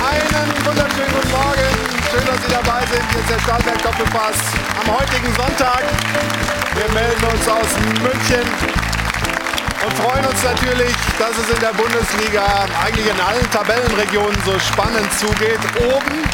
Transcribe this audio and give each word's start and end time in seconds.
Einen 0.00 0.48
wunderschönen 0.64 1.12
guten 1.12 1.30
Morgen. 1.30 1.70
Schön, 2.10 2.24
dass 2.26 2.38
Sie 2.44 2.52
dabei 2.52 2.80
sind. 2.86 3.04
Hier 3.10 3.20
ist 3.20 3.30
der 3.30 3.40
Stahlberg 3.40 3.82
Doppelpass 3.82 4.38
am 4.80 4.96
heutigen 4.96 5.34
Sonntag. 5.34 5.82
Wir 6.74 6.92
melden 6.92 7.24
uns 7.24 7.48
aus 7.48 7.70
München 8.02 8.46
und 9.84 9.92
freuen 9.98 10.24
uns 10.24 10.42
natürlich, 10.42 10.94
dass 11.18 11.36
es 11.38 11.50
in 11.50 11.60
der 11.60 11.72
Bundesliga 11.74 12.66
eigentlich 12.84 13.06
in 13.06 13.20
allen 13.20 13.50
Tabellenregionen 13.50 14.40
so 14.44 14.58
spannend 14.58 15.12
zugeht. 15.18 15.60
Oben 15.92 16.24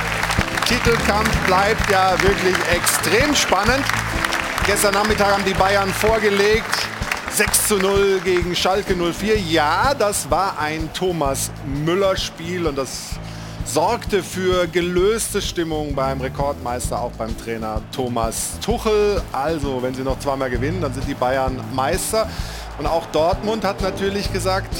Titelkampf 0.66 1.36
bleibt 1.46 1.91
ja 1.91 2.12
wirklich 2.22 2.54
extrem 2.72 3.34
spannend. 3.34 3.84
Gestern 4.66 4.95
Nachmittag 4.95 5.32
haben 5.32 5.45
die 5.45 5.54
Bayern 5.54 5.93
vorgelegt. 5.93 6.86
6 7.33 7.69
zu 7.69 7.77
0 7.77 8.21
gegen 8.25 8.57
Schalke 8.57 8.95
04. 8.95 9.39
Ja, 9.39 9.95
das 9.95 10.29
war 10.31 10.59
ein 10.59 10.93
Thomas 10.93 11.53
Müller-Spiel 11.85 12.67
und 12.67 12.77
das 12.77 13.11
sorgte 13.64 14.23
für 14.23 14.67
gelöste 14.67 15.40
Stimmung 15.40 15.95
beim 15.95 16.21
Rekordmeister, 16.21 17.01
auch 17.01 17.13
beim 17.13 17.37
Trainer 17.39 17.82
Thomas 17.93 18.59
Tuchel. 18.61 19.23
Also, 19.31 19.81
wenn 19.81 19.95
sie 19.95 20.03
noch 20.03 20.18
zweimal 20.18 20.51
gewinnen, 20.51 20.81
dann 20.81 20.93
sind 20.93 21.07
die 21.07 21.14
Bayern 21.14 21.61
Meister. 21.73 22.29
Und 22.79 22.87
auch 22.87 23.07
Dortmund 23.07 23.65
hat 23.65 23.81
natürlich 23.81 24.32
gesagt, 24.32 24.75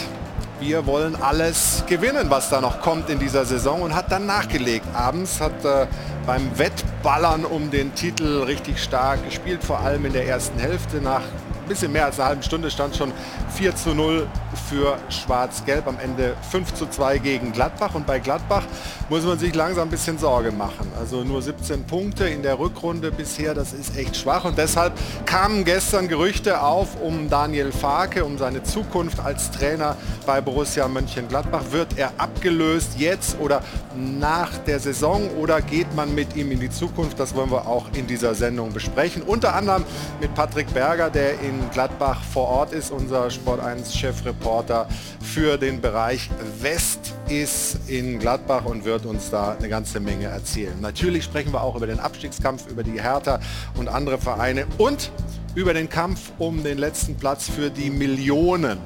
wir 0.59 0.85
wollen 0.87 1.17
alles 1.23 1.85
gewinnen, 1.87 2.27
was 2.31 2.51
da 2.51 2.61
noch 2.61 2.81
kommt 2.81 3.11
in 3.11 3.21
dieser 3.21 3.45
Saison 3.45 3.83
und 3.83 3.95
hat 3.95 4.11
dann 4.11 4.27
nachgelegt. 4.27 4.87
Abends 4.93 5.41
hat 5.41 5.65
äh, 5.65 5.87
beim 6.27 6.59
Wettballern 6.59 7.45
um 7.45 7.71
den 7.71 7.95
Titel 7.95 8.43
richtig 8.43 8.83
stark 8.83 9.25
gespielt, 9.25 9.63
vor 9.63 9.81
allem 9.81 10.05
in 10.05 10.13
der 10.13 10.27
ersten 10.27 10.59
Hälfte 10.59 10.97
nach 11.01 11.23
bisschen 11.71 11.93
mehr 11.93 12.07
als 12.07 12.19
eine 12.19 12.29
halbe 12.31 12.43
Stunde 12.43 12.71
stand 12.71 12.97
schon 12.97 13.13
4 13.55 13.77
zu 13.77 13.95
0 13.95 14.27
für 14.69 14.99
Schwarz-Gelb. 15.09 15.87
Am 15.87 15.99
Ende 16.03 16.35
5 16.51 16.75
zu 16.75 16.87
2 16.87 17.19
gegen 17.19 17.53
Gladbach. 17.53 17.95
Und 17.95 18.07
bei 18.07 18.19
Gladbach 18.19 18.65
muss 19.09 19.25
man 19.25 19.39
sich 19.39 19.55
langsam 19.55 19.89
ein 19.89 19.91
bisschen 19.91 20.19
Sorge 20.19 20.51
machen. 20.51 20.91
Also 20.99 21.23
nur 21.23 21.41
17 21.41 21.85
Punkte 21.85 22.29
in 22.29 22.43
der 22.43 22.59
Rückrunde 22.59 23.13
bisher, 23.13 23.55
das 23.55 23.73
ist 23.73 23.97
echt 23.97 24.17
schwach. 24.17 24.45
Und 24.45 24.59
deshalb 24.59 24.93
kamen 25.27 25.65
gestern 25.65 26.09
Gerüchte 26.09 26.61
auf 26.61 27.01
um 27.01 27.31
Daniel 27.31 27.71
Farke, 27.71 28.25
um 28.25 28.37
seine 28.37 28.65
Zukunft 28.65 29.21
als 29.21 29.53
Trainer 29.53 29.97
bei 30.27 30.41
Borussia 30.41 30.89
Mönchengladbach. 30.89 31.63
Wird 31.71 31.97
er 31.97 32.13
abgelöst 32.19 32.95
jetzt 32.99 33.39
oder 33.39 33.63
nach 33.97 34.59
der 34.59 34.81
Saison 34.81 35.31
oder 35.41 35.63
geht 35.63 35.95
man 35.95 36.15
mit 36.15 36.35
ihm 36.35 36.51
in 36.51 36.59
die 36.59 36.71
Zukunft? 36.71 37.21
Das 37.21 37.35
wollen 37.37 37.53
wir 37.53 37.69
auch 37.69 37.87
in 37.93 38.09
dieser 38.09 38.35
Sendung 38.35 38.73
besprechen. 38.73 39.23
Unter 39.23 39.55
anderem 39.55 39.85
mit 40.21 40.35
Patrick 40.35 40.73
Berger, 40.75 41.11
der 41.11 41.35
in 41.35 41.60
Gladbach 41.71 42.23
vor 42.23 42.49
Ort 42.49 42.73
ist, 42.73 42.91
unser 42.91 43.31
Sport 43.31 43.61
1 43.61 43.95
Chefreporter 43.95 44.89
für 45.21 45.59
den 45.59 45.81
Bereich 45.81 46.31
West 46.61 47.15
ist 47.29 47.79
in 47.89 48.19
Gladbach 48.19 48.65
und 48.65 48.85
wird 48.85 49.05
uns 49.05 49.31
da 49.31 49.57
eine 49.59 49.69
ganze 49.69 50.01
Menge 50.01 50.27
erzählen. 50.27 50.81
Natürlich 50.81 51.25
sprechen 51.25 51.53
wir 51.53 51.63
auch 51.63 51.77
über 51.77 51.87
den 51.87 52.01
Abstiegskampf, 52.01 52.69
über 52.69 52.83
die 52.83 53.03
Hertha 53.03 53.41
und 53.77 53.89
andere 53.89 54.19
Vereine 54.19 54.67
und 54.79 55.11
über 55.55 55.75
den 55.75 55.89
Kampf 55.89 56.33
um 56.39 56.63
den 56.63 56.79
letzten 56.79 57.17
Platz 57.17 57.49
für 57.49 57.71
die 57.71 57.91
Millionen 57.91 58.79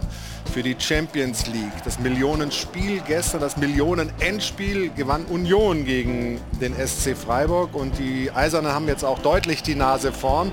für 0.54 0.62
die 0.62 0.76
Champions 0.78 1.48
League. 1.48 1.82
Das 1.84 1.98
Millionenspiel 1.98 3.02
gestern, 3.04 3.40
das 3.40 3.56
Millionen-Endspiel 3.56 4.90
gewann 4.90 5.24
Union 5.24 5.84
gegen 5.84 6.40
den 6.60 6.74
SC 6.74 7.16
Freiburg 7.16 7.74
und 7.74 7.98
die 7.98 8.30
Eisernen 8.30 8.72
haben 8.72 8.86
jetzt 8.86 9.04
auch 9.04 9.18
deutlich 9.18 9.64
die 9.64 9.74
Nase 9.74 10.12
vorn. 10.12 10.52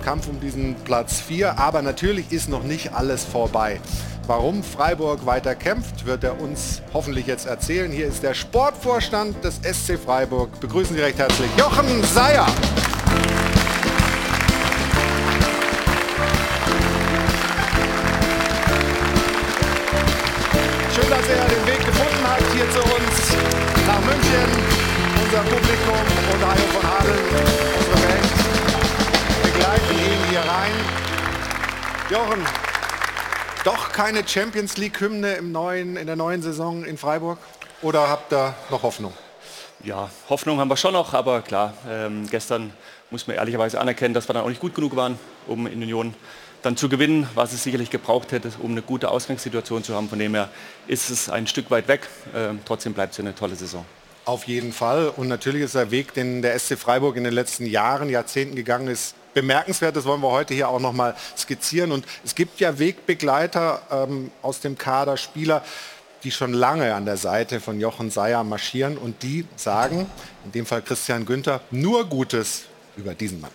Kampf 0.00 0.28
um 0.28 0.40
diesen 0.40 0.74
Platz 0.84 1.20
4. 1.20 1.58
Aber 1.58 1.82
natürlich 1.82 2.32
ist 2.32 2.48
noch 2.48 2.62
nicht 2.62 2.92
alles 2.92 3.24
vorbei. 3.24 3.80
Warum 4.26 4.62
Freiburg 4.62 5.26
weiter 5.26 5.54
kämpft, 5.54 6.06
wird 6.06 6.22
er 6.22 6.40
uns 6.40 6.82
hoffentlich 6.94 7.26
jetzt 7.26 7.46
erzählen. 7.46 7.90
Hier 7.90 8.06
ist 8.06 8.22
der 8.22 8.34
Sportvorstand 8.34 9.42
des 9.42 9.56
SC 9.56 9.98
Freiburg. 9.98 10.60
Begrüßen 10.60 10.94
Sie 10.94 11.02
recht 11.02 11.18
herzlich 11.18 11.50
Jochen 11.56 12.02
Seyer. 12.04 12.46
Schön, 20.94 21.10
dass 21.10 21.28
er 21.28 21.48
den 21.48 21.66
Weg 21.66 21.84
gefunden 21.84 22.22
hat 22.22 22.42
hier 22.54 22.70
zu 22.70 22.78
uns 22.78 23.36
nach 23.86 24.00
München. 24.00 24.48
Unser 25.24 25.42
Publikum 25.42 26.04
und 26.32 26.46
Hajo 26.46 26.66
von 26.72 26.84
ihn 26.84 27.59
hier 30.42 30.50
rein. 30.50 30.72
Jochen, 32.10 32.46
doch 33.64 33.92
keine 33.92 34.26
Champions 34.26 34.76
League-Hymne 34.76 35.34
im 35.34 35.52
neuen, 35.52 35.96
in 35.96 36.06
der 36.06 36.16
neuen 36.16 36.42
Saison 36.42 36.84
in 36.84 36.96
Freiburg? 36.96 37.38
Oder 37.82 38.08
habt 38.08 38.32
ihr 38.32 38.54
noch 38.70 38.82
Hoffnung? 38.82 39.12
Ja, 39.82 40.10
Hoffnung 40.28 40.58
haben 40.58 40.68
wir 40.68 40.76
schon 40.76 40.92
noch, 40.92 41.14
aber 41.14 41.42
klar, 41.42 41.74
ähm, 41.88 42.28
gestern 42.30 42.72
muss 43.10 43.26
man 43.26 43.36
ehrlicherweise 43.36 43.80
anerkennen, 43.80 44.14
dass 44.14 44.28
wir 44.28 44.34
dann 44.34 44.44
auch 44.44 44.48
nicht 44.48 44.60
gut 44.60 44.74
genug 44.74 44.94
waren, 44.96 45.18
um 45.46 45.66
in 45.66 45.82
Union 45.82 46.14
dann 46.62 46.76
zu 46.76 46.88
gewinnen, 46.88 47.26
was 47.34 47.52
es 47.52 47.62
sicherlich 47.62 47.90
gebraucht 47.90 48.32
hätte, 48.32 48.52
um 48.60 48.72
eine 48.72 48.82
gute 48.82 49.10
Ausgangssituation 49.10 49.82
zu 49.82 49.94
haben. 49.94 50.08
Von 50.08 50.18
dem 50.18 50.34
her 50.34 50.50
ist 50.86 51.08
es 51.08 51.30
ein 51.30 51.46
Stück 51.46 51.70
weit 51.70 51.88
weg. 51.88 52.06
Ähm, 52.34 52.60
trotzdem 52.66 52.92
bleibt 52.92 53.14
es 53.14 53.20
eine 53.20 53.34
tolle 53.34 53.56
Saison. 53.56 53.84
Auf 54.26 54.44
jeden 54.44 54.72
Fall. 54.72 55.08
Und 55.08 55.28
natürlich 55.28 55.62
ist 55.62 55.74
der 55.74 55.90
Weg, 55.90 56.12
den 56.12 56.42
der 56.42 56.58
SC 56.58 56.78
Freiburg 56.78 57.16
in 57.16 57.24
den 57.24 57.32
letzten 57.32 57.64
Jahren, 57.64 58.10
Jahrzehnten 58.10 58.54
gegangen 58.54 58.88
ist, 58.88 59.14
bemerkenswert. 59.34 59.96
Das 59.96 60.04
wollen 60.04 60.20
wir 60.20 60.30
heute 60.30 60.54
hier 60.54 60.68
auch 60.68 60.80
noch 60.80 60.92
mal 60.92 61.14
skizzieren. 61.36 61.92
Und 61.92 62.04
es 62.24 62.34
gibt 62.34 62.60
ja 62.60 62.78
Wegbegleiter 62.78 63.82
ähm, 63.90 64.30
aus 64.42 64.60
dem 64.60 64.76
Kader, 64.76 65.16
Spieler, 65.16 65.62
die 66.24 66.30
schon 66.30 66.52
lange 66.52 66.94
an 66.94 67.04
der 67.04 67.16
Seite 67.16 67.60
von 67.60 67.80
Jochen 67.80 68.10
Seyer 68.10 68.44
marschieren 68.44 68.98
und 68.98 69.22
die 69.22 69.46
sagen, 69.56 70.06
in 70.44 70.52
dem 70.52 70.66
Fall 70.66 70.82
Christian 70.82 71.24
Günther, 71.24 71.60
nur 71.70 72.04
Gutes 72.04 72.64
über 72.96 73.14
diesen 73.14 73.40
Mann. 73.40 73.50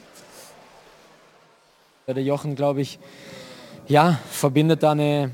Der 2.07 2.21
Jochen, 2.21 2.55
glaube 2.55 2.81
ich, 2.81 2.99
ja, 3.87 4.19
verbindet 4.29 4.83
da 4.83 4.91
eine, 4.91 5.31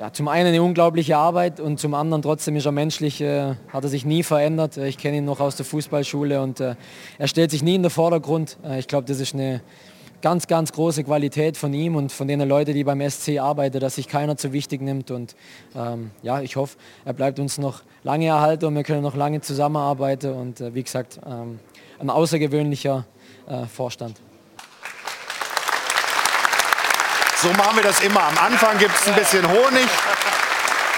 ja, 0.00 0.10
zum 0.14 0.28
einen 0.28 0.48
eine 0.48 0.62
unglaubliche 0.62 1.18
Arbeit 1.18 1.60
und 1.60 1.78
zum 1.78 1.92
anderen 1.92 2.22
trotzdem 2.22 2.56
ist 2.56 2.64
er 2.64 2.72
menschlich, 2.72 3.20
äh, 3.20 3.54
hat 3.68 3.84
er 3.84 3.90
sich 3.90 4.06
nie 4.06 4.22
verändert. 4.22 4.78
Ich 4.78 4.96
kenne 4.96 5.18
ihn 5.18 5.26
noch 5.26 5.40
aus 5.40 5.56
der 5.56 5.66
Fußballschule 5.66 6.40
und 6.40 6.58
äh, 6.58 6.74
er 7.18 7.28
stellt 7.28 7.50
sich 7.50 7.62
nie 7.62 7.74
in 7.74 7.82
den 7.82 7.90
Vordergrund. 7.90 8.56
Äh, 8.64 8.78
ich 8.78 8.88
glaube, 8.88 9.06
das 9.06 9.20
ist 9.20 9.34
eine 9.34 9.60
ganz, 10.22 10.46
ganz 10.46 10.72
große 10.72 11.04
Qualität 11.04 11.58
von 11.58 11.74
ihm 11.74 11.96
und 11.96 12.12
von 12.12 12.28
den 12.28 12.40
Leuten, 12.48 12.72
die 12.72 12.82
beim 12.82 13.06
SC 13.10 13.40
arbeiten, 13.40 13.78
dass 13.78 13.96
sich 13.96 14.08
keiner 14.08 14.38
zu 14.38 14.54
wichtig 14.54 14.80
nimmt. 14.80 15.10
Und 15.10 15.36
ähm, 15.76 16.12
ja, 16.22 16.40
ich 16.40 16.56
hoffe, 16.56 16.78
er 17.04 17.12
bleibt 17.12 17.38
uns 17.38 17.58
noch 17.58 17.82
lange 18.02 18.24
erhalten 18.24 18.64
und 18.64 18.76
wir 18.76 18.84
können 18.84 19.02
noch 19.02 19.16
lange 19.16 19.42
zusammenarbeiten. 19.42 20.32
Und 20.32 20.62
äh, 20.62 20.74
wie 20.74 20.82
gesagt, 20.82 21.20
ähm, 21.26 21.58
ein 21.98 22.08
außergewöhnlicher 22.08 23.04
äh, 23.46 23.66
Vorstand. 23.66 24.18
So 27.42 27.48
machen 27.54 27.76
wir 27.76 27.82
das 27.82 28.00
immer. 28.00 28.22
Am 28.22 28.36
Anfang 28.36 28.76
gibt 28.76 28.94
es 28.94 29.08
ein 29.08 29.14
bisschen 29.14 29.48
Honig 29.48 29.88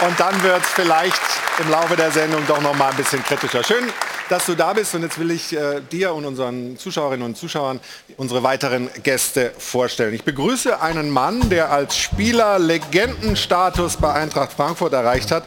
und 0.05 0.19
dann 0.19 0.43
wird 0.43 0.61
es 0.61 0.71
vielleicht 0.71 1.21
im 1.61 1.71
Laufe 1.71 1.95
der 1.95 2.11
Sendung 2.11 2.45
doch 2.49 2.61
noch 2.61 2.75
mal 2.75 2.91
ein 2.91 2.97
bisschen 2.97 3.23
kritischer. 3.23 3.63
Schön, 3.63 3.85
dass 4.29 4.47
du 4.47 4.57
da 4.57 4.73
bist 4.73 4.93
und 4.97 5.03
jetzt 5.03 5.21
will 5.21 5.31
ich 5.31 5.57
äh, 5.57 5.81
dir 5.93 6.13
und 6.13 6.25
unseren 6.25 6.77
Zuschauerinnen 6.77 7.25
und 7.25 7.37
Zuschauern 7.37 7.79
unsere 8.17 8.43
weiteren 8.43 8.91
Gäste 9.05 9.53
vorstellen. 9.57 10.15
Ich 10.15 10.25
begrüße 10.25 10.81
einen 10.81 11.11
Mann, 11.11 11.49
der 11.49 11.71
als 11.71 11.97
Spieler 11.97 12.59
Legendenstatus 12.59 13.97
bei 13.97 14.13
Eintracht 14.13 14.53
Frankfurt 14.53 14.95
erreicht 14.95 15.31
hat 15.31 15.45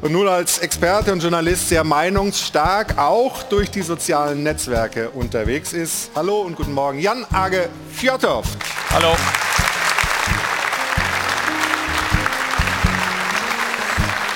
und 0.00 0.10
nun 0.10 0.26
als 0.26 0.58
Experte 0.58 1.12
und 1.12 1.22
Journalist 1.22 1.68
sehr 1.68 1.84
meinungsstark 1.84 2.98
auch 2.98 3.44
durch 3.44 3.70
die 3.70 3.82
sozialen 3.82 4.42
Netzwerke 4.42 5.10
unterwegs 5.10 5.72
ist. 5.72 6.10
Hallo 6.16 6.40
und 6.40 6.56
guten 6.56 6.72
Morgen, 6.72 6.98
Jan 6.98 7.24
Age 7.32 7.68
Fjotov. 7.92 8.46
Hallo. 8.90 9.14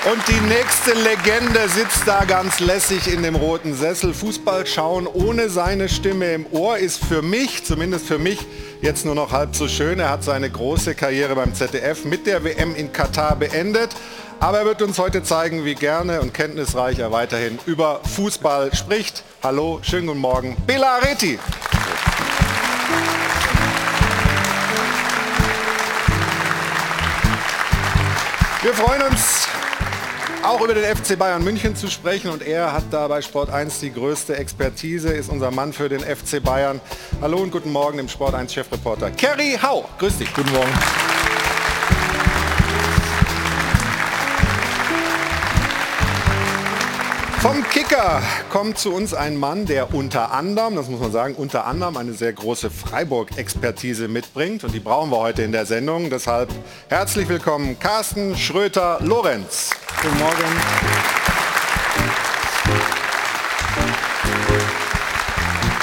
Und 0.06 0.22
die 0.28 0.41
nächste 0.43 0.93
Legende 0.93 1.69
sitzt 1.69 2.06
da 2.06 2.25
ganz 2.25 2.61
lässig 2.61 3.12
in 3.12 3.25
dem 3.25 3.35
roten 3.35 3.75
Sessel. 3.75 4.14
Fußball 4.14 4.64
schauen 4.64 5.08
ohne 5.08 5.50
seine 5.50 5.88
Stimme 5.88 6.32
im 6.32 6.47
Ohr 6.53 6.79
ist 6.79 7.05
für 7.05 7.23
mich, 7.23 7.64
zumindest 7.64 8.06
für 8.06 8.19
mich, 8.19 8.47
jetzt 8.81 9.05
nur 9.05 9.17
noch 9.17 9.32
halb 9.32 9.56
so 9.56 9.67
schön. 9.67 9.99
Er 9.99 10.11
hat 10.11 10.23
seine 10.23 10.49
große 10.49 10.94
Karriere 10.94 11.35
beim 11.35 11.53
ZDF 11.56 12.05
mit 12.05 12.25
der 12.29 12.44
WM 12.44 12.76
in 12.76 12.93
Katar 12.93 13.35
beendet. 13.35 13.91
Aber 14.38 14.61
er 14.61 14.64
wird 14.67 14.81
uns 14.81 14.97
heute 15.00 15.25
zeigen, 15.25 15.64
wie 15.64 15.75
gerne 15.75 16.20
und 16.20 16.32
kenntnisreich 16.32 17.00
er 17.00 17.11
weiterhin 17.11 17.59
über 17.67 18.00
Fußball 18.14 18.76
spricht. 18.76 19.25
Hallo, 19.43 19.81
schönen 19.82 20.06
guten 20.06 20.20
Morgen, 20.20 20.56
Bela 20.69 20.99
Areti. 20.99 21.37
Wir 28.62 28.75
freuen 28.75 29.02
uns 29.02 29.49
auch 30.46 30.60
über 30.60 30.75
den 30.75 30.84
FC 30.84 31.19
Bayern 31.19 31.43
München 31.43 31.75
zu 31.75 31.88
sprechen 31.88 32.31
und 32.31 32.40
er 32.40 32.72
hat 32.72 32.84
da 32.93 33.08
bei 33.08 33.20
Sport 33.20 33.50
1 33.50 33.81
die 33.81 33.93
größte 33.93 34.37
Expertise, 34.37 35.12
ist 35.12 35.28
unser 35.28 35.50
Mann 35.50 35.72
für 35.72 35.88
den 35.88 36.00
FC 36.00 36.40
Bayern. 36.43 36.81
Hallo 37.20 37.38
und 37.38 37.50
guten 37.50 37.72
Morgen 37.72 37.96
dem 37.96 38.08
Sport 38.08 38.34
1 38.34 38.54
Chefreporter 38.54 39.10
Kerry 39.10 39.58
Hau. 39.60 39.88
Grüß 39.98 40.19
dich. 40.19 40.32
Guten 40.32 40.52
Morgen. 40.52 40.72
Vom 47.40 47.64
Kicker 47.70 48.22
kommt 48.50 48.78
zu 48.78 48.92
uns 48.92 49.14
ein 49.14 49.37
Mann, 49.37 49.66
der 49.66 49.94
unter 49.94 50.32
anderem, 50.32 50.76
das 50.76 50.88
muss 50.88 51.00
man 51.00 51.12
sagen, 51.12 51.34
unter 51.34 51.66
anderem 51.66 51.96
eine 51.96 52.12
sehr 52.12 52.32
große 52.32 52.70
Freiburg-Expertise 52.70 54.06
mitbringt. 54.08 54.62
Und 54.62 54.75
die 54.75 54.81
brauchen 54.81 55.10
wir 55.10 55.19
heute 55.19 55.42
in 55.42 55.52
der 55.52 55.66
Sendung. 55.66 56.08
Deshalb 56.08 56.50
herzlich 56.88 57.28
willkommen, 57.28 57.78
Carsten 57.78 58.37
Schröter-Lorenz. 58.37 59.70
Guten 60.02 60.19
Morgen. 60.19 60.44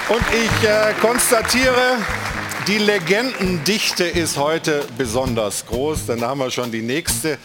Und 0.09 0.21
ich 0.31 0.67
äh, 0.67 0.93
konstatiere, 1.01 1.97
die 2.67 2.77
Legendendichte 2.77 4.03
ist 4.03 4.37
heute 4.37 4.85
besonders 4.97 5.65
groß, 5.65 6.05
denn 6.05 6.19
da 6.19 6.29
haben 6.29 6.39
wir 6.39 6.51
schon 6.51 6.71
die 6.71 6.81
nächste 6.81 7.37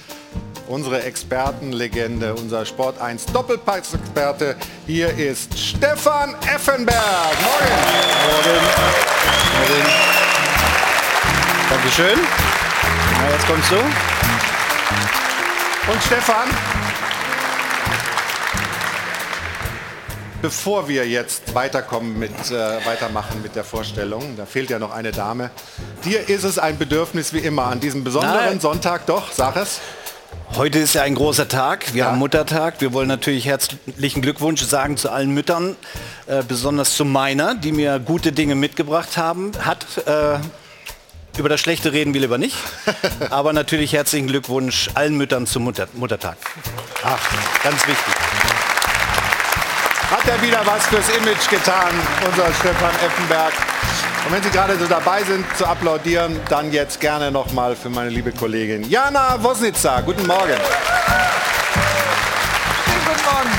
unsere 0.66 1.02
Expertenlegende, 1.02 2.34
unser 2.34 2.66
Sport 2.66 3.00
1 3.00 3.26
Doppelpass-Experte. 3.26 4.56
Hier 4.86 5.08
ist 5.16 5.58
Stefan 5.58 6.34
Effenberg. 6.54 6.98
Morgen. 7.42 7.72
Morgen. 8.30 8.60
Morgen. 9.58 10.08
Dankeschön. 11.70 12.18
Na, 13.18 13.30
jetzt 13.30 13.46
kommst 13.46 13.70
du. 13.70 14.17
Und 15.90 16.02
Stefan, 16.02 16.48
bevor 20.42 20.86
wir 20.88 21.08
jetzt 21.08 21.54
weiterkommen 21.54 22.18
mit, 22.18 22.30
äh, 22.50 22.84
weitermachen 22.86 23.40
mit 23.42 23.56
der 23.56 23.64
Vorstellung, 23.64 24.36
da 24.36 24.44
fehlt 24.46 24.70
ja 24.70 24.78
noch 24.78 24.92
eine 24.92 25.12
Dame. 25.12 25.50
Dir 26.04 26.28
ist 26.28 26.44
es 26.44 26.58
ein 26.58 26.78
Bedürfnis 26.78 27.32
wie 27.32 27.38
immer 27.38 27.64
an 27.64 27.80
diesem 27.80 28.04
besonderen 28.04 28.34
Nein. 28.44 28.60
Sonntag, 28.60 29.06
doch, 29.06 29.32
sag 29.32 29.56
es. 29.56 29.80
Heute 30.56 30.78
ist 30.78 30.94
ja 30.94 31.02
ein 31.02 31.14
großer 31.14 31.48
Tag. 31.48 31.92
Wir 31.94 32.04
Ja. 32.04 32.10
haben 32.10 32.18
Muttertag. 32.18 32.80
Wir 32.80 32.92
wollen 32.92 33.08
natürlich 33.08 33.46
herzlichen 33.46 34.22
Glückwunsch 34.22 34.62
sagen 34.62 34.96
zu 34.96 35.10
allen 35.10 35.30
Müttern, 35.32 35.76
äh, 36.26 36.42
besonders 36.42 36.94
zu 36.96 37.04
meiner, 37.04 37.54
die 37.54 37.72
mir 37.72 37.98
gute 37.98 38.32
Dinge 38.32 38.54
mitgebracht 38.54 39.16
haben. 39.16 39.52
Hat 39.64 39.86
äh, 40.06 40.38
über 41.38 41.48
das 41.48 41.60
Schlechte 41.60 41.92
reden 41.92 42.14
wir 42.14 42.20
lieber 42.20 42.38
nicht. 42.38 42.56
Aber 43.30 43.52
natürlich 43.52 43.92
herzlichen 43.92 44.26
Glückwunsch 44.26 44.90
allen 44.94 45.16
Müttern 45.16 45.46
zum 45.46 45.64
Mutter 45.64 45.88
Muttertag. 45.94 46.36
Ach, 47.02 47.18
ganz 47.62 47.86
wichtig. 47.86 48.14
Hat 50.10 50.26
er 50.26 50.40
wieder 50.42 50.60
was 50.64 50.86
fürs 50.86 51.08
Image 51.10 51.48
getan, 51.50 51.90
unser 52.26 52.46
Stefan 52.54 52.94
Effenberg. 53.04 53.52
Und 54.26 54.32
wenn 54.32 54.42
Sie 54.42 54.50
gerade 54.50 54.76
so 54.78 54.86
dabei 54.86 55.22
sind 55.22 55.44
zu 55.56 55.66
applaudieren, 55.66 56.40
dann 56.48 56.72
jetzt 56.72 57.00
gerne 57.00 57.30
nochmal 57.30 57.76
für 57.76 57.88
meine 57.88 58.10
liebe 58.10 58.32
Kollegin 58.32 58.88
Jana 58.88 59.42
Wosnitzer. 59.42 60.02
Guten 60.02 60.26
Morgen. 60.26 60.56
Guten 62.86 63.24
Morgen. 63.24 63.50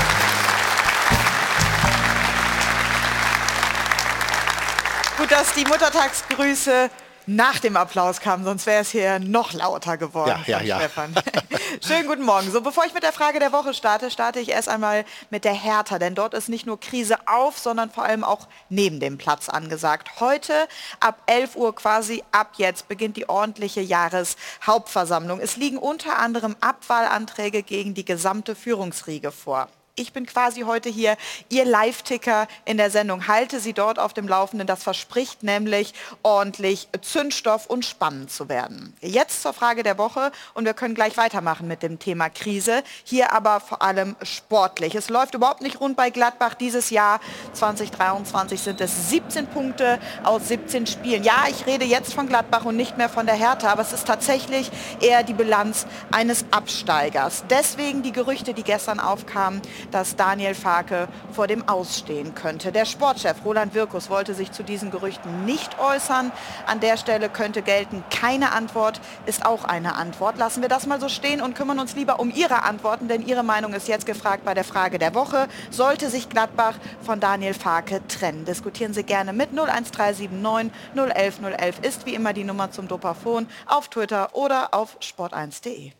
Gut, 5.18 5.30
dass 5.30 5.52
die 5.52 5.64
Muttertagsgrüße 5.64 6.90
nach 7.36 7.60
dem 7.60 7.76
Applaus 7.76 8.20
kamen, 8.20 8.44
sonst 8.44 8.66
wäre 8.66 8.80
es 8.80 8.90
hier 8.90 9.20
noch 9.20 9.52
lauter 9.52 9.96
geworden. 9.96 10.42
Ja, 10.46 10.58
ja, 10.58 10.62
ja. 10.62 10.76
Stefan. 10.78 11.14
Schönen 11.86 12.08
guten 12.08 12.24
Morgen. 12.24 12.50
So, 12.50 12.60
bevor 12.60 12.84
ich 12.86 12.92
mit 12.92 13.04
der 13.04 13.12
Frage 13.12 13.38
der 13.38 13.52
Woche 13.52 13.72
starte, 13.72 14.10
starte 14.10 14.40
ich 14.40 14.48
erst 14.48 14.68
einmal 14.68 15.04
mit 15.30 15.44
der 15.44 15.52
Hertha, 15.52 16.00
denn 16.00 16.16
dort 16.16 16.34
ist 16.34 16.48
nicht 16.48 16.66
nur 16.66 16.80
Krise 16.80 17.16
auf, 17.26 17.56
sondern 17.56 17.90
vor 17.90 18.04
allem 18.04 18.24
auch 18.24 18.48
neben 18.68 18.98
dem 18.98 19.16
Platz 19.16 19.48
angesagt. 19.48 20.18
Heute 20.18 20.66
ab 20.98 21.22
11 21.26 21.54
Uhr 21.54 21.74
quasi 21.74 22.24
ab 22.32 22.54
jetzt 22.56 22.88
beginnt 22.88 23.16
die 23.16 23.28
ordentliche 23.28 23.80
Jahreshauptversammlung. 23.80 25.38
Es 25.38 25.56
liegen 25.56 25.78
unter 25.78 26.18
anderem 26.18 26.56
Abwahlanträge 26.60 27.62
gegen 27.62 27.94
die 27.94 28.04
gesamte 28.04 28.56
Führungsriege 28.56 29.30
vor. 29.30 29.68
Ich 30.00 30.14
bin 30.14 30.24
quasi 30.24 30.62
heute 30.62 30.88
hier 30.88 31.18
Ihr 31.50 31.66
Live-Ticker 31.66 32.48
in 32.64 32.78
der 32.78 32.90
Sendung. 32.90 33.28
Halte 33.28 33.60
Sie 33.60 33.74
dort 33.74 33.98
auf 33.98 34.14
dem 34.14 34.26
Laufenden. 34.26 34.66
Das 34.66 34.82
verspricht 34.82 35.42
nämlich 35.42 35.92
ordentlich 36.22 36.88
Zündstoff 37.02 37.66
und 37.66 37.84
spannend 37.84 38.30
zu 38.30 38.48
werden. 38.48 38.96
Jetzt 39.02 39.42
zur 39.42 39.52
Frage 39.52 39.82
der 39.82 39.98
Woche 39.98 40.32
und 40.54 40.64
wir 40.64 40.72
können 40.72 40.94
gleich 40.94 41.18
weitermachen 41.18 41.68
mit 41.68 41.82
dem 41.82 41.98
Thema 41.98 42.30
Krise. 42.30 42.82
Hier 43.04 43.34
aber 43.34 43.60
vor 43.60 43.82
allem 43.82 44.16
sportlich. 44.22 44.94
Es 44.94 45.10
läuft 45.10 45.34
überhaupt 45.34 45.60
nicht 45.60 45.80
rund 45.80 45.98
bei 45.98 46.08
Gladbach. 46.08 46.54
Dieses 46.54 46.88
Jahr 46.88 47.20
2023 47.52 48.58
sind 48.58 48.80
es 48.80 49.10
17 49.10 49.48
Punkte 49.48 50.00
aus 50.24 50.48
17 50.48 50.86
Spielen. 50.86 51.24
Ja, 51.24 51.44
ich 51.50 51.66
rede 51.66 51.84
jetzt 51.84 52.14
von 52.14 52.26
Gladbach 52.26 52.64
und 52.64 52.76
nicht 52.76 52.96
mehr 52.96 53.10
von 53.10 53.26
der 53.26 53.34
Hertha, 53.34 53.70
aber 53.70 53.82
es 53.82 53.92
ist 53.92 54.06
tatsächlich 54.06 54.70
eher 55.02 55.24
die 55.24 55.34
Bilanz 55.34 55.86
eines 56.10 56.46
Absteigers. 56.52 57.44
Deswegen 57.50 58.02
die 58.02 58.12
Gerüchte, 58.12 58.54
die 58.54 58.62
gestern 58.62 58.98
aufkamen, 58.98 59.60
dass 59.90 60.16
Daniel 60.16 60.54
Farke 60.54 61.08
vor 61.32 61.46
dem 61.46 61.68
Ausstehen 61.68 62.34
könnte. 62.34 62.72
Der 62.72 62.84
Sportchef 62.84 63.44
Roland 63.44 63.74
Wirkus 63.74 64.10
wollte 64.10 64.34
sich 64.34 64.52
zu 64.52 64.62
diesen 64.62 64.90
Gerüchten 64.90 65.44
nicht 65.44 65.78
äußern. 65.78 66.32
An 66.66 66.80
der 66.80 66.96
Stelle 66.96 67.28
könnte 67.28 67.62
gelten, 67.62 68.04
keine 68.10 68.52
Antwort 68.52 69.00
ist 69.26 69.44
auch 69.44 69.64
eine 69.64 69.96
Antwort. 69.96 70.38
Lassen 70.38 70.62
wir 70.62 70.68
das 70.68 70.86
mal 70.86 71.00
so 71.00 71.08
stehen 71.08 71.40
und 71.40 71.54
kümmern 71.54 71.78
uns 71.78 71.94
lieber 71.94 72.20
um 72.20 72.30
Ihre 72.30 72.62
Antworten, 72.62 73.08
denn 73.08 73.26
Ihre 73.26 73.42
Meinung 73.42 73.72
ist 73.72 73.88
jetzt 73.88 74.06
gefragt 74.06 74.44
bei 74.44 74.54
der 74.54 74.64
Frage 74.64 74.98
der 74.98 75.14
Woche. 75.14 75.48
Sollte 75.70 76.10
sich 76.10 76.28
Gladbach 76.28 76.74
von 77.02 77.20
Daniel 77.20 77.54
Farke 77.54 78.00
trennen? 78.08 78.44
Diskutieren 78.44 78.94
Sie 78.94 79.04
gerne 79.04 79.32
mit 79.32 79.50
01379 79.50 80.70
011 80.94 81.40
011 81.40 81.78
ist 81.80 82.06
wie 82.06 82.14
immer 82.14 82.32
die 82.32 82.44
Nummer 82.44 82.70
zum 82.70 82.88
Dopafon 82.88 83.46
auf 83.66 83.88
Twitter 83.88 84.34
oder 84.34 84.74
auf 84.74 84.98
sport1.de. 85.00 85.99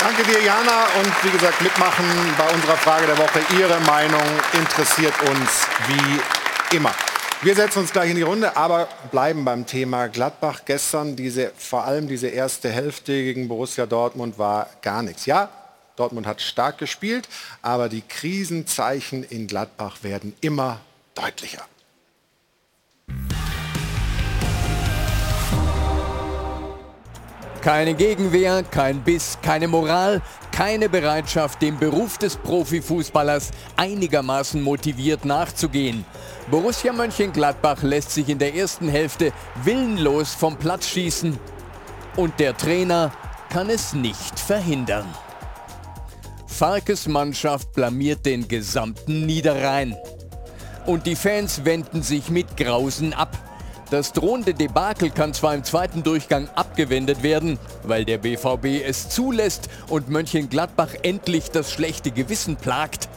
Danke 0.00 0.22
dir, 0.22 0.40
Jana. 0.40 0.84
Und 1.00 1.24
wie 1.24 1.30
gesagt, 1.30 1.60
mitmachen 1.60 2.04
bei 2.38 2.48
unserer 2.54 2.76
Frage 2.76 3.06
der 3.06 3.18
Woche. 3.18 3.40
Ihre 3.58 3.80
Meinung 3.80 4.22
interessiert 4.52 5.14
uns 5.22 5.66
wie 5.88 6.76
immer. 6.76 6.94
Wir 7.42 7.56
setzen 7.56 7.80
uns 7.80 7.92
gleich 7.92 8.10
in 8.10 8.16
die 8.16 8.22
Runde, 8.22 8.56
aber 8.56 8.88
bleiben 9.10 9.44
beim 9.44 9.66
Thema 9.66 10.06
Gladbach. 10.06 10.60
Gestern, 10.64 11.16
diese, 11.16 11.52
vor 11.56 11.84
allem 11.84 12.06
diese 12.06 12.28
erste 12.28 12.68
Hälfte 12.68 13.12
gegen 13.12 13.48
Borussia 13.48 13.86
Dortmund 13.86 14.38
war 14.38 14.68
gar 14.82 15.02
nichts. 15.02 15.26
Ja, 15.26 15.48
Dortmund 15.96 16.28
hat 16.28 16.40
stark 16.42 16.78
gespielt, 16.78 17.28
aber 17.62 17.88
die 17.88 18.02
Krisenzeichen 18.02 19.24
in 19.24 19.48
Gladbach 19.48 19.98
werden 20.02 20.34
immer 20.40 20.78
deutlicher. 21.14 21.64
Keine 27.60 27.94
Gegenwehr, 27.94 28.62
kein 28.62 29.00
Biss, 29.00 29.38
keine 29.42 29.68
Moral, 29.68 30.22
keine 30.52 30.88
Bereitschaft, 30.88 31.60
dem 31.60 31.78
Beruf 31.78 32.16
des 32.18 32.36
Profifußballers 32.36 33.50
einigermaßen 33.76 34.62
motiviert 34.62 35.24
nachzugehen. 35.24 36.04
Borussia 36.50 36.92
Mönchengladbach 36.92 37.82
lässt 37.82 38.12
sich 38.12 38.28
in 38.28 38.38
der 38.38 38.54
ersten 38.54 38.88
Hälfte 38.88 39.32
willenlos 39.64 40.34
vom 40.34 40.56
Platz 40.56 40.88
schießen 40.88 41.38
und 42.16 42.40
der 42.40 42.56
Trainer 42.56 43.12
kann 43.50 43.70
es 43.70 43.92
nicht 43.92 44.38
verhindern. 44.38 45.06
Farkes 46.46 47.06
Mannschaft 47.06 47.72
blamiert 47.72 48.26
den 48.26 48.48
gesamten 48.48 49.26
Niederrhein. 49.26 49.96
Und 50.86 51.06
die 51.06 51.14
Fans 51.14 51.64
wenden 51.64 52.02
sich 52.02 52.30
mit 52.30 52.56
Grausen 52.56 53.12
ab. 53.12 53.36
Das 53.90 54.12
drohende 54.12 54.52
Debakel 54.52 55.08
kann 55.08 55.32
zwar 55.32 55.54
im 55.54 55.64
zweiten 55.64 56.02
Durchgang 56.02 56.48
abgewendet 56.54 57.22
werden, 57.22 57.58
weil 57.84 58.04
der 58.04 58.18
BVB 58.18 58.84
es 58.86 59.08
zulässt 59.08 59.70
und 59.88 60.10
Mönchengladbach 60.10 60.90
endlich 61.02 61.50
das 61.50 61.72
schlechte 61.72 62.10
Gewissen 62.10 62.56
plagt. 62.56 63.08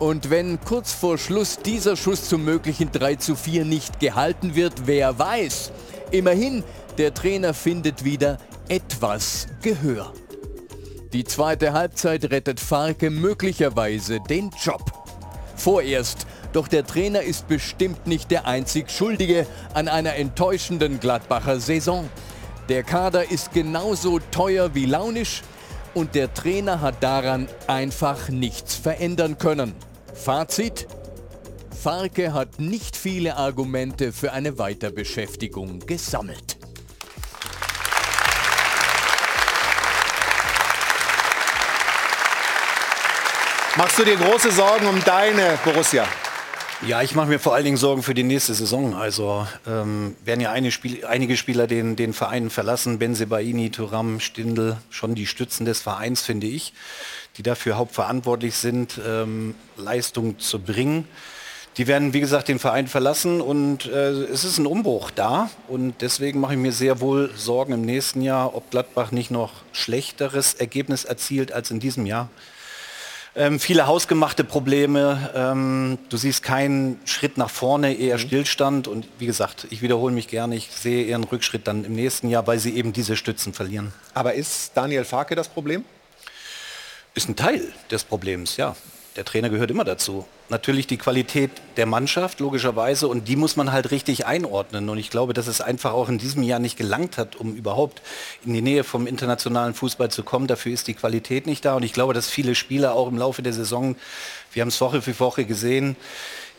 Und 0.00 0.28
wenn 0.28 0.60
kurz 0.60 0.92
vor 0.92 1.18
Schluss 1.18 1.60
dieser 1.60 1.96
Schuss 1.96 2.28
zum 2.28 2.44
möglichen 2.44 2.90
3 2.90 3.14
zu 3.14 3.36
4 3.36 3.64
nicht 3.64 4.00
gehalten 4.00 4.56
wird, 4.56 4.86
wer 4.86 5.18
weiß. 5.18 5.70
Immerhin, 6.10 6.64
der 6.98 7.14
Trainer 7.14 7.54
findet 7.54 8.04
wieder 8.04 8.38
etwas 8.68 9.46
Gehör. 9.62 10.12
Die 11.12 11.24
zweite 11.24 11.72
Halbzeit 11.72 12.24
rettet 12.30 12.58
Farke 12.58 13.08
möglicherweise 13.08 14.18
den 14.28 14.50
Job. 14.62 15.05
Vorerst, 15.56 16.26
doch 16.52 16.68
der 16.68 16.86
Trainer 16.86 17.22
ist 17.22 17.48
bestimmt 17.48 18.06
nicht 18.06 18.30
der 18.30 18.46
einzig 18.46 18.90
Schuldige 18.90 19.46
an 19.74 19.88
einer 19.88 20.14
enttäuschenden 20.14 21.00
Gladbacher 21.00 21.60
Saison. 21.60 22.08
Der 22.68 22.82
Kader 22.82 23.30
ist 23.30 23.52
genauso 23.52 24.18
teuer 24.30 24.74
wie 24.74 24.86
launisch 24.86 25.42
und 25.94 26.14
der 26.14 26.32
Trainer 26.34 26.80
hat 26.80 27.02
daran 27.02 27.48
einfach 27.66 28.28
nichts 28.28 28.74
verändern 28.74 29.38
können. 29.38 29.74
Fazit? 30.14 30.86
Farke 31.70 32.32
hat 32.32 32.58
nicht 32.58 32.96
viele 32.96 33.36
Argumente 33.36 34.12
für 34.12 34.32
eine 34.32 34.58
Weiterbeschäftigung 34.58 35.80
gesammelt. 35.86 36.58
Machst 43.78 43.98
du 43.98 44.04
dir 44.04 44.16
große 44.16 44.52
Sorgen 44.52 44.86
um 44.86 45.04
deine 45.04 45.58
Borussia? 45.62 46.06
Ja, 46.86 47.02
ich 47.02 47.14
mache 47.14 47.26
mir 47.26 47.38
vor 47.38 47.54
allen 47.54 47.66
Dingen 47.66 47.76
Sorgen 47.76 48.02
für 48.02 48.14
die 48.14 48.22
nächste 48.22 48.54
Saison. 48.54 48.94
Also 48.94 49.46
ähm, 49.66 50.16
werden 50.24 50.40
ja 50.40 50.50
eine 50.50 50.70
Spiel, 50.70 51.04
einige 51.04 51.36
Spieler 51.36 51.66
den, 51.66 51.94
den 51.94 52.14
Verein 52.14 52.48
verlassen. 52.48 52.98
Benzebaini, 52.98 53.68
Turam, 53.68 54.18
Stindl, 54.18 54.78
schon 54.88 55.14
die 55.14 55.26
Stützen 55.26 55.66
des 55.66 55.82
Vereins, 55.82 56.22
finde 56.22 56.46
ich, 56.46 56.72
die 57.36 57.42
dafür 57.42 57.76
hauptverantwortlich 57.76 58.56
sind, 58.56 58.98
ähm, 59.06 59.54
Leistung 59.76 60.38
zu 60.38 60.58
bringen. 60.58 61.06
Die 61.76 61.86
werden, 61.86 62.14
wie 62.14 62.20
gesagt, 62.20 62.48
den 62.48 62.58
Verein 62.58 62.88
verlassen 62.88 63.42
und 63.42 63.84
äh, 63.84 64.08
es 64.08 64.44
ist 64.44 64.56
ein 64.56 64.64
Umbruch 64.64 65.10
da. 65.10 65.50
Und 65.68 66.00
deswegen 66.00 66.40
mache 66.40 66.54
ich 66.54 66.58
mir 66.58 66.72
sehr 66.72 67.00
wohl 67.00 67.30
Sorgen 67.36 67.74
im 67.74 67.82
nächsten 67.82 68.22
Jahr, 68.22 68.54
ob 68.54 68.70
Gladbach 68.70 69.12
nicht 69.12 69.30
noch 69.30 69.52
schlechteres 69.72 70.54
Ergebnis 70.54 71.04
erzielt 71.04 71.52
als 71.52 71.70
in 71.70 71.78
diesem 71.78 72.06
Jahr. 72.06 72.30
Ähm, 73.38 73.60
viele 73.60 73.86
hausgemachte 73.86 74.44
Probleme. 74.44 75.30
Ähm, 75.34 75.98
du 76.08 76.16
siehst 76.16 76.42
keinen 76.42 76.98
Schritt 77.04 77.36
nach 77.36 77.50
vorne, 77.50 77.92
eher 77.92 78.16
mhm. 78.16 78.20
Stillstand. 78.20 78.88
Und 78.88 79.06
wie 79.18 79.26
gesagt, 79.26 79.66
ich 79.68 79.82
wiederhole 79.82 80.14
mich 80.14 80.28
gerne, 80.28 80.56
ich 80.56 80.70
sehe 80.72 81.04
eher 81.04 81.16
einen 81.16 81.24
Rückschritt 81.24 81.66
dann 81.66 81.84
im 81.84 81.92
nächsten 81.92 82.30
Jahr, 82.30 82.46
weil 82.46 82.58
sie 82.58 82.74
eben 82.74 82.94
diese 82.94 83.14
Stützen 83.14 83.52
verlieren. 83.52 83.92
Aber 84.14 84.32
ist 84.32 84.72
Daniel 84.74 85.04
Farke 85.04 85.34
das 85.34 85.48
Problem? 85.48 85.84
Ist 87.14 87.28
ein 87.28 87.36
Teil 87.36 87.72
des 87.90 88.04
Problems, 88.04 88.56
ja 88.56 88.74
der 89.16 89.24
Trainer 89.24 89.48
gehört 89.48 89.70
immer 89.70 89.84
dazu. 89.84 90.26
Natürlich 90.48 90.86
die 90.86 90.98
Qualität 90.98 91.50
der 91.76 91.86
Mannschaft, 91.86 92.40
logischerweise, 92.40 93.08
und 93.08 93.28
die 93.28 93.36
muss 93.36 93.56
man 93.56 93.72
halt 93.72 93.90
richtig 93.90 94.26
einordnen. 94.26 94.88
Und 94.88 94.98
ich 94.98 95.10
glaube, 95.10 95.32
dass 95.32 95.46
es 95.46 95.60
einfach 95.60 95.92
auch 95.92 96.08
in 96.08 96.18
diesem 96.18 96.42
Jahr 96.42 96.58
nicht 96.58 96.76
gelangt 96.76 97.18
hat, 97.18 97.36
um 97.36 97.54
überhaupt 97.54 98.02
in 98.44 98.52
die 98.52 98.62
Nähe 98.62 98.84
vom 98.84 99.06
internationalen 99.06 99.74
Fußball 99.74 100.10
zu 100.10 100.22
kommen. 100.22 100.46
Dafür 100.46 100.72
ist 100.72 100.86
die 100.86 100.94
Qualität 100.94 101.46
nicht 101.46 101.64
da. 101.64 101.76
Und 101.76 101.82
ich 101.82 101.92
glaube, 101.92 102.14
dass 102.14 102.28
viele 102.28 102.54
Spieler 102.54 102.94
auch 102.94 103.08
im 103.08 103.16
Laufe 103.16 103.42
der 103.42 103.52
Saison, 103.52 103.96
wir 104.52 104.60
haben 104.60 104.68
es 104.68 104.80
Woche 104.80 105.02
für 105.02 105.18
Woche 105.18 105.44
gesehen, 105.44 105.96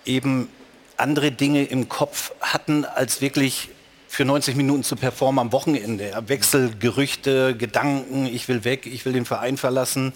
eben 0.05 0.49
andere 0.97 1.31
Dinge 1.31 1.63
im 1.63 1.89
Kopf 1.89 2.33
hatten, 2.41 2.85
als 2.85 3.21
wirklich 3.21 3.69
für 4.07 4.25
90 4.25 4.55
Minuten 4.55 4.83
zu 4.83 4.95
performen 4.95 5.39
am 5.39 5.51
Wochenende. 5.51 6.11
Wechselgerüchte, 6.25 7.55
Gedanken, 7.55 8.25
ich 8.25 8.47
will 8.47 8.63
weg, 8.63 8.85
ich 8.87 9.05
will 9.05 9.13
den 9.13 9.25
Verein 9.25 9.57
verlassen. 9.57 10.13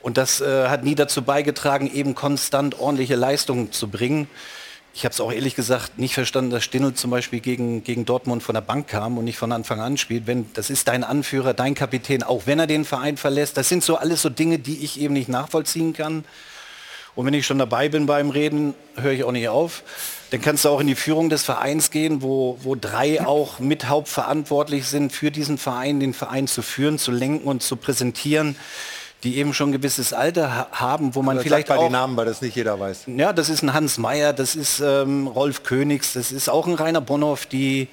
Und 0.00 0.16
das 0.16 0.40
äh, 0.40 0.68
hat 0.68 0.84
nie 0.84 0.94
dazu 0.94 1.22
beigetragen, 1.22 1.92
eben 1.92 2.14
konstant 2.14 2.78
ordentliche 2.78 3.16
Leistungen 3.16 3.72
zu 3.72 3.88
bringen. 3.88 4.28
Ich 4.94 5.04
habe 5.04 5.12
es 5.12 5.20
auch 5.20 5.32
ehrlich 5.32 5.54
gesagt 5.54 5.98
nicht 5.98 6.14
verstanden, 6.14 6.50
dass 6.50 6.64
Stindl 6.64 6.94
zum 6.94 7.10
Beispiel 7.10 7.40
gegen, 7.40 7.84
gegen 7.84 8.04
Dortmund 8.04 8.42
von 8.42 8.54
der 8.54 8.62
Bank 8.62 8.88
kam 8.88 9.18
und 9.18 9.24
nicht 9.24 9.38
von 9.38 9.52
Anfang 9.52 9.80
an 9.80 9.96
spielt. 9.96 10.26
Wenn, 10.26 10.52
das 10.54 10.70
ist 10.70 10.88
dein 10.88 11.04
Anführer, 11.04 11.54
dein 11.54 11.74
Kapitän, 11.74 12.22
auch 12.22 12.42
wenn 12.46 12.58
er 12.58 12.66
den 12.66 12.84
Verein 12.84 13.16
verlässt. 13.16 13.56
Das 13.56 13.68
sind 13.68 13.84
so 13.84 13.96
alles 13.96 14.22
so 14.22 14.28
Dinge, 14.28 14.58
die 14.58 14.84
ich 14.84 15.00
eben 15.00 15.14
nicht 15.14 15.28
nachvollziehen 15.28 15.92
kann. 15.92 16.24
Und 17.14 17.26
wenn 17.26 17.34
ich 17.34 17.46
schon 17.46 17.58
dabei 17.58 17.88
bin 17.88 18.06
beim 18.06 18.30
Reden, 18.30 18.74
höre 18.96 19.12
ich 19.12 19.24
auch 19.24 19.32
nicht 19.32 19.48
auf. 19.48 19.82
Dann 20.30 20.40
kannst 20.40 20.64
du 20.64 20.68
auch 20.68 20.80
in 20.80 20.86
die 20.86 20.94
Führung 20.94 21.30
des 21.30 21.42
Vereins 21.42 21.90
gehen, 21.90 22.22
wo, 22.22 22.58
wo 22.62 22.74
drei 22.74 23.24
auch 23.24 23.58
mit 23.58 23.88
hauptverantwortlich 23.88 24.86
sind, 24.86 25.12
für 25.12 25.30
diesen 25.30 25.58
Verein, 25.58 26.00
den 26.00 26.14
Verein 26.14 26.46
zu 26.46 26.62
führen, 26.62 26.98
zu 26.98 27.10
lenken 27.10 27.48
und 27.48 27.62
zu 27.62 27.76
präsentieren 27.76 28.56
die 29.24 29.38
eben 29.38 29.52
schon 29.52 29.70
ein 29.70 29.72
gewisses 29.72 30.12
Alter 30.12 30.68
haben, 30.70 31.14
wo 31.14 31.22
man 31.22 31.38
also 31.38 31.48
vielleicht 31.48 31.70
auch... 31.70 31.86
die 31.86 31.92
Namen, 31.92 32.16
weil 32.16 32.26
das 32.26 32.40
nicht 32.40 32.54
jeder 32.54 32.78
weiß. 32.78 33.04
Ja, 33.06 33.32
das 33.32 33.48
ist 33.48 33.62
ein 33.62 33.74
Hans 33.74 33.98
Meyer, 33.98 34.32
das 34.32 34.54
ist 34.54 34.80
ähm, 34.80 35.26
Rolf 35.26 35.64
Königs, 35.64 36.12
das 36.12 36.30
ist 36.30 36.48
auch 36.48 36.66
ein 36.66 36.74
Rainer 36.74 37.00
Bonhoff, 37.00 37.46
die 37.46 37.88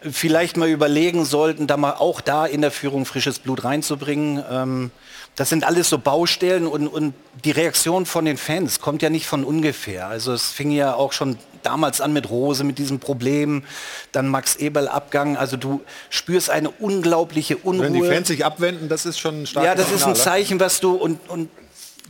vielleicht 0.00 0.56
mal 0.56 0.68
überlegen 0.68 1.24
sollten, 1.24 1.66
da 1.66 1.76
mal 1.76 1.92
auch 1.92 2.20
da 2.20 2.46
in 2.46 2.62
der 2.62 2.70
Führung 2.70 3.04
frisches 3.04 3.38
Blut 3.38 3.64
reinzubringen. 3.64 4.42
Ähm, 4.50 4.90
das 5.36 5.48
sind 5.48 5.64
alles 5.64 5.88
so 5.88 5.98
Baustellen 5.98 6.66
und, 6.66 6.88
und 6.88 7.14
die 7.44 7.52
Reaktion 7.52 8.04
von 8.04 8.24
den 8.24 8.36
Fans 8.36 8.80
kommt 8.80 9.02
ja 9.02 9.08
nicht 9.08 9.26
von 9.26 9.44
ungefähr. 9.44 10.08
Also 10.08 10.32
es 10.32 10.50
fing 10.50 10.70
ja 10.70 10.94
auch 10.94 11.12
schon 11.12 11.38
damals 11.62 12.00
an 12.00 12.12
mit 12.12 12.28
Rose, 12.28 12.64
mit 12.64 12.78
diesem 12.78 12.98
Problem, 12.98 13.64
dann 14.12 14.28
Max 14.28 14.56
Eberl 14.56 14.88
Abgang. 14.88 15.36
Also 15.36 15.56
du 15.56 15.80
spürst 16.10 16.50
eine 16.50 16.70
unglaubliche 16.70 17.56
Unruhe. 17.56 17.86
Wenn 17.86 17.94
die 17.94 18.02
Fans 18.02 18.28
sich 18.28 18.44
abwenden, 18.44 18.88
das 18.88 19.06
ist 19.06 19.18
schon 19.18 19.46
stark. 19.46 19.64
Ja, 19.64 19.74
das 19.74 19.90
ist 19.90 20.04
ein 20.04 20.16
Zeichen, 20.16 20.60
was 20.60 20.80
du 20.80 20.96
und, 20.96 21.18
und 21.30 21.48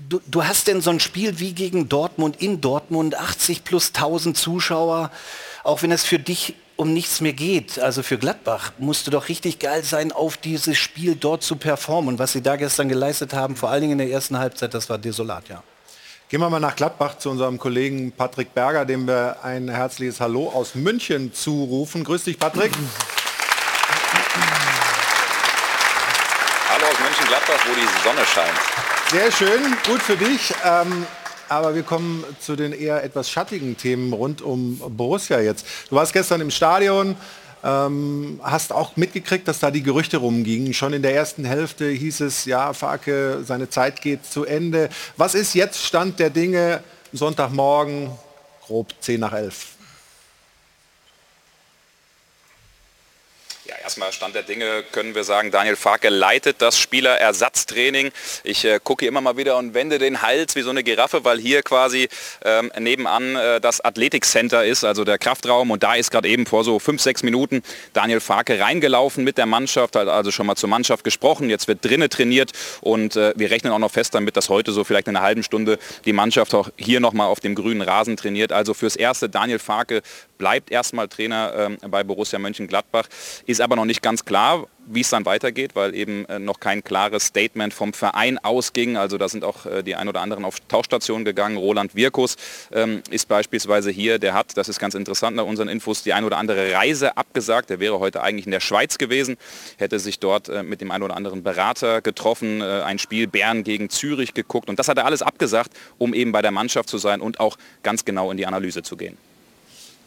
du, 0.09 0.21
du 0.27 0.45
hast 0.45 0.67
denn 0.67 0.81
so 0.81 0.91
ein 0.91 1.01
Spiel 1.01 1.39
wie 1.39 1.53
gegen 1.53 1.89
Dortmund 1.89 2.43
in 2.43 2.61
Dortmund, 2.61 3.15
80 3.15 3.63
plus 3.63 3.89
1000 3.89 4.37
Zuschauer, 4.37 5.11
auch 5.63 5.83
wenn 5.83 5.93
es 5.93 6.05
für 6.05 6.19
dich 6.19 6.55
um 6.77 6.93
nichts 6.93 7.21
mehr 7.21 7.33
geht, 7.33 7.79
also 7.79 8.03
für 8.03 8.19
Gladbach, 8.19 8.73
musste 8.79 9.11
doch 9.11 9.29
richtig 9.29 9.59
geil 9.59 9.85
sein, 9.85 10.13
auf 10.13 10.37
dieses 10.37 10.79
Spiel 10.79 11.15
dort 11.15 11.43
zu 11.43 11.57
performen. 11.57 12.09
Und 12.09 12.19
was 12.19 12.33
sie 12.33 12.43
da 12.43 12.57
gestern 12.57 12.89
geleistet 12.89 13.35
haben, 13.35 13.57
vor 13.57 13.71
allen 13.71 13.83
Dingen 13.83 13.93
in 13.93 13.99
der 13.99 14.11
ersten 14.11 14.39
Halbzeit, 14.39 14.75
das 14.75 14.89
war 14.89 14.99
desolat, 14.99 15.49
ja. 15.49 15.63
Gehen 16.29 16.41
wir 16.41 16.49
mal 16.49 16.61
nach 16.61 16.75
Gladbach 16.75 17.19
zu 17.19 17.29
unserem 17.29 17.59
Kollegen 17.59 18.11
Patrick 18.11 18.55
Berger, 18.55 18.87
dem 18.87 19.07
wir 19.07 19.37
ein 19.43 19.69
herzliches 19.69 20.19
Hallo 20.19 20.49
aus 20.49 20.75
München 20.75 21.35
zurufen. 21.35 22.05
Grüß 22.05 22.25
dich, 22.25 22.39
Patrick. 22.39 22.73
Hallo 26.71 26.87
aus 26.87 26.99
München-Gladbach, 27.01 27.67
wo 27.69 27.75
die 27.75 27.87
Sonne 28.03 28.25
scheint. 28.25 28.59
Sehr 29.11 29.31
schön, 29.31 29.77
gut 29.87 30.01
für 30.01 30.17
dich. 30.17 30.55
Ähm, 30.65 31.07
aber 31.53 31.75
wir 31.75 31.83
kommen 31.83 32.25
zu 32.41 32.57
den 32.57 32.73
eher 32.73 33.03
etwas 33.05 33.31
schattigen 33.31 33.77
Themen 33.77 34.13
rund 34.13 34.43
um 34.43 34.81
Borussia 34.97 35.41
jetzt. 35.41 35.67
Du 35.89 35.97
warst 35.97 36.13
gestern 36.13 36.41
im 36.41 36.51
Stadion, 36.51 37.17
ähm, 37.65 38.41
hast 38.43 38.73
auch 38.73 38.97
mitgekriegt, 38.97 39.47
dass 39.47 39.61
da 39.61 39.71
die 39.71 39.83
Gerüchte 39.83 40.17
rumgingen. 40.17 40.75
Schon 40.75 40.93
in 40.93 41.03
der 41.03 41.15
ersten 41.15 41.45
Hälfte 41.45 41.89
hieß 41.89 42.21
es, 42.21 42.45
ja, 42.45 42.73
Farke, 42.73 43.43
seine 43.45 43.69
Zeit 43.69 44.01
geht 44.01 44.27
zu 44.27 44.45
Ende. 44.45 44.89
Was 45.17 45.35
ist 45.35 45.55
jetzt 45.55 45.85
Stand 45.85 46.19
der 46.19 46.31
Dinge 46.31 46.83
Sonntagmorgen, 47.13 48.11
grob 48.67 48.89
10 49.01 49.21
nach 49.21 49.33
11? 49.33 49.72
Erstmal 53.83 54.13
Stand 54.13 54.35
der 54.35 54.43
Dinge 54.43 54.85
können 54.93 55.15
wir 55.15 55.25
sagen, 55.25 55.51
Daniel 55.51 55.77
Farke 55.77 56.09
leitet 56.09 56.63
das 56.63 56.79
Spielerersatztraining. 56.79 58.13
Ich 58.45 58.65
äh, 58.65 58.79
gucke 58.83 59.07
immer 59.07 59.21
mal 59.21 59.37
wieder 59.37 59.57
und 59.57 59.75
wende 59.75 59.99
den 59.99 60.23
Hals 60.23 60.55
wie 60.55 60.63
so 60.63 60.71
eine 60.71 60.85
Giraffe, 60.85 61.25
weil 61.25 61.39
hier 61.39 61.63
quasi 61.63 62.09
ähm, 62.45 62.71
nebenan 62.79 63.37
äh, 63.37 63.61
das 63.61 63.81
Athletikcenter 63.81 64.65
ist, 64.65 64.85
also 64.85 65.05
der 65.05 65.19
Kraftraum. 65.19 65.71
Und 65.71 65.83
da 65.83 65.95
ist 65.95 66.11
gerade 66.11 66.29
eben 66.29 66.47
vor 66.47 66.65
so 66.65 66.79
fünf, 66.79 67.03
sechs 67.03 67.23
Minuten 67.23 67.63
Daniel 67.93 68.21
Farke 68.21 68.61
reingelaufen 68.61 69.25
mit 69.25 69.37
der 69.37 69.47
Mannschaft, 69.47 69.97
hat 69.97 70.09
also 70.09 70.31
schon 70.31 70.47
mal 70.47 70.57
zur 70.57 70.69
Mannschaft 70.69 71.03
gesprochen. 71.03 71.51
Jetzt 71.51 71.67
wird 71.67 71.85
drinnen 71.85 72.09
trainiert 72.09 72.53
und 72.81 73.17
äh, 73.17 73.33
wir 73.37 73.51
rechnen 73.51 73.73
auch 73.73 73.79
noch 73.79 73.91
fest 73.91 74.15
damit, 74.15 74.37
dass 74.37 74.49
heute 74.49 74.73
so 74.73 74.85
vielleicht 74.85 75.09
in 75.09 75.17
einer 75.17 75.25
halben 75.25 75.43
Stunde 75.43 75.79
die 76.05 76.13
Mannschaft 76.13 76.55
auch 76.55 76.71
hier 76.77 77.01
nochmal 77.01 77.27
auf 77.27 77.41
dem 77.41 77.55
grünen 77.55 77.83
Rasen 77.83 78.17
trainiert. 78.17 78.53
Also 78.53 78.75
fürs 78.75 78.97
Erste 78.97 79.29
Daniel 79.29 79.59
Farke 79.59 80.03
bleibt 80.43 80.73
erstmal 80.73 81.07
Trainer 81.07 81.53
ähm, 81.57 81.79
bei 81.89 82.03
Borussia 82.03 82.37
Mönchengladbach, 82.37 83.07
ist 83.47 83.61
aber 83.61 83.77
noch 83.77 83.85
nicht 83.85 84.03
ganz 84.03 84.25
klar, 84.25 84.67
wie 84.87 85.03
es 85.03 85.11
dann 85.11 85.25
weitergeht, 85.25 85.77
weil 85.77 85.95
eben 85.95 86.25
äh, 86.25 86.41
noch 86.41 86.59
kein 86.59 86.83
klares 86.83 87.27
Statement 87.27 87.73
vom 87.73 87.93
Verein 87.93 88.39
ausging. 88.39 88.97
Also 88.97 89.19
da 89.19 89.29
sind 89.29 89.45
auch 89.45 89.67
äh, 89.67 89.85
die 89.85 89.95
ein 89.95 90.09
oder 90.09 90.21
anderen 90.21 90.45
auf 90.45 90.57
Tauchstation 90.67 91.25
gegangen. 91.25 91.57
Roland 91.57 91.95
Wirkus 91.95 92.35
ähm, 92.73 93.05
ist 93.09 93.29
beispielsweise 93.29 93.93
hier, 93.93 94.19
der 94.19 94.35
hat, 94.35 94.57
das 94.57 94.69
ist 94.69 94.81
ganz 94.81 94.97
interessant 94.97 95.37
nach 95.37 95.45
unseren 95.45 95.69
Infos, 95.69 96.03
die 96.03 96.13
ein 96.13 96.25
oder 96.25 96.39
andere 96.39 96.73
Reise 96.73 97.17
abgesagt. 97.17 97.71
Der 97.71 97.79
wäre 97.79 98.01
heute 98.01 98.21
eigentlich 98.21 98.47
in 98.47 98.51
der 98.51 98.59
Schweiz 98.59 98.99
gewesen, 98.99 99.37
hätte 99.77 100.01
sich 100.01 100.19
dort 100.19 100.49
äh, 100.49 100.65
mit 100.65 100.81
dem 100.81 100.91
ein 100.91 101.05
oder 101.05 101.15
anderen 101.15 101.45
Berater 101.45 102.01
getroffen, 102.01 102.63
ein 102.63 102.99
Spiel 102.99 103.29
Bern 103.29 103.63
gegen 103.63 103.91
Zürich 103.91 104.35
geguckt 104.35 104.69
und 104.69 104.81
das 104.81 104.89
hat 104.89 104.99
er 104.99 105.05
alles 105.05 105.23
abgesagt, 105.23 105.71
um 105.99 106.15
eben 106.15 106.33
bei 106.33 106.43
der 106.43 106.51
Mannschaft 106.51 106.89
zu 106.89 106.99
sein 106.99 107.21
und 107.21 107.39
auch 107.39 107.57
ganz 107.85 108.05
genau 108.05 108.33
in 108.33 108.37
die 108.37 108.47
Analyse 108.47 108.83
zu 108.83 108.97
gehen. 108.97 109.17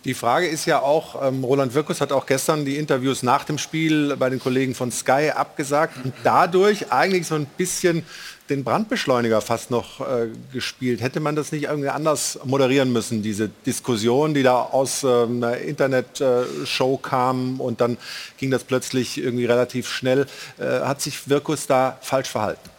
Die 0.06 0.14
Frage 0.14 0.48
ist 0.48 0.68
ja 0.68 0.82
auch, 0.82 1.28
ähm, 1.28 1.44
Roland 1.44 1.74
Wirkus 1.74 2.00
hat 2.00 2.12
auch 2.12 2.28
gestern 2.28 2.64
die 2.64 2.78
Interviews 2.78 3.24
nach 3.24 3.44
dem 3.44 3.58
Spiel 3.58 4.16
bei 4.18 4.30
den 4.30 4.40
Kollegen 4.40 4.76
von 4.76 4.92
Sky 4.92 5.32
abgesagt 5.36 5.98
und 6.04 6.14
dadurch 6.24 6.92
eigentlich 6.92 7.26
so 7.26 7.34
ein 7.34 7.48
bisschen 7.58 8.06
den 8.48 8.64
Brandbeschleuniger 8.64 9.42
fast 9.42 9.72
noch 9.72 10.02
äh, 10.02 10.28
gespielt. 10.54 11.02
Hätte 11.02 11.20
man 11.22 11.36
das 11.36 11.52
nicht 11.52 11.64
irgendwie 11.64 11.90
anders 11.90 12.40
moderieren 12.44 12.94
müssen, 12.94 13.24
diese 13.24 13.50
Diskussion, 13.66 14.36
die 14.36 14.44
da 14.44 14.62
aus 14.62 15.04
äh, 15.04 15.08
einer 15.08 15.58
Internetshow 15.58 16.94
äh, 16.94 16.98
kam 17.02 17.60
und 17.60 17.82
dann 17.82 17.98
ging 18.38 18.52
das 18.52 18.64
plötzlich 18.64 19.18
irgendwie 19.18 19.46
relativ 19.46 19.90
schnell. 19.90 20.28
Äh, 20.60 20.82
hat 20.82 21.02
sich 21.02 21.28
Wirkus 21.28 21.66
da 21.66 21.98
falsch 22.02 22.30
verhalten? 22.30 22.75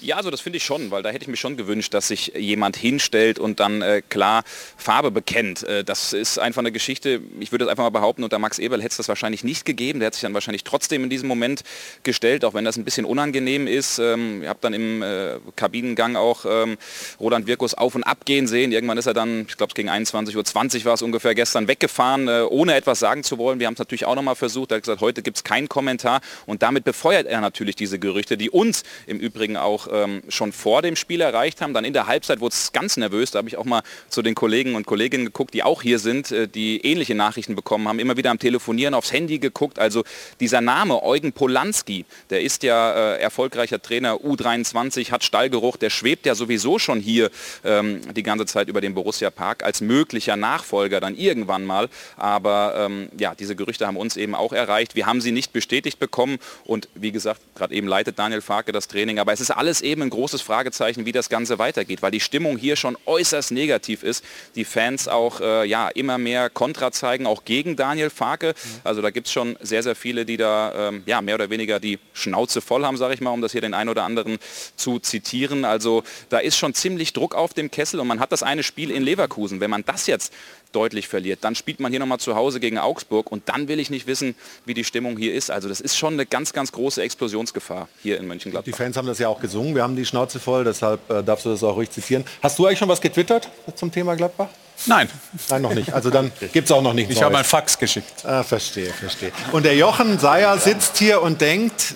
Ja, 0.00 0.16
also 0.16 0.30
das 0.30 0.40
finde 0.40 0.58
ich 0.58 0.64
schon, 0.64 0.92
weil 0.92 1.02
da 1.02 1.10
hätte 1.10 1.24
ich 1.24 1.28
mir 1.28 1.36
schon 1.36 1.56
gewünscht, 1.56 1.92
dass 1.92 2.06
sich 2.06 2.32
jemand 2.36 2.76
hinstellt 2.76 3.40
und 3.40 3.58
dann 3.58 3.82
äh, 3.82 4.00
klar 4.08 4.44
Farbe 4.76 5.10
bekennt. 5.10 5.64
Äh, 5.64 5.82
das 5.82 6.12
ist 6.12 6.38
einfach 6.38 6.60
eine 6.60 6.70
Geschichte, 6.70 7.20
ich 7.40 7.50
würde 7.50 7.64
es 7.64 7.70
einfach 7.70 7.82
mal 7.82 7.90
behaupten, 7.90 8.22
unter 8.22 8.38
Max 8.38 8.60
Eberl 8.60 8.80
hätte 8.80 8.92
es 8.92 8.96
das 8.98 9.08
wahrscheinlich 9.08 9.42
nicht 9.42 9.64
gegeben. 9.64 9.98
Der 9.98 10.06
hat 10.06 10.14
sich 10.14 10.22
dann 10.22 10.34
wahrscheinlich 10.34 10.62
trotzdem 10.62 11.02
in 11.02 11.10
diesem 11.10 11.26
Moment 11.26 11.64
gestellt, 12.04 12.44
auch 12.44 12.54
wenn 12.54 12.64
das 12.64 12.76
ein 12.76 12.84
bisschen 12.84 13.06
unangenehm 13.06 13.66
ist. 13.66 13.98
Ähm, 13.98 14.44
ihr 14.44 14.50
habt 14.50 14.62
dann 14.62 14.72
im 14.72 15.02
äh, 15.02 15.38
Kabinengang 15.56 16.14
auch 16.14 16.44
ähm, 16.48 16.78
Roland 17.18 17.48
Wirkus 17.48 17.74
auf 17.74 17.96
und 17.96 18.04
ab 18.04 18.24
gehen 18.24 18.46
sehen. 18.46 18.70
Irgendwann 18.70 18.98
ist 18.98 19.06
er 19.06 19.14
dann, 19.14 19.46
ich 19.48 19.56
glaube 19.56 19.70
es 19.70 19.74
gegen 19.74 19.90
21.20 19.90 20.78
Uhr 20.78 20.84
war 20.84 20.94
es 20.94 21.02
ungefähr 21.02 21.34
gestern, 21.34 21.66
weggefahren, 21.66 22.28
äh, 22.28 22.42
ohne 22.48 22.76
etwas 22.76 23.00
sagen 23.00 23.24
zu 23.24 23.36
wollen. 23.36 23.58
Wir 23.58 23.66
haben 23.66 23.74
es 23.74 23.80
natürlich 23.80 24.04
auch 24.04 24.14
nochmal 24.14 24.36
versucht. 24.36 24.70
Er 24.70 24.76
hat 24.76 24.84
gesagt, 24.84 25.00
heute 25.00 25.22
gibt 25.22 25.38
es 25.38 25.44
keinen 25.44 25.68
Kommentar 25.68 26.20
und 26.46 26.62
damit 26.62 26.84
befeuert 26.84 27.26
er 27.26 27.40
natürlich 27.40 27.74
diese 27.74 27.98
Gerüchte, 27.98 28.36
die 28.36 28.48
uns 28.48 28.84
im 29.08 29.18
Übrigen 29.18 29.56
auch 29.56 29.87
ähm, 29.92 30.22
schon 30.28 30.52
vor 30.52 30.82
dem 30.82 30.96
Spiel 30.96 31.20
erreicht 31.20 31.60
haben. 31.60 31.74
Dann 31.74 31.84
in 31.84 31.92
der 31.92 32.06
Halbzeit 32.06 32.40
wurde 32.40 32.54
es 32.54 32.72
ganz 32.72 32.96
nervös. 32.96 33.30
Da 33.30 33.38
habe 33.38 33.48
ich 33.48 33.56
auch 33.56 33.64
mal 33.64 33.82
zu 34.08 34.22
den 34.22 34.34
Kollegen 34.34 34.74
und 34.74 34.86
Kolleginnen 34.86 35.26
geguckt, 35.26 35.54
die 35.54 35.62
auch 35.62 35.82
hier 35.82 35.98
sind, 35.98 36.30
äh, 36.30 36.48
die 36.48 36.84
ähnliche 36.84 37.14
Nachrichten 37.14 37.54
bekommen 37.54 37.88
haben, 37.88 37.98
immer 37.98 38.16
wieder 38.16 38.30
am 38.30 38.38
Telefonieren, 38.38 38.94
aufs 38.94 39.12
Handy 39.12 39.38
geguckt. 39.38 39.78
Also 39.78 40.04
dieser 40.40 40.60
Name 40.60 41.02
Eugen 41.02 41.32
Polanski, 41.32 42.04
der 42.30 42.42
ist 42.42 42.62
ja 42.62 43.14
äh, 43.14 43.20
erfolgreicher 43.20 43.80
Trainer 43.80 44.14
U23, 44.16 45.10
hat 45.10 45.24
Stallgeruch, 45.24 45.76
der 45.76 45.90
schwebt 45.90 46.26
ja 46.26 46.34
sowieso 46.34 46.78
schon 46.78 47.00
hier 47.00 47.30
ähm, 47.64 48.00
die 48.14 48.22
ganze 48.22 48.46
Zeit 48.46 48.68
über 48.68 48.80
den 48.80 48.94
Borussia 48.94 49.30
Park 49.30 49.62
als 49.62 49.80
möglicher 49.80 50.36
Nachfolger 50.36 51.00
dann 51.00 51.16
irgendwann 51.16 51.64
mal. 51.64 51.88
Aber 52.16 52.74
ähm, 52.76 53.08
ja, 53.18 53.34
diese 53.34 53.56
Gerüchte 53.56 53.86
haben 53.86 53.96
uns 53.96 54.16
eben 54.16 54.34
auch 54.34 54.52
erreicht. 54.52 54.94
Wir 54.94 55.06
haben 55.06 55.20
sie 55.20 55.32
nicht 55.32 55.52
bestätigt 55.52 55.98
bekommen 55.98 56.38
und 56.64 56.88
wie 56.94 57.12
gesagt, 57.12 57.40
gerade 57.54 57.74
eben 57.74 57.86
leitet 57.86 58.18
Daniel 58.18 58.40
Farke 58.40 58.72
das 58.72 58.88
Training. 58.88 59.18
Aber 59.18 59.32
es 59.32 59.40
ist 59.40 59.50
alles 59.50 59.77
eben 59.82 60.02
ein 60.02 60.10
großes 60.10 60.42
Fragezeichen, 60.42 61.06
wie 61.06 61.12
das 61.12 61.28
Ganze 61.28 61.58
weitergeht, 61.58 62.02
weil 62.02 62.10
die 62.10 62.20
Stimmung 62.20 62.56
hier 62.56 62.76
schon 62.76 62.96
äußerst 63.06 63.50
negativ 63.50 64.02
ist. 64.02 64.24
Die 64.54 64.64
Fans 64.64 65.08
auch 65.08 65.40
äh, 65.40 65.66
ja, 65.66 65.88
immer 65.88 66.18
mehr 66.18 66.50
Kontra 66.50 66.92
zeigen, 66.92 67.26
auch 67.26 67.44
gegen 67.44 67.76
Daniel 67.76 68.10
Farke. 68.10 68.54
Also 68.84 69.02
da 69.02 69.10
gibt 69.10 69.26
es 69.26 69.32
schon 69.32 69.56
sehr, 69.60 69.82
sehr 69.82 69.94
viele, 69.94 70.24
die 70.24 70.36
da 70.36 70.88
ähm, 70.88 71.02
ja, 71.06 71.20
mehr 71.20 71.34
oder 71.34 71.50
weniger 71.50 71.80
die 71.80 71.98
Schnauze 72.12 72.60
voll 72.60 72.84
haben, 72.84 72.96
sage 72.96 73.14
ich 73.14 73.20
mal, 73.20 73.30
um 73.30 73.42
das 73.42 73.52
hier 73.52 73.60
den 73.60 73.74
einen 73.74 73.90
oder 73.90 74.04
anderen 74.04 74.38
zu 74.76 74.98
zitieren. 74.98 75.64
Also 75.64 76.02
da 76.28 76.38
ist 76.38 76.56
schon 76.56 76.74
ziemlich 76.74 77.12
Druck 77.12 77.34
auf 77.34 77.54
dem 77.54 77.70
Kessel 77.70 78.00
und 78.00 78.06
man 78.06 78.20
hat 78.20 78.32
das 78.32 78.42
eine 78.42 78.62
Spiel 78.62 78.90
in 78.90 79.02
Leverkusen. 79.02 79.60
Wenn 79.60 79.70
man 79.70 79.84
das 79.84 80.06
jetzt 80.06 80.32
deutlich 80.72 81.08
verliert, 81.08 81.40
dann 81.42 81.54
spielt 81.54 81.80
man 81.80 81.90
hier 81.92 82.00
nochmal 82.00 82.18
zu 82.18 82.34
Hause 82.34 82.60
gegen 82.60 82.78
Augsburg 82.78 83.30
und 83.30 83.48
dann 83.48 83.68
will 83.68 83.80
ich 83.80 83.90
nicht 83.90 84.06
wissen, 84.06 84.34
wie 84.64 84.74
die 84.74 84.84
Stimmung 84.84 85.16
hier 85.16 85.34
ist. 85.34 85.50
Also 85.50 85.68
das 85.68 85.80
ist 85.80 85.96
schon 85.96 86.14
eine 86.14 86.26
ganz, 86.26 86.52
ganz 86.52 86.72
große 86.72 87.02
Explosionsgefahr 87.02 87.88
hier 88.02 88.18
in 88.18 88.26
Mönchengladbach. 88.26 88.64
Die 88.64 88.72
Fans 88.76 88.96
haben 88.96 89.06
das 89.06 89.18
ja 89.18 89.28
auch 89.28 89.40
gesungen, 89.40 89.74
wir 89.74 89.82
haben 89.82 89.96
die 89.96 90.04
Schnauze 90.06 90.40
voll, 90.40 90.64
deshalb 90.64 91.08
äh, 91.10 91.22
darfst 91.22 91.46
du 91.46 91.50
das 91.50 91.62
auch 91.62 91.76
ruhig 91.76 91.90
zitieren. 91.90 92.24
Hast 92.42 92.58
du 92.58 92.66
eigentlich 92.66 92.78
schon 92.78 92.88
was 92.88 93.00
getwittert 93.00 93.48
zum 93.74 93.92
Thema 93.92 94.14
Gladbach? 94.16 94.48
Nein, 94.86 95.08
Nein, 95.50 95.62
noch 95.62 95.74
nicht. 95.74 95.92
Also 95.92 96.10
dann 96.10 96.30
gibt 96.52 96.66
es 96.66 96.72
auch 96.72 96.82
noch 96.82 96.92
nichts 96.92 97.12
ich 97.12 97.22
habe 97.22 97.36
ein. 97.36 97.44
Fax 97.44 97.78
geschickt. 97.78 98.24
Ah, 98.24 98.44
verstehe, 98.44 98.92
verstehe. 98.92 99.32
Und 99.50 99.64
der 99.64 99.74
Jochen 99.74 100.18
Seyer 100.20 100.56
sitzt 100.58 100.98
hier 100.98 101.20
und 101.20 101.40
denkt, 101.40 101.94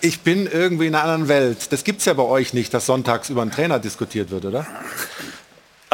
ich 0.00 0.20
bin 0.20 0.46
irgendwie 0.46 0.86
in 0.86 0.94
einer 0.94 1.04
anderen 1.04 1.28
Welt. 1.28 1.72
Das 1.72 1.84
gibt 1.84 2.00
es 2.00 2.06
ja 2.06 2.12
bei 2.12 2.24
euch 2.24 2.52
nicht, 2.52 2.74
dass 2.74 2.86
sonntags 2.86 3.30
über 3.30 3.42
einen 3.42 3.52
Trainer 3.52 3.78
diskutiert 3.78 4.30
wird, 4.30 4.44
oder? 4.44 4.66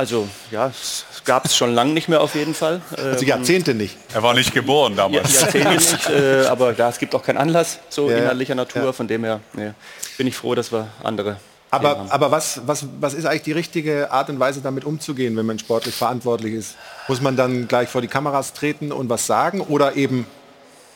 Also 0.00 0.26
ja, 0.50 0.69
es 0.69 1.04
gab 1.26 1.45
es 1.45 1.54
schon 1.54 1.75
lange 1.75 1.92
nicht 1.92 2.09
mehr 2.09 2.23
auf 2.23 2.35
jeden 2.35 2.54
Fall. 2.54 2.80
Also 2.97 3.21
Ähm, 3.21 3.28
Jahrzehnte 3.28 3.75
nicht. 3.75 3.99
Er 4.14 4.23
war 4.23 4.33
nicht 4.33 4.54
geboren 4.54 4.92
Ja, 4.97 5.02
damals. 5.09 5.38
Jahrzehnte 5.42 5.69
nicht, 5.75 6.09
äh, 6.09 6.47
aber 6.47 6.73
da, 6.73 6.88
es 6.88 6.99
gibt 6.99 7.14
auch 7.14 7.23
keinen 7.23 7.37
Anlass 7.37 7.80
so 7.90 8.09
Ja, 8.11 8.16
inhaltlicher 8.16 8.54
Natur. 8.54 8.83
Ja. 8.85 8.92
Von 8.95 9.09
dem 9.09 9.25
her 9.25 9.40
nee, 9.52 9.73
bin 10.16 10.26
ich 10.26 10.35
froh, 10.35 10.54
dass 10.54 10.73
wir 10.73 10.88
andere 11.04 11.37
Aber, 11.71 11.90
haben. 11.99 12.11
aber 12.11 12.30
was, 12.30 12.62
was, 12.64 12.87
was 12.99 13.12
ist 13.12 13.26
eigentlich 13.26 13.42
die 13.42 13.52
richtige 13.52 14.11
Art 14.11 14.30
und 14.30 14.40
Weise, 14.40 14.62
damit 14.62 14.87
umzugehen, 14.87 15.37
wenn 15.37 15.45
man 15.45 15.59
sportlich 15.59 15.95
verantwortlich 15.95 16.54
ist? 16.54 16.76
Muss 17.07 17.21
man 17.21 17.37
dann 17.37 17.69
gleich 17.69 17.90
vor 17.90 18.00
die 18.00 18.09
Kameras 18.09 18.54
treten 18.54 18.92
und 18.92 19.11
was 19.11 19.26
sagen 19.26 19.61
oder 19.61 19.97
eben, 19.97 20.26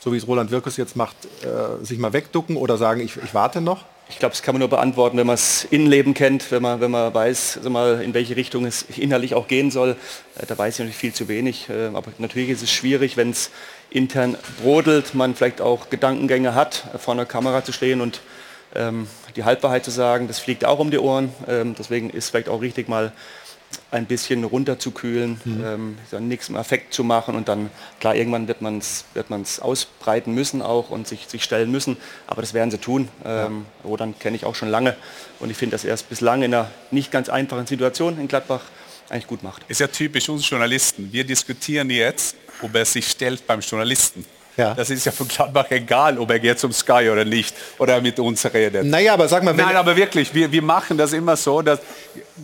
so 0.01 0.15
wie 0.15 0.17
es 0.17 0.27
Roland 0.27 0.51
Wirkus 0.51 0.79
jetzt 0.79 0.97
macht, 0.97 1.17
äh, 1.43 1.85
sich 1.85 1.99
mal 1.99 2.15
wegducken 2.15 2.57
oder 2.57 2.79
sagen, 2.79 3.03
ich, 3.03 3.19
ich 3.23 3.35
warte 3.35 3.61
noch? 3.61 3.85
Ich 4.15 4.21
glaube, 4.21 4.33
das 4.33 4.43
kann 4.43 4.55
man 4.55 4.61
nur 4.61 4.69
beantworten, 4.69 5.17
wenn 5.19 5.27
man 5.27 5.35
das 5.35 5.65
Innenleben 5.65 6.15
kennt, 6.15 6.53
wenn 6.53 6.63
man, 6.63 6.81
wenn 6.81 6.93
man 6.93 7.13
weiß, 7.13 7.59
sag 7.61 7.73
mal, 7.73 8.01
in 8.01 8.15
welche 8.15 8.37
Richtung 8.37 8.65
es 8.65 8.83
innerlich 8.97 9.35
auch 9.35 9.49
gehen 9.49 9.73
soll. 9.73 9.97
Äh, 10.41 10.47
Da 10.47 10.57
weiß 10.57 10.75
ich 10.75 10.79
natürlich 10.79 10.97
viel 10.97 11.13
zu 11.13 11.27
wenig. 11.27 11.69
Äh, 11.69 11.87
Aber 11.87 12.13
natürlich 12.19 12.51
ist 12.51 12.63
es 12.63 12.71
schwierig, 12.71 13.17
wenn 13.17 13.31
es 13.31 13.51
intern 13.91 14.39
brodelt, 14.63 15.17
man 15.17 15.35
vielleicht 15.35 15.61
auch 15.61 15.91
Gedankengänge 15.91 16.55
hat, 16.55 16.85
äh, 16.95 16.99
vor 16.99 17.13
einer 17.15 17.27
Kamera 17.27 17.65
zu 17.65 17.73
stehen 17.73 18.01
und 18.01 18.21
ähm, 18.77 19.09
die 19.35 19.43
Halbwahrheit 19.43 19.85
zu 19.85 19.91
sagen. 19.91 20.29
Das 20.29 20.39
fliegt 20.39 20.65
auch 20.65 20.79
um 20.79 20.93
die 20.93 21.01
Ohren. 21.01 21.35
Ähm, 21.49 21.75
deswegen 21.77 22.09
ist 22.09 22.31
vielleicht 22.31 22.49
auch 22.49 22.61
richtig, 22.61 22.89
mal 22.89 23.11
ein 23.91 24.07
bisschen 24.07 24.45
runterzukühlen, 24.45 25.41
ähm, 25.47 25.99
dann 26.11 26.29
nichts 26.29 26.49
im 26.49 26.57
Affekt 26.57 26.95
zu 26.95 27.05
machen 27.05 27.35
und 27.35 27.49
dann, 27.49 27.71
klar, 28.01 28.15
irgendwann 28.15 28.49
wird 28.49 28.63
man 28.63 28.79
es 28.79 29.05
wird 29.15 29.31
man's 29.31 29.61
ausbreiten 29.61 30.35
müssen 30.35 30.63
auch 30.63 30.91
und 30.91 31.07
sich, 31.07 31.27
sich 31.27 31.45
stellen 31.45 31.71
müssen, 31.71 31.97
aber 32.27 32.43
das 32.43 32.55
werden 32.55 32.71
sie 32.71 32.79
tun. 32.79 33.09
Ähm, 33.25 33.67
Roland 33.85 34.19
kenne 34.21 34.37
ich 34.37 34.45
auch 34.45 34.55
schon 34.55 34.69
lange 34.69 34.97
und 35.41 35.51
ich 35.51 35.57
finde, 35.57 35.75
dass 35.75 35.85
er 35.85 35.95
es 35.95 36.03
bislang 36.03 36.43
in 36.43 36.55
einer 36.55 36.71
nicht 36.91 37.11
ganz 37.11 37.29
einfachen 37.29 37.67
Situation 37.67 38.19
in 38.19 38.29
Gladbach 38.29 38.63
eigentlich 39.09 39.27
gut 39.27 39.43
macht. 39.43 39.63
Ist 39.69 39.81
ja 39.81 39.87
typisch 39.87 40.29
uns 40.29 40.49
Journalisten. 40.49 41.13
Wir 41.13 41.25
diskutieren 41.25 41.91
jetzt, 41.91 42.37
ob 42.63 42.75
er 42.75 42.85
sich 42.85 43.09
stellt 43.09 43.47
beim 43.47 43.61
Journalisten. 43.61 44.25
Ja. 44.57 44.75
Das 44.75 44.91
ist 44.91 45.05
ja 45.05 45.13
für 45.13 45.25
Gladbach 45.25 45.67
egal, 45.71 46.19
ob 46.19 46.31
er 46.31 46.39
geht 46.39 46.59
zum 46.59 46.73
Sky 46.73 47.09
oder 47.11 47.25
nicht 47.25 47.55
oder 47.79 48.01
mit 48.01 48.19
uns 48.19 48.45
redet. 48.53 48.85
Naja, 48.85 49.15
aber 49.15 49.29
sag 49.29 49.43
mal, 49.43 49.55
Nein, 49.55 49.77
aber 49.77 49.97
wirklich, 49.97 50.33
wir, 50.35 50.51
wir 50.51 50.63
machen 50.63 50.97
das 50.97 51.13
immer 51.13 51.37
so, 51.37 51.63
dass 51.63 51.81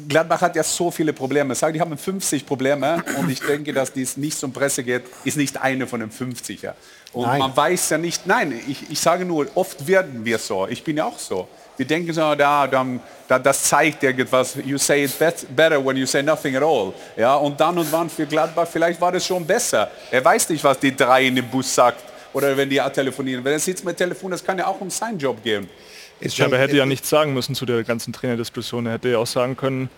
Gladbach 0.09 0.41
hat 0.41 0.57
ja 0.57 0.63
so 0.63 0.91
viele 0.91 1.13
Probleme. 1.13 1.55
Sag, 1.55 1.73
die 1.73 1.81
haben 1.81 1.97
50 1.97 2.47
Probleme 2.47 3.05
und 3.19 3.31
ich 3.31 3.41
denke, 3.41 3.73
dass 3.73 3.93
dies 3.93 4.17
nicht 4.17 4.39
zum 4.39 4.53
Presse 4.53 4.83
geht, 4.83 5.05
ist 5.25 5.37
nicht 5.37 5.61
eine 5.61 5.87
von 5.87 6.01
den 6.01 6.11
50. 6.11 6.63
Ja. 6.63 6.75
Und 7.13 7.27
Nein. 7.27 7.39
man 7.41 7.57
weiß 7.57 7.91
ja 7.91 7.99
nicht, 7.99 8.27
nein, 8.27 8.61
ich, 8.69 8.91
ich 8.91 9.01
sage 9.01 9.25
nur, 9.25 9.47
oft 9.55 9.87
werden 9.87 10.25
wir 10.25 10.39
so. 10.39 10.67
Ich 10.69 10.85
bin 10.85 10.97
ja 10.97 11.05
auch 11.05 11.19
so. 11.19 11.49
Wir 11.81 11.87
denken 11.87 12.13
so, 12.13 12.35
da, 12.35 12.67
da, 12.67 12.87
da, 13.27 13.39
das 13.39 13.63
zeigt 13.63 14.03
irgendwas. 14.03 14.55
You 14.67 14.77
say 14.77 15.05
it 15.05 15.19
bet, 15.19 15.47
better 15.57 15.83
when 15.83 15.97
you 15.97 16.05
say 16.05 16.23
nothing 16.23 16.55
at 16.55 16.63
all. 16.63 16.93
Ja, 17.17 17.37
und 17.37 17.59
dann 17.59 17.79
und 17.79 17.91
wann 17.91 18.11
für 18.11 18.27
Gladbach, 18.27 18.69
vielleicht 18.71 19.01
war 19.01 19.11
das 19.11 19.25
schon 19.25 19.47
besser. 19.47 19.91
Er 20.11 20.23
weiß 20.23 20.51
nicht, 20.51 20.63
was 20.63 20.79
die 20.79 20.95
drei 20.95 21.25
in 21.25 21.37
dem 21.37 21.49
Bus 21.49 21.75
sagt. 21.75 22.05
Oder 22.35 22.55
wenn 22.55 22.69
die 22.69 22.79
telefonieren. 22.93 23.43
Wenn 23.43 23.55
er 23.55 23.59
sitzt 23.59 23.83
mit 23.83 23.97
Telefon, 23.97 24.31
das 24.31 24.45
kann 24.45 24.59
ja 24.59 24.67
auch 24.67 24.79
um 24.79 24.91
seinen 24.91 25.19
Job 25.19 25.43
gehen. 25.43 25.71
ist 26.21 26.37
Ja, 26.37 26.45
aber 26.45 26.57
er 26.57 26.65
hätte 26.65 26.77
ja 26.77 26.85
nichts 26.85 27.09
sagen 27.09 27.33
müssen 27.33 27.55
zu 27.55 27.65
der 27.65 27.83
ganzen 27.83 28.13
Trainerdiskussion. 28.13 28.85
Er 28.85 28.93
hätte 28.93 29.09
ja 29.09 29.17
auch 29.17 29.27
sagen 29.27 29.57
können, 29.57 29.89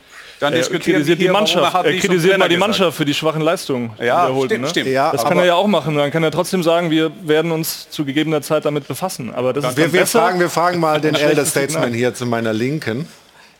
Dann 0.43 0.55
er 0.55 0.59
diskutieren 0.59 0.97
kritisiert 0.97 1.21
wir 1.21 1.27
die 1.29 1.33
Mannschaft. 1.33 1.73
Er 1.73 1.83
zum 1.93 2.01
kritisiert 2.01 2.37
mal 2.37 2.49
die 2.49 2.57
gesagt. 2.57 2.69
Mannschaft 2.69 2.97
für 2.97 3.05
die 3.05 3.15
schwachen 3.15 3.43
Leistungen. 3.43 3.93
Ja, 4.01 4.29
stimmt, 4.45 4.63
ne? 4.63 4.69
stimmt. 4.69 4.89
Ja, 4.89 5.13
Das 5.13 5.25
kann 5.25 5.39
er 5.39 5.45
ja 5.45 5.55
auch 5.55 5.69
machen. 5.69 5.97
Dann 5.97 6.11
kann 6.11 6.25
er 6.25 6.33
trotzdem 6.33 6.65
sagen, 6.65 6.91
wir 6.91 7.13
werden 7.23 7.53
uns 7.53 7.89
zu 7.91 8.05
gegebener 8.05 8.43
Zeit 8.43 8.65
damit 8.65 8.89
befassen. 8.89 9.33
Aber 9.33 9.53
das 9.53 9.65
ist 9.65 9.77
wir, 9.77 9.85
dann 9.85 9.93
wir, 9.93 10.01
besser. 10.01 10.21
fragen, 10.21 10.41
wir 10.41 10.51
fragen 10.51 10.81
mal 10.81 11.01
den 11.01 11.15
Elder 11.29 11.47
Statesman 11.47 11.93
hier 11.93 12.13
zu 12.13 12.27
meiner 12.27 12.53
Linken. 12.53 13.07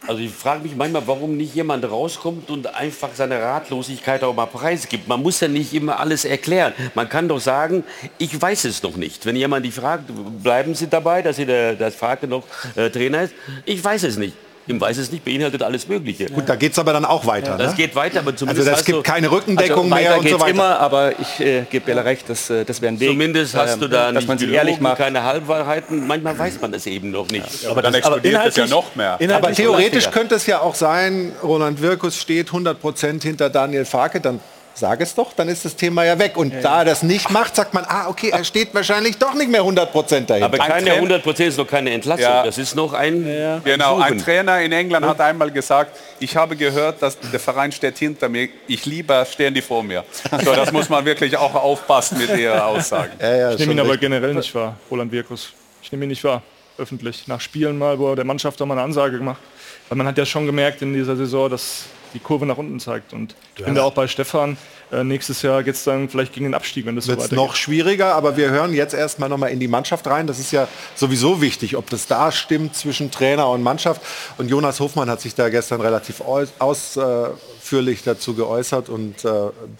Also 0.09 0.21
ich 0.23 0.33
frage 0.33 0.65
mich 0.65 0.75
manchmal, 0.75 1.07
warum 1.07 1.37
nicht 1.37 1.55
jemand 1.55 1.89
rauskommt 1.89 2.51
und 2.51 2.75
einfach 2.75 3.11
seine 3.15 3.41
Ratlosigkeit 3.41 4.25
auch 4.25 4.35
mal 4.35 4.47
preisgibt. 4.47 5.07
Man 5.07 5.23
muss 5.23 5.39
ja 5.39 5.47
nicht 5.47 5.73
immer 5.75 6.01
alles 6.01 6.25
erklären. 6.25 6.73
Man 6.97 7.09
kann 7.09 7.29
doch 7.29 7.39
sagen, 7.39 7.85
ich 8.19 8.43
weiß 8.43 8.65
es 8.65 8.83
noch 8.83 8.97
nicht. 8.97 9.25
Wenn 9.25 9.37
jemand 9.37 9.65
die 9.65 9.71
fragt, 9.71 10.11
bleiben 10.43 10.75
Sie 10.75 10.89
dabei, 10.89 11.23
dass 11.23 11.37
Sie 11.37 11.47
der, 11.47 11.75
das 11.75 11.95
Frage 11.95 12.27
noch 12.27 12.43
äh, 12.75 12.91
Trainer 12.91 13.23
ist? 13.23 13.35
Ich 13.65 13.85
weiß 13.85 14.03
es 14.03 14.17
nicht. 14.17 14.35
Im 14.69 14.81
Weiß 14.81 14.97
es 14.99 15.11
nicht 15.11 15.25
beinhaltet 15.25 15.63
alles 15.63 15.89
Mögliche. 15.89 16.27
Gut, 16.27 16.49
da 16.49 16.55
geht 16.55 16.73
es 16.73 16.79
aber 16.79 16.93
dann 16.93 17.05
auch 17.05 17.27
weiter. 17.27 17.57
Das 17.59 17.73
ne? 17.73 17.77
geht 17.77 17.97
weiter, 17.97 18.21
aber 18.21 18.31
Also 18.31 18.45
zumindest 18.45 18.69
es 18.69 18.75
hast 18.75 18.85
gibt 18.85 18.99
du, 18.99 19.03
keine 19.03 19.31
Rückendeckung 19.31 19.89
mehr 19.89 19.99
weiter 19.99 20.19
und 20.19 20.29
so 20.29 20.41
weiter. 20.41 20.51
immer, 20.51 20.79
aber 20.79 21.19
ich 21.19 21.41
äh, 21.41 21.63
gebe 21.69 21.85
Bella 21.87 22.03
recht, 22.03 22.29
das, 22.29 22.49
äh, 22.49 22.65
das 22.65 22.81
wäre 22.81 22.93
ein 22.93 23.01
Weg. 23.01 23.09
zumindest 23.09 23.57
hast 23.57 23.75
ähm, 23.75 23.81
du 23.81 23.89
da 23.89 24.07
dass 24.07 24.15
nicht 24.15 24.29
man 24.29 24.39
sich 24.39 24.51
ehrlich 24.51 24.79
macht. 24.81 24.99
keine 24.99 25.25
Halbwahrheiten. 25.25 26.07
Manchmal 26.07 26.39
weiß 26.39 26.61
man 26.61 26.73
es 26.75 26.87
eben 26.87 27.11
noch 27.11 27.29
nicht. 27.29 27.67
Aber 27.67 27.83
dann 27.83 27.95
explodiert 27.95 28.47
es 28.47 28.57
ja 28.57 28.67
noch 28.67 28.95
mehr. 28.95 29.19
Aber 29.35 29.53
theoretisch 29.53 30.11
könnte 30.11 30.37
es 30.37 30.47
ja 30.47 30.61
auch 30.61 30.77
sein, 30.77 31.33
Roland 31.43 31.83
Wirkus 31.83 32.17
steht 32.21 32.51
100% 32.51 33.23
hinter 33.23 33.51
Daniel 33.51 33.85
Farke, 33.85 34.21
dann 34.21 34.41
sag 34.75 35.01
es 35.01 35.15
doch, 35.15 35.33
dann 35.33 35.49
ist 35.49 35.65
das 35.65 35.77
Thema 35.77 36.05
ja 36.05 36.19
weg. 36.19 36.37
Und 36.37 36.53
da 36.63 36.81
er 36.81 36.85
das 36.87 37.03
nicht 37.03 37.31
macht, 37.31 37.57
sagt 37.57 37.75
man, 37.75 37.85
ah, 37.87 38.09
okay, 38.09 38.31
er 38.31 38.45
steht 38.45 38.75
wahrscheinlich 38.75 39.19
doch 39.19 39.35
nicht 39.35 39.51
mehr 39.51 39.63
100% 39.63 40.27
dahinter. 40.27 40.45
Aber 40.45 40.59
keine 40.59 40.85
Trainer- 40.85 40.95
100 40.97 41.23
Prozent 41.23 41.49
ist 41.51 41.59
noch 41.59 41.67
keine 41.67 41.91
Entlassung. 41.91 42.23
Ja. 42.25 42.45
Das 42.45 42.59
ist 42.59 42.75
noch 42.75 42.93
ein, 42.93 43.25
Genau, 43.65 43.99
ein. 44.01 44.19
Trainer 44.19 44.61
in 44.61 44.73
England 44.73 45.05
hat 45.07 45.21
einmal 45.21 45.51
gesagt, 45.51 45.99
ich 46.21 46.37
habe 46.37 46.57
gehört, 46.57 47.03
dass 47.03 47.19
der 47.19 47.41
Verein 47.41 47.73
steht 47.73 47.99
hinter 47.99 48.29
mir, 48.29 48.49
ich 48.67 48.87
lieber 48.87 49.25
stehen 49.25 49.55
die 49.55 49.63
vor 49.63 49.83
mir. 49.83 50.05
So, 50.45 50.55
das 50.55 50.73
muss 50.73 50.89
man 50.89 51.05
wirklich 51.05 51.37
auch 51.37 51.55
aufpassen 51.55 52.19
mit 52.19 52.37
ihrer 52.37 52.67
Aussagen. 52.67 53.13
ja, 53.21 53.37
ja, 53.37 53.51
Ich 53.53 53.59
nehme 53.59 53.73
ihn 53.73 53.81
aber 53.81 53.97
generell 53.97 54.35
nicht 54.35 54.55
wahr, 54.55 54.77
Roland 54.91 55.13
Wirkus. 55.13 55.53
Ich 55.83 55.91
nehme 55.93 56.05
ihn 56.05 56.09
nicht 56.09 56.25
wahr, 56.25 56.43
öffentlich. 56.79 57.27
Nach 57.29 57.41
Spielen 57.41 57.77
mal, 57.79 57.99
wo 57.99 58.11
er 58.11 58.17
der 58.17 58.25
Mannschaft 58.25 58.61
auch 58.63 58.67
mal 58.67 58.75
eine 58.75 58.83
Ansage 58.83 59.19
gemacht. 59.19 59.41
Weil 59.89 59.99
man 59.99 60.07
hat 60.07 60.17
ja 60.17 60.25
schon 60.25 60.47
gemerkt 60.47 60.81
in 60.83 60.95
dieser 60.95 61.17
Saison, 61.17 61.51
dass 61.51 61.85
die 62.15 62.19
Kurve 62.21 62.47
nach 62.47 62.57
unten 62.59 62.79
zeigt. 62.81 63.13
Und 63.13 63.35
ich 63.57 63.65
bin 63.65 63.75
da 63.75 63.83
auch 63.83 63.93
bei 63.95 64.07
Stefan. 64.09 64.57
Äh, 64.91 65.05
nächstes 65.05 65.41
Jahr 65.43 65.63
geht 65.63 65.75
es 65.75 65.85
dann 65.85 66.09
vielleicht 66.09 66.33
gegen 66.35 66.45
den 66.45 66.55
Abstieg, 66.55 66.85
wenn 66.87 66.97
das 66.97 67.05
so 67.07 67.11
wird 67.13 67.21
es 67.21 67.25
weitergeht. 67.27 67.45
noch 67.47 67.57
schwieriger, 67.57 68.15
aber 68.15 68.37
wir 68.37 68.51
hören 68.51 68.75
jetzt 68.75 68.93
erstmal 68.95 69.29
noch 69.29 69.39
mal 69.39 69.49
in 69.49 69.59
die 69.61 69.69
Mannschaft 69.69 70.07
rein. 70.07 70.27
Das 70.27 70.39
ist 70.39 70.53
ja 70.53 70.69
sowieso 70.95 71.41
wichtig, 71.41 71.77
ob 71.77 71.89
das 71.91 72.07
da 72.07 72.31
stimmt 72.31 72.77
zwischen 72.77 73.11
Trainer 73.11 73.49
und 73.49 73.63
Mannschaft. 73.63 74.03
Und 74.39 74.49
Jonas 74.51 74.81
Hofmann 74.81 75.09
hat 75.09 75.21
sich 75.21 75.35
da 75.35 75.49
gestern 75.49 75.81
relativ 75.81 76.21
aus- 76.21 76.53
ausführlich 76.59 78.03
dazu 78.03 78.35
geäußert 78.35 78.89
und 78.89 79.25
äh, 79.25 79.31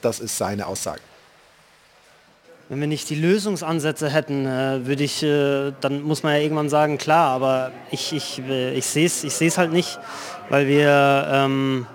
das 0.01 0.21
ist 0.21 0.39
seine 0.39 0.67
Aussage. 0.67 1.01
Wenn 2.69 2.81
wir 2.81 2.87
nicht 2.87 3.11
die 3.11 3.17
Lösungsansätze 3.17 4.09
hätten, 4.09 4.47
äh, 4.47 4.87
würde 4.87 5.05
ich, 5.05 5.23
äh, 5.23 5.73
dann 5.83 6.01
muss 6.03 6.23
man 6.23 6.33
ja 6.35 6.41
irgendwann 6.41 6.71
sagen, 6.71 6.97
klar, 6.97 7.29
aber 7.33 7.71
ich, 7.91 8.15
ich, 8.15 8.41
äh, 8.49 8.73
ich 8.73 8.87
sehe 8.87 9.05
es 9.05 9.25
ich 9.25 9.35
seh's 9.35 9.59
halt 9.59 9.73
nicht, 9.73 9.99
weil 10.49 10.69
wir, 10.69 11.29
ähm, 11.31 11.87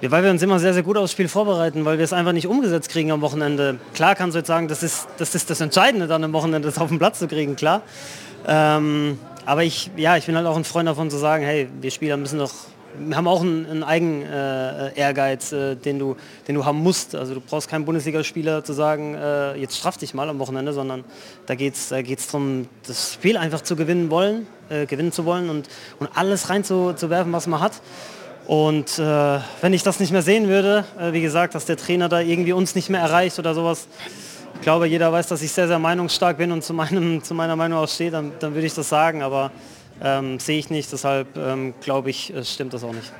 wir, 0.00 0.10
weil 0.10 0.22
wir 0.22 0.30
uns 0.30 0.42
immer 0.42 0.58
sehr, 0.58 0.74
sehr 0.74 0.82
gut 0.82 0.96
aufs 0.96 1.12
Spiel 1.12 1.28
vorbereiten, 1.28 1.84
weil 1.84 1.98
wir 1.98 2.04
es 2.04 2.12
einfach 2.12 2.32
nicht 2.32 2.46
umgesetzt 2.46 2.90
kriegen 2.90 3.10
am 3.12 3.20
Wochenende. 3.22 3.78
Klar 3.94 4.14
kannst 4.14 4.34
du 4.34 4.38
jetzt 4.38 4.48
sagen, 4.48 4.68
das 4.68 4.82
ist 4.82 5.08
das, 5.18 5.34
ist 5.34 5.48
das 5.48 5.60
Entscheidende 5.60 6.06
dann 6.06 6.22
am 6.24 6.32
Wochenende, 6.32 6.68
das 6.68 6.78
auf 6.78 6.88
den 6.88 6.98
Platz 6.98 7.18
zu 7.18 7.28
kriegen, 7.28 7.56
klar. 7.56 7.82
Ähm, 8.46 9.18
aber 9.44 9.64
ich, 9.64 9.90
ja, 9.96 10.16
ich 10.16 10.26
bin 10.26 10.36
halt 10.36 10.46
auch 10.46 10.56
ein 10.56 10.64
Freund 10.64 10.88
davon 10.88 11.10
zu 11.10 11.16
sagen, 11.16 11.44
hey, 11.44 11.68
wir 11.80 11.90
Spieler 11.90 12.16
müssen 12.16 12.38
doch 12.38 12.52
wir 12.98 13.16
haben 13.16 13.28
auch 13.28 13.42
einen, 13.42 13.66
einen 13.66 13.82
eigenen 13.82 14.22
äh, 14.22 14.94
Ehrgeiz, 14.94 15.52
äh, 15.52 15.76
den, 15.76 15.98
du, 15.98 16.16
den 16.48 16.54
du 16.54 16.64
haben 16.64 16.78
musst. 16.78 17.14
Also 17.14 17.34
du 17.34 17.40
brauchst 17.40 17.68
keinen 17.68 17.84
Bundesligaspieler 17.84 18.64
zu 18.64 18.72
sagen, 18.72 19.14
äh, 19.14 19.54
jetzt 19.56 19.76
straff 19.76 19.96
dich 19.96 20.14
mal 20.14 20.28
am 20.28 20.38
Wochenende, 20.38 20.72
sondern 20.72 21.04
da 21.46 21.54
geht 21.54 21.74
es 21.74 21.88
da 21.88 22.02
geht's 22.02 22.26
darum, 22.28 22.68
das 22.86 23.14
Spiel 23.14 23.36
einfach 23.36 23.60
zu 23.60 23.76
gewinnen 23.76 24.10
wollen, 24.10 24.46
äh, 24.68 24.86
gewinnen 24.86 25.12
zu 25.12 25.24
wollen 25.24 25.50
und, 25.50 25.68
und 25.98 26.08
alles 26.14 26.48
reinzuwerfen, 26.48 27.32
was 27.32 27.46
man 27.46 27.60
hat. 27.60 27.72
Und 28.46 29.00
äh, 29.00 29.40
wenn 29.60 29.72
ich 29.72 29.82
das 29.82 29.98
nicht 29.98 30.12
mehr 30.12 30.22
sehen 30.22 30.46
würde, 30.46 30.84
äh, 31.00 31.12
wie 31.12 31.20
gesagt, 31.20 31.56
dass 31.56 31.64
der 31.64 31.76
Trainer 31.76 32.08
da 32.08 32.20
irgendwie 32.20 32.52
uns 32.52 32.76
nicht 32.76 32.88
mehr 32.88 33.00
erreicht 33.00 33.38
oder 33.40 33.54
sowas, 33.54 33.88
ich 34.54 34.60
glaube, 34.62 34.86
jeder 34.86 35.12
weiß, 35.12 35.26
dass 35.26 35.42
ich 35.42 35.50
sehr, 35.50 35.66
sehr 35.66 35.80
meinungsstark 35.80 36.38
bin 36.38 36.52
und 36.52 36.62
zu, 36.62 36.72
meinem, 36.72 37.22
zu 37.24 37.34
meiner 37.34 37.56
Meinung 37.56 37.80
auch 37.80 37.88
stehe, 37.88 38.10
dann, 38.12 38.32
dann 38.38 38.54
würde 38.54 38.66
ich 38.66 38.74
das 38.74 38.88
sagen. 38.88 39.22
Aber 39.22 39.50
ähm, 40.00 40.38
sehe 40.38 40.58
ich 40.58 40.70
nicht, 40.70 40.92
deshalb 40.92 41.36
ähm, 41.36 41.74
glaube 41.80 42.10
ich, 42.10 42.32
äh, 42.32 42.44
stimmt 42.44 42.72
das 42.72 42.84
auch 42.84 42.92
nicht. 42.92 43.12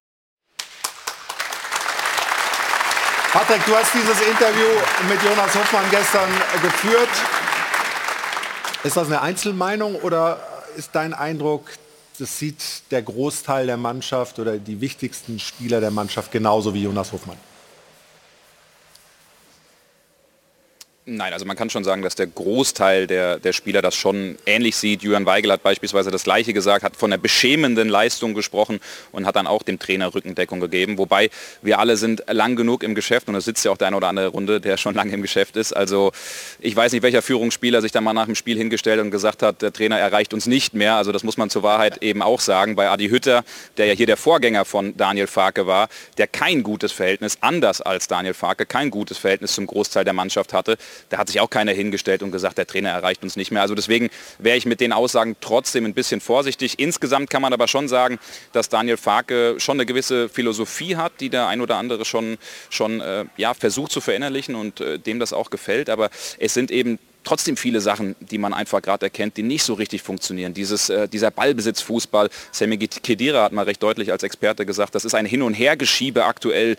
Patrick, 3.32 3.66
du 3.66 3.74
hast 3.74 3.92
dieses 3.92 4.20
Interview 4.20 4.68
mit 5.10 5.22
Jonas 5.22 5.54
Hoffmann 5.54 5.84
gestern 5.90 6.28
geführt. 6.62 7.10
Ist 8.84 8.96
das 8.96 9.08
eine 9.08 9.20
Einzelmeinung 9.20 9.96
oder 9.96 10.38
ist 10.76 10.90
dein 10.94 11.12
Eindruck, 11.12 11.68
das 12.18 12.38
sieht 12.38 12.82
der 12.90 13.02
Großteil 13.02 13.66
der 13.66 13.76
Mannschaft 13.76 14.38
oder 14.38 14.58
die 14.58 14.80
wichtigsten 14.80 15.38
Spieler 15.38 15.80
der 15.80 15.90
Mannschaft 15.90 16.32
genauso 16.32 16.74
wie 16.74 16.82
Jonas 16.82 17.12
Hoffmann? 17.12 17.38
Nein, 21.08 21.32
also 21.32 21.44
man 21.44 21.56
kann 21.56 21.70
schon 21.70 21.84
sagen, 21.84 22.02
dass 22.02 22.16
der 22.16 22.26
Großteil 22.26 23.06
der, 23.06 23.38
der 23.38 23.52
Spieler 23.52 23.80
das 23.80 23.94
schon 23.94 24.36
ähnlich 24.44 24.74
sieht. 24.74 25.04
Julian 25.04 25.24
Weigel 25.24 25.52
hat 25.52 25.62
beispielsweise 25.62 26.10
das 26.10 26.24
Gleiche 26.24 26.52
gesagt, 26.52 26.82
hat 26.82 26.96
von 26.96 27.12
der 27.12 27.18
beschämenden 27.18 27.88
Leistung 27.88 28.34
gesprochen 28.34 28.80
und 29.12 29.24
hat 29.24 29.36
dann 29.36 29.46
auch 29.46 29.62
dem 29.62 29.78
Trainer 29.78 30.12
Rückendeckung 30.12 30.58
gegeben. 30.58 30.98
Wobei 30.98 31.30
wir 31.62 31.78
alle 31.78 31.96
sind 31.96 32.24
lang 32.26 32.56
genug 32.56 32.82
im 32.82 32.96
Geschäft 32.96 33.28
und 33.28 33.36
es 33.36 33.44
sitzt 33.44 33.64
ja 33.64 33.70
auch 33.70 33.76
der 33.76 33.86
eine 33.86 33.98
oder 33.98 34.08
andere 34.08 34.26
Runde, 34.26 34.60
der 34.60 34.78
schon 34.78 34.96
lange 34.96 35.12
im 35.12 35.22
Geschäft 35.22 35.54
ist. 35.54 35.72
Also 35.72 36.10
ich 36.58 36.74
weiß 36.74 36.90
nicht, 36.90 37.04
welcher 37.04 37.22
Führungsspieler 37.22 37.82
sich 37.82 37.92
da 37.92 38.00
mal 38.00 38.12
nach 38.12 38.26
dem 38.26 38.34
Spiel 38.34 38.56
hingestellt 38.56 39.00
und 39.00 39.12
gesagt 39.12 39.44
hat, 39.44 39.62
der 39.62 39.72
Trainer 39.72 40.00
erreicht 40.00 40.34
uns 40.34 40.46
nicht 40.46 40.74
mehr. 40.74 40.96
Also 40.96 41.12
das 41.12 41.22
muss 41.22 41.36
man 41.36 41.50
zur 41.50 41.62
Wahrheit 41.62 42.02
eben 42.02 42.20
auch 42.20 42.40
sagen. 42.40 42.74
Bei 42.74 42.90
Adi 42.90 43.10
Hütter, 43.10 43.44
der 43.76 43.86
ja 43.86 43.92
hier 43.92 44.06
der 44.06 44.16
Vorgänger 44.16 44.64
von 44.64 44.96
Daniel 44.96 45.28
Farke 45.28 45.68
war, 45.68 45.88
der 46.18 46.26
kein 46.26 46.64
gutes 46.64 46.90
Verhältnis, 46.90 47.38
anders 47.42 47.80
als 47.80 48.08
Daniel 48.08 48.34
Farke, 48.34 48.66
kein 48.66 48.90
gutes 48.90 49.18
Verhältnis 49.18 49.54
zum 49.54 49.68
Großteil 49.68 50.04
der 50.04 50.12
Mannschaft 50.12 50.52
hatte, 50.52 50.76
da 51.08 51.18
hat 51.18 51.28
sich 51.28 51.40
auch 51.40 51.50
keiner 51.50 51.72
hingestellt 51.72 52.22
und 52.22 52.30
gesagt, 52.30 52.58
der 52.58 52.66
Trainer 52.66 52.90
erreicht 52.90 53.22
uns 53.22 53.36
nicht 53.36 53.50
mehr. 53.50 53.62
Also 53.62 53.74
deswegen 53.74 54.10
wäre 54.38 54.56
ich 54.56 54.66
mit 54.66 54.80
den 54.80 54.92
Aussagen 54.92 55.36
trotzdem 55.40 55.84
ein 55.84 55.94
bisschen 55.94 56.20
vorsichtig. 56.20 56.78
Insgesamt 56.78 57.30
kann 57.30 57.42
man 57.42 57.52
aber 57.52 57.68
schon 57.68 57.88
sagen, 57.88 58.18
dass 58.52 58.68
Daniel 58.68 58.96
Farke 58.96 59.56
schon 59.58 59.76
eine 59.76 59.86
gewisse 59.86 60.28
Philosophie 60.28 60.96
hat, 60.96 61.12
die 61.20 61.28
der 61.28 61.46
ein 61.46 61.60
oder 61.60 61.76
andere 61.76 62.04
schon, 62.04 62.38
schon 62.70 63.00
äh, 63.00 63.24
ja, 63.36 63.54
versucht 63.54 63.92
zu 63.92 64.00
verinnerlichen 64.00 64.54
und 64.54 64.80
äh, 64.80 64.98
dem 64.98 65.18
das 65.18 65.32
auch 65.32 65.50
gefällt. 65.50 65.90
Aber 65.90 66.10
es 66.38 66.54
sind 66.54 66.70
eben 66.70 66.98
trotzdem 67.26 67.56
viele 67.56 67.80
Sachen, 67.80 68.16
die 68.20 68.38
man 68.38 68.54
einfach 68.54 68.80
gerade 68.80 69.06
erkennt, 69.06 69.36
die 69.36 69.42
nicht 69.42 69.64
so 69.64 69.74
richtig 69.74 70.02
funktionieren. 70.02 70.54
Dieses, 70.54 70.88
äh, 70.88 71.08
dieser 71.08 71.30
Ballbesitzfußball, 71.30 72.30
Semi 72.52 72.78
Kedira 72.78 73.42
hat 73.42 73.52
mal 73.52 73.64
recht 73.64 73.82
deutlich 73.82 74.12
als 74.12 74.22
Experte 74.22 74.64
gesagt, 74.64 74.94
das 74.94 75.04
ist 75.04 75.14
ein 75.14 75.26
Hin- 75.26 75.42
und 75.42 75.54
Hergeschiebe 75.54 76.24
aktuell 76.24 76.76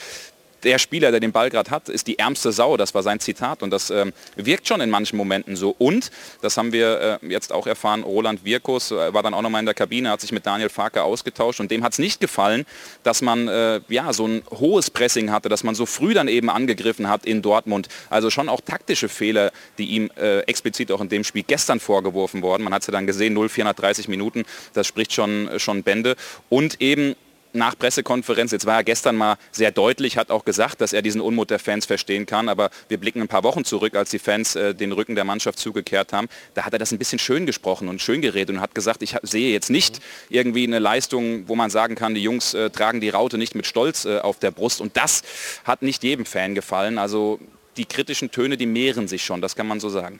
der 0.63 0.79
Spieler, 0.79 1.11
der 1.11 1.19
den 1.19 1.31
Ball 1.31 1.49
gerade 1.49 1.71
hat, 1.71 1.89
ist 1.89 2.07
die 2.07 2.19
ärmste 2.19 2.51
Sau. 2.51 2.77
Das 2.77 2.93
war 2.93 3.03
sein 3.03 3.19
Zitat 3.19 3.63
und 3.63 3.71
das 3.71 3.89
ähm, 3.89 4.13
wirkt 4.35 4.67
schon 4.67 4.81
in 4.81 4.89
manchen 4.89 5.17
Momenten 5.17 5.55
so. 5.55 5.75
Und, 5.77 6.11
das 6.41 6.57
haben 6.57 6.71
wir 6.71 7.19
äh, 7.21 7.27
jetzt 7.27 7.51
auch 7.51 7.67
erfahren, 7.67 8.03
Roland 8.03 8.43
Wirkus 8.43 8.91
äh, 8.91 9.13
war 9.13 9.23
dann 9.23 9.33
auch 9.33 9.41
nochmal 9.41 9.59
in 9.59 9.65
der 9.65 9.75
Kabine, 9.75 10.09
hat 10.09 10.21
sich 10.21 10.31
mit 10.31 10.45
Daniel 10.45 10.69
Farke 10.69 11.03
ausgetauscht 11.03 11.59
und 11.59 11.71
dem 11.71 11.83
hat 11.83 11.93
es 11.93 11.99
nicht 11.99 12.19
gefallen, 12.19 12.65
dass 13.03 13.21
man 13.21 13.47
äh, 13.47 13.81
ja, 13.89 14.13
so 14.13 14.27
ein 14.27 14.43
hohes 14.51 14.89
Pressing 14.89 15.31
hatte, 15.31 15.49
dass 15.49 15.63
man 15.63 15.75
so 15.75 15.85
früh 15.85 16.13
dann 16.13 16.27
eben 16.27 16.49
angegriffen 16.49 17.09
hat 17.09 17.25
in 17.25 17.41
Dortmund. 17.41 17.87
Also 18.09 18.29
schon 18.29 18.49
auch 18.49 18.61
taktische 18.61 19.09
Fehler, 19.09 19.51
die 19.77 19.85
ihm 19.87 20.09
äh, 20.17 20.39
explizit 20.41 20.91
auch 20.91 21.01
in 21.01 21.09
dem 21.09 21.23
Spiel 21.23 21.43
gestern 21.43 21.79
vorgeworfen 21.79 22.41
worden. 22.41 22.63
Man 22.63 22.73
hat 22.73 22.81
es 22.81 22.87
ja 22.87 22.91
dann 22.91 23.07
gesehen, 23.07 23.33
0, 23.33 23.49
430 23.49 24.07
Minuten, 24.07 24.45
das 24.73 24.87
spricht 24.87 25.13
schon, 25.13 25.49
schon 25.57 25.83
Bände. 25.83 26.15
Und 26.49 26.81
eben 26.81 27.15
nach 27.57 27.77
Pressekonferenz, 27.77 28.51
jetzt 28.51 28.65
war 28.65 28.77
er 28.77 28.83
gestern 28.83 29.15
mal 29.15 29.37
sehr 29.51 29.71
deutlich, 29.71 30.17
hat 30.17 30.31
auch 30.31 30.45
gesagt, 30.45 30.81
dass 30.81 30.93
er 30.93 31.01
diesen 31.01 31.21
Unmut 31.21 31.49
der 31.49 31.59
Fans 31.59 31.85
verstehen 31.85 32.25
kann, 32.25 32.47
aber 32.49 32.69
wir 32.87 32.97
blicken 32.97 33.21
ein 33.21 33.27
paar 33.27 33.43
Wochen 33.43 33.65
zurück, 33.65 33.95
als 33.95 34.11
die 34.11 34.19
Fans 34.19 34.55
äh, 34.55 34.73
den 34.73 34.91
Rücken 34.91 35.15
der 35.15 35.23
Mannschaft 35.23 35.59
zugekehrt 35.59 36.13
haben, 36.13 36.27
da 36.53 36.63
hat 36.63 36.73
er 36.73 36.79
das 36.79 36.91
ein 36.91 36.97
bisschen 36.97 37.19
schön 37.19 37.45
gesprochen 37.45 37.89
und 37.89 38.01
schön 38.01 38.21
geredet 38.21 38.55
und 38.55 38.61
hat 38.61 38.75
gesagt, 38.75 39.01
ich 39.01 39.15
sehe 39.23 39.51
jetzt 39.51 39.69
nicht 39.69 39.99
irgendwie 40.29 40.65
eine 40.65 40.79
Leistung, 40.79 41.47
wo 41.47 41.55
man 41.55 41.69
sagen 41.69 41.95
kann, 41.95 42.15
die 42.15 42.23
Jungs 42.23 42.53
äh, 42.53 42.69
tragen 42.69 43.01
die 43.01 43.09
Raute 43.09 43.37
nicht 43.37 43.55
mit 43.55 43.65
Stolz 43.65 44.05
äh, 44.05 44.19
auf 44.19 44.39
der 44.39 44.51
Brust. 44.51 44.79
Und 44.79 44.95
das 44.95 45.23
hat 45.63 45.81
nicht 45.81 46.03
jedem 46.03 46.25
Fan 46.25 46.55
gefallen, 46.55 46.97
also 46.97 47.39
die 47.77 47.85
kritischen 47.85 48.31
Töne, 48.31 48.57
die 48.57 48.65
mehren 48.65 49.07
sich 49.07 49.23
schon, 49.23 49.41
das 49.41 49.55
kann 49.55 49.67
man 49.67 49.79
so 49.79 49.89
sagen. 49.89 50.19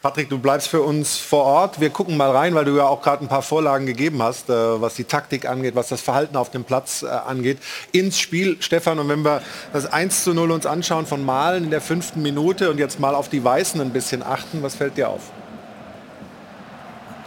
Patrick, 0.00 0.28
du 0.28 0.38
bleibst 0.38 0.68
für 0.68 0.80
uns 0.80 1.16
vor 1.16 1.42
Ort. 1.42 1.80
Wir 1.80 1.90
gucken 1.90 2.16
mal 2.16 2.30
rein, 2.30 2.54
weil 2.54 2.64
du 2.64 2.76
ja 2.76 2.84
auch 2.84 3.02
gerade 3.02 3.24
ein 3.24 3.28
paar 3.28 3.42
Vorlagen 3.42 3.84
gegeben 3.84 4.22
hast, 4.22 4.48
äh, 4.48 4.80
was 4.80 4.94
die 4.94 5.02
Taktik 5.02 5.48
angeht, 5.48 5.74
was 5.74 5.88
das 5.88 6.00
Verhalten 6.00 6.36
auf 6.36 6.52
dem 6.52 6.62
Platz 6.62 7.02
äh, 7.02 7.08
angeht. 7.08 7.58
Ins 7.90 8.20
Spiel, 8.20 8.58
Stefan, 8.60 9.00
und 9.00 9.08
wenn 9.08 9.24
wir 9.24 9.42
das 9.72 9.92
1 9.92 10.22
zu 10.22 10.34
0 10.34 10.52
uns 10.52 10.66
anschauen 10.66 11.04
von 11.04 11.24
Malen 11.24 11.64
in 11.64 11.70
der 11.70 11.80
fünften 11.80 12.22
Minute 12.22 12.70
und 12.70 12.78
jetzt 12.78 13.00
mal 13.00 13.16
auf 13.16 13.28
die 13.28 13.42
Weißen 13.42 13.80
ein 13.80 13.90
bisschen 13.90 14.22
achten, 14.22 14.62
was 14.62 14.76
fällt 14.76 14.96
dir 14.96 15.08
auf? 15.08 15.32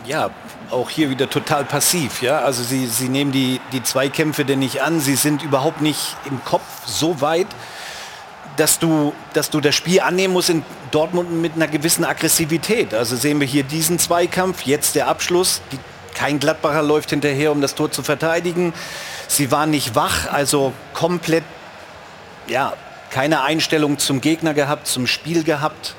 Ja, 0.05 0.29
auch 0.69 0.89
hier 0.89 1.09
wieder 1.09 1.29
total 1.29 1.65
passiv. 1.65 2.21
Ja? 2.21 2.39
Also 2.39 2.63
sie, 2.63 2.87
sie 2.87 3.09
nehmen 3.09 3.33
die, 3.33 3.59
die 3.73 3.83
Zweikämpfe 3.83 4.45
denn 4.45 4.59
nicht 4.59 4.81
an. 4.81 5.01
Sie 5.01 5.15
sind 5.15 5.43
überhaupt 5.43 5.81
nicht 5.81 6.15
im 6.23 6.41
Kopf 6.45 6.63
so 6.85 7.19
weit, 7.19 7.47
dass 8.57 8.79
du, 8.79 9.13
dass 9.33 9.49
du 9.49 9.61
das 9.61 9.75
Spiel 9.75 10.01
annehmen 10.01 10.33
musst 10.33 10.49
in 10.49 10.63
Dortmund 10.91 11.31
mit 11.31 11.55
einer 11.55 11.67
gewissen 11.67 12.05
Aggressivität. 12.05 12.93
Also 12.93 13.15
sehen 13.15 13.39
wir 13.39 13.47
hier 13.47 13.63
diesen 13.63 13.99
Zweikampf, 13.99 14.63
jetzt 14.63 14.95
der 14.95 15.07
Abschluss. 15.07 15.61
Die, 15.71 15.79
kein 16.13 16.39
Gladbacher 16.39 16.83
läuft 16.83 17.11
hinterher, 17.11 17.51
um 17.51 17.61
das 17.61 17.75
Tor 17.75 17.91
zu 17.91 18.03
verteidigen. 18.03 18.73
Sie 19.27 19.51
waren 19.51 19.71
nicht 19.71 19.95
wach, 19.95 20.31
also 20.31 20.73
komplett, 20.93 21.43
ja, 22.47 22.73
keine 23.09 23.43
Einstellung 23.43 23.97
zum 23.97 24.21
Gegner 24.21 24.53
gehabt, 24.53 24.87
zum 24.87 25.07
Spiel 25.07 25.43
gehabt. 25.43 25.95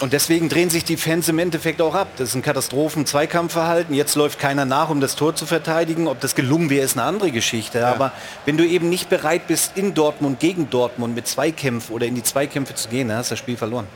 Und 0.00 0.12
deswegen 0.12 0.48
drehen 0.48 0.70
sich 0.70 0.84
die 0.84 0.96
Fans 0.96 1.28
im 1.28 1.38
Endeffekt 1.38 1.80
auch 1.80 1.94
ab. 1.94 2.08
Das 2.16 2.30
ist 2.30 2.34
ein 2.34 2.42
Katastrophen-Zweikampfverhalten. 2.42 3.94
Jetzt 3.94 4.16
läuft 4.16 4.40
keiner 4.40 4.64
nach, 4.64 4.90
um 4.90 5.00
das 5.00 5.14
Tor 5.14 5.36
zu 5.36 5.46
verteidigen. 5.46 6.08
Ob 6.08 6.20
das 6.20 6.34
gelungen 6.34 6.68
wäre, 6.68 6.84
ist 6.84 6.98
eine 6.98 7.06
andere 7.06 7.30
Geschichte. 7.30 7.78
Ja. 7.78 7.92
Aber 7.92 8.12
wenn 8.44 8.56
du 8.56 8.66
eben 8.66 8.88
nicht 8.88 9.08
bereit 9.08 9.46
bist, 9.46 9.76
in 9.76 9.94
Dortmund 9.94 10.40
gegen 10.40 10.68
Dortmund 10.68 11.14
mit 11.14 11.28
Zweikämpfen 11.28 11.94
oder 11.94 12.06
in 12.06 12.16
die 12.16 12.24
Zweikämpfe 12.24 12.74
zu 12.74 12.88
gehen, 12.88 13.08
dann 13.08 13.18
hast 13.18 13.30
du 13.30 13.34
das 13.34 13.38
Spiel 13.38 13.56
verloren. 13.56 13.86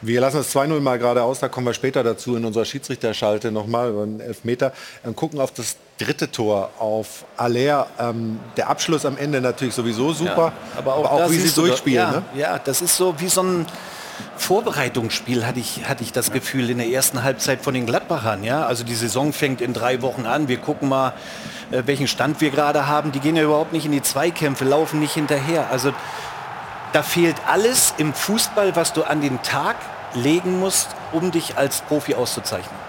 Wir 0.00 0.20
lassen 0.20 0.36
das 0.36 0.54
2-0 0.54 0.80
mal 0.80 0.98
gerade 0.98 1.24
aus, 1.24 1.40
da 1.40 1.48
kommen 1.48 1.66
wir 1.66 1.74
später 1.74 2.04
dazu 2.04 2.36
in 2.36 2.44
unserer 2.44 2.64
Schiedsrichterschalte 2.64 3.50
nochmal 3.50 3.90
über 3.90 4.04
einen 4.04 4.20
Elfmeter. 4.20 4.72
Und 5.02 5.16
gucken 5.16 5.40
auf 5.40 5.52
das 5.52 5.76
dritte 5.98 6.30
Tor, 6.30 6.70
auf 6.78 7.24
Aller. 7.36 7.88
Ähm, 7.98 8.38
der 8.56 8.70
Abschluss 8.70 9.04
am 9.04 9.18
Ende 9.18 9.40
natürlich 9.40 9.74
sowieso 9.74 10.12
super, 10.12 10.52
ja, 10.74 10.78
aber 10.78 10.94
auch, 10.94 11.04
aber 11.04 11.24
auch 11.24 11.30
wie 11.30 11.38
sie 11.38 11.52
durchspielen. 11.52 11.96
Ja, 11.96 12.10
ne? 12.10 12.22
ja, 12.36 12.58
das 12.58 12.80
ist 12.80 12.96
so 12.96 13.14
wie 13.18 13.28
so 13.28 13.42
ein 13.42 13.66
Vorbereitungsspiel 14.36 15.46
hatte 15.46 15.60
ich, 15.60 15.88
hatte 15.88 16.02
ich 16.02 16.12
das 16.12 16.30
Gefühl 16.30 16.70
in 16.70 16.78
der 16.78 16.88
ersten 16.88 17.22
Halbzeit 17.22 17.62
von 17.62 17.74
den 17.74 17.86
Gladbachern. 17.86 18.44
Ja? 18.44 18.66
Also 18.66 18.84
die 18.84 18.94
Saison 18.94 19.32
fängt 19.32 19.60
in 19.60 19.74
drei 19.74 20.02
Wochen 20.02 20.26
an. 20.26 20.48
Wir 20.48 20.58
gucken 20.58 20.88
mal, 20.88 21.12
äh, 21.70 21.82
welchen 21.86 22.08
Stand 22.08 22.40
wir 22.40 22.50
gerade 22.50 22.86
haben. 22.86 23.12
Die 23.12 23.20
gehen 23.20 23.36
ja 23.36 23.42
überhaupt 23.42 23.72
nicht 23.72 23.86
in 23.86 23.92
die 23.92 24.02
Zweikämpfe, 24.02 24.64
laufen 24.64 25.00
nicht 25.00 25.14
hinterher. 25.14 25.70
Also 25.70 25.92
da 26.92 27.02
fehlt 27.02 27.36
alles 27.46 27.94
im 27.98 28.14
Fußball, 28.14 28.74
was 28.76 28.92
du 28.92 29.02
an 29.04 29.20
den 29.20 29.42
Tag 29.42 29.76
legen 30.14 30.58
musst, 30.58 30.88
um 31.12 31.30
dich 31.30 31.58
als 31.58 31.82
Profi 31.82 32.14
auszuzeichnen. 32.14 32.87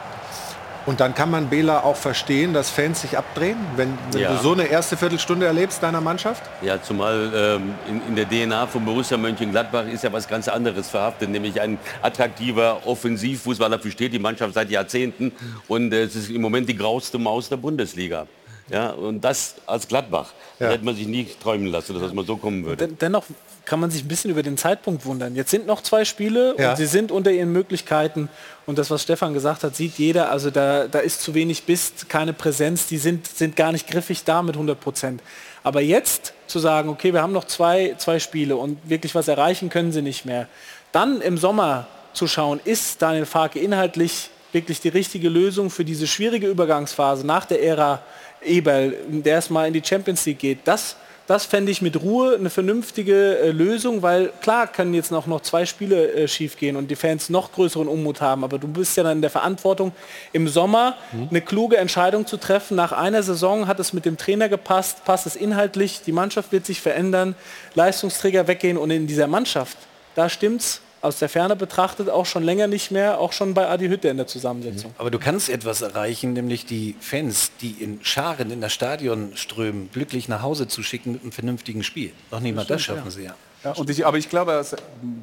Und 0.90 1.02
dann 1.02 1.14
kann 1.14 1.30
man 1.30 1.52
Bela 1.52 1.84
auch 1.84 1.96
verstehen, 1.96 2.52
dass 2.52 2.72
Fans 2.72 3.02
sich 3.02 3.16
abdrehen, 3.16 3.58
wenn, 3.76 3.96
wenn 4.12 4.22
ja. 4.22 4.34
du 4.34 4.42
so 4.42 4.54
eine 4.54 4.66
erste 4.66 4.98
Viertelstunde 4.98 5.46
erlebst 5.46 5.84
deiner 5.84 6.02
Mannschaft? 6.02 6.42
Ja, 6.64 6.82
zumal 6.82 7.32
ähm, 7.32 7.76
in, 7.88 8.02
in, 8.08 8.16
der 8.16 8.28
DNA 8.28 8.66
von 8.66 8.84
Borussia 8.84 9.16
Mönchengladbach 9.16 9.86
ist 9.86 10.04
ja 10.04 10.12
was 10.12 10.28
ganz 10.28 10.48
anderes 10.48 10.90
verhaftet, 10.90 11.30
nämlich 11.30 11.62
ein 11.62 11.78
attraktiver 12.02 12.88
Offensivfußball. 12.88 13.70
Dafür 13.70 13.92
steht 13.92 14.14
die 14.14 14.20
Mannschaft 14.20 14.56
seit 14.56 14.72
Jahrzehnten 14.72 15.32
und 15.68 15.94
äh, 15.94 16.06
es 16.06 16.16
ist 16.16 16.32
im 16.32 16.42
Moment 16.42 16.68
die 16.68 16.76
grauste 16.76 17.20
Maus 17.20 17.50
der 17.50 17.58
Bundesliga. 17.58 18.26
Ja, 18.72 18.90
und 18.90 19.24
das 19.24 19.58
als 19.68 19.88
Gladbach. 19.88 20.34
Ja. 20.60 20.70
Da 20.70 20.74
hätte 20.74 20.86
man 20.86 20.96
sich 20.96 21.06
nie 21.06 21.28
träumen 21.40 21.68
lassen, 21.68 21.94
dass 21.94 22.02
das 22.02 22.14
mal 22.14 22.26
so 22.26 22.36
kommen 22.36 22.66
würde. 22.66 22.88
dennoch 22.88 23.26
kann 23.70 23.80
man 23.80 23.92
sich 23.92 24.04
ein 24.04 24.08
bisschen 24.08 24.32
über 24.32 24.42
den 24.42 24.58
Zeitpunkt 24.58 25.06
wundern. 25.06 25.36
Jetzt 25.36 25.52
sind 25.52 25.68
noch 25.68 25.84
zwei 25.84 26.04
Spiele 26.04 26.56
ja. 26.58 26.72
und 26.72 26.78
sie 26.78 26.88
sind 26.88 27.12
unter 27.12 27.30
ihren 27.30 27.52
Möglichkeiten. 27.52 28.28
Und 28.66 28.80
das, 28.80 28.90
was 28.90 29.04
Stefan 29.04 29.36
gesagt 29.36 29.64
hat, 29.64 29.76
sieht 29.76 30.00
jeder. 30.00 30.32
Also 30.32 30.50
da, 30.50 30.88
da 30.88 30.98
ist 30.98 31.22
zu 31.22 31.36
wenig 31.36 31.66
Biss, 31.66 31.94
keine 32.10 32.34
Präsenz. 32.34 32.88
Die 32.88 32.98
sind, 32.98 33.28
sind 33.28 33.56
gar 33.56 33.72
nicht 33.72 33.86
griffig 33.86 34.24
da 34.24 34.42
mit 34.42 34.56
100 34.56 34.80
Prozent. 34.80 35.22
Aber 35.62 35.82
jetzt 35.82 36.34
zu 36.48 36.58
sagen, 36.58 36.90
okay, 36.90 37.14
wir 37.14 37.22
haben 37.22 37.32
noch 37.32 37.46
zwei, 37.46 37.94
zwei 38.00 38.18
Spiele 38.18 38.56
und 38.56 38.80
wirklich 38.90 39.14
was 39.14 39.28
erreichen 39.28 39.70
können 39.70 39.92
sie 39.92 40.02
nicht 40.02 40.26
mehr. 40.26 40.48
Dann 40.92 41.22
im 41.22 41.38
Sommer 41.38 41.86
zu 42.14 42.26
schauen, 42.26 42.60
ist 42.66 43.00
Daniel 43.04 43.28
Farke 43.28 43.60
inhaltlich 43.60 44.32
wirklich 44.52 44.82
die 44.82 44.90
richtige 44.90 45.30
Lösung 45.30 45.70
für 45.70 45.86
diese 45.86 46.08
schwierige 46.08 46.48
Übergangsphase 46.48 47.24
nach 47.24 47.46
der 47.46 47.62
Ära 47.62 48.02
Eberl, 48.44 48.96
der 49.10 49.34
erstmal 49.34 49.68
in 49.68 49.74
die 49.74 49.84
Champions 49.86 50.26
League 50.26 50.40
geht. 50.40 50.60
Das 50.64 50.96
das 51.30 51.46
fände 51.46 51.72
ich 51.72 51.84
mit 51.84 52.02
Ruhe 52.02 52.34
eine 52.34 52.50
vernünftige 52.50 53.38
äh, 53.38 53.52
Lösung, 53.52 54.02
weil 54.02 54.32
klar 54.42 54.66
können 54.66 54.96
jetzt 54.96 55.12
noch, 55.12 55.28
noch 55.28 55.42
zwei 55.42 55.68
Spiele 55.68 56.12
äh, 56.12 56.28
schief 56.28 56.58
gehen 56.58 56.76
und 56.76 56.90
die 56.90 56.96
Fans 56.96 57.30
noch 57.30 57.52
größeren 57.52 57.88
Unmut 57.88 58.20
haben, 58.20 58.44
aber 58.44 58.58
du 58.58 58.68
bist 58.68 58.98
ja 58.98 59.04
dann 59.04 59.18
in 59.18 59.22
der 59.22 59.30
Verantwortung, 59.30 59.92
im 60.34 60.48
Sommer 60.48 60.96
mhm. 61.12 61.28
eine 61.30 61.42
kluge 61.42 61.78
Entscheidung 61.78 62.26
zu 62.26 62.38
treffen. 62.38 62.76
Nach 62.76 62.94
einer 62.94 63.22
Saison 63.22 63.68
hat 63.68 63.80
es 63.80 63.94
mit 63.94 64.06
dem 64.06 64.18
Trainer 64.18 64.50
gepasst, 64.50 65.06
passt 65.06 65.28
es 65.28 65.36
inhaltlich, 65.36 66.02
die 66.04 66.14
Mannschaft 66.14 66.52
wird 66.52 66.66
sich 66.66 66.82
verändern, 66.82 67.36
Leistungsträger 67.76 68.48
weggehen 68.48 68.78
und 68.78 68.90
in 68.90 69.06
dieser 69.06 69.28
Mannschaft, 69.28 69.78
da 70.16 70.30
stimmt's, 70.30 70.82
aus 71.02 71.20
der 71.20 71.30
Ferne 71.30 71.56
betrachtet 71.56 72.10
auch 72.10 72.26
schon 72.26 72.44
länger 72.44 72.68
nicht 72.68 72.92
mehr, 72.92 73.20
auch 73.20 73.32
schon 73.32 73.54
bei 73.54 73.68
Adi 73.68 73.88
Hütte 73.88 74.10
in 74.10 74.18
der 74.18 74.28
Zusammensetzung. 74.28 74.94
Aber 74.98 75.12
du 75.12 75.20
kannst 75.20 75.50
etwas 75.50 75.82
erreichen, 75.82 76.34
nämlich 76.34 76.66
die 76.66 76.96
Fans, 77.00 77.52
die 77.62 77.72
in 77.72 78.00
Scharen 78.04 78.52
in 78.52 78.62
das 78.62 78.74
Stadion 78.74 79.32
strömen, 79.36 79.90
glücklich 79.92 80.28
nach 80.28 80.42
Hause 80.42 80.68
zu 80.68 80.84
schicken 80.84 81.14
mit 81.14 81.22
einem 81.22 81.32
vernünftigen 81.32 81.84
Spiel. 81.84 82.12
Noch 82.32 82.40
nicht 82.40 82.56
mal 82.56 82.66
das, 82.66 82.82
schaffen 82.82 83.06
ja. 83.06 83.12
sie 83.12 83.24
ja. 83.24 83.36
ja 83.64 83.72
und 83.74 83.90
ich, 83.90 84.06
aber 84.06 84.18
ich 84.18 84.30
glaube, 84.30 84.66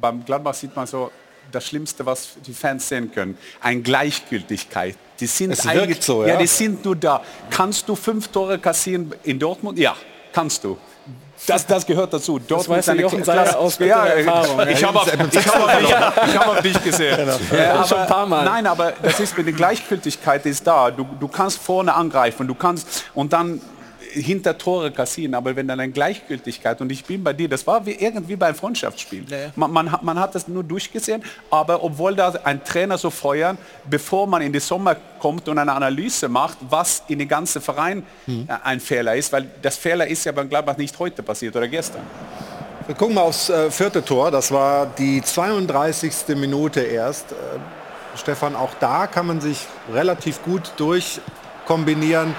beim 0.01 0.25
Gladbach 0.25 0.53
sieht 0.53 0.75
man 0.75 0.87
so 0.87 1.11
das 1.51 1.65
Schlimmste, 1.65 2.05
was 2.05 2.37
die 2.45 2.53
Fans 2.53 2.87
sehen 2.87 3.11
können. 3.11 3.37
Eine 3.61 3.81
Gleichgültigkeit. 3.81 4.97
Die 5.19 5.27
sind 5.27 5.51
es 5.51 5.65
eigentlich 5.65 6.01
so, 6.01 6.23
ja? 6.23 6.33
ja, 6.33 6.37
die 6.37 6.47
sind 6.47 6.83
nur 6.83 6.95
da. 6.95 7.23
Kannst 7.49 7.87
du 7.87 7.95
fünf 7.95 8.27
Tore 8.27 8.59
kassieren 8.59 9.13
in 9.23 9.39
Dortmund? 9.39 9.79
Ja, 9.79 9.95
kannst 10.33 10.63
du. 10.63 10.77
Das, 11.45 11.65
das 11.65 11.85
gehört 11.85 12.13
dazu. 12.13 12.39
Dort 12.39 12.61
das 12.61 12.69
weiß 12.69 12.97
Jochen 12.97 13.23
Seiler 13.23 13.57
aus 13.59 13.77
ja, 13.79 14.05
Erfahrung. 14.05 14.67
Ich 14.69 14.83
habe 14.83 14.99
auf, 14.99 15.11
hab 15.11 16.47
auf 16.47 16.61
dich 16.61 16.83
gesehen. 16.83 17.15
Genau. 17.15 17.37
Ja, 17.55 17.75
aber, 17.75 17.87
schon 17.87 17.97
ein 17.99 18.07
paar 18.07 18.25
Mal. 18.25 18.43
Nein, 18.43 18.65
aber 18.65 18.93
das 19.01 19.19
ist 19.19 19.37
der 19.37 19.43
Gleichgültigkeit 19.43 20.45
ist 20.45 20.65
da. 20.65 20.89
Du, 20.89 21.05
du 21.19 21.27
kannst 21.27 21.59
vorne 21.59 21.93
angreifen, 21.93 22.47
du 22.47 22.55
kannst 22.55 23.05
und 23.13 23.33
dann 23.33 23.61
hinter 24.21 24.57
Tore 24.57 24.91
kassieren, 24.91 25.33
aber 25.35 25.55
wenn 25.55 25.67
dann 25.67 25.79
eine 25.79 25.91
Gleichgültigkeit 25.91 26.81
und 26.81 26.91
ich 26.91 27.05
bin 27.05 27.23
bei 27.23 27.33
dir, 27.33 27.47
das 27.47 27.65
war 27.67 27.85
wie 27.85 27.93
irgendwie 27.93 28.35
beim 28.35 28.55
Freundschaftsspiel. 28.55 29.25
Nee. 29.29 29.51
Man, 29.55 29.71
man, 29.71 29.91
hat, 29.91 30.03
man 30.03 30.19
hat 30.19 30.35
das 30.35 30.47
nur 30.47 30.63
durchgesehen, 30.63 31.23
aber 31.49 31.83
obwohl 31.83 32.15
da 32.15 32.33
ein 32.43 32.63
Trainer 32.63 32.97
so 32.97 33.09
feuern, 33.09 33.57
bevor 33.89 34.27
man 34.27 34.41
in 34.41 34.51
den 34.51 34.61
Sommer 34.61 34.95
kommt 35.19 35.47
und 35.47 35.57
eine 35.57 35.73
Analyse 35.73 36.27
macht, 36.27 36.57
was 36.69 37.03
in 37.07 37.19
den 37.19 37.27
ganzen 37.27 37.61
Verein 37.61 38.03
hm. 38.25 38.47
ein 38.63 38.79
Fehler 38.79 39.15
ist, 39.15 39.31
weil 39.31 39.49
das 39.61 39.77
Fehler 39.77 40.07
ist 40.07 40.25
ja 40.25 40.31
beim 40.31 40.49
Gladbach 40.49 40.77
nicht 40.77 40.97
heute 40.99 41.23
passiert 41.23 41.55
oder 41.55 41.67
gestern. 41.67 42.01
Wir 42.85 42.95
gucken 42.95 43.15
mal 43.15 43.23
aufs 43.23 43.49
äh, 43.49 43.69
vierte 43.69 44.03
Tor, 44.03 44.31
das 44.31 44.51
war 44.51 44.85
die 44.97 45.21
32. 45.21 46.35
Minute 46.37 46.79
erst. 46.79 47.33
Äh, 47.33 47.35
Stefan, 48.17 48.55
auch 48.55 48.71
da 48.79 49.07
kann 49.07 49.27
man 49.27 49.41
sich 49.41 49.67
relativ 49.93 50.41
gut 50.43 50.71
durchkombinieren. 50.77 52.33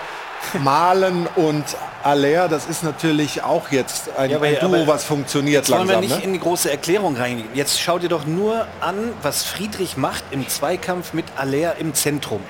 Malen 0.62 1.26
und 1.36 1.64
Aller, 2.02 2.48
das 2.48 2.66
ist 2.66 2.82
natürlich 2.82 3.42
auch 3.42 3.70
jetzt 3.70 4.10
ein, 4.16 4.30
ja, 4.30 4.40
ein 4.40 4.58
Duo, 4.60 4.86
was 4.86 5.04
funktioniert 5.04 5.62
jetzt 5.62 5.68
langsam. 5.68 5.88
Wollen 5.88 6.00
wir 6.02 6.08
nicht 6.08 6.18
ne? 6.18 6.24
in 6.24 6.32
die 6.32 6.40
große 6.40 6.70
Erklärung 6.70 7.16
reingehen. 7.16 7.48
Jetzt 7.54 7.80
schau 7.80 7.98
dir 7.98 8.08
doch 8.08 8.24
nur 8.24 8.66
an, 8.80 9.12
was 9.22 9.44
Friedrich 9.44 9.96
macht 9.96 10.24
im 10.30 10.48
Zweikampf 10.48 11.12
mit 11.12 11.26
Aller 11.36 11.76
im 11.76 11.94
Zentrum. 11.94 12.40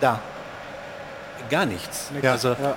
Da. 0.00 0.20
Gar 1.50 1.66
nichts. 1.66 2.10
Ja. 2.22 2.32
Also, 2.32 2.50
ja. 2.50 2.76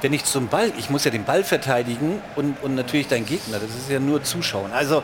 wenn 0.00 0.12
ich 0.12 0.24
zum 0.24 0.48
Ball, 0.48 0.72
ich 0.76 0.90
muss 0.90 1.04
ja 1.04 1.10
den 1.10 1.24
Ball 1.24 1.44
verteidigen 1.44 2.20
und, 2.36 2.56
und 2.62 2.74
natürlich 2.74 3.08
dein 3.08 3.24
Gegner, 3.24 3.58
das 3.58 3.70
ist 3.70 3.88
ja 3.88 4.00
nur 4.00 4.22
Zuschauen. 4.22 4.72
Also 4.72 5.02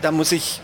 da 0.00 0.10
muss 0.12 0.32
ich 0.32 0.60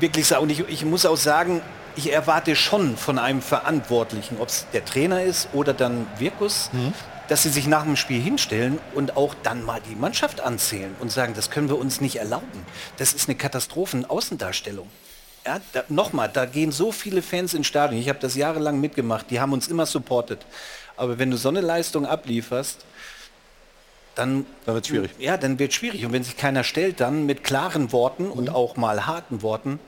wirklich 0.00 0.26
sagen, 0.26 0.42
und 0.42 0.50
ich, 0.50 0.68
ich 0.68 0.84
muss 0.84 1.06
auch 1.06 1.16
sagen, 1.16 1.62
ich 1.96 2.12
erwarte 2.12 2.56
schon 2.56 2.96
von 2.96 3.18
einem 3.18 3.42
Verantwortlichen, 3.42 4.38
ob 4.40 4.48
es 4.48 4.66
der 4.72 4.84
Trainer 4.84 5.22
ist 5.22 5.48
oder 5.52 5.72
dann 5.72 6.06
Wirkus, 6.18 6.70
mhm. 6.72 6.92
dass 7.28 7.42
sie 7.42 7.50
sich 7.50 7.66
nach 7.66 7.84
dem 7.84 7.96
Spiel 7.96 8.20
hinstellen 8.20 8.78
und 8.94 9.16
auch 9.16 9.34
dann 9.42 9.64
mal 9.64 9.80
die 9.88 9.94
Mannschaft 9.94 10.40
anzählen 10.40 10.94
und 11.00 11.12
sagen, 11.12 11.34
das 11.34 11.50
können 11.50 11.68
wir 11.68 11.78
uns 11.78 12.00
nicht 12.00 12.16
erlauben. 12.16 12.66
Das 12.96 13.12
ist 13.12 13.28
eine 13.28 13.36
Katastrophen-Außendarstellung. 13.36 14.88
Ja, 15.46 15.60
da, 15.72 15.84
Nochmal, 15.88 16.30
da 16.32 16.46
gehen 16.46 16.72
so 16.72 16.90
viele 16.90 17.20
Fans 17.20 17.52
ins 17.54 17.66
Stadion. 17.66 18.00
Ich 18.00 18.08
habe 18.08 18.18
das 18.18 18.34
jahrelang 18.34 18.80
mitgemacht. 18.80 19.30
Die 19.30 19.40
haben 19.40 19.52
uns 19.52 19.68
immer 19.68 19.84
supportet. 19.84 20.44
Aber 20.96 21.18
wenn 21.18 21.30
du 21.30 21.36
so 21.36 21.50
eine 21.50 21.60
Leistung 21.60 22.06
ablieferst, 22.06 22.84
dann, 24.14 24.46
dann 24.64 24.74
wird 24.74 24.84
es 24.84 24.88
schwierig. 24.88 25.10
Ja, 25.18 25.36
dann 25.36 25.58
wird 25.58 25.70
es 25.70 25.76
schwierig. 25.76 26.06
Und 26.06 26.12
wenn 26.12 26.24
sich 26.24 26.36
keiner 26.36 26.64
stellt, 26.64 27.00
dann 27.00 27.26
mit 27.26 27.44
klaren 27.44 27.92
Worten 27.92 28.26
mhm. 28.26 28.32
und 28.32 28.50
auch 28.50 28.76
mal 28.76 29.06
harten 29.06 29.42
Worten, 29.42 29.80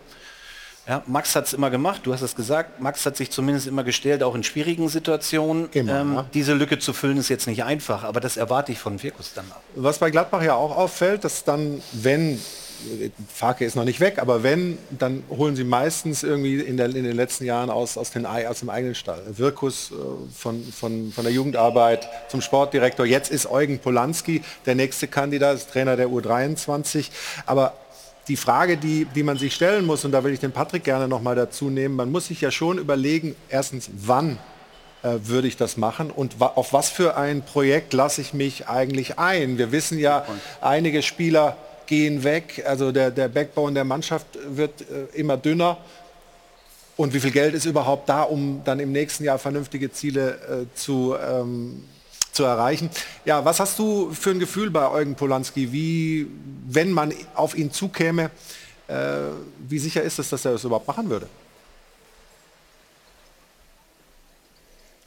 ja, 0.88 1.02
Max 1.06 1.34
hat 1.34 1.46
es 1.46 1.52
immer 1.52 1.70
gemacht, 1.70 2.02
du 2.04 2.12
hast 2.12 2.22
es 2.22 2.36
gesagt, 2.36 2.80
Max 2.80 3.04
hat 3.04 3.16
sich 3.16 3.30
zumindest 3.30 3.66
immer 3.66 3.82
gestellt, 3.82 4.22
auch 4.22 4.34
in 4.34 4.44
schwierigen 4.44 4.88
Situationen. 4.88 5.68
Immer, 5.72 6.00
ähm, 6.00 6.14
ja. 6.14 6.26
Diese 6.32 6.54
Lücke 6.54 6.78
zu 6.78 6.92
füllen 6.92 7.16
ist 7.16 7.28
jetzt 7.28 7.46
nicht 7.46 7.64
einfach, 7.64 8.04
aber 8.04 8.20
das 8.20 8.36
erwarte 8.36 8.70
ich 8.72 8.78
von 8.78 9.02
Virkus 9.02 9.32
dann. 9.34 9.44
Was 9.74 9.98
bei 9.98 10.10
Gladbach 10.10 10.42
ja 10.42 10.54
auch 10.54 10.76
auffällt, 10.76 11.24
dass 11.24 11.42
dann, 11.42 11.82
wenn 11.92 12.40
Farke 13.32 13.64
ist 13.64 13.74
noch 13.74 13.84
nicht 13.84 14.00
weg, 14.00 14.18
aber 14.18 14.42
wenn, 14.42 14.78
dann 14.90 15.24
holen 15.30 15.56
sie 15.56 15.64
meistens 15.64 16.22
irgendwie 16.22 16.60
in, 16.60 16.76
der, 16.76 16.86
in 16.86 17.04
den 17.04 17.16
letzten 17.16 17.44
Jahren 17.44 17.70
aus, 17.70 17.96
aus, 17.96 18.10
den, 18.10 18.26
aus 18.26 18.60
dem 18.60 18.70
eigenen 18.70 18.94
Stall. 18.94 19.22
Wirkus 19.28 19.90
äh, 19.90 19.94
von, 20.34 20.62
von, 20.72 21.12
von 21.12 21.24
der 21.24 21.32
Jugendarbeit 21.32 22.08
zum 22.28 22.40
Sportdirektor. 22.40 23.06
Jetzt 23.06 23.30
ist 23.30 23.50
Eugen 23.50 23.78
Polanski 23.78 24.42
der 24.66 24.74
nächste 24.74 25.08
Kandidat, 25.08 25.68
Trainer 25.70 25.96
der 25.96 26.08
U23. 26.08 27.06
Aber 27.46 27.74
die 28.28 28.36
Frage, 28.36 28.76
die, 28.76 29.04
die 29.04 29.22
man 29.22 29.38
sich 29.38 29.54
stellen 29.54 29.86
muss, 29.86 30.04
und 30.04 30.12
da 30.12 30.24
will 30.24 30.32
ich 30.32 30.40
den 30.40 30.52
Patrick 30.52 30.84
gerne 30.84 31.06
noch 31.06 31.22
mal 31.22 31.36
dazu 31.36 31.70
nehmen, 31.70 31.94
man 31.96 32.10
muss 32.10 32.26
sich 32.26 32.40
ja 32.40 32.50
schon 32.50 32.78
überlegen, 32.78 33.36
erstens, 33.48 33.88
wann 33.96 34.38
äh, 35.02 35.18
würde 35.22 35.46
ich 35.46 35.56
das 35.56 35.76
machen 35.76 36.10
und 36.10 36.40
wa 36.40 36.46
auf 36.56 36.72
was 36.72 36.88
für 36.88 37.16
ein 37.16 37.42
Projekt 37.42 37.92
lasse 37.92 38.20
ich 38.20 38.34
mich 38.34 38.68
eigentlich 38.68 39.18
ein? 39.18 39.58
Wir 39.58 39.70
wissen 39.70 39.98
ja, 39.98 40.24
einige 40.60 41.02
Spieler 41.02 41.56
gehen 41.86 42.24
weg, 42.24 42.64
also 42.66 42.90
der, 42.90 43.10
der 43.10 43.28
Backbone 43.28 43.74
der 43.74 43.84
Mannschaft 43.84 44.26
wird 44.48 44.82
äh, 44.82 45.16
immer 45.16 45.36
dünner. 45.36 45.78
Und 46.96 47.12
wie 47.12 47.20
viel 47.20 47.30
Geld 47.30 47.54
ist 47.54 47.66
überhaupt 47.66 48.08
da, 48.08 48.22
um 48.22 48.62
dann 48.64 48.80
im 48.80 48.90
nächsten 48.90 49.22
Jahr 49.22 49.38
vernünftige 49.38 49.92
Ziele 49.92 50.30
äh, 50.30 50.74
zu, 50.74 51.14
ähm, 51.14 51.84
zu 52.36 52.44
erreichen. 52.44 52.90
Ja, 53.24 53.44
was 53.44 53.58
hast 53.58 53.78
du 53.78 54.12
für 54.12 54.30
ein 54.30 54.38
Gefühl 54.38 54.70
bei 54.70 54.88
Eugen 54.88 55.14
Polanski, 55.14 55.72
wie, 55.72 56.28
wenn 56.68 56.92
man 56.92 57.12
auf 57.34 57.56
ihn 57.56 57.72
zukäme, 57.72 58.30
äh, 58.88 58.94
wie 59.68 59.78
sicher 59.78 60.02
ist 60.02 60.18
es, 60.18 60.30
dass 60.30 60.44
er 60.44 60.52
das 60.52 60.64
überhaupt 60.64 60.86
machen 60.86 61.10
würde? 61.10 61.26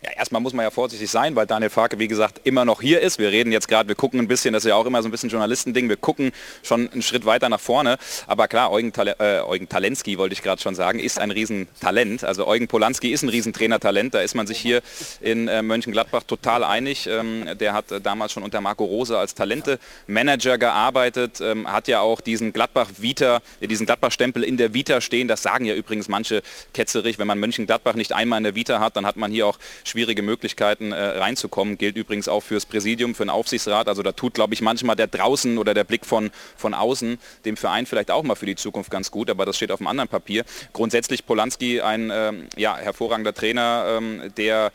Ja, 0.02 0.12
erstmal 0.12 0.42
muss 0.42 0.54
man 0.54 0.64
ja 0.64 0.72
vorsichtig 0.72 1.12
sein, 1.12 1.36
weil 1.36 1.46
Daniel 1.46 1.70
Farke, 1.70 2.00
wie 2.00 2.08
gesagt, 2.08 2.40
immer 2.46 2.64
noch 2.64 2.80
hier 2.82 3.02
ist. 3.02 3.20
Wir 3.20 3.32
reden 3.32 3.52
jetzt 3.52 3.68
gerade, 3.68 3.90
wir 3.90 3.96
gucken 3.96 4.22
ein 4.22 4.30
bisschen, 4.30 4.54
das 4.54 4.64
ist 4.64 4.70
ja 4.70 4.76
auch 4.76 4.86
immer 4.86 5.02
so 5.02 5.10
ein 5.10 5.12
bisschen 5.12 5.30
Journalistending, 5.30 5.90
wir 5.90 5.98
gucken 5.98 6.32
schon 6.64 6.90
einen 6.90 7.02
Schritt 7.02 7.26
weiter 7.26 7.50
nach 7.50 7.60
vorne. 7.60 7.98
Aber 8.26 8.48
klar, 8.48 8.72
Eugen, 8.72 8.94
Tal 8.94 9.10
äh, 9.20 9.42
Eugen 9.42 9.68
Talensky, 9.68 10.18
wollte 10.18 10.32
ich 10.32 10.42
gerade 10.42 10.62
schon 10.62 10.74
sagen, 10.74 11.00
ist 11.00 11.20
ein 11.20 11.32
Riesentalent. 11.32 12.24
Also 12.24 12.48
Eugen 12.48 12.70
Polanski 12.70 13.12
ist 13.12 13.24
ein 13.24 13.30
Riesentrainertalent, 13.30 14.14
da 14.14 14.22
ist 14.22 14.36
man 14.36 14.48
sich 14.48 14.58
hier 14.58 14.82
in 15.20 15.50
äh, 15.50 15.62
Mönchengladbach 15.62 16.24
total 16.24 16.64
einig. 16.64 17.06
Ähm, 17.06 17.58
der 17.60 17.74
hat 17.74 17.92
äh, 17.92 18.00
damals 18.00 18.32
schon 18.32 18.44
unter 18.44 18.62
Marco 18.62 18.86
Rose 18.86 19.18
als 19.18 19.36
Talente-Manager 19.36 20.58
gearbeitet, 20.58 21.42
ähm, 21.42 21.70
hat 21.70 21.90
ja 21.90 22.00
auch 22.00 22.22
diesen 22.22 22.54
Gladbach-Vita, 22.54 23.42
diesen 23.60 23.86
Gladbach-Stempel 23.86 24.46
in 24.46 24.56
der 24.56 24.74
Vita 24.74 25.02
stehen. 25.02 25.28
Das 25.28 25.42
sagen 25.42 25.66
ja 25.66 25.76
übrigens 25.76 26.08
manche 26.08 26.42
ketzerig, 26.74 27.20
wenn 27.20 27.28
man 27.28 27.38
Mönchengladbach 27.38 27.96
nicht 27.96 28.14
einmal 28.14 28.38
in 28.38 28.46
der 28.46 28.56
Vita 28.56 28.80
hat, 28.80 28.96
dann 28.96 29.06
hat 29.06 29.18
man 29.18 29.30
hier 29.30 29.46
auch 29.46 29.60
schwierige 29.90 30.22
Möglichkeiten 30.22 30.92
äh, 30.92 30.96
reinzukommen. 30.96 31.78
Gilt 31.78 31.98
übrigens 31.98 32.28
auch 32.28 32.42
fürs 32.42 32.66
Präsidium, 32.66 33.16
für 33.16 33.24
den 33.26 33.30
Aufsichtsrat. 33.30 33.88
Also 33.88 34.04
da 34.04 34.12
tut, 34.12 34.34
glaube 34.34 34.54
ich, 34.54 34.62
manchmal 34.62 34.96
der 34.96 35.08
draußen 35.08 35.58
oder 35.58 35.74
der 35.74 35.84
Blick 35.84 36.06
von, 36.06 36.32
von 36.56 36.74
außen 36.74 37.18
dem 37.46 37.58
Verein 37.58 37.86
vielleicht 37.86 38.12
auch 38.12 38.24
mal 38.24 38.36
für 38.36 38.46
die 38.46 38.56
Zukunft 38.56 38.92
ganz 38.92 39.12
gut, 39.12 39.30
aber 39.30 39.46
das 39.46 39.58
steht 39.58 39.72
auf 39.72 39.80
einem 39.80 39.88
anderen 39.88 40.10
Papier. 40.10 40.46
Grundsätzlich 40.74 41.26
Polanski 41.26 41.82
ein 41.82 42.12
ähm, 42.14 42.48
ja, 42.56 42.78
hervorragender 42.78 43.34
Trainer, 43.34 43.98
ähm, 43.98 44.34
der 44.38 44.72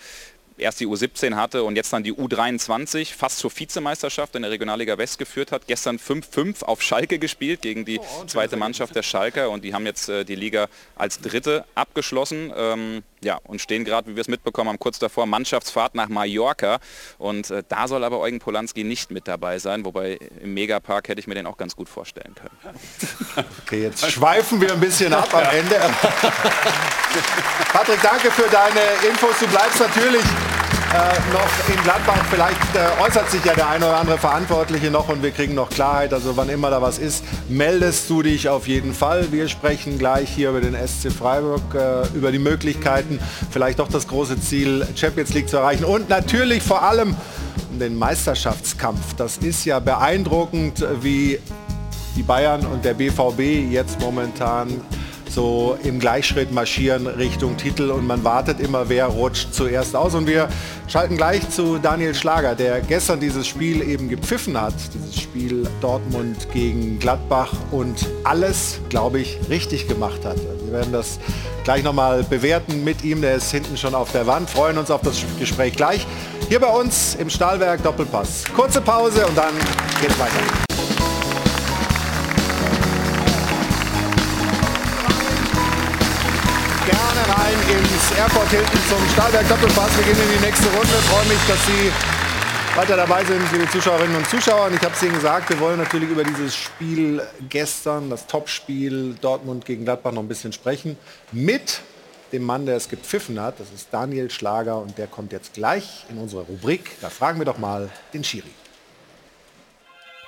erst 0.56 0.80
die 0.80 0.86
U17 0.86 1.34
hatte 1.34 1.64
und 1.64 1.76
jetzt 1.76 1.92
dann 1.92 2.02
die 2.02 2.12
U23 2.12 3.14
fast 3.14 3.38
zur 3.38 3.50
Vizemeisterschaft 3.56 4.34
in 4.36 4.42
der 4.42 4.50
Regionalliga 4.50 4.98
West 4.98 5.18
geführt 5.18 5.52
hat. 5.52 5.66
Gestern 5.66 5.98
5-5 5.98 6.64
auf 6.64 6.82
Schalke 6.82 7.18
gespielt 7.18 7.62
gegen 7.62 7.84
die 7.84 7.98
oh, 7.98 8.24
zweite 8.26 8.56
Mannschaft 8.56 8.94
der 8.94 9.02
Schalker 9.02 9.50
und 9.50 9.64
die 9.64 9.74
haben 9.74 9.86
jetzt 9.86 10.08
äh, 10.08 10.24
die 10.24 10.36
Liga 10.36 10.68
als 10.96 11.20
Dritte 11.20 11.64
abgeschlossen. 11.74 12.52
Ähm, 12.56 13.02
ja, 13.24 13.40
und 13.44 13.60
stehen 13.60 13.84
gerade, 13.84 14.10
wie 14.10 14.16
wir 14.16 14.20
es 14.20 14.28
mitbekommen 14.28 14.68
haben, 14.68 14.78
kurz 14.78 14.98
davor 14.98 15.26
Mannschaftsfahrt 15.26 15.94
nach 15.94 16.08
Mallorca. 16.08 16.78
Und 17.18 17.50
äh, 17.50 17.62
da 17.68 17.88
soll 17.88 18.04
aber 18.04 18.20
Eugen 18.20 18.38
Polanski 18.38 18.84
nicht 18.84 19.10
mit 19.10 19.26
dabei 19.26 19.58
sein, 19.58 19.84
wobei 19.84 20.18
im 20.40 20.54
Megapark 20.54 21.08
hätte 21.08 21.20
ich 21.20 21.26
mir 21.26 21.34
den 21.34 21.46
auch 21.46 21.56
ganz 21.56 21.74
gut 21.74 21.88
vorstellen 21.88 22.34
können. 22.34 22.56
Okay, 23.64 23.82
jetzt 23.82 24.10
schweifen 24.10 24.60
wir 24.60 24.72
ein 24.72 24.80
bisschen 24.80 25.12
ab 25.12 25.32
am 25.32 25.44
Ende. 25.54 25.76
Patrick, 27.72 28.00
danke 28.02 28.30
für 28.30 28.48
deine 28.50 28.80
Infos. 29.08 29.38
Du 29.40 29.46
bleibst 29.48 29.80
natürlich 29.80 30.22
äh, 30.94 31.32
noch 31.32 31.74
in 31.74 31.82
Gladbach. 31.82 32.24
Vielleicht 32.30 32.76
äh, 32.76 33.02
äußert 33.02 33.28
sich 33.30 33.44
ja 33.44 33.54
der 33.54 33.68
eine 33.68 33.86
oder 33.86 33.96
andere 33.96 34.16
Verantwortliche 34.16 34.90
noch 34.90 35.08
und 35.08 35.22
wir 35.22 35.32
kriegen 35.32 35.54
noch 35.54 35.68
Klarheit. 35.68 36.12
Also 36.12 36.36
wann 36.36 36.48
immer 36.48 36.70
da 36.70 36.80
was 36.80 36.98
ist, 36.98 37.24
meldest 37.48 38.08
du 38.08 38.22
dich 38.22 38.48
auf 38.48 38.68
jeden 38.68 38.94
Fall. 38.94 39.32
Wir 39.32 39.48
sprechen 39.48 39.98
gleich 39.98 40.30
hier 40.30 40.50
über 40.50 40.60
den 40.60 40.74
SC 40.74 41.10
Freiburg, 41.10 41.62
äh, 41.74 42.06
über 42.16 42.30
die 42.30 42.38
Möglichkeiten, 42.38 43.18
vielleicht 43.50 43.80
doch 43.80 43.88
das 43.88 44.06
große 44.06 44.40
Ziel, 44.40 44.86
Champions 44.94 45.34
League 45.34 45.48
zu 45.48 45.56
erreichen. 45.56 45.84
Und 45.84 46.08
natürlich 46.08 46.62
vor 46.62 46.82
allem 46.82 47.16
den 47.80 47.96
Meisterschaftskampf. 47.98 49.14
Das 49.16 49.38
ist 49.38 49.64
ja 49.64 49.80
beeindruckend, 49.80 50.86
wie 51.00 51.40
die 52.16 52.22
Bayern 52.22 52.64
und 52.66 52.84
der 52.84 52.94
BVB 52.94 53.72
jetzt 53.72 54.00
momentan 54.00 54.80
so 55.28 55.76
im 55.82 55.98
Gleichschritt 55.98 56.52
marschieren 56.52 57.06
Richtung 57.06 57.56
Titel 57.56 57.90
und 57.90 58.06
man 58.06 58.24
wartet 58.24 58.60
immer, 58.60 58.88
wer 58.88 59.06
rutscht 59.06 59.52
zuerst 59.52 59.96
aus. 59.96 60.14
Und 60.14 60.26
wir 60.26 60.48
schalten 60.88 61.16
gleich 61.16 61.48
zu 61.50 61.78
Daniel 61.78 62.14
Schlager, 62.14 62.54
der 62.54 62.80
gestern 62.80 63.20
dieses 63.20 63.46
Spiel 63.46 63.82
eben 63.82 64.08
gepfiffen 64.08 64.60
hat, 64.60 64.74
dieses 64.94 65.20
Spiel 65.20 65.66
Dortmund 65.80 66.48
gegen 66.52 66.98
Gladbach 66.98 67.52
und 67.70 68.08
alles, 68.24 68.80
glaube 68.88 69.20
ich, 69.20 69.38
richtig 69.48 69.88
gemacht 69.88 70.24
hat. 70.24 70.36
Wir 70.64 70.72
werden 70.72 70.92
das 70.92 71.18
gleich 71.64 71.82
nochmal 71.82 72.22
bewerten 72.24 72.84
mit 72.84 73.04
ihm, 73.04 73.20
der 73.20 73.36
ist 73.36 73.50
hinten 73.50 73.76
schon 73.76 73.94
auf 73.94 74.12
der 74.12 74.26
Wand, 74.26 74.50
freuen 74.50 74.78
uns 74.78 74.90
auf 74.90 75.00
das 75.02 75.24
Gespräch 75.38 75.74
gleich. 75.74 76.06
Hier 76.48 76.60
bei 76.60 76.68
uns 76.68 77.14
im 77.14 77.30
Stahlwerk 77.30 77.82
Doppelpass. 77.82 78.44
Kurze 78.54 78.80
Pause 78.80 79.26
und 79.26 79.36
dann 79.36 79.54
geht's 80.00 80.18
weiter. 80.18 80.73
Rein 87.28 87.54
ins 87.68 88.18
Airport 88.18 88.50
Hilton 88.50 88.80
zum 88.88 89.08
Stahlwerk 89.12 89.48
Doppelpass. 89.48 89.96
Wir 89.96 90.04
gehen 90.04 90.22
in 90.22 90.38
die 90.38 90.44
nächste 90.44 90.66
Runde. 90.68 90.88
Ich 90.98 91.06
freue 91.06 91.26
mich, 91.26 91.38
dass 91.48 91.66
Sie 91.66 91.92
weiter 92.76 92.96
dabei 92.96 93.24
sind, 93.24 93.40
liebe 93.52 93.68
Zuschauerinnen 93.70 94.16
und 94.16 94.28
Zuschauer. 94.28 94.66
Und 94.66 94.74
ich 94.74 94.82
habe 94.82 94.94
es 94.94 95.02
Ihnen 95.02 95.14
gesagt, 95.14 95.48
wir 95.50 95.60
wollen 95.60 95.78
natürlich 95.78 96.10
über 96.10 96.24
dieses 96.24 96.54
Spiel 96.54 97.22
gestern, 97.48 98.10
das 98.10 98.26
Topspiel 98.26 99.14
Dortmund 99.20 99.64
gegen 99.64 99.84
Gladbach 99.84 100.12
noch 100.12 100.22
ein 100.22 100.28
bisschen 100.28 100.52
sprechen. 100.52 100.96
Mit 101.32 101.80
dem 102.32 102.44
Mann, 102.44 102.66
der 102.66 102.76
es 102.76 102.88
gepfiffen 102.88 103.40
hat. 103.40 103.60
Das 103.60 103.70
ist 103.70 103.88
Daniel 103.92 104.30
Schlager 104.30 104.78
und 104.78 104.98
der 104.98 105.06
kommt 105.06 105.32
jetzt 105.32 105.54
gleich 105.54 106.04
in 106.10 106.18
unsere 106.18 106.42
Rubrik. 106.42 106.90
Da 107.00 107.08
fragen 107.08 107.38
wir 107.38 107.46
doch 107.46 107.58
mal 107.58 107.90
den 108.12 108.24
Schiri. 108.24 108.50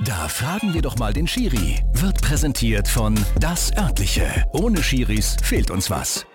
Da 0.05 0.29
fragen 0.29 0.75
wir 0.75 0.83
doch 0.83 0.99
mal 0.99 1.13
den 1.13 1.27
Schiri. 1.27 1.83
Wird 1.95 2.21
präsentiert 2.21 2.87
von 2.87 3.19
Das 3.41 3.75
Örtliche. 3.77 4.45
Ohne 4.53 4.83
Schiris 4.83 5.37
fehlt 5.43 5.71
uns 5.71 5.91
was. 5.91 6.27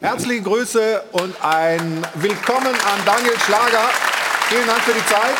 Herzliche 0.00 0.42
Grüße 0.42 1.02
und 1.10 1.34
ein 1.42 2.06
Willkommen 2.14 2.68
an 2.68 3.00
Daniel 3.04 3.36
Schlager. 3.40 3.90
Vielen 4.48 4.64
Dank 4.68 4.78
für 4.82 4.92
die 4.92 5.04
Zeit. 5.06 5.34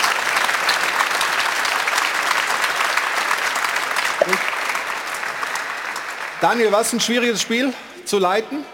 Daniel, 6.40 6.72
was 6.72 6.92
ein 6.92 6.98
schwieriges 6.98 7.40
Spiel 7.40 7.72
zu 8.04 8.18
leiten? 8.18 8.64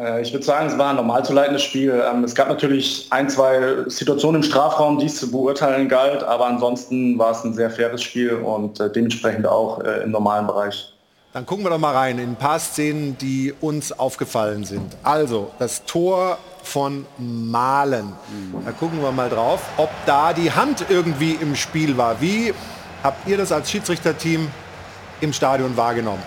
Äh, 0.00 0.22
ich 0.22 0.32
würde 0.32 0.46
sagen, 0.46 0.68
es 0.68 0.78
war 0.78 0.90
ein 0.90 0.96
normal 0.96 1.26
zu 1.26 1.34
leitendes 1.34 1.62
Spiel. 1.62 2.02
Ähm, 2.10 2.24
es 2.24 2.34
gab 2.34 2.48
natürlich 2.48 3.06
ein, 3.10 3.28
zwei 3.28 3.84
Situationen 3.86 4.40
im 4.40 4.48
Strafraum, 4.48 4.98
die 4.98 5.06
es 5.06 5.16
zu 5.16 5.30
beurteilen 5.30 5.90
galt, 5.90 6.22
aber 6.22 6.46
ansonsten 6.46 7.18
war 7.18 7.32
es 7.32 7.44
ein 7.44 7.52
sehr 7.52 7.68
faires 7.70 8.02
Spiel 8.02 8.32
und 8.32 8.80
äh, 8.80 8.90
dementsprechend 8.90 9.46
auch 9.46 9.84
äh, 9.84 10.04
im 10.04 10.10
normalen 10.10 10.46
Bereich. 10.46 10.95
Dann 11.36 11.44
gucken 11.44 11.66
wir 11.66 11.68
doch 11.68 11.76
mal 11.76 11.94
rein 11.94 12.18
in 12.18 12.30
ein 12.30 12.36
paar 12.36 12.58
Szenen, 12.58 13.18
die 13.18 13.52
uns 13.60 13.92
aufgefallen 13.92 14.64
sind. 14.64 14.96
Also 15.02 15.50
das 15.58 15.84
Tor 15.84 16.38
von 16.62 17.04
Malen. 17.18 18.14
Da 18.64 18.72
gucken 18.72 19.02
wir 19.02 19.12
mal 19.12 19.28
drauf, 19.28 19.60
ob 19.76 19.90
da 20.06 20.32
die 20.32 20.50
Hand 20.50 20.86
irgendwie 20.88 21.32
im 21.32 21.54
Spiel 21.54 21.98
war. 21.98 22.22
Wie 22.22 22.54
habt 23.02 23.28
ihr 23.28 23.36
das 23.36 23.52
als 23.52 23.70
Schiedsrichterteam 23.70 24.50
im 25.20 25.32
Stadion 25.34 25.76
wahrgenommen? 25.76 26.22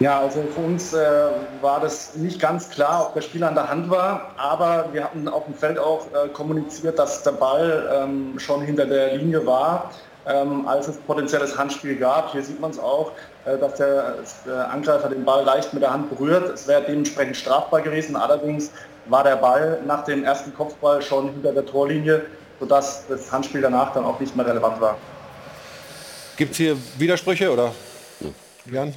Ja, 0.00 0.18
also 0.18 0.42
für 0.42 0.60
uns 0.62 0.92
äh, 0.92 1.28
war 1.60 1.78
das 1.78 2.16
nicht 2.16 2.40
ganz 2.40 2.68
klar, 2.68 3.06
ob 3.06 3.14
der 3.14 3.22
Spieler 3.22 3.46
an 3.46 3.54
der 3.54 3.68
Hand 3.68 3.88
war, 3.88 4.32
aber 4.36 4.88
wir 4.92 5.04
hatten 5.04 5.28
auf 5.28 5.44
dem 5.44 5.54
Feld 5.54 5.78
auch 5.78 6.06
äh, 6.08 6.28
kommuniziert, 6.30 6.98
dass 6.98 7.22
der 7.22 7.30
Ball 7.30 7.88
ähm, 7.94 8.40
schon 8.40 8.62
hinter 8.62 8.86
der 8.86 9.16
Linie 9.16 9.46
war 9.46 9.92
ähm, 10.26 10.66
als 10.66 10.88
es 10.88 10.96
potenzielles 10.96 11.56
Handspiel 11.56 11.96
gab. 11.96 12.32
Hier 12.32 12.42
sieht 12.42 12.60
man 12.60 12.70
es 12.70 12.78
auch, 12.78 13.12
äh, 13.44 13.56
dass 13.58 13.74
der, 13.74 14.16
der, 14.44 14.70
Angreifer 14.70 15.08
den 15.08 15.24
Ball 15.24 15.44
leicht 15.44 15.72
mit 15.72 15.82
der 15.82 15.92
Hand 15.92 16.10
berührt. 16.10 16.52
Es 16.52 16.66
wäre 16.66 16.82
dementsprechend 16.82 17.36
strafbar 17.36 17.80
gewesen. 17.82 18.16
Allerdings 18.16 18.70
war 19.06 19.22
der 19.22 19.36
Ball 19.36 19.80
nach 19.86 20.04
dem 20.04 20.24
ersten 20.24 20.54
Kopfball 20.54 21.00
schon 21.00 21.32
hinter 21.32 21.52
der 21.52 21.64
Torlinie, 21.64 22.26
sodass 22.58 23.06
das 23.08 23.30
Handspiel 23.30 23.60
danach 23.60 23.92
dann 23.92 24.04
auch 24.04 24.18
nicht 24.18 24.34
mehr 24.34 24.46
relevant 24.46 24.80
war. 24.80 24.96
Gibt 26.36 26.52
es 26.52 26.56
hier 26.58 26.76
Widersprüche 26.98 27.50
oder? 27.50 27.72
Jan? 28.66 28.94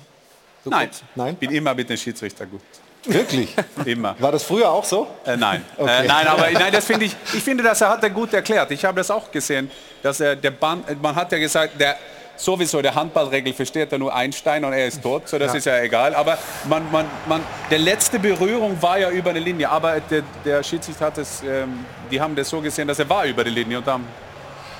Nein, 0.65 0.89
Nein, 1.15 1.35
bin 1.35 1.51
immer 1.51 1.73
mit 1.73 1.89
dem 1.89 1.95
Schiedsrichter 1.95 2.45
gut. 2.45 2.61
Wirklich? 3.05 3.55
Immer. 3.85 4.15
War 4.19 4.31
das 4.31 4.43
früher 4.43 4.69
auch 4.69 4.83
so? 4.83 5.07
Äh, 5.25 5.37
nein. 5.37 5.63
Okay. 5.77 6.03
Äh, 6.03 6.07
nein, 6.07 6.27
aber 6.27 6.49
nein, 6.51 6.71
das 6.71 6.85
finde 6.85 7.05
ich, 7.05 7.15
ich 7.33 7.43
finde, 7.43 7.63
dass 7.63 7.81
er 7.81 7.89
hat 7.89 8.03
er 8.03 8.09
gut 8.09 8.33
erklärt. 8.33 8.71
Ich 8.71 8.83
habe 8.83 8.97
das 8.97 9.09
auch 9.09 9.31
gesehen, 9.31 9.71
dass 10.03 10.19
er 10.19 10.35
der 10.35 10.51
Band, 10.51 11.01
man 11.01 11.15
hat 11.15 11.31
ja 11.31 11.37
gesagt, 11.37 11.79
der 11.79 11.95
sowieso 12.39 12.81
der 12.81 12.95
Handballregel 12.95 13.53
versteht 13.53 13.91
er 13.91 13.97
nur 13.97 14.13
Einstein 14.13 14.63
und 14.63 14.73
er 14.73 14.87
ist 14.87 15.01
tot, 15.01 15.27
so 15.27 15.37
das 15.37 15.51
ja. 15.51 15.57
ist 15.57 15.65
ja 15.65 15.79
egal. 15.81 16.15
Aber 16.15 16.37
man, 16.67 16.89
man, 16.91 17.05
man, 17.27 17.41
der 17.69 17.79
letzte 17.79 18.17
Berührung 18.17 18.81
war 18.81 18.97
ja 18.97 19.09
über 19.09 19.33
die 19.33 19.39
Linie, 19.39 19.69
aber 19.69 19.99
der, 19.99 20.23
der 20.45 20.63
Schiedsrichter 20.63 21.05
hat 21.05 21.17
es, 21.17 21.43
ähm, 21.43 21.85
die 22.09 22.19
haben 22.19 22.35
das 22.35 22.49
so 22.49 22.61
gesehen, 22.61 22.87
dass 22.87 22.99
er 22.99 23.09
war 23.09 23.25
über 23.25 23.43
die 23.43 23.49
Linie 23.49 23.79
und 23.79 23.85
haben 23.85 24.07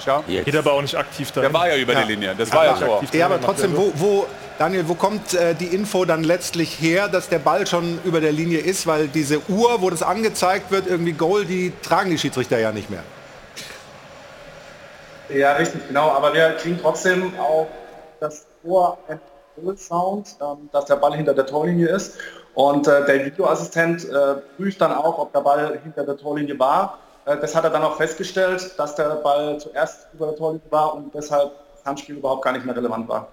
Schau. 0.09 0.23
Geht 0.27 0.55
aber 0.55 0.73
auch 0.73 0.81
nicht 0.81 0.95
aktiv 0.95 1.31
da. 1.31 1.41
Der 1.41 1.53
war 1.53 1.69
ja 1.69 1.77
über 1.77 1.93
ja. 1.93 2.01
die 2.01 2.13
Linie. 2.13 2.33
Das 2.35 2.51
war 2.51 2.65
ja, 2.65 2.71
ja 2.79 2.99
so. 3.01 3.17
Ja, 3.17 3.27
aber 3.27 3.39
trotzdem, 3.39 3.77
wo, 3.77 3.91
wo, 3.95 4.25
Daniel, 4.57 4.87
wo 4.87 4.95
kommt 4.95 5.35
äh, 5.35 5.53
die 5.53 5.67
Info 5.67 6.03
dann 6.03 6.23
letztlich 6.23 6.81
her, 6.81 7.07
dass 7.07 7.29
der 7.29 7.37
Ball 7.37 7.67
schon 7.67 7.99
über 8.03 8.19
der 8.19 8.31
Linie 8.31 8.59
ist? 8.59 8.87
Weil 8.87 9.07
diese 9.07 9.39
Uhr, 9.49 9.81
wo 9.81 9.89
das 9.91 10.01
angezeigt 10.01 10.71
wird, 10.71 10.87
irgendwie 10.87 11.13
Goal, 11.13 11.45
die 11.45 11.73
tragen 11.83 12.09
die 12.09 12.17
Schiedsrichter 12.17 12.57
ja 12.57 12.71
nicht 12.71 12.89
mehr. 12.89 13.03
Ja, 15.29 15.53
richtig, 15.53 15.87
genau. 15.87 16.09
Aber 16.09 16.33
wir 16.33 16.53
kriegen 16.53 16.79
trotzdem 16.81 17.31
auch 17.39 17.67
das 18.19 18.47
Tor 18.63 18.97
Sound, 19.75 20.37
ähm, 20.41 20.69
dass 20.71 20.85
der 20.85 20.95
Ball 20.95 21.15
hinter 21.15 21.35
der 21.35 21.45
Torlinie 21.45 21.87
ist. 21.89 22.17
Und 22.55 22.87
äh, 22.87 23.05
der 23.05 23.25
Videoassistent 23.25 24.09
äh, 24.09 24.35
prüft 24.57 24.81
dann 24.81 24.91
auch, 24.91 25.19
ob 25.19 25.33
der 25.33 25.41
Ball 25.41 25.79
hinter 25.83 26.03
der 26.03 26.17
Torlinie 26.17 26.57
war. 26.57 26.97
Äh, 27.29 27.37
das 27.39 27.55
hat 27.55 27.63
er 27.63 27.69
dann 27.69 27.83
auch 27.83 27.97
festgestellt, 27.97 28.71
dass 28.77 28.95
der 28.95 29.09
Ball 29.15 29.59
zuerst 29.59 30.07
über 30.13 30.27
der 30.27 30.35
Torlinie 30.35 30.65
war 30.69 30.95
und 30.95 31.13
deshalb 31.13 31.51
das 31.75 31.85
Handspiel 31.85 32.15
überhaupt 32.15 32.43
gar 32.43 32.51
nicht 32.53 32.65
mehr 32.65 32.75
relevant 32.75 33.07
war. 33.07 33.27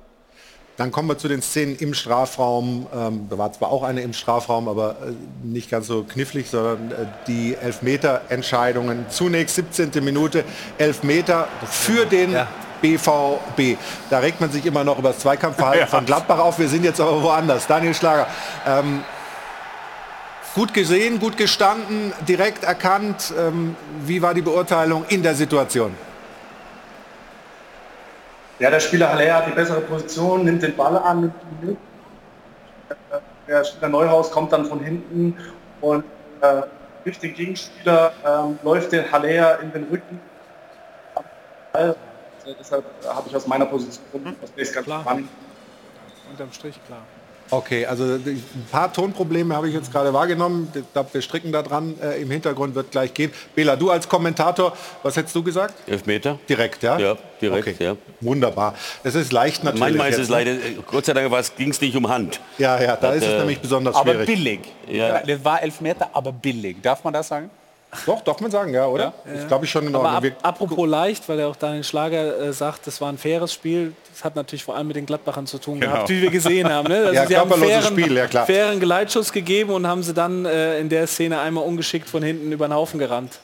Dann 0.77 0.93
kommen 0.93 1.09
wir 1.09 1.17
zu 1.17 1.29
den 1.29 1.41
Szenen 1.41 1.77
im 1.77 1.95
Strafraum. 1.95 2.87
Ähm, 2.95 3.29
da 3.31 3.39
war 3.39 3.51
zwar 3.51 3.71
auch 3.71 3.83
eine 3.83 4.03
im 4.03 4.13
Strafraum, 4.13 4.69
aber 4.69 4.91
äh, 4.91 5.13
nicht 5.43 5.71
ganz 5.71 5.87
so 5.87 6.03
knifflig, 6.03 6.51
sondern 6.51 6.91
äh, 6.91 7.07
die 7.27 7.55
Elfmeter-Entscheidungen. 7.55 9.07
Zunächst 9.09 9.57
17. 9.57 10.05
Minute, 10.05 10.45
Elfmeter 10.77 11.49
für 11.67 12.05
den 12.05 12.33
ja. 12.33 12.47
BVB. 12.83 13.79
Da 14.11 14.19
regt 14.19 14.43
man 14.43 14.51
sich 14.51 14.67
immer 14.67 14.85
noch 14.85 14.99
über 14.99 15.11
das 15.11 15.21
Zweikampfverhalten 15.21 15.81
ja. 15.81 15.87
von 15.87 16.05
Gladbach 16.05 16.41
auf. 16.41 16.59
Wir 16.59 16.69
sind 16.69 16.85
jetzt 16.85 17.01
aber 17.01 17.23
woanders. 17.23 17.67
Daniel 17.67 17.95
Schlager. 17.95 18.27
Ähm, 18.67 19.03
gut 20.57 20.73
gesehen, 20.73 21.21
gut 21.21 21.37
gestanden, 21.37 22.15
direkt 22.27 22.65
erkannt. 22.65 23.33
Ähm, 23.39 23.77
wie 24.07 24.23
war 24.23 24.33
die 24.33 24.41
Beurteilung 24.41 25.05
in 25.11 25.23
der 25.23 25.35
Situation? 25.35 25.95
Ja, 28.59 28.71
der 28.71 28.81
Spieler 28.81 29.13
Haller 29.13 29.35
hat 29.35 29.47
die 29.49 29.53
bessere 29.53 29.83
Position, 29.83 30.45
nimmt 30.47 30.63
den 30.63 30.75
Ball 30.75 30.97
an, 30.97 31.21
nimmt 31.21 31.35
ihn 31.43 31.69
mit. 31.69 31.79
Der 33.47 33.65
Spieler 33.65 33.91
Neuhaus 33.91 34.31
kommt 34.31 34.51
dann 34.51 34.65
von 34.65 34.81
hinten 34.81 35.37
und 35.83 36.05
äh, 36.41 36.63
durch 37.05 37.19
den 37.19 37.35
Gegenspieler 37.35 38.15
ähm, 38.27 38.59
läuft 38.63 38.93
der 38.93 39.13
Haller 39.13 39.61
in 39.61 39.71
den 39.73 39.85
Rücken. 39.85 40.19
Also, 41.75 41.97
deshalb 42.59 42.85
habe 43.07 43.29
ich 43.29 43.37
aus 43.37 43.47
meiner 43.47 43.67
Position, 43.67 44.35
aus 44.43 44.53
der 44.55 44.63
ist 44.63 44.75
ganz 44.75 44.87
klar. 44.87 45.05
Unterm 46.31 46.51
Strich 46.51 46.81
klar. 46.87 47.03
Okay, 47.51 47.87
also 47.87 48.05
ein 48.05 48.43
paar 48.71 48.93
Tonprobleme 48.93 49.55
habe 49.55 49.69
ich 49.69 49.75
jetzt 49.75 49.93
gerade 49.93 50.13
wahrgenommen. 50.13 50.73
Wir 51.13 51.23
stricken 51.23 51.53
da 51.53 51.63
dran. 51.63 51.95
Äh, 52.01 52.23
Im 52.23 52.31
Hintergrund 52.31 52.75
wird 52.75 52.91
gleich 52.91 53.15
gehen. 53.15 53.31
Bela, 53.55 53.77
du 53.77 53.91
als 53.91 54.09
Kommentator, 54.09 54.77
was 55.03 55.17
hättest 55.17 55.35
du 55.35 55.43
gesagt? 55.43 55.75
Elfmeter. 55.89 56.39
Direkt, 56.49 56.83
ja? 56.83 56.99
Ja, 56.99 57.17
direkt, 57.41 57.69
okay. 57.69 57.85
ja. 57.85 57.97
Wunderbar. 58.21 58.75
Es 59.05 59.15
ist 59.15 59.33
leicht 59.33 59.65
natürlich. 59.65 59.81
Manchmal 59.81 60.11
ist 60.11 60.19
es 60.19 60.29
ne? 60.29 60.35
leider, 60.35 60.53
Gott 60.91 61.07
sei 61.07 61.13
Dank 61.13 61.31
ging 61.57 61.71
es 61.71 61.81
nicht 61.81 61.97
um 61.97 62.09
Hand. 62.09 62.41
Ja, 62.59 62.81
ja, 62.81 62.97
da 62.97 63.09
das, 63.09 63.17
ist 63.17 63.25
es 63.25 63.33
äh, 63.33 63.39
nämlich 63.39 63.61
besonders 63.61 63.97
schwierig. 63.99 64.17
Aber 64.17 64.27
billig. 64.27 64.61
Ja. 64.89 65.21
Das 65.21 65.45
war 65.45 65.63
Elfmeter, 65.63 66.11
aber 66.13 66.33
billig. 66.33 66.77
Darf 66.83 67.05
man 67.05 67.13
das 67.13 67.29
sagen? 67.29 67.51
Doch, 68.05 68.21
darf 68.23 68.41
man 68.41 68.51
sagen, 68.51 68.75
ja, 68.75 68.87
oder? 68.87 69.15
Ja. 69.25 69.41
Ich 69.41 69.49
glaube 69.49 69.65
ich 69.65 69.71
schon 69.71 69.87
in 69.87 69.95
Aber 69.95 70.11
ab, 70.11 70.25
apropos 70.43 70.89
leicht, 70.89 71.29
weil 71.29 71.39
ja 71.39 71.47
auch 71.47 71.57
Daniel 71.57 71.83
Schlager 71.85 72.39
äh, 72.41 72.53
sagt, 72.53 72.87
das 72.87 73.01
war 73.01 73.09
ein 73.09 73.17
faires 73.17 73.55
Spiel. 73.55 73.93
Das 74.13 74.25
hat 74.25 74.37
natürlich 74.37 74.65
vor 74.65 74.77
allem 74.77 74.89
mit 74.89 74.97
den 74.97 75.07
Gladbachern 75.07 75.47
zu 75.47 75.59
tun 75.59 75.81
Genau. 75.81 75.93
gehabt, 75.93 76.09
wie 76.11 76.21
wir 76.21 76.31
gesehen 76.31 76.69
haben. 76.69 76.89
Ne? 76.89 76.97
Also 77.07 77.15
Ja, 77.15 77.27
sie 77.27 77.37
haben 77.37 77.51
fairen, 77.51 77.83
Spiel, 77.85 78.17
ja, 78.17 78.27
klar. 78.27 78.45
fairen 78.47 78.81
Geleitschuss 78.81 79.33
gegeben 79.33 79.71
und 79.71 79.87
haben 79.87 80.03
sie 80.03 80.13
dann 80.15 80.45
äh, 80.45 80.79
in 80.81 80.89
der 80.89 81.07
Szene 81.07 81.39
einmal 81.41 81.65
ungeschickt 81.65 82.09
von 82.09 82.23
hinten 82.23 82.53
über 82.53 82.69
den 82.69 82.75
Haufen 82.75 82.99
gerannt. 82.99 83.39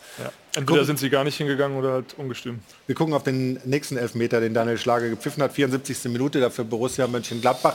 Entweder 0.55 0.85
sind 0.85 0.99
sie 0.99 1.09
gar 1.09 1.25
nicht 1.25 1.39
hingegangen 1.39 1.79
oder 1.79 1.93
halt 1.93 2.15
ungestüm. 2.19 2.61
Wir 2.87 2.95
gucken 2.95 3.15
auf 3.15 3.23
den 3.23 3.59
nächsten 3.65 3.97
Elfmeter, 3.97 4.39
den 4.39 4.53
Daniel 4.53 4.77
Schlager 4.77 5.09
gepfiffen 5.09 5.43
hat, 5.43 5.53
74. 5.53 6.05
Minute 6.13 6.41
dafür 6.41 6.65
Borussia 6.65 7.07
Mönchengladbach. 7.07 7.75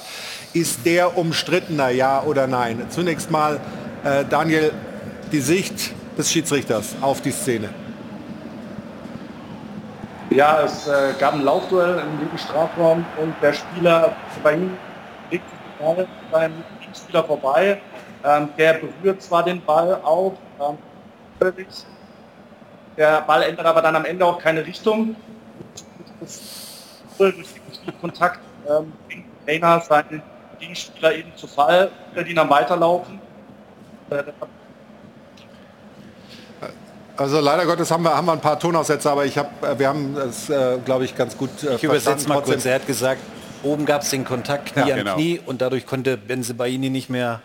Ist 0.54 0.86
der 0.86 1.18
umstrittener, 1.18 1.90
ja 1.90 2.22
oder 2.22 2.46
nein? 2.46 2.86
Zunächst 2.90 3.32
mal, 3.32 3.60
äh, 4.04 4.26
Daniel, 4.30 4.72
die 5.32 5.40
Sicht 5.40 5.92
des 6.18 6.32
Schiedsrichters 6.32 6.96
auf 7.02 7.22
die 7.22 7.32
Szene. 7.32 7.70
Ja, 10.30 10.62
es 10.62 10.88
äh, 10.88 11.14
gab 11.20 11.34
ein 11.34 11.44
Laufduell 11.44 12.00
im 12.00 12.20
linken 12.20 12.38
Strafraum 12.38 13.06
und 13.18 13.34
der 13.42 13.54
Spieler 13.54 14.16
bei 14.44 14.58
legt 15.32 15.44
den 15.98 16.08
beim 16.32 16.52
Spieler 16.94 17.24
vorbei. 17.24 17.82
Ähm, 18.26 18.50
der 18.58 18.74
berührt 18.74 19.22
zwar 19.22 19.44
den 19.44 19.62
Ball 19.62 19.96
auch, 20.04 20.34
ähm, 20.60 20.78
der 22.98 23.22
Ball 23.22 23.44
ändert 23.44 23.66
aber 23.66 23.82
dann 23.82 23.96
am 23.96 24.06
Ende 24.06 24.26
auch 24.26 24.40
keine 24.40 24.66
Richtung. 24.66 25.16
Durch 27.18 27.36
den 27.86 28.02
Kontakt 28.02 28.40
ähm, 28.68 28.92
Trainer 29.46 29.80
seinen 29.80 30.22
Gegenspieler 30.60 31.16
eben 31.16 31.32
zu 31.36 31.48
Fall, 31.48 31.90
die 32.28 32.34
dann 32.34 32.50
weiterlaufen. 32.50 33.22
Äh, 34.10 34.24
Also 37.18 37.40
leider 37.40 37.66
Gottes 37.66 37.90
haben 37.92 38.04
wir, 38.04 38.16
haben 38.16 38.26
wir 38.26 38.34
ein 38.34 38.42
paar 38.42 38.60
Tonaussätze, 38.60 39.10
aber 39.10 39.26
ich 39.26 39.38
hab, 39.38 39.64
äh, 39.64 39.78
wir 39.80 39.88
haben 39.88 40.16
das, 40.16 40.50
äh, 40.50 40.78
glaube 40.86 41.06
ich, 41.06 41.16
ganz 41.16 41.36
gut 41.38 41.50
äh, 41.64 41.76
Ich 41.76 41.84
übersetze 41.84 42.28
mal 42.28 42.36
Trotzdem- 42.36 42.54
kurz. 42.56 42.66
Er 42.66 42.76
hat 42.76 42.88
gesagt, 42.88 43.22
oben 43.64 43.86
gab 43.86 44.04
es 44.04 44.10
den 44.12 44.24
Kontakt 44.24 44.74
Knie 44.74 44.88
Ja, 44.88 44.94
an 44.96 45.00
genau. 45.00 45.16
Knie 45.16 45.40
und 45.46 45.62
dadurch 45.62 45.86
konnte 45.86 46.16
Benzebaini 46.16 46.90
nicht 46.90 47.10
mehr 47.10 47.42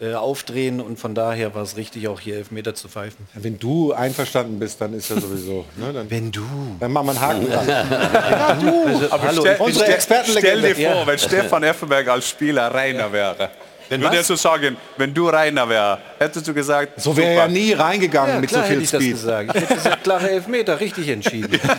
äh, 0.00 0.14
aufdrehen 0.14 0.80
und 0.80 0.98
von 0.98 1.14
daher 1.14 1.54
war 1.54 1.62
es 1.62 1.76
richtig, 1.76 2.08
auch 2.08 2.18
hier 2.18 2.36
Elfmeter 2.36 2.74
zu 2.74 2.88
pfeifen. 2.88 3.28
Wenn 3.34 3.58
du 3.58 3.92
einverstanden 3.92 4.58
bist, 4.58 4.80
dann 4.80 4.94
ist 4.94 5.10
ja 5.10 5.20
sowieso. 5.20 5.66
Ne, 5.76 5.92
dann, 5.92 6.10
Wenn 6.10 6.32
du. 6.32 6.40
Dann 6.80 6.90
machen 6.90 7.06
wir 7.08 7.10
einen 7.10 7.20
Haken 7.20 7.50
dran. 7.50 7.68
Ja, 7.68 8.54
du. 8.54 8.84
Also, 8.86 9.10
Aber 9.12 9.22
hallo, 9.24 9.40
stell, 9.42 9.56
unsere 9.60 9.84
stell, 9.84 9.94
Expertenlegende. 9.96 10.58
stell 10.60 10.74
dir 10.74 10.90
vor, 10.90 11.00
Ja. 11.02 11.06
wenn 11.06 11.18
Stefan 11.18 11.62
Effenberg 11.64 12.08
als 12.08 12.26
Spieler 12.26 12.72
Rainer 12.74 13.12
wäre. 13.12 13.50
Wenn 13.90 14.00
Würde 14.02 14.16
er 14.16 14.20
was? 14.20 14.28
so 14.28 14.36
sagen, 14.36 14.76
wenn 14.96 15.12
du 15.12 15.28
Rainer 15.28 15.68
wäre, 15.68 15.98
hättest 16.18 16.46
du 16.46 16.54
gesagt, 16.54 17.00
So 17.00 17.16
wäre 17.16 17.40
er 17.40 17.48
nie 17.48 17.72
reingegangen 17.72 18.34
Ja, 18.36 18.40
mit 18.40 18.48
klar 18.48 18.62
so 18.62 18.68
viel 18.68 18.76
hätte 18.76 18.84
ich 18.84 18.90
das 18.92 19.02
Speed. 19.02 19.12
gesagt. 19.14 19.54
Ich 19.56 19.62
hätte 19.62 19.74
gesagt, 19.74 20.04
klare 20.04 20.30
Elfmeter, 20.30 20.80
richtig 20.80 21.08
entschieden. 21.08 21.60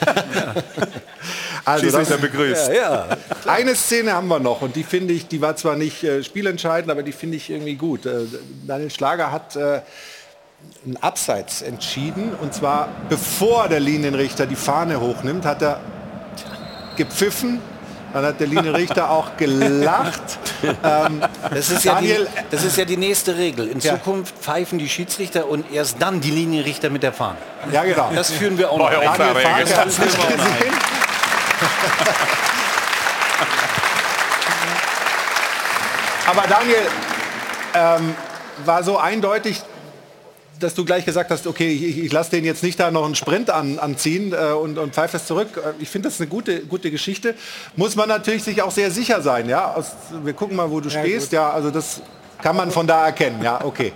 Also 1.63 1.91
das, 1.91 2.09
begrüßt. 2.17 2.69
Ja, 2.69 2.73
ja. 2.73 3.07
Eine 3.45 3.75
Szene 3.75 4.13
haben 4.13 4.27
wir 4.27 4.39
noch 4.39 4.61
und 4.63 4.75
die 4.75 4.83
finde 4.83 5.13
ich, 5.13 5.27
die 5.27 5.41
war 5.41 5.55
zwar 5.55 5.75
nicht 5.75 6.03
äh, 6.03 6.23
spielentscheidend, 6.23 6.89
aber 6.89 7.03
die 7.03 7.11
finde 7.11 7.37
ich 7.37 7.51
irgendwie 7.51 7.75
gut. 7.75 8.07
Äh, 8.07 8.21
Daniel 8.65 8.89
Schlager 8.89 9.31
hat 9.31 9.55
äh, 9.55 9.81
ein 10.87 10.97
Abseits 11.01 11.61
entschieden 11.61 12.31
und 12.41 12.55
zwar 12.55 12.89
bevor 13.09 13.67
der 13.69 13.79
Linienrichter 13.79 14.47
die 14.47 14.55
Fahne 14.55 14.99
hochnimmt, 14.99 15.45
hat 15.45 15.61
er 15.61 15.79
gepfiffen. 16.97 17.61
Dann 18.13 18.25
hat 18.25 18.39
der 18.39 18.47
Linienrichter 18.47 19.09
auch 19.09 19.37
gelacht. 19.37 20.21
Ähm, 20.83 21.23
Das 21.49 21.69
ist, 21.71 21.83
ja 21.83 21.95
die, 21.95 22.09
Daniel, 22.09 22.27
das 22.51 22.63
ist 22.63 22.77
ja 22.77 22.85
die 22.85 22.97
nächste 22.97 23.35
Regel. 23.35 23.67
In 23.67 23.79
Ja. 23.79 23.93
Zukunft 23.93 24.35
pfeifen 24.37 24.77
die 24.77 24.87
Schiedsrichter 24.89 25.47
und 25.49 25.71
erst 25.71 25.99
dann 25.99 26.21
die 26.21 26.29
Linienrichter 26.29 26.91
mit 26.91 27.01
der 27.01 27.13
Fahne. 27.13 27.37
ja 27.71 27.83
genau. 27.83 28.11
Das 28.13 28.29
führen 28.29 28.59
wir 28.59 28.69
auch 28.71 28.77
noch. 28.77 28.91
Boah, 28.91 29.01
ja, 29.03 29.11
ein. 29.11 29.17
Daniel. 29.17 29.41
Farke 29.43 29.77
hat 29.77 29.87
es 29.87 29.97
nicht 29.97 30.15
gesehen. 30.15 30.73
Aber 36.27 36.43
Daniel, 36.47 36.87
ähm, 37.73 38.15
war 38.65 38.83
so 38.83 38.97
eindeutig, 38.97 39.61
dass 40.63 40.73
du 40.73 40.85
gleich 40.85 41.05
gesagt 41.05 41.31
hast, 41.31 41.47
okay, 41.47 41.69
ich, 41.69 42.03
ich 42.03 42.11
lasse 42.11 42.31
den 42.31 42.45
jetzt 42.45 42.63
nicht 42.63 42.79
da 42.79 42.91
noch 42.91 43.05
einen 43.05 43.15
Sprint 43.15 43.49
an, 43.49 43.79
anziehen 43.79 44.33
äh, 44.33 44.53
und, 44.53 44.77
und 44.77 44.93
pfeife 44.93 45.17
es 45.17 45.25
zurück. 45.25 45.49
Äh, 45.57 45.81
Ich 45.81 45.89
finde 45.89 46.09
das 46.09 46.19
eine 46.19 46.29
gute, 46.29 46.61
gute 46.61 46.91
Geschichte. 46.91 47.35
Muss 47.75 47.95
man 47.95 48.09
natürlich 48.09 48.43
sich 48.43 48.61
auch 48.61 48.71
sehr 48.71 48.91
sicher 48.91 49.21
sein. 49.21 49.49
Ja? 49.49 49.73
Aus, 49.73 49.91
wir 50.23 50.33
gucken 50.33 50.55
mal, 50.55 50.69
wo 50.69 50.79
du 50.79 50.89
stehst. 50.89 51.31
Ja, 51.31 51.49
also 51.49 51.71
das 51.71 52.01
kann 52.41 52.55
man 52.55 52.71
von 52.71 52.87
da 52.87 53.05
erkennen. 53.05 53.41
Ja, 53.43 53.63
okay. 53.63 53.93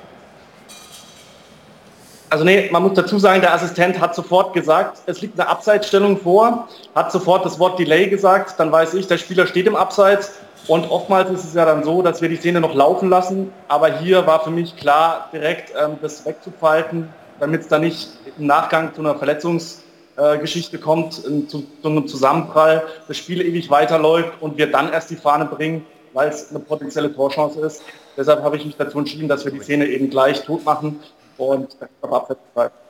Also 2.29 2.43
nee, 2.43 2.69
man 2.71 2.83
muss 2.83 2.93
dazu 2.95 3.19
sagen, 3.19 3.39
der 3.41 3.53
Assistent 3.53 3.99
hat 3.99 4.15
sofort 4.15 4.53
gesagt, 4.53 4.97
es 5.05 5.21
liegt 5.21 5.39
eine 5.39 5.47
Abseitsstellung 5.47 6.19
vor, 6.19 6.67
hat 6.95 7.11
sofort 7.11 7.45
das 7.45 7.59
Wort 7.59 7.77
Delay 7.79 8.09
gesagt, 8.09 8.59
dann 8.59 8.71
weiß 8.71 8.95
ich, 8.95 9.07
der 9.07 9.17
Spieler 9.17 9.45
steht 9.45 9.67
im 9.67 9.75
Abseits 9.75 10.31
und 10.67 10.89
oftmals 10.89 11.29
ist 11.29 11.45
es 11.45 11.53
ja 11.53 11.65
dann 11.65 11.83
so, 11.83 12.01
dass 12.01 12.21
wir 12.21 12.29
die 12.29 12.37
Szene 12.37 12.59
noch 12.59 12.73
laufen 12.73 13.09
lassen, 13.09 13.51
aber 13.67 13.99
hier 13.99 14.25
war 14.25 14.43
für 14.43 14.49
mich 14.49 14.75
klar, 14.75 15.29
direkt 15.31 15.73
ähm, 15.79 15.97
das 16.01 16.25
wegzupfeifen, 16.25 17.09
damit 17.39 17.61
es 17.61 17.67
da 17.67 17.79
nicht 17.79 18.09
im 18.37 18.47
Nachgang 18.47 18.93
zu 18.93 19.01
einer 19.01 19.15
Verletzungsgeschichte 19.15 20.79
kommt, 20.79 21.21
ähm, 21.27 21.47
zu, 21.47 21.63
zu 21.81 21.87
einem 21.87 22.07
Zusammenprall, 22.07 22.83
das 23.07 23.17
Spiel 23.17 23.41
ewig 23.41 23.69
weiterläuft 23.69 24.41
und 24.41 24.57
wir 24.57 24.71
dann 24.71 24.91
erst 24.91 25.09
die 25.09 25.15
Fahne 25.15 25.45
bringen, 25.45 25.85
weil 26.13 26.29
es 26.29 26.49
eine 26.49 26.59
potenzielle 26.59 27.13
Torchance 27.13 27.59
ist. 27.59 27.83
Deshalb 28.17 28.41
habe 28.41 28.57
ich 28.57 28.65
mich 28.65 28.77
dazu 28.77 28.97
entschieden, 28.97 29.27
dass 29.27 29.45
wir 29.45 29.51
die 29.51 29.59
Szene 29.59 29.85
eben 29.85 30.09
gleich 30.09 30.43
tot 30.43 30.63
machen 30.65 30.99
und 31.37 31.75
abseits 32.01 32.39
pfeifen. 32.53 32.84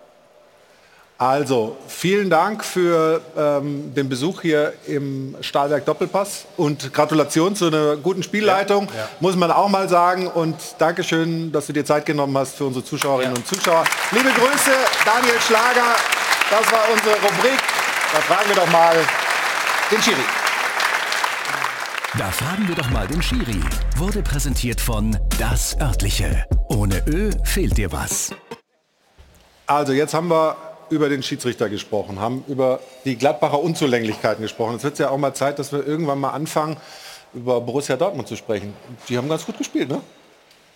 Also, 1.18 1.78
vielen 1.88 2.30
Dank 2.30 2.66
für 2.66 3.22
ähm, 3.38 3.93
den 3.93 4.09
Besuch 4.09 4.41
hier 4.41 4.74
im 4.86 5.34
Stahlwerk 5.39 5.86
Doppelpass 5.86 6.43
und 6.57 6.93
Gratulation 6.93 7.55
zu 7.55 7.68
einer 7.68 7.95
guten 7.95 8.22
Spielleitung, 8.22 8.89
muss 9.22 9.38
man 9.38 9.49
auch 9.49 9.70
mal 9.70 9.88
sagen. 9.88 10.28
Und 10.28 10.57
Dankeschön, 10.78 11.53
dass 11.53 11.68
du 11.68 11.74
dir 11.74 11.86
Zeit 11.86 12.05
genommen 12.05 12.38
hast 12.38 12.57
für 12.57 12.66
unsere 12.66 12.84
Zuschauerinnen 12.84 13.38
und 13.38 13.47
Zuschauer. 13.47 13.86
Liebe 14.11 14.28
Grüße, 14.30 14.72
Daniel 15.05 15.39
Schlager. 15.39 15.95
Das 16.51 16.70
war 16.70 16.84
unsere 16.91 17.16
Rubrik. 17.16 17.59
Da 18.13 18.20
fragen 18.20 18.49
wir 18.49 18.55
doch 18.55 18.72
mal 18.72 18.95
den 19.89 20.01
Schiri. 20.01 20.26
Da 22.18 22.30
fragen 22.32 22.68
wir 22.68 22.76
doch 22.76 22.89
mal 22.89 23.07
den 23.07 23.22
Schiri. 23.22 23.61
Wurde 23.95 24.22
präsentiert 24.22 24.82
von 24.82 25.18
Das 25.39 25.80
Örtliche. 25.80 26.45
Ohne 26.68 27.01
Ö 27.07 27.32
fehlt 27.45 27.78
dir 27.78 27.93
was. 27.93 28.32
Also, 29.68 29.93
jetzt 29.93 30.13
haben 30.13 30.30
wir 30.30 30.55
über 30.90 31.10
den 31.10 31.24
Schiedsrichter 31.24 31.70
gesprochen, 31.70 32.20
haben 32.20 32.44
über 32.48 32.80
die 33.06 33.16
Gladbacher 33.18 33.60
Unzulänglichkeiten 33.60 34.42
gesprochen. 34.42 34.76
Es 34.76 34.84
wird 34.84 35.00
ja 35.00 35.10
auch 35.10 35.18
mal 35.18 35.34
Zeit, 35.34 35.60
dass 35.60 35.72
wir 35.72 35.86
irgendwann 35.86 36.20
mal 36.20 36.32
anfangen, 36.32 36.78
über 37.34 37.60
Borussia 37.62 37.98
Dortmund 37.98 38.28
zu 38.28 38.36
sprechen. 38.36 38.74
Die 39.10 39.18
haben 39.18 39.28
ganz 39.28 39.46
gut 39.46 39.58
gespielt, 39.58 39.90
ne? 39.90 40.02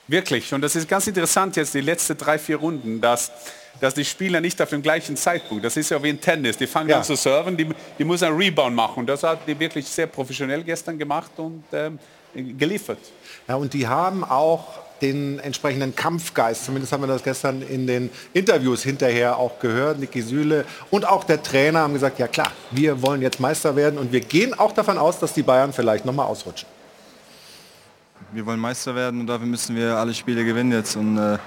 Wirklich. 0.08 0.52
Und 0.54 0.62
das 0.62 0.76
ist 0.76 0.90
ganz 0.90 1.06
interessant 1.08 1.56
jetzt, 1.56 1.74
die 1.74 1.82
letzten 1.82 2.18
drei, 2.18 2.40
vier 2.40 2.58
Runden, 2.58 3.00
dass, 3.00 3.32
dass 3.80 3.94
die 3.94 4.04
Spieler 4.04 4.42
nicht 4.42 4.60
auf 4.62 4.70
dem 4.70 4.82
gleichen 4.82 5.16
Zeitpunkt, 5.16 5.64
das 5.64 5.78
ist 5.78 5.92
ja 5.92 6.02
wie 6.02 6.10
in 6.10 6.20
Tennis, 6.20 6.58
die 6.58 6.66
fangen 6.66 6.90
Ja. 6.90 6.98
an 6.98 7.04
zu 7.04 7.16
serven, 7.16 7.56
die, 7.56 7.70
die 7.98 8.04
müssen 8.04 8.26
einen 8.26 8.38
Rebound 8.38 8.76
machen. 8.76 9.02
Und 9.02 9.08
das 9.08 9.22
hat 9.24 9.40
die 9.48 9.58
wirklich 9.60 9.88
sehr 9.88 10.08
professionell 10.08 10.64
gestern 10.64 10.98
gemacht 10.98 11.32
und 11.38 11.64
ähm, 11.72 12.00
geliefert. 12.34 12.98
Ja, 13.48 13.56
und 13.56 13.72
die 13.74 13.88
haben 13.88 14.24
auch 14.24 14.80
den 15.02 15.40
entsprechenden 15.40 15.96
Kampfgeist, 15.96 16.66
zumindest 16.66 16.94
haben 16.94 17.04
wir 17.04 17.08
das 17.08 17.24
gestern 17.24 17.62
in 17.62 17.88
den 17.88 18.10
Interviews 18.34 18.84
hinterher 18.84 19.38
auch 19.38 19.60
gehört, 19.60 20.00
Niki 20.00 20.22
Süle 20.22 20.66
und 20.90 21.08
auch 21.08 21.24
der 21.24 21.42
Trainer 21.42 21.80
haben 21.80 21.94
gesagt, 21.94 22.20
ja 22.20 22.28
klar, 22.28 22.52
wir 22.72 23.02
wollen 23.02 23.22
jetzt 23.22 23.40
Meister 23.40 23.76
werden 23.76 23.98
und 24.00 24.12
wir 24.12 24.22
gehen 24.22 24.54
auch 24.54 24.72
davon 24.72 24.98
aus, 24.98 25.20
dass 25.20 25.34
die 25.34 25.44
Bayern 25.44 25.74
vielleicht 25.74 26.06
noch 26.06 26.14
mal 26.14 26.26
ausrutschen. 26.26 26.68
wir 28.32 28.46
wollen 28.46 28.60
Meister 28.60 28.96
werden 28.96 29.22
und 29.22 29.28
dafür 29.28 29.48
müssen 29.48 29.76
wir 29.76 29.96
alle 29.96 30.14
Spiele 30.14 30.46
gewinnen 30.46 30.72
jetzt. 30.72 30.96
Und 30.96 31.18
äh, 31.18 31.38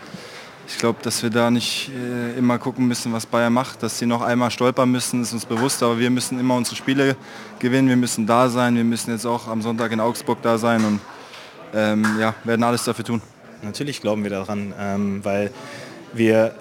ich 0.67 0.79
glaube, 0.79 0.99
dass 1.03 1.23
wir 1.23 1.31
da 1.31 1.51
nicht 1.51 1.91
äh, 1.91 2.39
immer 2.39 2.59
gucken 2.59 2.87
müssen, 2.87 3.13
was 3.13 3.27
Bayern 3.27 3.53
macht, 3.53 3.83
dass 3.83 3.99
sie 3.99 4.07
noch 4.07 4.23
einmal 4.23 4.51
stolpern 4.51 4.91
müssen, 4.91 5.23
ist 5.23 5.33
uns 5.33 5.45
bewusst. 5.45 5.83
Aber 5.83 5.99
wir 5.99 6.11
müssen 6.11 6.39
immer 6.41 6.57
unsere 6.57 6.77
Spiele 6.77 7.17
gewinnen, 7.59 7.89
wir 7.89 7.97
müssen 7.97 8.27
da 8.27 8.49
sein, 8.49 8.75
wir 8.75 8.85
müssen 8.85 9.11
jetzt 9.11 9.27
auch 9.27 9.49
am 9.49 9.63
Sonntag 9.63 9.93
in 9.93 10.01
Augsburg 10.01 10.39
da 10.43 10.59
sein 10.59 10.85
und 10.85 11.01
ähm, 11.75 12.05
ja, 12.19 12.35
werden 12.45 12.63
alles 12.63 12.85
dafür 12.85 13.05
tun. 13.05 13.23
Natürlich 13.63 14.01
glauben 14.01 14.25
wir 14.25 14.31
daran, 14.31 14.75
ähm, 14.79 15.25
weil 15.25 15.53
wir 16.13 16.55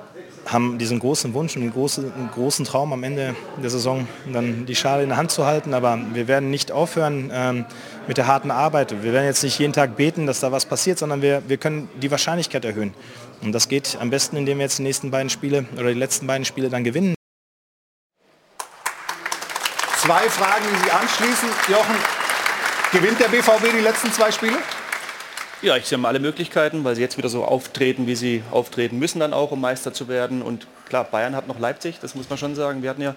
haben 0.45 0.77
diesen 0.77 0.99
großen 0.99 1.33
Wunsch 1.33 1.55
und 1.55 1.61
den 1.61 1.71
großen, 1.71 2.11
großen 2.33 2.65
Traum 2.65 2.93
am 2.93 3.03
Ende 3.03 3.35
der 3.61 3.69
Saison 3.69 4.07
dann 4.31 4.65
die 4.65 4.75
Schale 4.75 5.03
in 5.03 5.09
der 5.09 5.17
Hand 5.17 5.31
zu 5.31 5.45
halten, 5.45 5.73
aber 5.73 5.99
wir 6.13 6.27
werden 6.27 6.49
nicht 6.49 6.71
aufhören 6.71 7.31
ähm, 7.33 7.65
mit 8.07 8.17
der 8.17 8.27
harten 8.27 8.51
Arbeit. 8.51 9.03
Wir 9.03 9.13
werden 9.13 9.25
jetzt 9.25 9.43
nicht 9.43 9.57
jeden 9.59 9.73
Tag 9.73 9.95
beten, 9.95 10.27
dass 10.27 10.39
da 10.39 10.51
was 10.51 10.65
passiert, 10.65 10.99
sondern 10.99 11.21
wir, 11.21 11.43
wir 11.47 11.57
können 11.57 11.89
die 12.01 12.11
Wahrscheinlichkeit 12.11 12.65
erhöhen. 12.65 12.93
Und 13.41 13.51
das 13.51 13.67
geht 13.67 13.97
am 13.99 14.09
besten, 14.09 14.37
indem 14.37 14.59
wir 14.59 14.65
jetzt 14.65 14.77
die 14.77 14.83
nächsten 14.83 15.09
beiden 15.09 15.29
Spiele 15.29 15.65
oder 15.73 15.89
die 15.89 15.99
letzten 15.99 16.27
beiden 16.27 16.45
Spiele 16.45 16.69
dann 16.69 16.83
gewinnen. 16.83 17.15
Zwei 19.97 20.29
Fragen, 20.29 20.65
die 20.71 20.83
Sie 20.83 20.91
anschließen. 20.91 21.49
Jochen, 21.69 21.95
gewinnt 22.91 23.19
der 23.19 23.27
BVB 23.27 23.71
die 23.75 23.83
letzten 23.83 24.11
zwei 24.11 24.31
Spiele? 24.31 24.57
Ja, 25.63 25.77
ich 25.77 25.85
sehe 25.85 25.99
mal 25.99 26.07
alle 26.07 26.19
Möglichkeiten, 26.19 26.83
weil 26.83 26.95
sie 26.95 27.01
jetzt 27.01 27.19
wieder 27.19 27.29
so 27.29 27.45
auftreten, 27.45 28.07
wie 28.07 28.15
sie 28.15 28.41
auftreten 28.49 28.97
müssen 28.97 29.19
dann 29.19 29.31
auch, 29.31 29.51
um 29.51 29.61
Meister 29.61 29.93
zu 29.93 30.07
werden. 30.07 30.41
Und 30.41 30.65
klar, 30.89 31.03
Bayern 31.03 31.35
hat 31.35 31.47
noch 31.47 31.59
Leipzig, 31.59 31.99
das 32.01 32.15
muss 32.15 32.27
man 32.29 32.39
schon 32.39 32.55
sagen. 32.55 32.81
Wir 32.81 32.89
hatten 32.89 33.03
ja 33.03 33.13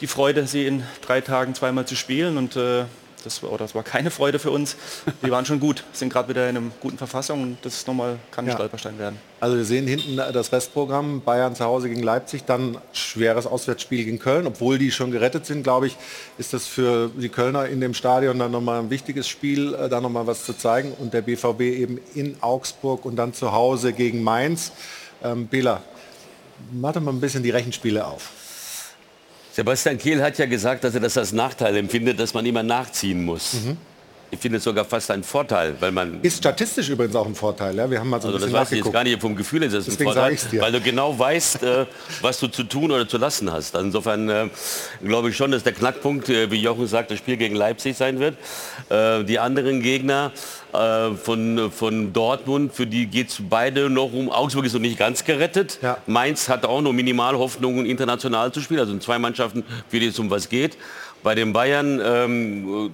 die 0.00 0.06
Freude, 0.06 0.46
sie 0.46 0.66
in 0.66 0.82
drei 1.02 1.20
Tagen 1.20 1.54
zweimal 1.54 1.84
zu 1.84 1.94
spielen 1.94 2.38
und 2.38 2.56
äh, 2.56 2.84
das, 3.24 3.42
war, 3.42 3.56
das 3.58 3.74
war 3.74 3.82
keine 3.82 4.10
Freude 4.10 4.38
für 4.38 4.50
uns. 4.50 4.76
Die 5.24 5.30
waren 5.30 5.44
schon 5.46 5.60
gut, 5.60 5.84
sind 5.92 6.12
gerade 6.12 6.28
wieder 6.28 6.48
in 6.48 6.56
einer 6.56 6.66
guten 6.80 6.98
Verfassung 6.98 7.42
und 7.42 7.58
das 7.62 7.86
nochmal 7.86 8.18
kann 8.30 8.44
ein 8.44 8.48
Ja. 8.48 8.54
Stolperstein 8.54 8.98
werden. 8.98 9.18
Also 9.40 9.56
wir 9.56 9.64
sehen 9.64 9.86
hinten 9.86 10.16
das 10.16 10.52
Restprogramm, 10.52 11.20
Bayern 11.22 11.54
zu 11.54 11.64
Hause 11.64 11.88
gegen 11.88 12.02
Leipzig, 12.02 12.44
dann 12.44 12.78
schweres 12.92 13.46
Auswärtsspiel 13.46 14.04
gegen 14.04 14.18
Köln. 14.18 14.46
Obwohl 14.46 14.78
die 14.78 14.90
schon 14.90 15.10
gerettet 15.10 15.44
sind, 15.46 15.62
glaube 15.64 15.86
ich, 15.86 15.96
ist 16.38 16.52
das 16.52 16.66
für 16.66 17.10
die 17.10 17.28
Kölner 17.28 17.66
in 17.66 17.80
dem 17.80 17.94
Stadion 17.94 18.38
dann 18.38 18.52
nochmal 18.52 18.80
ein 18.80 18.90
wichtiges 18.90 19.28
Spiel, 19.28 19.74
äh, 19.74 19.88
da 19.88 20.00
nochmal 20.00 20.26
was 20.26 20.44
zu 20.44 20.54
zeigen. 20.54 20.92
Und 20.92 21.12
der 21.14 21.22
BVB 21.22 21.60
eben 21.60 21.98
in 22.14 22.36
Augsburg 22.42 23.04
und 23.04 23.16
dann 23.16 23.34
zu 23.34 23.52
Hause 23.52 23.92
gegen 23.92 24.22
Mainz. 24.22 24.72
Ähm, 25.22 25.46
Bela, 25.46 25.82
mach 26.72 26.92
doch 26.92 27.00
mal 27.00 27.12
ein 27.12 27.20
bisschen 27.20 27.42
die 27.42 27.50
Rechenspiele 27.50 28.06
auf. 28.06 28.30
Sebastian 29.54 29.98
Kehl 29.98 30.20
hat 30.20 30.36
ja 30.38 30.46
gesagt, 30.46 30.82
dass 30.82 30.94
er 30.94 31.00
das 31.00 31.16
als 31.16 31.32
Nachteil 31.32 31.76
empfindet, 31.76 32.18
dass 32.18 32.34
man 32.34 32.44
immer 32.44 32.64
nachziehen 32.64 33.24
muss. 33.24 33.54
Ich 34.34 34.40
finde 34.40 34.58
es 34.58 34.64
sogar 34.64 34.84
fast 34.84 35.10
ein 35.12 35.22
Vorteil, 35.22 35.76
weil 35.78 35.92
man 35.92 36.20
Ist 36.22 36.38
statistisch 36.38 36.88
übrigens 36.88 37.14
auch 37.14 37.26
ein 37.26 37.36
Vorteil. 37.36 37.76
Ja? 37.76 37.88
Wir 37.88 38.00
haben 38.00 38.10
mal 38.10 38.20
so 38.20 38.26
ein 38.28 38.34
Also 38.34 38.38
das 38.46 38.52
bisschen 38.52 38.60
weiß 38.60 38.72
ich 38.72 38.84
jetzt 38.84 38.92
gar 38.92 39.04
nicht 39.04 39.20
vom 39.20 39.36
Gefühl, 39.36 39.62
ist 39.62 39.74
das 39.74 39.86
ein 39.86 39.90
Deswegen 39.92 40.12
Vorteil, 40.12 40.36
dir. 40.50 40.60
weil 40.60 40.72
du 40.72 40.80
genau 40.80 41.16
weißt, 41.16 41.62
äh, 41.62 41.86
was 42.20 42.40
du 42.40 42.48
zu 42.48 42.64
tun 42.64 42.90
oder 42.90 43.08
zu 43.08 43.16
lassen 43.16 43.52
hast. 43.52 43.76
Also 43.76 43.86
Insofern 43.86 44.28
äh, 44.28 44.48
glaube 45.04 45.30
ich 45.30 45.36
schon, 45.36 45.52
dass 45.52 45.62
der 45.62 45.72
Knackpunkt, 45.72 46.28
äh, 46.28 46.50
wie 46.50 46.56
Jochen 46.60 46.88
sagt, 46.88 47.12
das 47.12 47.18
Spiel 47.18 47.36
gegen 47.36 47.54
Leipzig 47.54 47.96
sein 47.96 48.18
wird. 48.18 48.36
Äh, 48.88 49.22
die 49.22 49.38
anderen 49.38 49.80
Gegner 49.80 50.32
äh, 50.72 51.12
von, 51.12 51.70
von 51.70 52.12
Dortmund, 52.12 52.74
für 52.74 52.88
die 52.88 53.06
geht 53.06 53.28
es 53.28 53.38
beide 53.48 53.88
noch 53.88 54.12
um. 54.12 54.30
Augsburg 54.30 54.64
ist 54.64 54.72
noch 54.72 54.80
nicht 54.80 54.98
ganz 54.98 55.24
gerettet. 55.24 55.78
Mainz 56.06 56.48
hat 56.48 56.64
auch 56.66 56.80
nur 56.80 56.92
minimal 56.92 57.38
Hoffnungen, 57.38 57.86
international 57.86 58.50
zu 58.50 58.60
spielen. 58.60 58.80
Also 58.80 58.90
sind 58.90 59.02
zwei 59.04 59.20
Mannschaften, 59.20 59.62
für 59.88 60.00
die 60.00 60.06
es 60.06 60.18
um 60.18 60.28
was 60.28 60.48
geht. 60.48 60.76
Bei 61.24 61.34
den 61.34 61.54
Bayern, 61.54 62.02
ähm, 62.04 62.90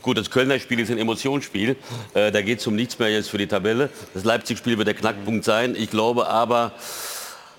gut, 0.00 0.16
das 0.16 0.30
Kölner 0.30 0.58
Spiel 0.58 0.80
ist 0.80 0.90
ein 0.90 0.96
Emotionsspiel. 0.96 1.76
Äh, 2.14 2.32
da 2.32 2.40
geht 2.40 2.60
es 2.60 2.66
um 2.66 2.74
nichts 2.74 2.98
mehr 2.98 3.10
jetzt 3.10 3.28
für 3.28 3.36
die 3.36 3.46
Tabelle. 3.46 3.90
Das 4.14 4.24
Leipzig-Spiel 4.24 4.78
wird 4.78 4.88
der 4.88 4.94
Knackpunkt 4.94 5.44
sein. 5.44 5.76
Ich 5.76 5.90
glaube 5.90 6.26
aber, 6.26 6.72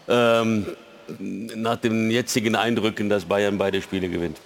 ähm, 0.08 0.66
nach 1.20 1.76
den 1.76 2.10
jetzigen 2.10 2.56
Eindrücken, 2.56 3.10
dass 3.10 3.26
Bayern 3.26 3.60
beide 3.60 3.80
Spiele 3.80 4.10
gewinnt. 4.10 4.38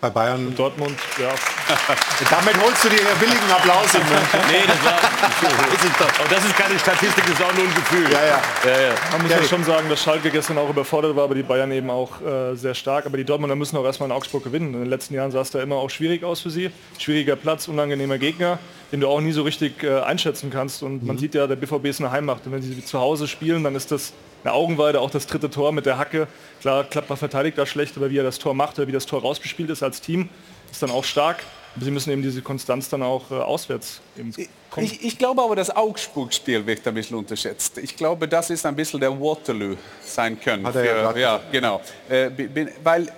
Bei 0.00 0.10
Bayern. 0.10 0.54
Dortmund, 0.56 0.96
ja. 1.18 1.30
Damit 2.30 2.60
holst 2.60 2.84
du 2.84 2.88
dir 2.88 2.96
den 2.96 3.18
billigen 3.18 3.50
Applaus 3.50 3.94
in 3.94 4.00
München. 4.00 4.40
Nee, 4.50 4.64
das 4.66 4.84
war. 4.84 4.98
Aber 6.18 6.28
das 6.28 6.44
ist 6.44 6.56
keine 6.56 6.78
Statistik, 6.78 7.24
das 7.24 7.34
ist 7.34 7.42
auch 7.42 7.54
nur 7.54 7.64
ein 7.64 7.74
Gefühl. 7.74 8.10
Ja, 8.10 8.24
ja. 8.24 8.42
ja, 8.64 8.80
ja. 8.88 8.94
Man 9.12 9.22
muss 9.22 9.30
ja 9.30 9.42
schon 9.44 9.64
sagen, 9.64 9.88
dass 9.88 10.02
Schalke 10.02 10.30
gestern 10.30 10.58
auch 10.58 10.68
überfordert 10.68 11.14
war, 11.16 11.24
aber 11.24 11.34
die 11.34 11.42
Bayern 11.42 11.70
eben 11.72 11.90
auch 11.90 12.20
äh, 12.20 12.54
sehr 12.56 12.74
stark. 12.74 13.06
Aber 13.06 13.16
die 13.16 13.24
Dortmunder 13.24 13.56
müssen 13.56 13.76
auch 13.76 13.84
erstmal 13.84 14.08
in 14.08 14.14
Augsburg 14.14 14.44
gewinnen. 14.44 14.74
In 14.74 14.80
den 14.80 14.90
letzten 14.90 15.14
Jahren 15.14 15.30
sah 15.30 15.40
es 15.40 15.50
da 15.50 15.62
immer 15.62 15.76
auch 15.76 15.90
schwierig 15.90 16.24
aus 16.24 16.40
für 16.40 16.50
sie. 16.50 16.70
Schwieriger 16.98 17.36
Platz, 17.36 17.68
unangenehmer 17.68 18.18
Gegner, 18.18 18.58
den 18.92 19.00
du 19.00 19.08
auch 19.08 19.20
nie 19.20 19.32
so 19.32 19.42
richtig 19.42 19.82
äh, 19.82 20.00
einschätzen 20.00 20.50
kannst. 20.50 20.82
Und 20.82 21.04
man 21.04 21.18
sieht 21.18 21.34
ja, 21.34 21.46
der 21.46 21.56
BVB 21.56 21.86
ist 21.86 22.00
eine 22.00 22.10
Heimmacht. 22.10 22.46
Und 22.46 22.52
wenn 22.52 22.62
sie 22.62 22.84
zu 22.84 22.98
Hause 22.98 23.28
spielen, 23.28 23.64
dann 23.64 23.74
ist 23.74 23.90
das 23.92 24.12
eine 24.44 24.52
Augenweide, 24.52 25.00
auch 25.00 25.10
das 25.10 25.26
dritte 25.26 25.50
Tor 25.50 25.72
mit 25.72 25.86
der 25.86 25.98
Hacke. 25.98 26.26
Klar, 26.60 26.84
Klappbar 26.84 27.16
verteidigt 27.16 27.58
da 27.58 27.66
schlecht, 27.66 27.96
aber 27.96 28.10
wie 28.10 28.18
er 28.18 28.24
das 28.24 28.38
Tor 28.38 28.54
macht, 28.54 28.78
oder 28.78 28.86
wie 28.88 28.92
das 28.92 29.06
Tor 29.06 29.20
rausgespielt 29.22 29.70
ist 29.70 29.82
als 29.82 30.00
Team, 30.00 30.28
ist 30.70 30.82
dann 30.82 30.90
auch 30.90 31.04
stark. 31.04 31.38
Aber 31.76 31.84
sie 31.84 31.90
müssen 31.90 32.10
eben 32.10 32.22
diese 32.22 32.42
Konstanz 32.42 32.88
dann 32.88 33.02
auch 33.02 33.30
äh, 33.30 33.34
auswärts 33.34 34.00
eben 34.18 34.32
kommen. 34.70 34.86
Ich, 34.86 35.04
ich 35.04 35.18
glaube 35.18 35.42
aber, 35.42 35.54
das 35.54 35.74
Augsburg-Spiel 35.74 36.66
wird 36.66 36.86
ein 36.88 36.94
bisschen 36.94 37.16
unterschätzt. 37.16 37.78
Ich 37.78 37.94
glaube, 37.96 38.26
das 38.26 38.50
ist 38.50 38.64
ein 38.66 38.74
bisschen 38.74 38.98
der 39.00 39.12
Waterloo 39.20 39.76
sein 40.04 40.40
können. 40.40 40.66
Hat 40.66 40.74
er 40.76 40.84
ja 40.84 41.16
ja, 41.16 41.40
genau. 41.52 41.80
Äh, 42.08 42.30
bi- 42.30 42.48
bin- 42.48 42.70
weil 42.82 43.12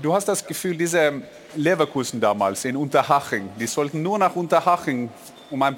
du 0.00 0.12
hast 0.14 0.26
das 0.26 0.44
Gefühl, 0.44 0.76
diese 0.76 1.22
Leverkusen 1.54 2.20
damals 2.20 2.64
in 2.64 2.76
Unterhaching, 2.76 3.48
die 3.60 3.66
sollten 3.66 4.02
nur 4.02 4.18
nach 4.18 4.34
Unterhaching, 4.34 5.10
um 5.50 5.62
ein 5.62 5.76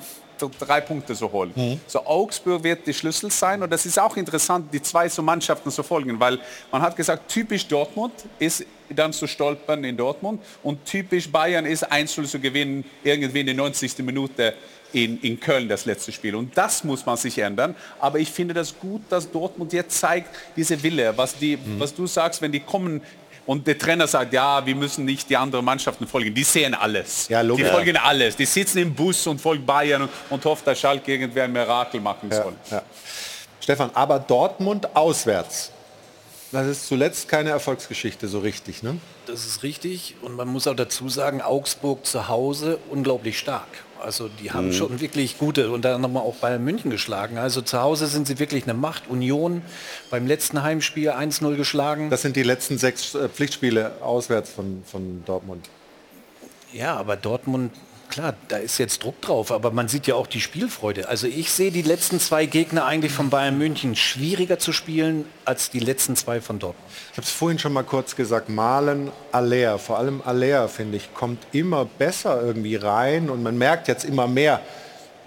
drei 0.58 0.80
Punkte 0.80 1.14
zu 1.14 1.30
holen. 1.30 1.52
Mhm. 1.54 1.80
So 1.86 2.04
Augsburg 2.04 2.62
wird 2.62 2.86
die 2.86 2.94
Schlüssel 2.94 3.30
sein 3.30 3.62
und 3.62 3.70
das 3.70 3.86
ist 3.86 3.98
auch 3.98 4.16
interessant, 4.16 4.72
die 4.72 4.82
zwei 4.82 5.08
so 5.08 5.22
Mannschaften 5.22 5.70
zu 5.70 5.82
folgen, 5.82 6.18
weil 6.18 6.38
man 6.70 6.82
hat 6.82 6.96
gesagt, 6.96 7.30
typisch 7.30 7.66
Dortmund 7.66 8.12
ist 8.38 8.64
dann 8.90 9.12
zu 9.12 9.26
stolpern 9.26 9.82
in 9.84 9.96
Dortmund 9.96 10.42
und 10.62 10.84
typisch 10.84 11.30
Bayern 11.30 11.64
ist 11.64 11.90
einzeln 11.90 12.26
zu 12.26 12.38
gewinnen, 12.38 12.84
irgendwie 13.02 13.40
in 13.40 13.46
der 13.46 13.54
90. 13.54 13.98
Minute 13.98 14.54
in, 14.94 15.18
in 15.20 15.40
Köln 15.40 15.68
das 15.68 15.84
letzte 15.86 16.12
Spiel. 16.12 16.34
Und 16.34 16.56
das 16.56 16.84
muss 16.84 17.04
man 17.04 17.16
sich 17.16 17.38
ändern. 17.38 17.74
Aber 17.98 18.20
ich 18.20 18.30
finde 18.30 18.54
das 18.54 18.78
gut, 18.78 19.02
dass 19.08 19.30
Dortmund 19.30 19.72
jetzt 19.72 19.98
zeigt, 19.98 20.28
diese 20.56 20.80
Wille, 20.82 21.12
was, 21.16 21.36
die, 21.36 21.58
was 21.78 21.94
du 21.94 22.06
sagst, 22.06 22.40
wenn 22.40 22.52
die 22.52 22.60
kommen 22.60 23.02
und 23.46 23.66
der 23.66 23.78
Trainer 23.78 24.06
sagt, 24.06 24.32
ja, 24.32 24.64
wir 24.64 24.74
müssen 24.74 25.04
nicht 25.04 25.28
die 25.28 25.36
anderen 25.36 25.64
Mannschaften 25.64 26.06
folgen. 26.06 26.34
Die 26.34 26.44
sehen 26.44 26.74
alles. 26.74 27.28
Ja, 27.28 27.42
logisch. 27.42 27.66
Die 27.66 27.70
folgen 27.70 27.96
alles. 27.96 28.36
Die 28.36 28.46
sitzen 28.46 28.78
im 28.78 28.94
Bus 28.94 29.26
und 29.26 29.40
folgen 29.40 29.66
Bayern 29.66 30.02
und, 30.02 30.10
und 30.30 30.44
hoffen, 30.44 30.64
dass 30.64 30.80
Schalke 30.80 31.12
irgendwer 31.12 31.44
ein 31.44 31.52
Mirakel 31.52 32.00
machen 32.00 32.30
soll. 32.30 32.54
Ja. 32.70 32.82
Stefan, 33.60 33.90
aber 33.94 34.18
Dortmund 34.18 34.94
auswärts. 34.96 35.70
Das 36.52 36.66
ist 36.66 36.86
zuletzt 36.86 37.28
keine 37.28 37.50
Erfolgsgeschichte 37.50 38.28
so 38.28 38.38
richtig, 38.38 38.82
ne? 38.82 38.98
Das 39.26 39.44
ist 39.44 39.62
richtig. 39.62 40.14
Und 40.22 40.36
man 40.36 40.48
muss 40.48 40.66
auch 40.66 40.76
dazu 40.76 41.08
sagen, 41.08 41.42
Augsburg 41.42 42.06
zu 42.06 42.28
Hause 42.28 42.78
unglaublich 42.90 43.38
stark. 43.38 43.66
Also 44.04 44.28
die 44.28 44.52
haben 44.52 44.68
Mhm. 44.68 44.72
schon 44.72 45.00
wirklich 45.00 45.38
gute 45.38 45.70
und 45.70 45.84
dann 45.84 46.00
nochmal 46.00 46.22
auch 46.22 46.36
Bayern 46.36 46.62
München 46.62 46.90
geschlagen. 46.90 47.38
Also 47.38 47.62
zu 47.62 47.80
Hause 47.80 48.06
sind 48.06 48.26
sie 48.26 48.38
wirklich 48.38 48.64
eine 48.64 48.74
Macht. 48.74 49.08
Union 49.08 49.62
beim 50.10 50.26
letzten 50.26 50.62
Heimspiel 50.62 51.10
1-0 51.10 51.56
geschlagen. 51.56 52.10
Das 52.10 52.22
sind 52.22 52.36
die 52.36 52.42
letzten 52.42 52.78
sechs 52.78 53.14
äh, 53.14 53.28
Pflichtspiele 53.28 53.92
auswärts 54.02 54.50
von, 54.50 54.82
von 54.86 55.22
Dortmund. 55.24 55.68
Ja, 56.72 56.96
aber 56.96 57.16
Dortmund, 57.16 57.72
klar, 58.14 58.34
da 58.46 58.58
ist 58.58 58.78
jetzt 58.78 59.02
Druck 59.02 59.20
drauf, 59.20 59.50
aber 59.50 59.72
man 59.72 59.88
sieht 59.88 60.06
ja 60.06 60.14
auch 60.14 60.28
die 60.28 60.40
Spielfreude. 60.40 61.08
Also 61.08 61.26
ich 61.26 61.50
sehe 61.50 61.72
die 61.72 61.82
letzten 61.82 62.20
zwei 62.20 62.46
Gegner 62.46 62.84
eigentlich 62.86 63.10
von 63.10 63.28
Bayern 63.28 63.58
München 63.58 63.96
schwieriger 63.96 64.60
zu 64.60 64.72
spielen 64.72 65.24
als 65.44 65.70
die 65.70 65.80
letzten 65.80 66.14
zwei 66.14 66.40
von 66.40 66.60
Dortmund. 66.60 66.88
Ich 67.10 67.16
habe 67.16 67.26
es 67.26 67.32
vorhin 67.32 67.58
schon 67.58 67.72
mal 67.72 67.82
kurz 67.82 68.14
gesagt, 68.14 68.48
Malen, 68.48 69.10
Aller, 69.32 69.80
vor 69.80 69.98
allem 69.98 70.22
Aller, 70.24 70.68
finde 70.68 70.96
ich, 70.96 71.12
kommt 71.12 71.44
immer 71.50 71.86
besser 71.86 72.40
irgendwie 72.40 72.76
rein 72.76 73.30
und 73.30 73.42
man 73.42 73.58
merkt 73.58 73.88
jetzt 73.88 74.04
immer 74.04 74.28
mehr, 74.28 74.60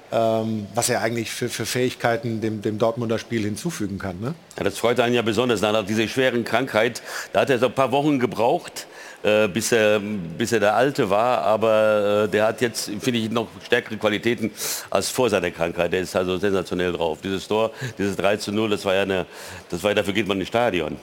ähm, 0.09 0.67
was 0.73 0.89
er 0.89 1.01
eigentlich 1.01 1.29
für, 1.29 1.49
für 1.49 1.65
Fähigkeiten 1.65 2.39
dem, 2.39 2.61
dem 2.61 2.77
Dortmunder 2.77 3.19
Spiel 3.19 3.43
hinzufügen 3.43 3.99
kann. 3.99 4.21
Ne? 4.21 4.33
Ja, 4.57 4.63
das 4.63 4.77
freut 4.77 5.01
einen 5.01 5.13
ja 5.13 5.23
besonders 5.23 5.59
nach 5.59 5.85
dieser 5.85 6.07
schweren 6.07 6.45
Krankheit. 6.45 7.01
Da 7.33 7.41
hat 7.41 7.49
er 7.49 7.59
so 7.59 7.65
ein 7.65 7.75
paar 7.75 7.91
Wochen 7.91 8.17
gebraucht, 8.17 8.87
äh, 9.23 9.47
bis, 9.47 9.71
er, 9.71 9.99
bis 9.99 10.51
er 10.51 10.59
der 10.59 10.75
Alte 10.75 11.09
war. 11.09 11.39
Aber 11.41 12.23
äh, 12.25 12.27
der 12.29 12.47
hat 12.47 12.61
jetzt, 12.61 12.85
finde 12.99 13.19
ich, 13.19 13.29
noch 13.29 13.47
stärkere 13.65 13.97
Qualitäten 13.97 14.51
als 14.89 15.09
vor 15.09 15.29
seiner 15.29 15.51
Krankheit. 15.51 15.91
Der 15.93 16.01
ist 16.01 16.15
also 16.15 16.37
sensationell 16.37 16.93
drauf. 16.93 17.19
Dieses 17.23 17.47
Tor, 17.47 17.71
dieses 17.97 18.15
3 18.15 18.37
zu 18.37 18.51
0, 18.51 18.69
das 18.69 18.85
war 18.85 18.95
ja 18.95 19.01
eine, 19.03 19.25
das 19.69 19.83
war, 19.83 19.93
dafür 19.93 20.13
geht 20.13 20.27
man 20.27 20.39
ins 20.39 20.49
Stadion. 20.49 20.97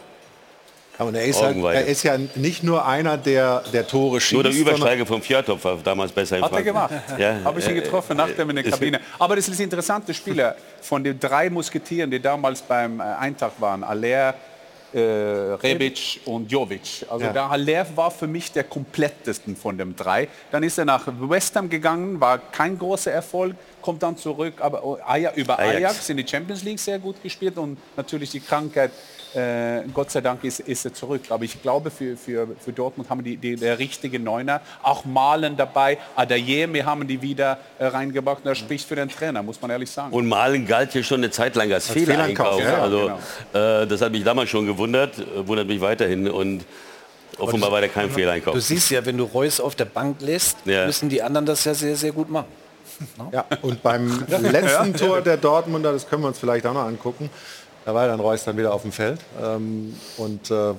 Und 0.97 1.17
er 1.17 1.25
ist, 1.25 1.43
halt, 1.43 1.57
er 1.57 1.87
ist 1.87 2.05
ja 2.05 2.17
nicht 2.37 2.62
nur 2.62 2.87
einer, 2.87 3.17
der, 3.17 3.65
der 3.73 3.85
Tore 3.85 4.21
schießt. 4.21 4.35
Nur 4.35 4.45
der 4.45 4.53
Übersteiger 4.53 5.05
vom 5.05 5.21
Fjordhoff 5.21 5.65
war 5.65 5.77
damals 5.83 6.12
besser 6.12 6.39
im 6.39 6.45
Hat 6.45 6.53
er 6.53 6.62
gemacht. 6.62 6.95
Ja, 7.19 7.41
Habe 7.43 7.59
ich 7.59 7.67
ihn 7.67 7.77
äh, 7.77 7.81
getroffen 7.81 8.17
nach 8.17 8.31
dem 8.31 8.49
in 8.51 8.57
der 8.57 8.65
ist- 8.65 8.71
Kabine. 8.71 9.01
Aber 9.19 9.35
das 9.35 9.49
ist 9.49 9.59
interessante 9.59 10.15
Spieler 10.15 10.55
von 10.83 11.03
den 11.03 11.19
drei 11.19 11.51
Musketieren, 11.51 12.12
die 12.12 12.21
damals 12.21 12.62
beim 12.62 13.01
äh, 13.01 13.03
Eintracht 13.03 13.61
waren. 13.61 13.83
Aller, 13.83 14.35
äh, 14.95 15.55
Rebic 15.55 16.20
und 16.24 16.51
Jovic. 16.51 17.05
Also 17.11 17.26
Ja. 17.26 17.32
der 17.32 17.49
Haller 17.51 17.86
war 17.97 18.11
für 18.11 18.26
mich 18.26 18.53
der 18.53 18.64
komplettesten 18.64 19.57
von 19.57 19.76
den 19.76 19.97
drei. 19.97 20.28
Dann 20.51 20.62
ist 20.62 20.78
er 20.78 20.84
nach 20.84 21.07
West 21.20 21.57
Ham 21.57 21.68
gegangen, 21.68 22.20
war 22.20 22.38
kein 22.38 22.78
großer 22.78 23.11
Erfolg, 23.11 23.57
kommt 23.82 24.03
dann 24.03 24.16
zurück, 24.16 24.55
aber 24.61 24.99
Ajax, 25.07 25.36
über 25.36 25.59
Ajax. 25.59 25.76
Ajax. 25.76 26.11
in 26.11 26.16
die 26.18 26.26
Champions 26.26 26.62
League 26.62 26.78
sehr 26.78 26.99
gut 26.99 27.22
gespielt 27.22 27.59
und 27.59 27.76
natürlich 27.97 28.30
die 28.30 28.40
Krankheit. 28.40 28.92
Äh, 29.35 29.82
Gott 29.93 30.11
sei 30.11 30.20
Dank 30.20 30.45
ist, 30.45 30.61
ist 30.61 30.85
er 30.85 30.95
zurück. 30.95 31.22
Aber 31.30 31.45
ich 31.45 31.61
glaube, 31.61 31.91
für, 31.91 32.16
für, 32.16 32.49
für 32.59 32.72
Dortmund 32.72 33.11
haben 33.11 33.22
die, 33.24 33.37
die 33.37 33.57
der 33.57 33.78
richtige 33.78 34.18
Neuner. 34.18 34.61
Auch 34.82 35.05
Malen 35.05 35.57
dabei. 35.57 35.99
Adayemi 36.16 36.80
haben 36.80 37.07
die 37.07 37.20
wieder 37.20 37.59
äh, 37.78 37.87
reingebracht. 37.87 38.39
Und 38.39 38.47
das 38.47 38.59
spricht 38.59 38.87
für 38.87 38.97
den 38.97 39.09
Trainer, 39.09 39.43
muss 39.43 39.61
man 39.61 39.70
ehrlich 39.70 39.91
sagen. 39.91 40.12
Und 40.12 40.26
Malen 40.28 40.66
galt 40.66 40.93
hier 40.93 41.03
schon 41.03 41.20
eine 41.20 41.30
Zeit 41.30 41.57
lang 41.57 41.72
als, 41.72 41.89
Als 41.89 41.99
Fehlereinkauf. 41.99 42.57
Fehlereinkauf, 42.57 42.78
ja, 42.78 42.82
also 42.82 43.18
genau. 43.53 43.82
äh, 43.82 43.87
das 43.87 44.01
hat 44.01 44.12
mich 44.12 44.24
damals 44.24 44.51
schon 44.51 44.66
gewundert, 44.66 45.18
äh, 45.18 45.47
wundert 45.47 45.66
mich 45.66 45.80
weiterhin 45.80 46.28
und 46.30 46.64
offenbar 47.39 47.72
war 47.72 47.80
der 47.80 47.91
kein 47.91 48.11
Fehleinkauf. 48.11 48.55
Du 48.55 48.61
siehst 48.61 48.91
ja, 48.91 49.05
wenn 49.05 49.18
du 49.18 49.24
Reus 49.24 49.61
auf 49.61 49.74
der 49.74 49.87
Bank 49.87 50.20
lässt, 50.20 50.59
Ja. 50.64 50.87
müssen 50.87 51.09
die 51.09 51.22
anderen 51.22 51.47
das 51.47 51.64
ja 51.64 51.74
sehr, 51.74 51.97
sehr 51.97 52.12
gut 52.12 52.30
machen. 52.30 52.47
Ja, 53.32 53.45
und 53.62 53.82
beim 53.82 54.24
letzten 54.28 54.95
Tor 54.95 55.20
der 55.20 55.37
Dortmunder, 55.37 55.93
das 55.93 56.09
können 56.09 56.22
wir 56.22 56.28
uns 56.28 56.39
vielleicht 56.39 56.64
auch 56.66 56.74
noch 56.74 56.85
angucken, 56.85 57.28
da 57.85 57.95
war 57.95 58.07
dann 58.07 58.20
Reus 58.20 58.45
dann 58.45 58.57
wieder 58.57 58.72
auf 58.72 58.82
dem 58.82 58.93
Feld. 58.93 59.20
Ähm, 59.43 59.95
und 60.16 60.51
äh, 60.51 60.74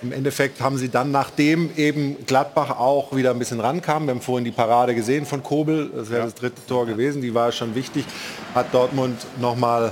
Im 0.00 0.12
Endeffekt 0.12 0.60
haben 0.60 0.78
sie 0.78 0.88
dann, 0.88 1.10
nachdem 1.10 1.70
eben 1.76 2.24
Gladbach 2.24 2.78
auch 2.78 3.14
wieder 3.16 3.32
ein 3.32 3.38
bisschen 3.38 3.58
rankam, 3.58 4.06
wir 4.06 4.14
haben 4.14 4.20
vorhin 4.20 4.44
die 4.44 4.52
Parade 4.52 4.94
gesehen 4.94 5.26
von 5.26 5.42
Kobel, 5.42 5.90
das 5.94 6.08
wäre 6.08 6.20
ja. 6.20 6.24
das 6.26 6.34
dritte 6.34 6.64
Tor 6.66 6.86
gewesen, 6.86 7.20
die 7.20 7.34
war 7.34 7.50
schon 7.50 7.74
wichtig, 7.74 8.04
hat 8.54 8.72
Dortmund 8.72 9.18
nochmal 9.40 9.90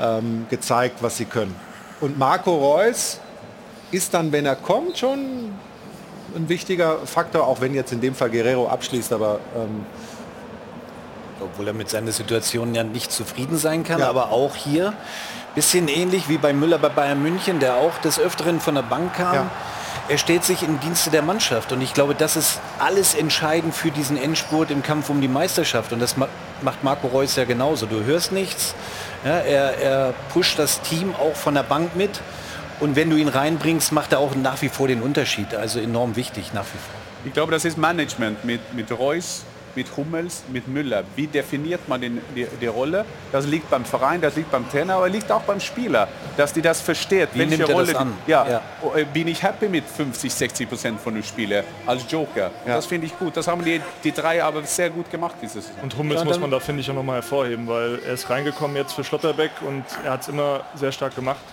ähm, 0.00 0.46
gezeigt, 0.48 0.98
was 1.00 1.16
sie 1.16 1.24
können. 1.24 1.56
Und 2.00 2.16
Marco 2.18 2.54
Reus 2.54 3.18
ist 3.90 4.14
dann, 4.14 4.30
wenn 4.30 4.46
er 4.46 4.54
kommt, 4.54 4.98
schon 4.98 5.50
ein 6.36 6.48
wichtiger 6.48 6.98
Faktor, 6.98 7.48
auch 7.48 7.60
wenn 7.60 7.74
jetzt 7.74 7.92
in 7.92 8.00
dem 8.00 8.14
Fall 8.14 8.30
Guerrero 8.30 8.68
abschließt, 8.68 9.12
aber 9.12 9.40
ähm, 9.56 9.86
obwohl 11.40 11.68
er 11.68 11.74
mit 11.74 11.88
seiner 11.88 12.12
Situation 12.12 12.74
ja 12.74 12.84
nicht 12.84 13.10
zufrieden 13.10 13.58
sein 13.58 13.82
kann, 13.84 14.00
ja. 14.00 14.08
aber 14.08 14.30
auch 14.30 14.54
hier 14.54 14.92
bisschen 15.58 15.88
ähnlich 15.88 16.28
wie 16.28 16.38
bei 16.38 16.52
Müller 16.52 16.78
bei 16.78 16.88
Bayern 16.88 17.20
München, 17.20 17.58
der 17.58 17.78
auch 17.78 17.98
des 17.98 18.20
Öfteren 18.20 18.60
von 18.60 18.76
der 18.76 18.82
Bank 18.82 19.14
kam. 19.14 19.34
Ja. 19.34 19.50
Er 20.08 20.16
steht 20.16 20.44
sich 20.44 20.62
im 20.62 20.78
Dienste 20.78 21.10
der 21.10 21.22
Mannschaft 21.22 21.72
und 21.72 21.82
ich 21.82 21.94
glaube, 21.94 22.14
das 22.14 22.36
ist 22.36 22.60
alles 22.78 23.16
entscheidend 23.16 23.74
für 23.74 23.90
diesen 23.90 24.16
Endspurt 24.16 24.70
im 24.70 24.84
Kampf 24.84 25.10
um 25.10 25.20
die 25.20 25.26
Meisterschaft 25.26 25.92
und 25.92 25.98
das 25.98 26.14
macht 26.16 26.84
Marco 26.84 27.08
Reus 27.08 27.34
ja 27.34 27.44
genauso. 27.44 27.86
Du 27.86 28.04
hörst 28.04 28.30
nichts, 28.30 28.76
ja, 29.24 29.38
er, 29.38 29.78
er 29.78 30.14
pusht 30.32 30.60
das 30.60 30.80
Team 30.80 31.12
auch 31.16 31.34
von 31.34 31.54
der 31.54 31.64
Bank 31.64 31.96
mit 31.96 32.20
und 32.78 32.94
wenn 32.94 33.10
du 33.10 33.16
ihn 33.16 33.26
reinbringst, 33.26 33.90
macht 33.90 34.12
er 34.12 34.20
auch 34.20 34.36
nach 34.36 34.62
wie 34.62 34.68
vor 34.68 34.86
den 34.86 35.02
Unterschied, 35.02 35.56
also 35.56 35.80
enorm 35.80 36.14
wichtig 36.14 36.52
nach 36.54 36.66
wie 36.66 36.78
vor. 36.78 37.00
Ich 37.24 37.32
glaube, 37.32 37.50
das 37.50 37.64
ist 37.64 37.76
Management 37.76 38.44
mit, 38.44 38.60
mit 38.74 38.96
Reus, 38.96 39.42
mit 39.78 39.96
Hummels, 39.96 40.42
mit 40.52 40.66
Müller. 40.66 41.04
Wie 41.14 41.28
definiert 41.28 41.88
man 41.88 42.00
den, 42.00 42.20
die, 42.34 42.48
die, 42.60 42.66
Rolle? 42.66 43.04
Das 43.30 43.46
liegt 43.46 43.70
beim 43.70 43.84
Verein, 43.84 44.20
das 44.20 44.34
liegt 44.34 44.50
beim 44.50 44.68
Trainer, 44.68 44.94
aber 44.94 45.08
liegt 45.08 45.30
auch 45.30 45.42
beim 45.42 45.60
Spieler, 45.60 46.08
dass 46.36 46.52
die 46.52 46.60
das 46.60 46.80
versteht. 46.80 47.28
Wie 47.32 47.48
welche 47.48 47.64
Rolle 47.64 47.92
das 47.92 48.06
ja, 48.26 48.48
ja, 48.48 48.62
oh, 48.82 48.92
äh, 48.96 49.04
bin 49.04 49.28
ich 49.28 49.40
happy 49.40 49.68
mit 49.68 49.84
50, 49.84 50.34
60 50.34 50.68
Prozent 50.68 51.00
von 51.00 51.14
den 51.14 51.22
Spielern 51.22 51.64
als 51.86 52.10
Joker. 52.10 52.50
Ja. 52.66 52.74
Das 52.74 52.86
finde 52.86 53.06
ich 53.06 53.16
gut. 53.16 53.36
Das 53.36 53.46
haben 53.46 53.64
die, 53.64 53.80
die 54.02 54.10
drei 54.10 54.42
aber 54.42 54.64
sehr 54.64 54.90
gut 54.90 55.08
gemacht 55.12 55.36
dieses 55.40 55.68
Jahr. 55.68 55.84
Und 55.84 55.96
Hummels 55.96 56.24
muss 56.24 56.40
man 56.40 56.50
da 56.50 56.58
finde 56.58 56.80
ich 56.80 56.90
auch 56.90 56.94
noch 56.94 57.04
mal 57.04 57.14
hervorheben, 57.14 57.68
weil 57.68 58.00
er 58.04 58.14
ist 58.14 58.28
reingekommen 58.28 58.76
jetzt 58.76 58.94
für 58.94 59.04
Schlotterbeck 59.04 59.52
und 59.64 59.84
er 60.04 60.10
hat 60.10 60.22
es 60.22 60.28
immer 60.28 60.62
sehr 60.74 60.90
stark 60.90 61.14
gemacht 61.14 61.44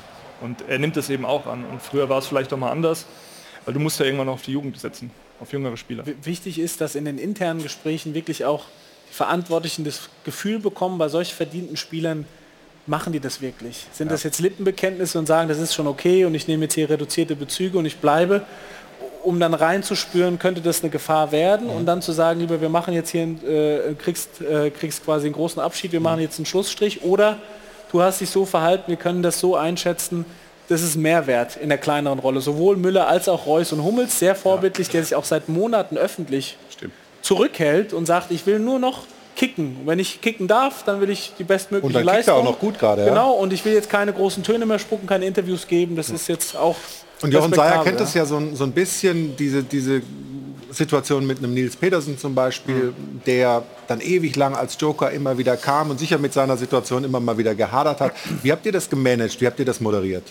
und 0.42 0.68
er 0.68 0.80
nimmt 0.80 0.98
es 0.98 1.12
eben 1.12 1.26
auch 1.26 1.46
an. 1.46 1.64
Und 1.64 1.80
früher 1.80 2.10
war 2.10 2.18
es 2.18 2.26
vielleicht 2.26 2.52
auch 2.54 2.58
mal 2.58 2.72
anders, 2.72 3.06
weil 3.66 3.76
du 3.76 3.80
musst 3.80 4.00
ja 4.00 4.06
irgendwann 4.08 4.30
auf 4.30 4.42
die 4.42 4.54
Jugend 4.54 4.80
setzen 4.80 5.12
auf 5.40 5.52
jüngere 5.52 5.78
Spieler. 5.78 6.04
Wichtig 6.24 6.60
ist, 6.60 6.82
dass 6.82 6.96
in 6.96 7.06
den 7.06 7.18
internen 7.18 7.62
Gesprächen 7.62 8.14
wirklich 8.14 8.46
auch 8.46 8.66
die 9.10 9.14
Verantwortlichen 9.14 9.84
das 9.84 10.10
Gefühl 10.24 10.60
bekommen, 10.60 10.98
bei 10.98 11.10
solch 11.10 11.34
verdienten 11.34 11.78
Spielern, 11.78 12.26
machen 12.88 13.14
die 13.14 13.20
das 13.20 13.42
wirklich? 13.42 13.86
Sind 13.92 14.08
ja. 14.08 14.14
das 14.14 14.24
jetzt 14.24 14.40
Lippenbekenntnisse 14.40 15.18
und 15.18 15.26
sagen, 15.26 15.50
das 15.50 15.60
ist 15.60 15.74
schon 15.74 15.88
okay 15.88 16.26
und 16.26 16.36
ich 16.36 16.48
nehme 16.48 16.66
jetzt 16.66 16.76
hier 16.76 16.90
reduzierte 16.90 17.36
Bezüge 17.36 17.78
und 17.78 17.86
ich 17.86 17.98
bleibe? 17.98 18.46
Um 19.24 19.40
dann 19.40 19.56
reinzuspüren, 19.56 20.38
könnte 20.38 20.62
das 20.62 20.84
eine 20.84 20.92
Gefahr 20.92 21.32
werden 21.32 21.68
mhm. 21.68 21.74
und 21.74 21.86
dann 21.88 22.02
zu 22.02 22.12
sagen, 22.12 22.40
lieber 22.40 22.62
wir 22.62 22.70
machen 22.70 22.94
jetzt 22.94 23.10
hier, 23.10 23.24
äh, 23.24 23.96
kriegst, 23.96 24.42
äh, 24.42 24.70
kriegst 24.70 25.04
quasi 25.04 25.26
einen 25.28 25.34
großen 25.34 25.62
Abschied, 25.62 25.92
wir 25.92 26.00
machen 26.00 26.20
jetzt 26.20 26.38
einen 26.38 26.46
Schlussstrich 26.46 27.04
oder 27.04 27.40
du 27.92 28.02
hast 28.02 28.22
dich 28.22 28.30
so 28.30 28.46
verhalten, 28.46 28.84
wir 28.88 28.98
können 28.98 29.24
das 29.24 29.40
so 29.40 29.56
einschätzen, 29.56 30.26
das 30.68 30.82
ist 30.82 30.96
Mehrwert 30.96 31.58
in 31.58 31.70
der 31.70 31.78
kleineren 31.78 32.20
Rolle. 32.20 32.42
Sowohl 32.42 32.78
Müller 32.78 33.08
als 33.08 33.30
auch 33.30 33.46
Reus 33.46 33.72
und 33.74 33.84
Hummels, 33.84 34.20
sehr 34.20 34.36
vorbildlich, 34.36 34.88
ja. 34.88 34.94
der 34.94 35.04
sich 35.04 35.16
auch 35.16 35.26
seit 35.26 35.50
Monaten 35.50 35.98
öffentlich 35.98 36.58
Stimmt. 36.70 36.94
zurückhält 37.22 37.94
und 37.94 38.06
sagt, 38.06 38.32
ich 38.32 38.46
will 38.46 38.60
nur 38.60 38.80
noch 38.80 39.04
kicken. 39.36 39.80
wenn 39.86 40.00
ich 40.00 40.22
kicken 40.22 40.48
darf, 40.48 40.84
dann 40.84 41.02
will 41.02 41.10
ich 41.10 41.34
die 41.38 41.44
bestmögliche 41.44 41.88
und 41.88 41.94
dann 41.94 42.16
Leistung. 42.16 42.36
er 42.36 42.40
auch 42.40 42.44
noch 42.44 42.60
gut 42.60 42.80
gerade. 42.80 43.06
Genau, 43.06 43.34
und 43.34 43.52
ich 43.52 43.66
will 43.66 43.74
jetzt 43.74 43.90
keine 43.90 44.14
großen 44.14 44.44
Töne 44.44 44.66
mehr 44.66 44.80
spucken, 44.80 45.08
keine 45.08 45.26
Interviews 45.26 45.68
geben. 45.68 45.96
Das 45.96 46.08
ja. 46.08 46.16
ist 46.16 46.28
jetzt 46.28 46.56
auch 46.56 46.78
und 47.22 47.34
Jochen 47.34 47.54
Seyer 47.54 47.84
kennt 47.84 47.96
ja. 47.96 48.06
das 48.06 48.14
ja 48.14 48.26
so, 48.26 48.42
so 48.54 48.64
ein 48.64 48.72
bisschen, 48.72 49.36
diese, 49.36 49.64
diese 49.64 50.02
Situation 50.76 51.26
mit 51.26 51.40
einem 51.40 51.54
Nils 51.54 51.76
Petersen 51.76 52.18
zum 52.18 52.36
Beispiel, 52.36 52.94
mhm. 52.98 53.22
der 53.26 53.64
dann 53.88 54.02
ewig 54.02 54.36
lang 54.36 54.56
als 54.56 54.78
Joker 54.80 55.12
immer 55.12 55.38
wieder 55.38 55.58
kam 55.58 55.90
und 55.90 56.00
sicher 56.00 56.18
mit 56.18 56.34
seiner 56.34 56.58
Situation 56.58 57.04
immer 57.04 57.20
mal 57.20 57.38
wieder 57.38 57.56
gehadert 57.56 58.02
hat. 58.02 58.14
Wie 58.44 58.52
habt 58.52 58.66
ihr 58.66 58.72
das 58.72 58.90
gemanagt? 58.90 59.40
Wie 59.42 59.48
habt 59.48 59.60
ihr 59.60 59.66
das 59.66 59.80
moderiert? 59.80 60.24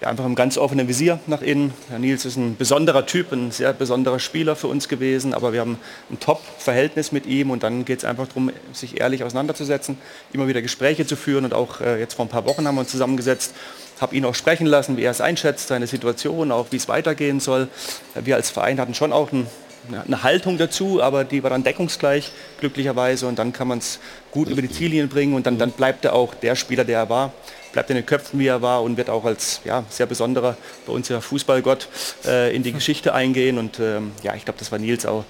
Ja, 0.00 0.08
einfach 0.08 0.26
ein 0.26 0.34
ganz 0.34 0.58
offenes 0.58 0.88
Visier 0.88 1.20
nach 1.26 1.40
innen. 1.40 1.72
Herr 1.88 1.98
Nils 1.98 2.26
ist 2.26 2.36
ein 2.36 2.56
besonderer 2.56 3.06
Typ, 3.06 3.32
ein 3.32 3.50
sehr 3.50 3.72
besonderer 3.72 4.18
Spieler 4.18 4.54
für 4.54 4.66
uns 4.66 4.88
gewesen, 4.88 5.32
aber 5.32 5.54
wir 5.54 5.60
haben 5.60 5.78
ein 6.10 6.20
Top-Verhältnis 6.20 7.12
mit 7.12 7.24
ihm 7.24 7.50
und 7.50 7.62
dann 7.62 7.86
geht 7.86 8.00
es 8.00 8.04
einfach 8.04 8.28
darum, 8.28 8.50
sich 8.74 9.00
ehrlich 9.00 9.24
auseinanderzusetzen, 9.24 9.96
immer 10.34 10.48
wieder 10.48 10.60
Gespräche 10.60 11.06
zu 11.06 11.16
führen 11.16 11.46
und 11.46 11.54
auch 11.54 11.80
äh, 11.80 11.98
jetzt 11.98 12.12
vor 12.12 12.26
ein 12.26 12.28
paar 12.28 12.44
Wochen 12.44 12.66
haben 12.66 12.74
wir 12.74 12.82
uns 12.82 12.90
zusammengesetzt 12.90 13.54
habe 14.00 14.14
ihn 14.14 14.24
auch 14.24 14.34
sprechen 14.34 14.66
lassen, 14.66 14.96
wie 14.96 15.02
er 15.02 15.10
es 15.10 15.20
einschätzt, 15.20 15.68
seine 15.68 15.86
Situation, 15.86 16.52
auch 16.52 16.66
wie 16.70 16.76
es 16.76 16.88
weitergehen 16.88 17.40
soll. 17.40 17.68
Wir 18.14 18.36
als 18.36 18.50
Verein 18.50 18.78
hatten 18.78 18.94
schon 18.94 19.12
auch 19.12 19.32
ein, 19.32 19.46
eine 19.88 20.22
Haltung 20.22 20.58
dazu, 20.58 21.02
aber 21.02 21.24
die 21.24 21.42
war 21.42 21.50
dann 21.50 21.64
deckungsgleich, 21.64 22.32
glücklicherweise. 22.60 23.26
Und 23.26 23.38
dann 23.38 23.52
kann 23.52 23.68
man 23.68 23.78
es 23.78 23.98
gut 24.30 24.48
über 24.48 24.62
die 24.62 24.70
Ziellinien 24.70 25.08
bringen 25.08 25.34
und 25.34 25.46
dann, 25.46 25.58
dann 25.58 25.70
bleibt 25.70 26.04
er 26.04 26.14
auch 26.14 26.34
der 26.34 26.56
Spieler, 26.56 26.84
der 26.84 27.00
er 27.00 27.08
war, 27.08 27.32
bleibt 27.72 27.90
in 27.90 27.96
den 27.96 28.06
Köpfen, 28.06 28.38
wie 28.38 28.46
er 28.46 28.62
war 28.62 28.82
und 28.82 28.96
wird 28.96 29.10
auch 29.10 29.24
als 29.24 29.60
ja, 29.64 29.84
sehr 29.88 30.06
besonderer, 30.06 30.56
bei 30.86 30.92
uns 30.92 31.08
ja 31.08 31.20
Fußballgott, 31.20 31.88
äh, 32.26 32.54
in 32.54 32.62
die 32.62 32.72
Geschichte 32.72 33.14
eingehen. 33.14 33.58
Und 33.58 33.78
ähm, 33.80 34.12
ja, 34.22 34.34
ich 34.34 34.44
glaube, 34.44 34.58
das 34.58 34.72
war 34.72 34.78
Nils 34.78 35.06
auch 35.06 35.24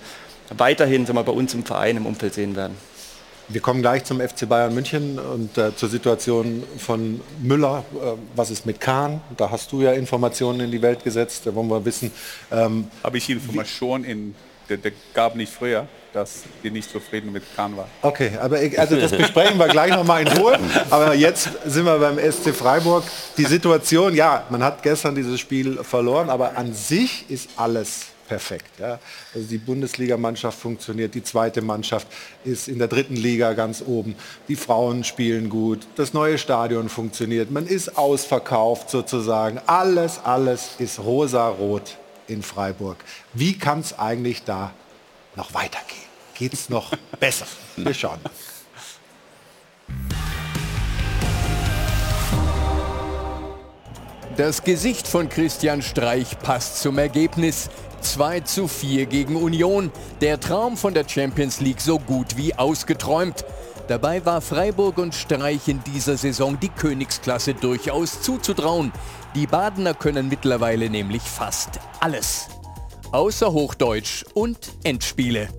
weiterhin 0.56 1.06
sagen 1.06 1.18
wir, 1.18 1.24
bei 1.24 1.32
uns 1.32 1.54
im 1.54 1.64
Verein 1.64 1.96
im 1.96 2.06
Umfeld 2.06 2.34
sehen 2.34 2.56
werden. 2.56 2.76
Wir 3.48 3.60
kommen 3.60 3.80
gleich 3.80 4.02
zum 4.02 4.20
FC 4.20 4.48
Bayern 4.48 4.74
München 4.74 5.20
und 5.20 5.56
äh, 5.56 5.74
zur 5.76 5.88
Situation 5.88 6.64
von 6.78 7.20
Müller. 7.40 7.84
Äh, 7.94 8.18
was 8.34 8.50
ist 8.50 8.66
mit 8.66 8.80
Kahn? 8.80 9.20
Da 9.36 9.50
hast 9.52 9.70
du 9.70 9.82
ja 9.82 9.92
Informationen 9.92 10.60
in 10.60 10.72
die 10.72 10.82
Welt 10.82 11.04
gesetzt. 11.04 11.42
Da 11.44 11.54
wollen 11.54 11.68
wir 11.68 11.84
wissen. 11.84 12.10
Ähm, 12.50 12.88
Habe 13.04 13.18
ich 13.18 13.30
Informationen 13.30 14.02
in, 14.02 14.34
der, 14.68 14.76
der, 14.78 14.92
gab 15.14 15.36
nicht 15.36 15.52
früher, 15.52 15.86
dass 16.12 16.42
die 16.62 16.70
nicht 16.70 16.90
zufrieden 16.90 17.32
mit 17.32 17.44
Kahn 17.54 17.76
war. 17.76 17.88
Okay, 18.02 18.32
aber 18.40 18.62
ich, 18.62 18.78
also 18.78 18.96
das 18.96 19.12
besprechen 19.12 19.58
wir 19.58 19.68
gleich 19.68 19.90
nochmal 19.90 20.22
in 20.22 20.28
Ruhe. 20.28 20.58
Aber 20.90 21.14
jetzt 21.14 21.50
sind 21.64 21.84
wir 21.84 21.98
beim 21.98 22.18
SC 22.18 22.54
Freiburg. 22.54 23.04
Die 23.36 23.44
Situation, 23.44 24.14
ja, 24.14 24.44
man 24.50 24.62
hat 24.62 24.82
gestern 24.82 25.14
dieses 25.14 25.38
Spiel 25.38 25.82
verloren, 25.84 26.30
aber 26.30 26.56
an 26.56 26.72
sich 26.72 27.30
ist 27.30 27.50
alles 27.56 28.06
perfekt. 28.26 28.78
Ja. 28.78 28.98
Also 29.34 29.46
die 29.46 29.58
Bundesligamannschaft 29.58 30.58
funktioniert, 30.58 31.14
die 31.14 31.22
zweite 31.22 31.62
Mannschaft 31.62 32.08
ist 32.44 32.68
in 32.68 32.78
der 32.78 32.88
dritten 32.88 33.16
Liga 33.16 33.52
ganz 33.52 33.82
oben. 33.86 34.16
Die 34.48 34.56
Frauen 34.56 35.04
spielen 35.04 35.48
gut, 35.48 35.86
das 35.96 36.12
neue 36.12 36.38
Stadion 36.38 36.88
funktioniert, 36.88 37.50
man 37.50 37.66
ist 37.66 37.96
ausverkauft 37.96 38.90
sozusagen. 38.90 39.60
Alles, 39.66 40.18
alles 40.24 40.70
ist 40.78 40.98
rosa-rot 40.98 41.96
in 42.28 42.42
Freiburg. 42.42 42.96
Wie 43.32 43.58
kann 43.58 43.80
es 43.80 43.98
eigentlich 43.98 44.44
da 44.44 44.72
noch 45.34 45.54
weitergehen? 45.54 46.02
Geht 46.34 46.52
es 46.52 46.68
noch 46.68 46.92
besser? 47.20 47.46
Wir 47.76 47.94
schauen. 47.94 48.20
Das 54.36 54.62
Gesicht 54.62 55.08
von 55.08 55.30
Christian 55.30 55.80
Streich 55.80 56.38
passt 56.40 56.82
zum 56.82 56.98
Ergebnis. 56.98 57.70
2 58.02 58.40
zu 58.40 58.68
4 58.68 59.06
gegen 59.06 59.36
Union. 59.36 59.90
Der 60.20 60.38
Traum 60.38 60.76
von 60.76 60.92
der 60.92 61.08
Champions 61.08 61.60
League 61.60 61.80
so 61.80 61.98
gut 61.98 62.36
wie 62.36 62.54
ausgeträumt. 62.54 63.46
Dabei 63.88 64.24
war 64.26 64.40
Freiburg 64.40 64.98
und 64.98 65.14
Streich 65.14 65.68
in 65.68 65.82
dieser 65.84 66.16
Saison 66.16 66.58
die 66.60 66.68
Königsklasse 66.68 67.54
durchaus 67.54 68.20
zuzutrauen. 68.20 68.92
Die 69.36 69.46
Badener 69.46 69.92
können 69.92 70.30
mittlerweile 70.30 70.88
nämlich 70.88 71.20
fast 71.20 71.78
alles. 72.00 72.48
Außer 73.12 73.52
Hochdeutsch 73.52 74.24
und 74.32 74.56
Endspiele. 74.82 75.50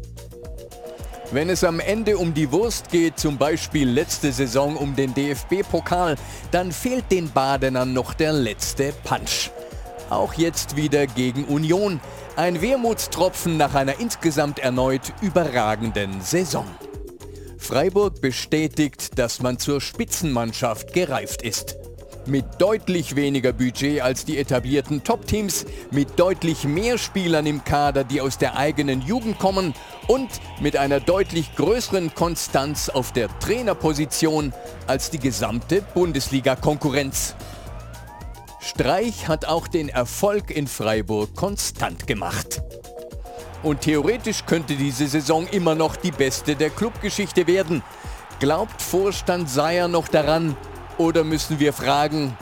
Wenn 1.32 1.52
es 1.52 1.64
am 1.64 1.80
Ende 1.80 2.18
um 2.18 2.34
die 2.34 2.52
Wurst 2.52 2.90
geht, 2.90 3.20
zum 3.20 3.38
Beispiel 3.38 3.88
letzte 3.88 4.32
Saison 4.32 4.78
um 4.78 4.96
den 4.96 5.14
DFB-Pokal, 5.14 6.16
dann 6.50 6.72
fehlt 6.72 7.12
den 7.12 7.30
Badenern 7.30 7.94
noch 7.94 8.16
der 8.16 8.34
letzte 8.34 8.94
Punch. 9.04 9.52
Auch 10.10 10.34
jetzt 10.34 10.76
wieder 10.76 11.06
gegen 11.06 11.46
Union. 11.46 12.00
Ein 12.36 12.64
Wermutstropfen 12.64 13.58
nach 13.58 13.76
einer 13.76 14.00
insgesamt 14.00 14.58
erneut 14.58 15.14
überragenden 15.22 16.20
Saison. 16.22 16.66
Freiburg 17.60 18.22
bestätigt, 18.22 19.20
dass 19.20 19.40
man 19.40 19.60
zur 19.60 19.82
Spitzenmannschaft 19.82 20.94
gereift 20.94 21.44
ist. 21.44 21.78
Mit 22.28 22.46
deutlich 22.60 23.16
weniger 23.16 23.54
Budget 23.54 24.02
als 24.02 24.26
die 24.26 24.38
etablierten 24.38 25.02
Top-Teams, 25.02 25.66
mit 25.92 26.20
deutlich 26.20 26.66
mehr 26.66 26.98
Spielern 26.98 27.46
im 27.46 27.64
Kader, 27.64 28.04
die 28.04 28.20
aus 28.20 28.38
der 28.38 28.58
eigenen 28.58 29.02
Jugend 29.02 29.40
kommen 29.40 29.74
und 30.08 30.28
mit 30.60 30.76
einer 30.76 31.00
deutlich 31.00 31.56
größeren 31.56 32.14
Konstanz 32.14 32.90
auf 32.90 33.14
der 33.14 33.30
Trainerposition 33.40 34.52
als 34.88 35.10
die 35.10 35.20
gesamte 35.20 35.82
Bundesliga-Konkurrenz. 35.94 37.36
Streich 38.60 39.30
hat 39.30 39.46
auch 39.46 39.70
den 39.70 39.88
Erfolg 39.88 40.52
in 40.52 40.68
Freiburg 40.68 41.34
konstant 41.34 42.08
gemacht. 42.08 42.62
Und 43.64 43.82
theoretisch 43.82 44.46
könnte 44.46 44.76
diese 44.76 45.08
Saison 45.08 45.48
immer 45.48 45.76
noch 45.76 45.96
die 45.96 46.12
beste 46.12 46.58
der 46.58 46.72
Clubgeschichte 46.72 47.48
werden. 47.48 47.84
Glaubt 48.42 48.82
Vorstand 48.82 49.50
Seyer 49.50 49.88
noch 49.88 50.10
daran 50.10 50.58
oder 50.98 51.24
müssen 51.24 51.60
wir 51.60 51.74
fragen, 51.74 52.38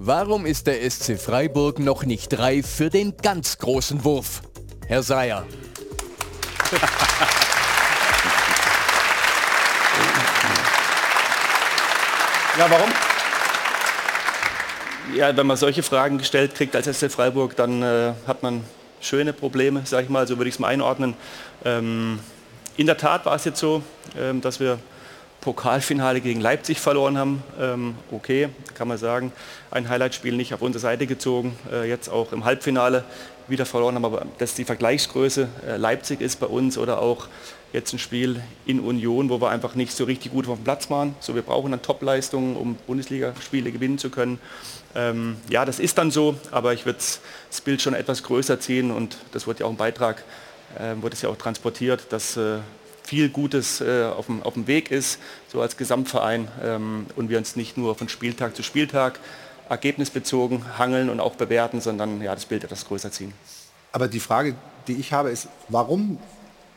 Warum 0.00 0.44
ist 0.44 0.66
der 0.66 0.90
SC 0.90 1.18
Freiburg 1.18 1.78
noch 1.78 2.04
nicht 2.04 2.36
reif 2.38 2.66
für 2.68 2.90
den 2.90 3.16
ganz 3.16 3.58
großen 3.58 4.04
Wurf? 4.04 4.42
Herr 4.86 5.02
Seyer. 5.02 5.46
Ja, 12.56 12.70
warum? 12.70 12.88
Ja, 15.16 15.36
wenn 15.36 15.44
man 15.44 15.56
solche 15.56 15.82
Fragen 15.82 16.18
gestellt 16.18 16.54
kriegt 16.54 16.76
als 16.76 16.86
SC 16.86 17.10
Freiburg, 17.10 17.56
dann 17.56 17.82
äh, 17.82 18.12
hat 18.28 18.44
man 18.44 18.62
schöne 19.00 19.32
Probleme, 19.32 19.82
sage 19.84 20.04
ich 20.04 20.08
mal, 20.08 20.28
so 20.28 20.36
würde 20.38 20.48
ich 20.48 20.54
es 20.54 20.58
mal 20.60 20.68
einordnen. 20.68 21.14
Ähm, 21.64 22.20
in 22.76 22.86
der 22.86 22.96
Tat 22.96 23.26
war 23.26 23.34
es 23.34 23.44
jetzt 23.44 23.58
so, 23.58 23.82
ähm, 24.16 24.40
dass 24.40 24.60
wir 24.60 24.78
Pokalfinale 25.44 26.22
gegen 26.22 26.40
Leipzig 26.40 26.80
verloren 26.80 27.18
haben. 27.18 27.42
Ähm, 27.60 27.94
okay, 28.10 28.48
kann 28.74 28.88
man 28.88 28.96
sagen. 28.96 29.30
Ein 29.70 29.90
Highlightspiel 29.90 30.34
nicht 30.34 30.54
auf 30.54 30.62
unsere 30.62 30.80
Seite 30.80 31.06
gezogen. 31.06 31.56
Äh, 31.70 31.86
jetzt 31.86 32.08
auch 32.08 32.32
im 32.32 32.46
Halbfinale 32.46 33.04
wieder 33.46 33.66
verloren 33.66 33.94
haben, 33.94 34.06
aber 34.06 34.26
dass 34.38 34.54
die 34.54 34.64
Vergleichsgröße 34.64 35.48
äh, 35.68 35.76
Leipzig 35.76 36.22
ist 36.22 36.40
bei 36.40 36.46
uns 36.46 36.78
oder 36.78 37.02
auch 37.02 37.28
jetzt 37.74 37.92
ein 37.92 37.98
Spiel 37.98 38.40
in 38.64 38.80
Union, 38.80 39.28
wo 39.28 39.38
wir 39.38 39.50
einfach 39.50 39.74
nicht 39.74 39.92
so 39.92 40.04
richtig 40.04 40.32
gut 40.32 40.48
auf 40.48 40.56
dem 40.56 40.64
Platz 40.64 40.88
waren. 40.88 41.14
So, 41.20 41.34
wir 41.34 41.42
brauchen 41.42 41.72
dann 41.72 41.82
Topleistungen, 41.82 42.56
um 42.56 42.76
Bundesligaspiele 42.86 43.70
gewinnen 43.70 43.98
zu 43.98 44.08
können. 44.08 44.40
Ähm, 44.94 45.36
ja, 45.50 45.66
das 45.66 45.78
ist 45.78 45.98
dann 45.98 46.10
so, 46.10 46.36
aber 46.52 46.72
ich 46.72 46.86
würde 46.86 47.00
das 47.50 47.60
Bild 47.60 47.82
schon 47.82 47.92
etwas 47.92 48.22
größer 48.22 48.60
ziehen 48.60 48.90
und 48.90 49.18
das 49.32 49.46
wurde 49.46 49.60
ja 49.60 49.66
auch 49.66 49.70
im 49.70 49.76
Beitrag, 49.76 50.24
äh, 50.78 50.94
wurde 51.02 51.14
es 51.14 51.20
ja 51.20 51.28
auch 51.28 51.36
transportiert, 51.36 52.06
dass 52.08 52.38
äh, 52.38 52.60
viel 53.04 53.28
Gutes 53.28 53.80
äh, 53.80 54.04
auf, 54.04 54.26
dem, 54.26 54.42
auf 54.42 54.54
dem 54.54 54.66
Weg 54.66 54.90
ist, 54.90 55.18
so 55.48 55.60
als 55.60 55.76
Gesamtverein 55.76 56.48
ähm, 56.62 57.06
und 57.16 57.28
wir 57.28 57.38
uns 57.38 57.54
nicht 57.54 57.76
nur 57.76 57.94
von 57.94 58.08
Spieltag 58.08 58.56
zu 58.56 58.62
Spieltag 58.62 59.20
ergebnisbezogen 59.68 60.78
hangeln 60.78 61.10
und 61.10 61.20
auch 61.20 61.36
bewerten, 61.36 61.80
sondern 61.80 62.20
ja, 62.22 62.34
das 62.34 62.46
Bild 62.46 62.64
etwas 62.64 62.86
größer 62.86 63.10
ziehen. 63.10 63.32
Aber 63.92 64.08
die 64.08 64.20
Frage, 64.20 64.56
die 64.88 64.94
ich 64.94 65.12
habe, 65.12 65.30
ist, 65.30 65.48
warum 65.68 66.18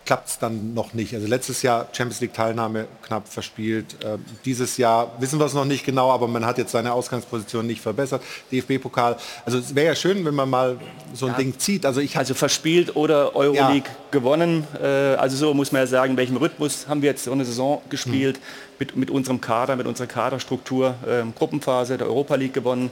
klappt 0.08 0.30
es 0.30 0.40
dann 0.40 0.74
noch 0.74 0.94
nicht. 0.94 1.14
Also 1.14 1.28
letztes 1.28 1.62
Jahr 1.62 1.88
Champions 1.92 2.22
League 2.22 2.34
Teilnahme 2.34 2.88
knapp 3.04 3.28
verspielt. 3.28 4.02
Äh, 4.04 4.18
dieses 4.46 4.78
Jahr 4.78 5.12
wissen 5.20 5.38
wir 5.38 5.46
es 5.46 5.54
noch 5.54 5.66
nicht 5.66 5.86
genau, 5.86 6.12
aber 6.12 6.30
man 6.30 6.46
hat 6.46 6.58
jetzt 6.58 6.72
seine 6.72 6.94
Ausgangsposition 6.94 7.68
nicht 7.68 7.82
verbessert. 7.82 8.24
DFB-Pokal. 8.52 9.18
Also 9.46 9.58
es 9.58 9.76
wäre 9.76 9.88
ja 9.88 9.96
schön, 9.96 10.24
wenn 10.24 10.34
man 10.34 10.50
mal 10.50 10.78
so 11.14 11.26
ein 11.26 11.34
ja. 11.34 11.38
Ding 11.40 11.60
zieht. 11.60 11.86
Also 11.86 12.00
ich 12.00 12.18
also 12.18 12.34
verspielt 12.34 12.96
oder 12.96 13.36
Euroleague 13.36 13.90
ja. 13.90 13.96
gewonnen. 14.12 14.66
Äh, 14.82 14.88
also 14.88 15.36
so 15.36 15.54
muss 15.54 15.74
man 15.74 15.82
ja 15.82 15.88
sagen, 15.88 16.12
in 16.12 16.18
welchem 16.18 16.38
Rhythmus 16.38 16.88
haben 16.88 17.02
wir 17.02 17.10
jetzt 17.10 17.26
so 17.26 17.34
eine 17.34 17.44
Saison 17.44 17.82
gespielt 17.90 18.38
hm. 18.38 18.44
mit, 18.80 18.96
mit 18.96 19.12
unserem 19.12 19.42
Kader, 19.42 19.76
mit 19.76 19.88
unserer 19.88 20.08
Kaderstruktur. 20.08 20.96
Ähm, 21.06 21.34
Gruppenphase 21.38 21.98
der 21.98 22.08
Europa 22.08 22.36
League 22.36 22.54
gewonnen. 22.54 22.92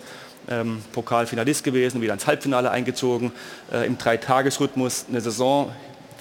Ähm, 0.49 0.83
Pokalfinalist 0.91 1.63
gewesen, 1.63 2.01
wieder 2.01 2.13
ins 2.13 2.27
Halbfinale 2.27 2.69
eingezogen, 2.69 3.31
äh, 3.73 3.87
im 3.87 3.97
Dreitagesrhythmus 3.97 5.05
eine 5.09 5.19
Saison 5.19 5.71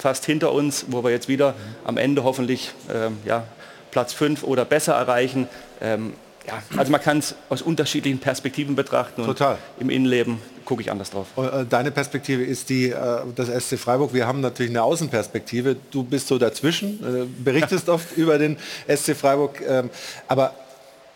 fast 0.04 0.26
hinter 0.26 0.52
uns, 0.52 0.84
wo 0.88 1.02
wir 1.02 1.10
jetzt 1.10 1.28
wieder 1.28 1.54
am 1.82 1.96
Ende 1.96 2.24
hoffentlich 2.24 2.72
ähm, 2.92 3.16
ja, 3.24 3.44
Platz 3.90 4.12
5 4.12 4.42
oder 4.42 4.66
besser 4.66 4.92
erreichen. 4.92 5.48
Ähm, 5.80 6.12
ja, 6.46 6.62
also 6.76 6.92
man 6.92 7.00
kann 7.00 7.20
es 7.20 7.34
aus 7.48 7.62
unterschiedlichen 7.62 8.18
Perspektiven 8.18 8.76
betrachten. 8.76 9.24
Total. 9.24 9.56
Im 9.80 9.88
Innenleben 9.88 10.40
gucke 10.66 10.82
ich 10.82 10.90
anders 10.90 11.08
drauf. 11.08 11.28
Äh, 11.38 11.64
deine 11.64 11.90
Perspektive 11.90 12.44
ist 12.44 12.68
die 12.68 12.90
äh, 12.90 13.20
das 13.34 13.48
SC 13.48 13.78
Freiburg. 13.78 14.12
Wir 14.12 14.26
haben 14.26 14.42
natürlich 14.42 14.68
eine 14.72 14.82
Außenperspektive. 14.82 15.76
Du 15.90 16.02
bist 16.02 16.28
so 16.28 16.36
dazwischen, 16.36 17.00
äh, 17.02 17.24
berichtest 17.42 17.88
oft 17.88 18.14
über 18.14 18.36
den 18.36 18.58
SC 18.86 19.16
Freiburg. 19.16 19.62
Ähm, 19.66 19.88
aber 20.28 20.52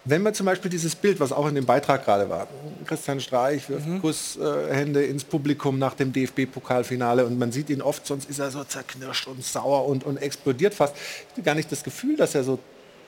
wenn 0.08 0.22
man 0.22 0.32
zum 0.32 0.46
Beispiel 0.46 0.70
dieses 0.70 0.94
Bild, 0.94 1.20
was 1.20 1.32
auch 1.32 1.46
in 1.48 1.54
dem 1.54 1.66
Beitrag 1.66 2.04
gerade 2.04 2.28
war, 2.30 2.48
Christian 2.86 3.20
Streich 3.20 3.68
wirft 3.68 3.86
mhm. 3.86 4.00
Kusshände 4.00 5.04
ins 5.04 5.24
Publikum 5.24 5.78
nach 5.78 5.94
dem 5.94 6.12
DFB-Pokalfinale 6.12 7.26
und 7.26 7.38
man 7.38 7.52
sieht 7.52 7.68
ihn 7.68 7.82
oft, 7.82 8.06
sonst 8.06 8.30
ist 8.30 8.38
er 8.38 8.50
so 8.50 8.64
zerknirscht 8.64 9.26
und 9.26 9.44
sauer 9.44 9.86
und, 9.86 10.04
und 10.04 10.16
explodiert 10.16 10.74
fast. 10.74 10.94
Ich 10.96 11.32
habe 11.32 11.42
gar 11.42 11.54
nicht 11.54 11.70
das 11.70 11.84
Gefühl, 11.84 12.16
dass 12.16 12.34
er 12.34 12.44
so 12.44 12.58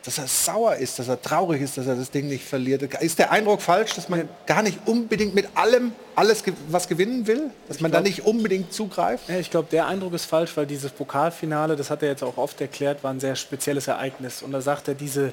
dass 0.04 0.16
er 0.16 0.26
sauer 0.26 0.76
ist, 0.76 0.98
dass 0.98 1.08
er 1.08 1.20
traurig 1.20 1.60
ist, 1.60 1.76
dass 1.76 1.86
er 1.86 1.94
das 1.94 2.10
Ding 2.10 2.28
nicht 2.28 2.44
verliert. 2.44 2.82
Ist 2.82 3.18
der 3.18 3.30
Eindruck 3.30 3.60
falsch, 3.60 3.94
dass 3.94 4.08
man 4.08 4.28
gar 4.46 4.62
nicht 4.62 4.78
unbedingt 4.86 5.34
mit 5.34 5.46
allem 5.54 5.92
alles 6.16 6.42
was 6.68 6.88
gewinnen 6.88 7.26
will? 7.26 7.50
Dass 7.68 7.76
ich 7.76 7.82
man 7.82 7.90
glaub, 7.90 8.02
da 8.02 8.08
nicht 8.08 8.24
unbedingt 8.24 8.72
zugreift? 8.72 9.28
Ja, 9.28 9.38
ich 9.38 9.50
glaube, 9.50 9.68
der 9.70 9.86
Eindruck 9.86 10.14
ist 10.14 10.24
falsch, 10.24 10.56
weil 10.56 10.66
dieses 10.66 10.90
Pokalfinale, 10.90 11.76
das 11.76 11.90
hat 11.90 12.02
er 12.02 12.08
jetzt 12.08 12.22
auch 12.22 12.38
oft 12.38 12.60
erklärt, 12.60 13.04
war 13.04 13.10
ein 13.10 13.20
sehr 13.20 13.36
spezielles 13.36 13.88
Ereignis. 13.88 14.42
Und 14.42 14.52
da 14.52 14.62
sagt 14.62 14.88
er, 14.88 14.94
diese, 14.94 15.32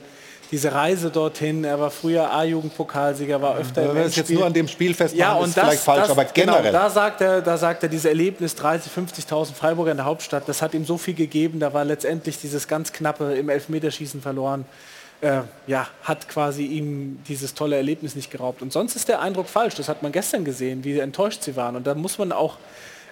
diese 0.52 0.74
Reise 0.74 1.10
dorthin. 1.10 1.64
Er 1.64 1.80
war 1.80 1.91
früher 1.91 2.32
A-Jugendpokalsieger, 2.32 3.41
war 3.41 3.58
öfter 3.58 3.84
ja, 3.84 3.89
im 3.89 3.95
Wenn 3.95 4.04
es 4.04 4.16
jetzt 4.16 4.30
nur 4.30 4.45
an 4.45 4.54
dem 4.54 4.68
Spiel 4.68 4.93
festmachen, 4.93 5.20
ja, 5.20 5.34
und 5.34 5.50
ist 5.50 5.58
das, 5.58 5.66
vielleicht 5.66 5.84
falsch, 5.84 6.02
das, 6.02 6.12
aber 6.12 6.26
genau, 6.26 6.54
generell. 6.54 6.72
Genau, 6.72 6.84
da 6.84 6.89
sagt 6.89 7.22
er, 7.22 7.41
da 7.41 7.58
sagt 7.58 7.84
er, 7.84 7.89
dieses 7.89 8.06
Erlebnis 8.06 8.56
30, 8.56 8.91
50.000 8.91 9.54
Freiburger 9.54 9.91
in 9.91 9.98
der 9.98 10.06
Hauptstadt, 10.06 10.48
das 10.48 10.62
hat 10.62 10.74
ihm 10.74 10.86
so 10.86 10.98
viel 10.98 11.14
gegeben. 11.14 11.60
Da 11.60 11.74
war 11.74 11.86
letztendlich 11.86 12.39
dieses 12.39 12.68
ganz 12.68 12.93
knappe 12.93 13.34
im 13.34 13.50
Elfmeterschießen 13.50 14.22
verloren. 14.22 14.66
Äh, 15.20 15.41
ja, 15.66 15.88
hat 16.04 16.30
quasi 16.30 16.64
ihm 16.64 17.20
dieses 17.28 17.56
tolle 17.56 17.76
Erlebnis 17.76 18.16
nicht 18.16 18.30
geraubt. 18.30 18.62
Und 18.62 18.72
sonst 18.72 18.95
ist 18.95 19.10
der 19.10 19.20
Eindruck 19.20 19.48
falsch. 19.48 19.74
Das 19.76 19.89
hat 19.89 20.04
man 20.04 20.12
gestern 20.12 20.45
gesehen, 20.45 20.84
wie 20.84 21.00
enttäuscht 21.00 21.41
sie 21.41 21.56
waren. 21.56 21.76
Und 21.76 21.88
da 21.88 21.95
muss 21.95 22.20
man 22.20 22.32
auch 22.32 22.58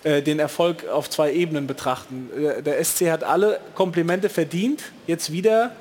äh, 0.03 0.21
den 0.21 0.37
Erfolg 0.37 0.87
auf 0.87 1.09
zwei 1.09 1.33
Ebenen 1.33 1.65
betrachten. 1.65 2.29
Äh, 2.37 2.61
der 2.61 2.83
SC 2.83 3.09
hat 3.09 3.23
alle 3.23 3.59
Komplimente 3.73 4.29
verdient. 4.29 4.83
Jetzt 5.07 5.31
wieder 5.31 5.71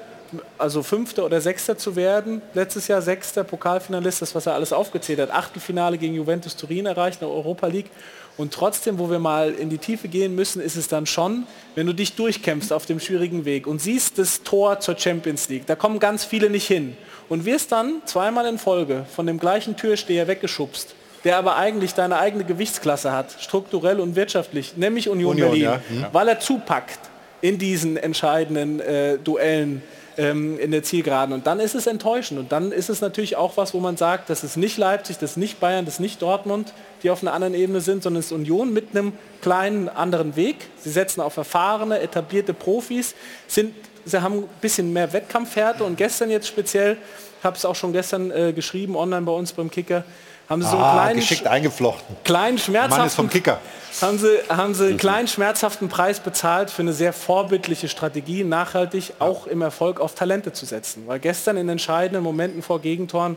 also 0.59 0.83
Fünfter 0.83 1.25
oder 1.25 1.41
Sechster 1.41 1.77
zu 1.77 1.97
werden. 1.97 2.43
Letztes 2.55 2.89
Jahr 2.89 3.03
Sechster, 3.03 3.45
Pokalfinalist, 3.45 4.23
das 4.23 4.35
was 4.35 4.47
er 4.47 4.55
alles 4.55 4.73
aufgezählt 4.73 5.21
hat. 5.21 5.31
Achtelfinale 5.31 5.99
gegen 5.99 6.15
Juventus 6.15 6.57
Turin 6.57 6.87
erreicht, 6.87 7.21
in 7.21 7.29
der 7.29 7.37
Europa 7.37 7.67
League. 7.67 7.91
Und 8.37 8.53
trotzdem, 8.53 8.99
wo 8.99 9.11
wir 9.11 9.21
mal 9.21 9.53
in 9.53 9.71
die 9.71 9.79
Tiefe 9.79 10.09
gehen 10.09 10.35
müssen, 10.35 10.61
ist 10.61 10.77
es 10.77 10.89
dann 10.89 11.07
schon, 11.07 11.47
wenn 11.77 11.87
du 11.87 11.93
dich 11.93 12.17
durchkämpfst 12.17 12.73
auf 12.73 12.85
dem 12.85 12.99
schwierigen 12.99 13.45
Weg 13.45 13.67
und 13.67 13.81
siehst 13.81 14.19
das 14.19 14.43
Tor 14.43 14.81
zur 14.81 14.99
Champions 14.99 15.49
League, 15.49 15.67
da 15.67 15.77
kommen 15.77 16.01
ganz 16.01 16.25
viele 16.25 16.51
nicht 16.51 16.67
hin 16.67 16.97
und 17.29 17.45
wirst 17.45 17.71
dann 17.71 18.03
zweimal 18.07 18.47
in 18.47 18.59
Folge 18.59 19.07
von 19.15 19.27
dem 19.27 19.39
gleichen 19.39 19.77
Türsteher 19.77 20.27
weggeschubst, 20.27 20.97
der 21.23 21.37
aber 21.37 21.57
eigentlich 21.57 21.95
deine 21.95 22.19
eigene 22.19 22.45
Gewichtsklasse 22.45 23.13
hat, 23.13 23.37
strukturell 23.39 24.01
und 24.01 24.17
wirtschaftlich, 24.17 24.77
nämlich 24.77 25.09
Union, 25.09 25.33
Union 25.33 25.51
Berlin, 25.51 25.65
ja. 25.65 25.81
mhm. 25.89 26.07
weil 26.13 26.29
er 26.29 26.41
zupackt 26.41 26.99
in 27.41 27.59
diesen 27.59 27.97
entscheidenden 27.97 28.81
äh, 28.81 29.19
Duellen 29.19 29.83
ähm, 30.17 30.59
in 30.59 30.71
der 30.71 30.83
Zielgeraden. 30.83 31.35
Und 31.35 31.47
dann 31.47 31.61
ist 31.61 31.75
es 31.75 31.87
enttäuschend. 31.87 32.41
Und 32.41 32.53
dann 32.53 32.73
ist 32.73 32.89
es 32.89 33.01
natürlich 33.01 33.37
auch 33.37 33.57
was, 33.57 33.75
wo 33.75 33.81
man 33.81 33.97
sagt, 33.97 34.31
das 34.31 34.45
ist 34.45 34.57
nicht 34.57 34.79
Leipzig, 34.79 35.19
das 35.19 35.33
ist 35.33 35.37
nicht 35.37 35.61
Bayern, 35.61 35.85
das 35.85 35.95
ist 35.95 36.01
nicht 36.01 36.23
Dortmund, 36.23 36.73
die 37.03 37.11
auf 37.11 37.23
einer 37.23 37.33
anderen 37.33 37.55
Ebene 37.55 37.81
sind, 37.81 38.03
sondern 38.03 38.21
es 38.21 38.27
ist 38.27 38.33
Union 38.33 38.73
mit 38.73 38.91
einem 38.91 39.13
kleinen 39.43 39.89
anderen 39.89 40.37
Weg. 40.37 40.57
Sie 40.79 40.91
setzen 40.91 41.21
auf 41.21 41.37
erfahrene, 41.37 42.01
etablierte 42.01 42.55
Profis, 42.55 43.15
sind, 43.47 43.75
sie 44.05 44.23
haben 44.23 44.41
ein 44.41 44.49
bisschen 44.61 44.93
mehr 44.93 45.13
Wettkampfhärte 45.13 45.85
und 45.85 45.97
gestern 45.97 46.31
jetzt 46.31 46.47
speziell, 46.47 46.97
habe 47.43 47.57
es 47.57 47.65
auch 47.65 47.75
schon 47.75 47.93
gestern 47.93 48.31
äh, 48.31 48.53
geschrieben, 48.53 48.97
online 48.97 49.23
bei 49.23 49.33
uns 49.33 49.53
beim 49.53 49.71
Kicker, 49.71 50.05
haben 50.49 50.63
sie 50.63 50.69
so 50.69 50.77
einen 50.77 50.85
ah, 50.85 50.93
kleinen, 50.93 51.21
geschickt 51.21 51.47
eingeflochten. 51.47 52.17
kleinen 52.25 52.59
schmerzhaften, 52.59 52.99
Mann 52.99 53.07
ist 53.07 53.15
vom 53.15 53.31
Kicker. 53.31 53.61
Haben 54.01 54.19
sie, 54.19 54.39
haben 54.49 54.75
sie 54.75 54.87
einen 54.89 54.97
kleinen 54.97 55.29
schmerzhaften 55.29 55.89
Preis 55.89 56.21
bezahlt 56.21 56.71
für 56.71 56.83
eine 56.83 56.93
sehr 56.93 57.13
vorbildliche 57.13 57.89
Strategie, 57.89 58.43
nachhaltig 58.43 59.15
auch 59.21 59.47
im 59.47 59.63
Erfolg 59.63 60.01
auf 60.01 60.15
Talente 60.15 60.53
zu 60.53 60.67
setzen. 60.67 61.05
Weil 61.07 61.21
gestern 61.21 61.57
in 61.57 61.69
entscheidenden 61.69 62.23
Momenten 62.23 62.63
vor 62.63 62.81
Gegentoren 62.81 63.37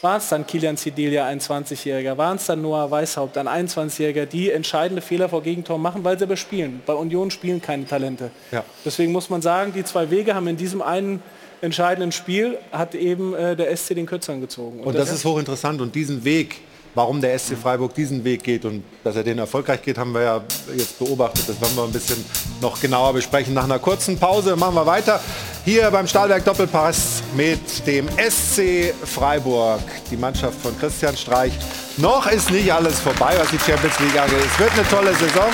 war 0.00 0.18
es 0.18 0.28
dann 0.28 0.46
Kilian 0.46 0.76
Zidilia, 0.76 1.26
ein 1.26 1.40
20-Jähriger, 1.40 2.16
waren 2.16 2.36
es 2.36 2.46
dann 2.46 2.62
Noah 2.62 2.90
Weishaupt, 2.90 3.36
ein 3.36 3.48
21-Jähriger, 3.48 4.26
die 4.26 4.50
entscheidende 4.50 5.02
Fehler 5.02 5.28
vor 5.28 5.42
Gegentoren 5.42 5.82
machen, 5.82 6.04
weil 6.04 6.18
sie 6.18 6.24
aber 6.24 6.36
spielen. 6.36 6.82
Bei 6.86 6.94
Union 6.94 7.30
spielen 7.30 7.60
keine 7.60 7.86
Talente. 7.86 8.30
Ja. 8.52 8.64
Deswegen 8.84 9.12
muss 9.12 9.28
man 9.28 9.42
sagen, 9.42 9.72
die 9.72 9.84
zwei 9.84 10.10
Wege 10.10 10.34
haben 10.34 10.46
in 10.46 10.56
diesem 10.56 10.82
einen 10.82 11.22
entscheidenden 11.60 12.12
Spiel 12.12 12.58
hat 12.72 12.94
eben 12.94 13.34
äh, 13.34 13.56
der 13.56 13.74
SC 13.76 13.94
den 13.94 14.06
Kürzeren 14.06 14.40
gezogen. 14.40 14.80
Und, 14.80 14.86
und 14.86 14.94
das, 14.96 15.08
das 15.08 15.18
ist 15.18 15.24
hochinteressant. 15.24 15.80
Und 15.80 15.94
diesen 15.94 16.24
Weg, 16.24 16.60
warum 16.94 17.20
der 17.20 17.38
SC 17.38 17.56
Freiburg 17.56 17.94
diesen 17.94 18.24
Weg 18.24 18.42
geht 18.42 18.64
und 18.64 18.82
dass 19.04 19.16
er 19.16 19.22
den 19.22 19.38
erfolgreich 19.38 19.82
geht, 19.82 19.98
haben 19.98 20.12
wir 20.12 20.22
ja 20.22 20.44
jetzt 20.76 20.98
beobachtet. 20.98 21.48
Das 21.48 21.60
wollen 21.60 21.76
wir 21.76 21.84
ein 21.84 21.92
bisschen 21.92 22.24
noch 22.60 22.80
genauer 22.80 23.12
besprechen. 23.12 23.54
Nach 23.54 23.64
einer 23.64 23.78
kurzen 23.78 24.18
Pause 24.18 24.56
machen 24.56 24.74
wir 24.74 24.86
weiter. 24.86 25.20
Hier 25.64 25.90
beim 25.90 26.06
Stahlwerk 26.06 26.44
Doppelpass 26.44 27.22
mit 27.36 27.86
dem 27.86 28.08
SC 28.08 28.94
Freiburg, 29.04 29.80
die 30.10 30.16
Mannschaft 30.16 30.60
von 30.60 30.78
Christian 30.78 31.16
Streich. 31.16 31.52
Noch 31.98 32.30
ist 32.30 32.50
nicht 32.50 32.72
alles 32.72 33.00
vorbei, 33.00 33.34
was 33.38 33.50
die 33.50 33.58
Champions 33.58 33.98
League 34.00 34.20
angeht. 34.20 34.38
Es 34.44 34.58
wird 34.58 34.72
eine 34.72 34.88
tolle 34.88 35.12
Saison. 35.14 35.48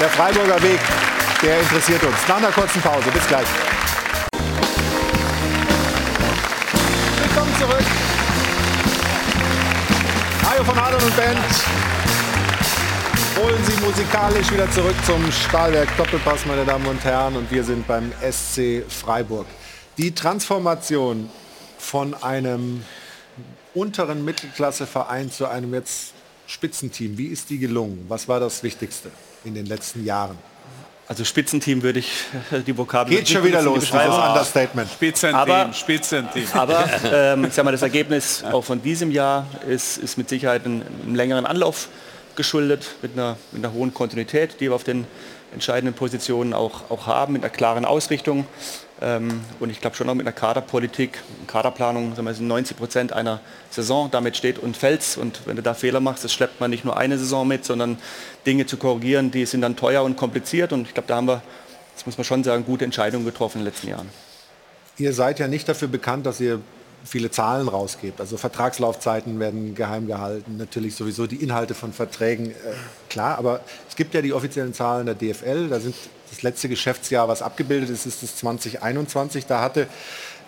Der 0.00 0.08
Freiburger 0.10 0.62
Weg, 0.62 0.80
der 1.42 1.60
interessiert 1.60 2.02
uns. 2.02 2.16
Nach 2.28 2.36
einer 2.36 2.50
kurzen 2.50 2.80
Pause. 2.82 3.10
Bis 3.12 3.26
gleich. 3.26 3.46
Von 10.68 10.78
Adon 10.78 11.02
und 11.02 11.16
Band 11.16 11.38
holen 13.38 13.64
Sie 13.64 13.80
musikalisch 13.80 14.52
wieder 14.52 14.70
zurück 14.70 14.94
zum 15.06 15.32
Stahlwerk 15.32 15.88
Doppelpass, 15.96 16.44
meine 16.44 16.66
Damen 16.66 16.86
und 16.86 17.02
Herren. 17.04 17.36
Und 17.36 17.50
wir 17.50 17.64
sind 17.64 17.86
beim 17.86 18.12
SC 18.20 18.84
Freiburg. 18.86 19.46
Die 19.96 20.14
Transformation 20.14 21.30
von 21.78 22.12
einem 22.22 22.84
unteren 23.72 24.26
Mittelklasseverein 24.26 25.30
zu 25.30 25.46
einem 25.46 25.72
jetzt 25.72 26.12
Spitzenteam. 26.46 27.16
Wie 27.16 27.28
ist 27.28 27.48
die 27.48 27.58
gelungen? 27.58 28.04
Was 28.08 28.28
war 28.28 28.38
das 28.38 28.62
Wichtigste 28.62 29.10
in 29.44 29.54
den 29.54 29.64
letzten 29.64 30.04
Jahren? 30.04 30.36
Also 31.08 31.24
Spitzenteam 31.24 31.82
würde 31.82 32.00
ich 32.00 32.10
äh, 32.52 32.60
die 32.60 32.76
Vokabel 32.76 33.16
Geht 33.16 33.30
schon 33.30 33.42
wieder 33.42 33.62
los, 33.62 33.80
dieses 33.80 33.94
Understatement. 33.94 34.90
Spitzenteam, 34.90 35.40
Aber- 35.40 35.72
Spitzenteam. 35.72 36.46
Aber 36.52 36.84
ähm, 37.12 37.46
ich 37.46 37.54
sag 37.54 37.64
mal, 37.64 37.72
das 37.72 37.80
Ergebnis 37.80 38.44
auch 38.44 38.62
von 38.62 38.82
diesem 38.82 39.10
Jahr 39.10 39.46
ist, 39.66 39.96
ist 39.96 40.18
mit 40.18 40.28
Sicherheit 40.28 40.66
ein, 40.66 40.82
einem 41.04 41.14
längeren 41.14 41.46
Anlauf 41.46 41.88
geschuldet, 42.36 42.96
mit 43.00 43.14
einer, 43.14 43.38
mit 43.52 43.64
einer 43.64 43.72
hohen 43.72 43.94
Kontinuität, 43.94 44.60
die 44.60 44.68
wir 44.68 44.74
auf 44.74 44.84
den 44.84 45.06
entscheidenden 45.54 45.94
Positionen 45.94 46.52
auch, 46.52 46.90
auch 46.90 47.06
haben, 47.06 47.32
mit 47.32 47.42
einer 47.42 47.50
klaren 47.50 47.86
Ausrichtung. 47.86 48.46
Ähm, 49.00 49.42
und 49.60 49.70
ich 49.70 49.80
glaube 49.80 49.96
schon 49.96 50.08
auch 50.08 50.14
mit 50.14 50.26
einer 50.26 50.34
Kaderpolitik, 50.34 51.22
Kaderplanung, 51.46 52.14
sagen 52.14 52.26
wir, 52.26 52.34
sind 52.34 52.48
90 52.48 52.76
Prozent 52.76 53.12
einer 53.12 53.40
Saison, 53.70 54.10
damit 54.10 54.36
steht 54.36 54.58
und 54.58 54.76
fällt 54.76 55.16
Und 55.18 55.46
wenn 55.46 55.56
du 55.56 55.62
da 55.62 55.74
Fehler 55.74 56.00
machst, 56.00 56.24
das 56.24 56.32
schleppt 56.32 56.60
man 56.60 56.70
nicht 56.70 56.84
nur 56.84 56.96
eine 56.96 57.18
Saison 57.18 57.46
mit, 57.46 57.64
sondern 57.64 57.98
Dinge 58.46 58.66
zu 58.66 58.76
korrigieren, 58.76 59.30
die 59.30 59.46
sind 59.46 59.60
dann 59.60 59.76
teuer 59.76 60.02
und 60.02 60.16
kompliziert. 60.16 60.72
Und 60.72 60.88
ich 60.88 60.94
glaube, 60.94 61.06
da 61.06 61.16
haben 61.16 61.28
wir, 61.28 61.42
das 61.94 62.06
muss 62.06 62.18
man 62.18 62.24
schon 62.24 62.42
sagen, 62.42 62.64
gute 62.64 62.84
Entscheidungen 62.84 63.24
getroffen 63.24 63.58
in 63.58 63.64
den 63.64 63.72
letzten 63.72 63.88
Jahren. 63.88 64.08
Ihr 64.96 65.12
seid 65.12 65.38
ja 65.38 65.46
nicht 65.46 65.68
dafür 65.68 65.86
bekannt, 65.86 66.26
dass 66.26 66.40
ihr 66.40 66.60
viele 67.04 67.30
Zahlen 67.30 67.68
rausgebt. 67.68 68.20
Also 68.20 68.36
Vertragslaufzeiten 68.36 69.40
werden 69.40 69.74
geheim 69.74 70.06
gehalten, 70.06 70.56
natürlich 70.56 70.94
sowieso 70.94 71.26
die 71.26 71.36
Inhalte 71.36 71.74
von 71.74 71.92
Verträgen, 71.92 72.50
äh, 72.50 72.54
klar, 73.08 73.38
aber 73.38 73.60
es 73.88 73.96
gibt 73.96 74.14
ja 74.14 74.22
die 74.22 74.32
offiziellen 74.32 74.74
Zahlen 74.74 75.06
der 75.06 75.14
DFL, 75.14 75.68
da 75.68 75.80
sind 75.80 75.94
das 76.30 76.42
letzte 76.42 76.68
Geschäftsjahr, 76.68 77.28
was 77.28 77.42
abgebildet 77.42 77.90
ist, 77.90 78.06
ist 78.06 78.22
das 78.22 78.36
2021. 78.36 79.46
Da 79.46 79.60
hatte 79.60 79.86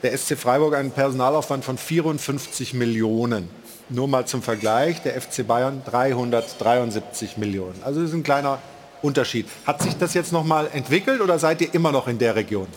der 0.02 0.16
SC 0.16 0.36
Freiburg 0.36 0.74
einen 0.74 0.90
Personalaufwand 0.90 1.64
von 1.64 1.78
54 1.78 2.74
Millionen. 2.74 3.48
Nur 3.88 4.06
mal 4.06 4.26
zum 4.26 4.42
Vergleich, 4.42 5.02
der 5.02 5.20
FC 5.20 5.46
Bayern 5.46 5.82
373 5.84 7.36
Millionen. 7.38 7.82
Also 7.82 8.00
das 8.00 8.10
ist 8.10 8.14
ein 8.14 8.22
kleiner 8.22 8.58
Unterschied. 9.02 9.46
Hat 9.66 9.82
sich 9.82 9.96
das 9.96 10.14
jetzt 10.14 10.32
noch 10.32 10.44
mal 10.44 10.68
entwickelt 10.72 11.20
oder 11.20 11.38
seid 11.38 11.60
ihr 11.60 11.74
immer 11.74 11.90
noch 11.90 12.06
in 12.06 12.18
der 12.18 12.36
Region? 12.36 12.68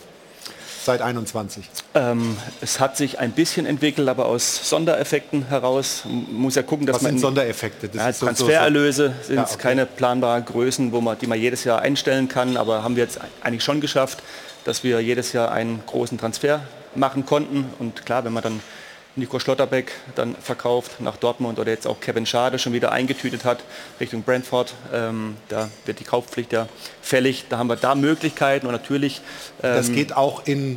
Seit 0.82 1.02
21. 1.02 1.64
Ähm, 1.96 2.36
es 2.60 2.80
hat 2.80 2.96
sich 2.96 3.20
ein 3.20 3.30
bisschen 3.32 3.66
entwickelt, 3.66 4.08
aber 4.08 4.26
aus 4.26 4.68
Sondereffekten 4.68 5.46
heraus. 5.48 6.02
Muss 6.04 6.56
ja 6.56 6.62
gucken, 6.62 6.86
dass 6.86 6.96
Was 6.96 7.02
man 7.02 7.12
sind 7.12 7.20
Sondereffekte? 7.20 7.88
Das 7.88 7.96
ja, 7.96 8.12
so- 8.12 8.26
Transfererlöse 8.26 9.12
sind 9.22 9.36
Ja, 9.36 9.42
okay. 9.44 9.56
keine 9.58 9.86
planbaren 9.86 10.44
Größen, 10.44 10.90
wo 10.90 11.00
man, 11.00 11.16
die 11.18 11.28
man 11.28 11.38
jedes 11.38 11.62
Jahr 11.62 11.82
einstellen 11.82 12.28
kann, 12.28 12.56
aber 12.56 12.82
haben 12.82 12.96
wir 12.96 13.04
jetzt 13.04 13.20
eigentlich 13.42 13.62
schon 13.62 13.80
geschafft, 13.80 14.22
dass 14.64 14.82
wir 14.82 15.00
jedes 15.00 15.32
Jahr 15.32 15.52
einen 15.52 15.82
großen 15.86 16.18
Transfer 16.18 16.62
machen 16.96 17.26
konnten. 17.26 17.66
Und 17.78 18.04
klar, 18.04 18.24
wenn 18.24 18.32
man 18.32 18.42
dann 18.42 18.60
Nico 19.16 19.38
Schlotterbeck 19.38 19.92
dann 20.16 20.34
verkauft 20.34 21.00
nach 21.00 21.16
Dortmund 21.16 21.60
oder 21.60 21.70
jetzt 21.70 21.86
auch 21.86 22.00
Kevin 22.00 22.26
Schade 22.26 22.58
schon 22.58 22.72
wieder 22.72 22.90
eingetütet 22.90 23.44
hat 23.44 23.58
Richtung 24.00 24.22
Brentford, 24.22 24.74
ähm, 24.92 25.36
da 25.48 25.70
wird 25.86 26.00
die 26.00 26.04
Kaufpflicht 26.04 26.52
ja 26.52 26.66
fällig. 27.00 27.44
Da 27.48 27.58
haben 27.58 27.68
wir 27.68 27.76
da 27.76 27.94
Möglichkeiten 27.94 28.66
und 28.66 28.72
natürlich 28.72 29.20
Das 29.62 29.88
ähm, 29.88 29.94
geht 29.94 30.16
auch 30.16 30.42
in 30.46 30.76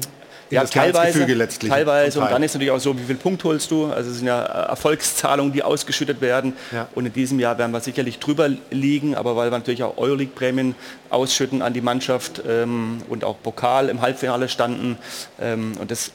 ja, 0.49 0.63
teilweise, 0.65 1.25
letztlich. 1.25 1.71
teilweise. 1.71 2.19
Und 2.19 2.31
dann 2.31 2.43
ist 2.43 2.53
natürlich 2.53 2.71
auch 2.71 2.79
so, 2.79 2.97
wie 2.97 3.03
viel 3.03 3.15
Punkt 3.15 3.43
holst 3.43 3.71
du? 3.71 3.85
Also 3.85 4.11
es 4.11 4.17
sind 4.17 4.27
ja 4.27 4.43
äh, 4.43 4.69
Erfolgszahlungen, 4.69 5.51
die 5.53 5.63
ausgeschüttet 5.63 6.21
werden. 6.21 6.53
Ja. 6.71 6.87
Und 6.95 7.05
in 7.05 7.13
diesem 7.13 7.39
Jahr 7.39 7.57
werden 7.57 7.71
wir 7.71 7.81
sicherlich 7.81 8.19
drüber 8.19 8.49
liegen, 8.71 9.15
aber 9.15 9.35
weil 9.35 9.51
wir 9.51 9.57
natürlich 9.57 9.83
auch 9.83 9.97
Euroleague-Prämien 9.97 10.75
ausschütten 11.09 11.61
an 11.61 11.73
die 11.73 11.81
Mannschaft 11.81 12.41
ähm, 12.47 13.01
und 13.09 13.23
auch 13.23 13.41
Pokal 13.41 13.89
im 13.89 14.01
Halbfinale 14.01 14.49
standen. 14.49 14.97
Ähm, 15.39 15.73
und 15.79 15.91
das 15.91 16.11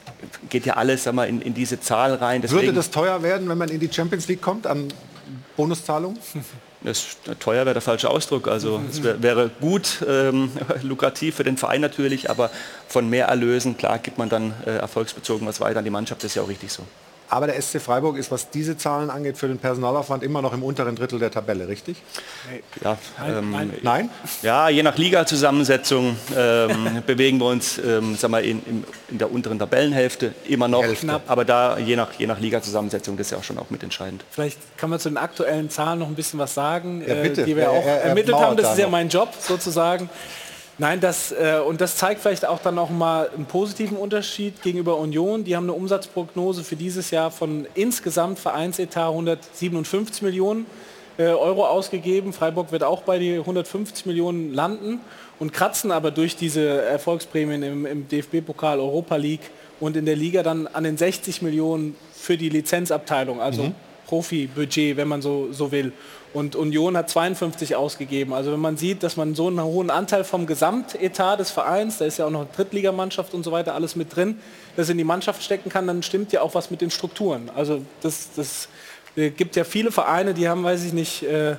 geht 0.49 0.65
ja 0.65 0.73
alles 0.73 1.03
sag 1.03 1.13
mal, 1.13 1.27
in, 1.27 1.41
in 1.41 1.53
diese 1.53 1.79
Zahl 1.79 2.15
rein. 2.15 2.41
Würde 2.43 2.55
Deswegen, 2.55 2.75
das 2.75 2.91
teuer 2.91 3.23
werden, 3.23 3.47
wenn 3.49 3.57
man 3.57 3.69
in 3.69 3.79
die 3.79 3.89
Champions 3.91 4.27
League 4.27 4.41
kommt 4.41 4.67
an 4.67 4.87
Bonuszahlungen? 5.55 6.17
Das 6.83 7.17
teuer 7.39 7.65
wäre 7.65 7.73
der 7.73 7.81
falsche 7.81 8.09
Ausdruck. 8.09 8.47
Also 8.47 8.81
es 8.89 9.03
wär, 9.03 9.23
wäre 9.23 9.49
gut, 9.61 10.03
ähm, 10.07 10.51
lukrativ 10.81 11.35
für 11.35 11.43
den 11.43 11.57
Verein 11.57 11.81
natürlich, 11.81 12.29
aber 12.29 12.51
von 12.87 13.09
mehr 13.09 13.27
Erlösen, 13.27 13.77
klar, 13.77 13.99
gibt 13.99 14.17
man 14.17 14.29
dann 14.29 14.53
äh, 14.65 14.71
erfolgsbezogen 14.71 15.47
was 15.47 15.61
weiter 15.61 15.79
an 15.79 15.85
die 15.85 15.91
Mannschaft, 15.91 16.23
das 16.23 16.31
ist 16.31 16.35
ja 16.35 16.41
auch 16.41 16.49
richtig 16.49 16.71
so. 16.71 16.83
Aber 17.29 17.47
der 17.47 17.59
SC 17.61 17.79
Freiburg 17.81 18.17
ist, 18.17 18.29
was 18.31 18.49
diese 18.51 18.77
Zahlen 18.77 19.09
angeht, 19.09 19.37
für 19.37 19.47
den 19.47 19.57
Personalaufwand 19.57 20.21
immer 20.23 20.41
noch 20.41 20.53
im 20.53 20.61
unteren 20.63 20.95
Drittel 20.95 21.17
der 21.19 21.31
Tabelle, 21.31 21.67
richtig? 21.67 21.97
Ja, 22.83 22.97
Nein, 23.19 23.35
ähm, 23.37 23.51
nein. 23.51 23.73
Nein? 23.81 24.09
Ja, 24.43 24.69
je 24.69 24.83
nach 24.83 24.97
Liga-Zusammensetzung 24.97 26.15
ähm, 26.37 27.01
bewegen 27.07 27.39
wir 27.39 27.47
uns 27.47 27.77
ähm, 27.79 28.15
sag 28.15 28.29
mal, 28.29 28.43
in, 28.43 28.63
in, 28.65 28.83
in 29.09 29.17
der 29.17 29.31
unteren 29.31 29.57
Tabellenhälfte 29.57 30.33
immer 30.47 30.67
noch. 30.67 30.83
Hälfte. 30.83 31.21
Aber 31.27 31.43
da 31.45 31.77
je 31.77 31.95
nach, 31.95 32.09
je 32.17 32.27
nach 32.27 32.39
Liga-Zusammensetzung, 32.39 33.17
das 33.17 33.27
ist 33.27 33.31
ja 33.31 33.37
auch 33.39 33.43
schon 33.43 33.57
auch 33.57 33.69
mitentscheidend. 33.69 34.23
Vielleicht 34.29 34.59
kann 34.77 34.89
man 34.91 34.99
zu 34.99 35.09
den 35.09 35.17
aktuellen 35.17 35.69
Zahlen 35.69 35.99
noch 35.99 36.07
ein 36.07 36.15
bisschen 36.15 36.39
was 36.39 36.53
sagen, 36.53 37.03
Ja, 37.07 37.15
bitte. 37.15 37.41
äh, 37.41 37.45
die 37.45 37.55
wir 37.55 37.63
Er- 37.63 37.71
auch 37.71 37.85
er- 37.85 38.01
er 38.01 38.01
ermittelt 38.09 38.37
haben. 38.37 38.55
Das 38.57 38.65
da 38.67 38.71
ist 38.73 38.77
ja 38.79 38.85
noch. 38.85 38.91
mein 38.91 39.09
Job 39.09 39.29
sozusagen. 39.39 40.09
Nein, 40.79 40.99
das, 40.99 41.31
äh, 41.31 41.59
und 41.65 41.81
das 41.81 41.97
zeigt 41.97 42.21
vielleicht 42.21 42.45
auch 42.45 42.59
dann 42.59 42.75
noch 42.75 42.89
mal 42.89 43.29
einen 43.35 43.45
positiven 43.45 43.95
Unterschied 43.95 44.61
gegenüber 44.63 44.97
Union. 44.97 45.43
Die 45.43 45.55
haben 45.55 45.65
eine 45.65 45.73
Umsatzprognose 45.73 46.63
für 46.63 46.75
dieses 46.75 47.11
Jahr 47.11 47.29
von 47.29 47.67
insgesamt 47.75 48.39
Vereinsetat 48.39 49.09
157 49.09 50.23
Millionen 50.23 50.65
äh, 51.17 51.25
Euro 51.25 51.67
ausgegeben. 51.67 52.33
Freiburg 52.33 52.71
wird 52.71 52.83
auch 52.83 53.03
bei 53.03 53.19
die 53.19 53.37
150 53.37 54.07
Millionen 54.07 54.51
landen 54.51 54.99
und 55.39 55.53
kratzen 55.53 55.91
aber 55.91 56.09
durch 56.09 56.35
diese 56.35 56.81
Erfolgsprämien 56.81 57.61
im, 57.61 57.85
im 57.85 58.07
DFB-Pokal, 58.07 58.79
Europa 58.79 59.15
League 59.15 59.51
und 59.79 59.95
in 59.95 60.05
der 60.05 60.15
Liga 60.15 60.41
dann 60.41 60.65
an 60.65 60.85
den 60.85 60.97
60 60.97 61.43
Millionen 61.43 61.95
für 62.13 62.35
die 62.35 62.49
Lizenzabteilung, 62.49 63.41
also 63.41 63.63
Mhm. 63.63 63.75
Profibudget, 64.07 64.97
wenn 64.97 65.07
man 65.07 65.21
so, 65.21 65.51
so 65.51 65.71
will. 65.71 65.91
Und 66.33 66.55
Union 66.55 66.97
hat 66.97 67.09
52 67.09 67.75
ausgegeben. 67.75 68.33
Also 68.33 68.51
wenn 68.51 68.59
man 68.59 68.75
sieht, 68.75 69.03
dass 69.03 69.17
man 69.17 69.35
so 69.35 69.47
einen 69.47 69.61
hohen 69.61 69.91
Anteil 69.91 70.23
vom 70.23 70.47
Gesamtetat 70.47 71.39
des 71.39 71.51
Vereins, 71.51 71.99
da 71.99 72.05
ist 72.05 72.17
ja 72.17 72.25
auch 72.25 72.31
noch 72.31 72.41
eine 72.41 72.49
Drittligamannschaft 72.55 73.35
und 73.35 73.43
so 73.43 73.51
weiter, 73.51 73.75
alles 73.75 73.95
mit 73.95 74.15
drin, 74.15 74.39
das 74.75 74.89
in 74.89 74.97
die 74.97 75.03
Mannschaft 75.03 75.43
stecken 75.43 75.69
kann, 75.69 75.85
dann 75.85 76.01
stimmt 76.01 76.31
ja 76.31 76.41
auch 76.41 76.55
was 76.55 76.71
mit 76.71 76.81
den 76.81 76.89
Strukturen. 76.89 77.51
Also 77.55 77.83
das, 78.01 78.29
das 78.35 78.67
äh, 79.15 79.29
gibt 79.29 79.55
ja 79.55 79.63
viele 79.63 79.91
Vereine, 79.91 80.33
die 80.33 80.49
haben, 80.49 80.63
weiß 80.63 80.83
ich 80.85 80.93
nicht, 80.93 81.21
äh, 81.21 81.55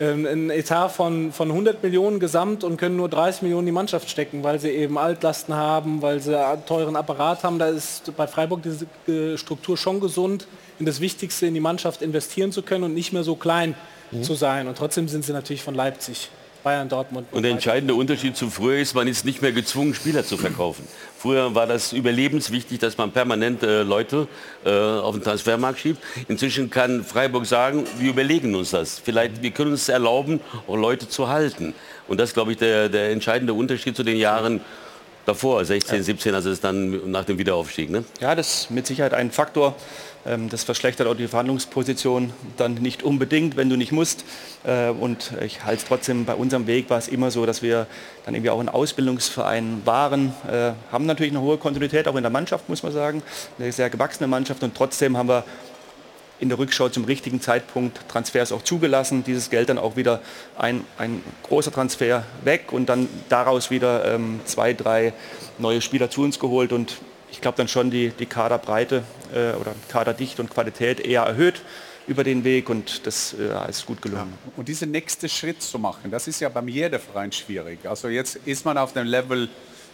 ähm, 0.00 0.26
ein 0.26 0.50
Etat 0.50 0.90
von, 0.90 1.32
von 1.32 1.50
100 1.50 1.82
Millionen 1.82 2.20
gesamt 2.20 2.62
und 2.62 2.76
können 2.76 2.96
nur 2.96 3.08
30 3.08 3.42
Millionen 3.42 3.62
in 3.62 3.66
die 3.66 3.72
Mannschaft 3.72 4.08
stecken, 4.08 4.44
weil 4.44 4.60
sie 4.60 4.70
eben 4.70 4.96
Altlasten 4.96 5.54
haben, 5.54 6.02
weil 6.02 6.20
sie 6.20 6.38
einen 6.38 6.64
teuren 6.66 6.94
Apparat 6.96 7.42
haben. 7.42 7.58
Da 7.58 7.68
ist 7.68 8.14
bei 8.16 8.26
Freiburg 8.26 8.60
diese 8.62 8.86
äh, 9.10 9.36
Struktur 9.36 9.76
schon 9.76 10.00
gesund, 10.00 10.46
in 10.78 10.86
das 10.86 11.00
Wichtigste 11.00 11.46
in 11.46 11.54
die 11.54 11.60
Mannschaft 11.60 12.02
investieren 12.02 12.52
zu 12.52 12.62
können 12.62 12.84
und 12.84 12.94
nicht 12.94 13.12
mehr 13.12 13.24
so 13.24 13.34
klein 13.34 13.74
Mhm. 14.10 14.22
zu 14.22 14.34
sein. 14.34 14.68
Und 14.68 14.78
trotzdem 14.78 15.08
sind 15.08 15.24
sie 15.24 15.32
natürlich 15.32 15.62
von 15.62 15.74
Leipzig, 15.74 16.30
Bayern, 16.64 16.88
Dortmund. 16.88 17.28
Und 17.30 17.42
der 17.42 17.52
entscheidende 17.52 17.94
Unterschied 17.94 18.36
zu 18.36 18.50
früher 18.50 18.78
ist, 18.78 18.94
man 18.94 19.06
ist 19.06 19.24
nicht 19.24 19.42
mehr 19.42 19.52
gezwungen, 19.52 19.94
Spieler 19.94 20.24
zu 20.24 20.36
verkaufen. 20.36 20.86
Früher 21.16 21.54
war 21.54 21.66
das 21.66 21.92
überlebenswichtig, 21.92 22.78
dass 22.78 22.98
man 22.98 23.12
permanent 23.12 23.62
äh, 23.62 23.82
Leute 23.82 24.28
äh, 24.64 24.70
auf 24.70 25.14
den 25.14 25.22
Transfermarkt 25.22 25.78
schiebt. 25.78 26.02
Inzwischen 26.28 26.70
kann 26.70 27.04
Freiburg 27.04 27.46
sagen, 27.46 27.84
wir 27.98 28.10
überlegen 28.10 28.54
uns 28.54 28.70
das. 28.70 28.98
Vielleicht, 28.98 29.42
wir 29.42 29.50
können 29.50 29.72
uns 29.72 29.88
erlauben, 29.88 30.40
auch 30.66 30.76
Leute 30.76 31.08
zu 31.08 31.28
halten. 31.28 31.74
Und 32.06 32.18
das 32.18 32.30
ist, 32.30 32.34
glaube 32.34 32.52
ich, 32.52 32.58
der, 32.58 32.88
der 32.88 33.10
entscheidende 33.10 33.54
Unterschied 33.54 33.96
zu 33.96 34.02
den 34.02 34.16
Jahren 34.16 34.60
davor, 35.28 35.64
16, 35.64 36.02
17, 36.02 36.34
also 36.34 36.50
es 36.50 36.60
dann 36.60 37.10
nach 37.10 37.24
dem 37.24 37.38
Wiederaufstieg. 37.38 37.90
Ne? 37.90 38.04
Ja, 38.20 38.34
das 38.34 38.62
ist 38.62 38.70
mit 38.70 38.86
Sicherheit 38.86 39.12
ein 39.12 39.30
Faktor. 39.30 39.76
Ähm, 40.26 40.48
Das 40.48 40.64
verschlechtert 40.64 41.06
auch 41.06 41.14
die 41.14 41.28
Verhandlungsposition 41.28 42.32
dann 42.56 42.74
nicht 42.74 43.02
unbedingt, 43.02 43.56
wenn 43.56 43.70
du 43.70 43.76
nicht 43.76 43.92
musst. 43.92 44.24
Äh, 44.64 44.88
Und 44.88 45.32
ich 45.44 45.64
halte 45.64 45.82
es 45.82 45.88
trotzdem, 45.88 46.24
bei 46.24 46.34
unserem 46.34 46.66
Weg 46.66 46.90
war 46.90 46.98
es 46.98 47.08
immer 47.08 47.30
so, 47.30 47.46
dass 47.46 47.62
wir 47.62 47.86
dann 48.24 48.34
irgendwie 48.34 48.50
auch 48.50 48.60
ein 48.60 48.68
Ausbildungsverein 48.68 49.82
waren, 49.84 50.32
äh, 50.50 50.72
haben 50.92 51.06
natürlich 51.06 51.32
eine 51.32 51.40
hohe 51.40 51.58
Kontinuität 51.58 52.08
auch 52.08 52.16
in 52.16 52.22
der 52.22 52.30
Mannschaft, 52.30 52.68
muss 52.68 52.82
man 52.82 52.92
sagen, 52.92 53.22
eine 53.58 53.72
sehr 53.72 53.90
gewachsene 53.90 54.26
Mannschaft 54.26 54.62
und 54.62 54.74
trotzdem 54.74 55.16
haben 55.16 55.28
wir 55.28 55.44
in 56.40 56.48
der 56.48 56.58
Rückschau 56.58 56.88
zum 56.88 57.04
richtigen 57.04 57.40
Zeitpunkt 57.40 57.98
Transfers 58.08 58.52
auch 58.52 58.62
zugelassen, 58.62 59.24
dieses 59.24 59.50
Geld 59.50 59.68
dann 59.68 59.78
auch 59.78 59.96
wieder 59.96 60.20
ein, 60.56 60.84
ein 60.96 61.22
großer 61.42 61.72
Transfer 61.72 62.24
weg 62.44 62.72
und 62.72 62.88
dann 62.88 63.08
daraus 63.28 63.70
wieder 63.70 64.04
ähm, 64.14 64.40
zwei, 64.44 64.72
drei 64.72 65.12
neue 65.58 65.80
Spieler 65.80 66.10
zu 66.10 66.22
uns 66.22 66.38
geholt 66.38 66.72
und 66.72 66.98
ich 67.30 67.40
glaube 67.40 67.56
dann 67.56 67.68
schon 67.68 67.90
die, 67.90 68.10
die 68.10 68.26
Kaderbreite 68.26 69.02
äh, 69.34 69.52
oder 69.52 69.74
Kaderdichte 69.88 70.42
und 70.42 70.50
Qualität 70.50 71.00
eher 71.00 71.22
erhöht 71.22 71.62
über 72.06 72.24
den 72.24 72.42
Weg 72.42 72.70
und 72.70 73.06
das 73.06 73.34
äh, 73.34 73.68
ist 73.68 73.86
gut 73.86 74.00
gelungen. 74.00 74.32
Und 74.56 74.68
diesen 74.68 74.90
nächsten 74.90 75.28
Schritt 75.28 75.62
zu 75.62 75.78
machen, 75.78 76.10
das 76.10 76.26
ist 76.26 76.40
ja 76.40 76.48
beim 76.48 76.66
jedem 76.68 77.00
Verein 77.00 77.30
schwierig. 77.32 77.86
Also 77.86 78.08
jetzt 78.08 78.36
ist 78.46 78.64
man 78.64 78.78
auf 78.78 78.94
dem 78.94 79.06
Level 79.06 79.48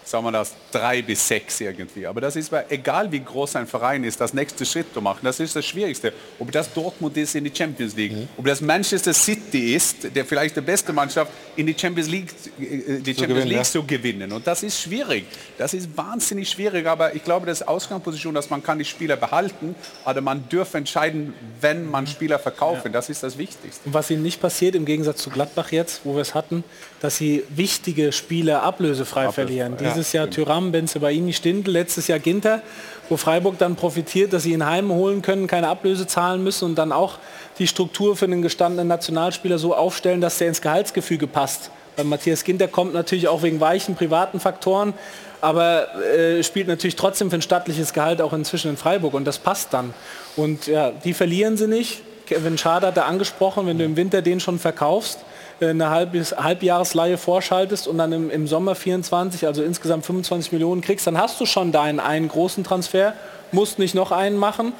sagen 0.04 0.24
wir 0.24 0.32
das, 0.32 0.52
drei 0.70 1.02
bis 1.02 1.26
sechs 1.26 1.60
irgendwie. 1.60 2.06
Aber 2.06 2.20
das 2.20 2.36
ist, 2.36 2.52
egal 2.68 3.10
wie 3.10 3.20
groß 3.20 3.56
ein 3.56 3.66
Verein 3.66 4.04
ist, 4.04 4.20
das 4.20 4.34
nächste 4.34 4.64
Schritt 4.66 4.92
zu 4.92 5.00
machen, 5.00 5.20
das 5.22 5.40
ist 5.40 5.56
das 5.56 5.64
Schwierigste. 5.64 6.12
Ob 6.38 6.52
das 6.52 6.72
Dortmund 6.72 7.16
ist 7.16 7.34
in 7.34 7.44
die 7.44 7.52
Champions 7.54 7.96
League, 7.96 8.12
mhm. 8.12 8.28
ob 8.36 8.44
das 8.44 8.60
Manchester 8.60 9.14
City 9.14 9.74
ist, 9.74 10.14
der 10.14 10.24
vielleicht 10.24 10.56
die 10.56 10.60
beste 10.60 10.92
Mannschaft 10.92 11.32
in 11.56 11.66
die 11.66 11.76
Champions 11.78 12.08
League, 12.08 12.30
äh, 12.58 13.00
die 13.00 13.14
Champions 13.14 13.16
gewinnen, 13.16 13.48
League 13.48 13.56
ja. 13.56 13.64
zu 13.64 13.82
gewinnen. 13.84 14.32
Und 14.32 14.46
das 14.46 14.62
ist 14.62 14.80
schwierig. 14.80 15.24
Das 15.58 15.74
ist 15.74 15.96
wahnsinnig 15.96 16.50
schwierig. 16.50 16.86
Aber 16.86 17.14
ich 17.14 17.24
glaube, 17.24 17.46
das 17.46 17.60
ist 17.60 17.68
Ausgangsposition, 17.68 18.34
dass 18.34 18.50
man 18.50 18.62
kann 18.62 18.78
die 18.78 18.84
Spieler 18.84 19.16
behalten, 19.16 19.74
aber 20.04 20.20
man 20.20 20.48
dürfe 20.48 20.78
entscheiden, 20.78 21.34
wenn 21.60 21.90
man 21.90 22.06
Spieler 22.06 22.38
verkaufen. 22.38 22.86
Ja. 22.86 22.92
Das 22.92 23.08
ist 23.08 23.22
das 23.22 23.38
Wichtigste. 23.38 23.86
Und 23.86 23.94
was 23.94 24.10
ihnen 24.10 24.22
nicht 24.22 24.40
passiert, 24.40 24.74
im 24.74 24.84
Gegensatz 24.84 25.22
zu 25.22 25.30
Gladbach 25.30 25.72
jetzt, 25.72 26.02
wo 26.04 26.14
wir 26.14 26.22
es 26.22 26.34
hatten, 26.34 26.64
dass 27.00 27.16
sie 27.16 27.44
wichtige 27.48 28.12
Spieler 28.12 28.62
ablösefrei 28.62 29.26
Ablöse, 29.26 29.34
verlieren. 29.34 29.76
Ja. 29.80 29.93
Dieses 29.94 30.12
Jahr 30.12 30.28
Tyram, 30.28 30.72
Benzebaini, 30.72 31.32
Stindl, 31.32 31.70
letztes 31.70 32.08
Jahr 32.08 32.18
Ginter, 32.18 32.62
wo 33.08 33.16
Freiburg 33.16 33.58
dann 33.58 33.76
profitiert, 33.76 34.32
dass 34.32 34.42
sie 34.42 34.52
ihn 34.52 34.66
heim 34.66 34.90
holen 34.90 35.22
können, 35.22 35.46
keine 35.46 35.68
Ablöse 35.68 36.06
zahlen 36.06 36.42
müssen 36.42 36.64
und 36.64 36.74
dann 36.76 36.92
auch 36.92 37.18
die 37.58 37.66
Struktur 37.66 38.16
für 38.16 38.24
einen 38.24 38.42
gestandenen 38.42 38.88
Nationalspieler 38.88 39.58
so 39.58 39.74
aufstellen, 39.74 40.20
dass 40.20 40.38
der 40.38 40.48
ins 40.48 40.60
Gehaltsgefüge 40.60 41.26
passt. 41.26 41.70
Weil 41.96 42.06
Matthias 42.06 42.44
Ginter 42.44 42.66
kommt 42.66 42.92
natürlich 42.92 43.28
auch 43.28 43.42
wegen 43.42 43.60
weichen 43.60 43.94
privaten 43.94 44.40
Faktoren, 44.40 44.94
aber 45.40 45.94
äh, 46.00 46.42
spielt 46.42 46.66
natürlich 46.66 46.96
trotzdem 46.96 47.30
für 47.30 47.36
ein 47.36 47.42
stattliches 47.42 47.92
Gehalt 47.92 48.20
auch 48.20 48.32
inzwischen 48.32 48.70
in 48.70 48.76
Freiburg 48.76 49.14
und 49.14 49.24
das 49.24 49.38
passt 49.38 49.72
dann. 49.72 49.94
Und 50.36 50.66
ja, 50.66 50.90
die 50.90 51.14
verlieren 51.14 51.56
sie 51.56 51.68
nicht. 51.68 52.02
Kevin 52.26 52.58
Schade 52.58 52.86
hat 52.86 52.96
er 52.96 53.06
angesprochen, 53.06 53.66
wenn 53.66 53.78
du 53.78 53.84
im 53.84 53.96
Winter 53.96 54.22
den 54.22 54.40
schon 54.40 54.58
verkaufst, 54.58 55.20
eine 55.60 55.90
Halbes, 55.90 56.36
Halbjahresleihe 56.36 57.18
vorschaltest 57.18 57.86
und 57.88 57.98
dann 57.98 58.12
im, 58.12 58.30
im, 58.30 58.46
Sommer 58.46 58.74
24, 58.74 59.46
also 59.46 59.62
insgesamt 59.62 60.04
25 60.04 60.52
Millionen 60.52 60.80
kriegst, 60.80 61.06
dann 61.06 61.18
hast 61.18 61.40
du 61.40 61.46
schon 61.46 61.72
deinen 61.72 62.00
einen 62.00 62.28
großen 62.28 62.64
Transfer, 62.64 63.14
musst 63.52 63.78
nicht 63.78 63.94
noch 63.94 64.12
einen 64.12 64.36
machen, 64.36 64.72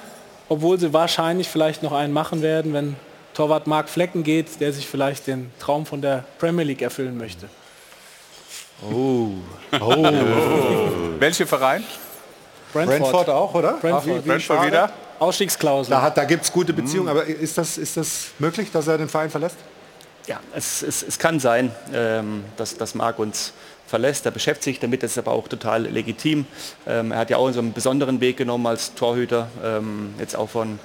obwohl 0.49 0.79
sie 0.79 0.93
wahrscheinlich 0.93 1.49
vielleicht 1.49 1.83
noch 1.83 1.93
einen 1.93 2.13
machen 2.13 2.43
werden, 2.43 2.73
wenn 2.73 2.97
Torwart 3.35 3.67
Mark 3.67 3.89
Flecken 3.89 4.23
geht, 4.23 4.61
der 4.61 4.73
sich 4.73 4.87
vielleicht 4.87 5.27
den 5.27 5.51
Traum 5.59 5.87
von 5.87 6.01
der 6.01 6.25
Premier 6.39 6.65
League 6.65 6.83
erfüllen 6.83 7.17
möchte. 7.17 7.49
Oh. 8.83 9.29
oh. 9.81 10.03
Welcher 11.19 11.47
Verein? 11.47 11.85
Brentford. 12.73 13.01
Brentford 13.01 13.31
auch, 13.31 13.55
oder? 13.55 13.73
Brentford, 13.75 14.19
Ach, 14.21 14.25
Brentford 14.25 14.67
wieder? 14.67 14.91
Ausstiegsklausel. 15.19 15.91
Da, 15.91 16.11
da 16.11 16.25
gibt 16.25 16.45
es 16.45 16.53
gute 16.53 16.73
Beziehungen, 16.73 17.09
hm. 17.09 17.17
aber 17.17 17.25
ist 17.25 17.57
das, 17.57 17.79
ist 17.79 17.97
das 17.97 18.27
möglich, 18.39 18.71
dass 18.73 18.89
er 18.89 18.99
den 18.99 19.09
Verein 19.09 19.31
verlässt? 19.31 19.57
Ja, 20.27 20.41
es, 20.55 20.83
es, 20.83 21.03
es 21.03 21.19
kann 21.19 21.39
sein, 21.39 21.71
ähm, 21.93 22.45
dass, 22.57 22.77
dass 22.77 22.95
Marc 22.95 23.19
uns 23.19 23.53
verlässt. 23.87 24.25
Er 24.25 24.33
beschäftigt 24.33 24.65
sich 24.65 24.81
damit, 24.81 25.03
das 25.03 25.13
ist 25.13 25.19
aber 25.19 25.33
auch 25.33 25.49
total 25.49 25.83
legitim. 25.83 26.47
Ähm, 26.87 27.13
er 27.13 27.19
hat 27.19 27.31
ja 27.31 27.37
auch 27.37 27.51
so 27.53 27.61
einen 27.61 27.73
besonderen 27.73 28.21
Weg 28.21 28.39
genommen 28.39 28.67
als 28.67 28.95
Torhüter, 28.95 29.49
ähm, 29.63 30.15
jetzt 30.19 30.35
auch 30.35 30.49
von 30.49 30.79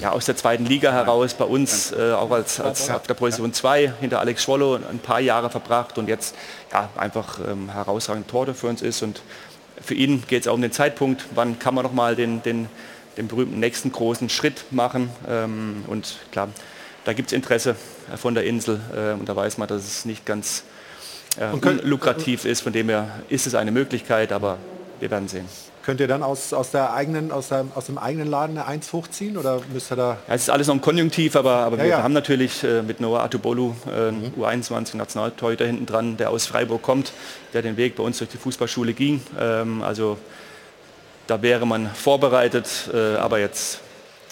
ja, 0.00 0.12
aus 0.12 0.24
der 0.24 0.36
zweiten 0.36 0.66
Liga 0.66 0.92
heraus 0.92 1.34
bei 1.34 1.44
uns, 1.44 1.92
äh, 1.92 2.12
auch 2.12 2.30
als, 2.30 2.60
als 2.60 2.90
auf 2.90 3.06
der 3.06 3.14
Position 3.14 3.52
2 3.52 3.92
hinter 4.00 4.20
Alex 4.20 4.44
Schwollo 4.44 4.76
ein 4.76 5.00
paar 5.00 5.20
Jahre 5.20 5.50
verbracht 5.50 5.98
und 5.98 6.08
jetzt 6.08 6.34
ja, 6.72 6.88
einfach 6.96 7.40
ähm, 7.40 7.70
herausragend 7.72 8.28
Torhüter 8.28 8.54
für 8.54 8.68
uns 8.68 8.82
ist. 8.82 9.02
Und 9.02 9.20
für 9.80 9.94
ihn 9.94 10.22
geht 10.28 10.42
es 10.42 10.48
auch 10.48 10.54
um 10.54 10.62
den 10.62 10.72
Zeitpunkt, 10.72 11.24
wann 11.34 11.58
kann 11.58 11.74
man 11.74 11.84
noch 11.84 11.92
mal 11.92 12.14
den, 12.14 12.42
den, 12.42 12.68
den 13.16 13.26
berühmten 13.26 13.58
nächsten 13.58 13.90
großen 13.90 14.28
Schritt 14.28 14.64
machen. 14.70 15.10
Ähm, 15.28 15.84
und 15.88 16.18
klar, 16.30 16.48
da 17.08 17.14
gibt 17.14 17.28
es 17.28 17.32
Interesse 17.32 17.74
von 18.16 18.34
der 18.34 18.44
Insel 18.44 18.78
äh, 18.94 19.18
und 19.18 19.26
da 19.26 19.34
weiß 19.34 19.56
man, 19.56 19.66
dass 19.66 19.82
es 19.82 20.04
nicht 20.04 20.26
ganz 20.26 20.62
äh, 21.38 21.56
könnt, 21.58 21.82
lukrativ 21.84 22.44
ist. 22.44 22.60
Von 22.60 22.74
dem 22.74 22.90
her 22.90 23.08
ist 23.30 23.46
es 23.46 23.54
eine 23.54 23.70
Möglichkeit, 23.70 24.30
aber 24.30 24.58
wir 25.00 25.10
werden 25.10 25.26
sehen. 25.26 25.46
Könnt 25.84 26.00
ihr 26.00 26.06
dann 26.06 26.22
aus, 26.22 26.52
aus, 26.52 26.70
der 26.70 26.92
eigenen, 26.92 27.32
aus, 27.32 27.48
der, 27.48 27.64
aus 27.74 27.86
dem 27.86 27.96
eigenen 27.96 28.28
Laden 28.28 28.58
eine 28.58 28.66
1 28.66 28.92
hochziehen 28.92 29.38
oder 29.38 29.62
müsst 29.72 29.90
ihr 29.90 29.96
da... 29.96 30.18
Ja, 30.28 30.34
es 30.34 30.42
ist 30.42 30.50
alles 30.50 30.66
noch 30.66 30.74
ein 30.74 30.82
Konjunktiv, 30.82 31.34
aber, 31.34 31.52
aber 31.54 31.78
ja, 31.78 31.82
wir 31.82 31.90
ja. 31.92 32.02
haben 32.02 32.12
natürlich 32.12 32.62
äh, 32.62 32.82
mit 32.82 33.00
Noah 33.00 33.22
Atubolu 33.22 33.74
äh, 33.90 34.10
mhm. 34.10 34.34
U21 34.38 34.98
Nationaltorhüter 34.98 35.64
hinten 35.64 35.86
dran, 35.86 36.18
der 36.18 36.28
aus 36.28 36.44
Freiburg 36.44 36.82
kommt, 36.82 37.14
der 37.54 37.62
den 37.62 37.78
Weg 37.78 37.96
bei 37.96 38.02
uns 38.02 38.18
durch 38.18 38.28
die 38.28 38.36
Fußballschule 38.36 38.92
ging. 38.92 39.22
Ähm, 39.40 39.80
also 39.80 40.18
da 41.26 41.40
wäre 41.40 41.66
man 41.66 41.88
vorbereitet, 41.88 42.68
äh, 42.92 43.14
aber 43.16 43.38
jetzt... 43.38 43.80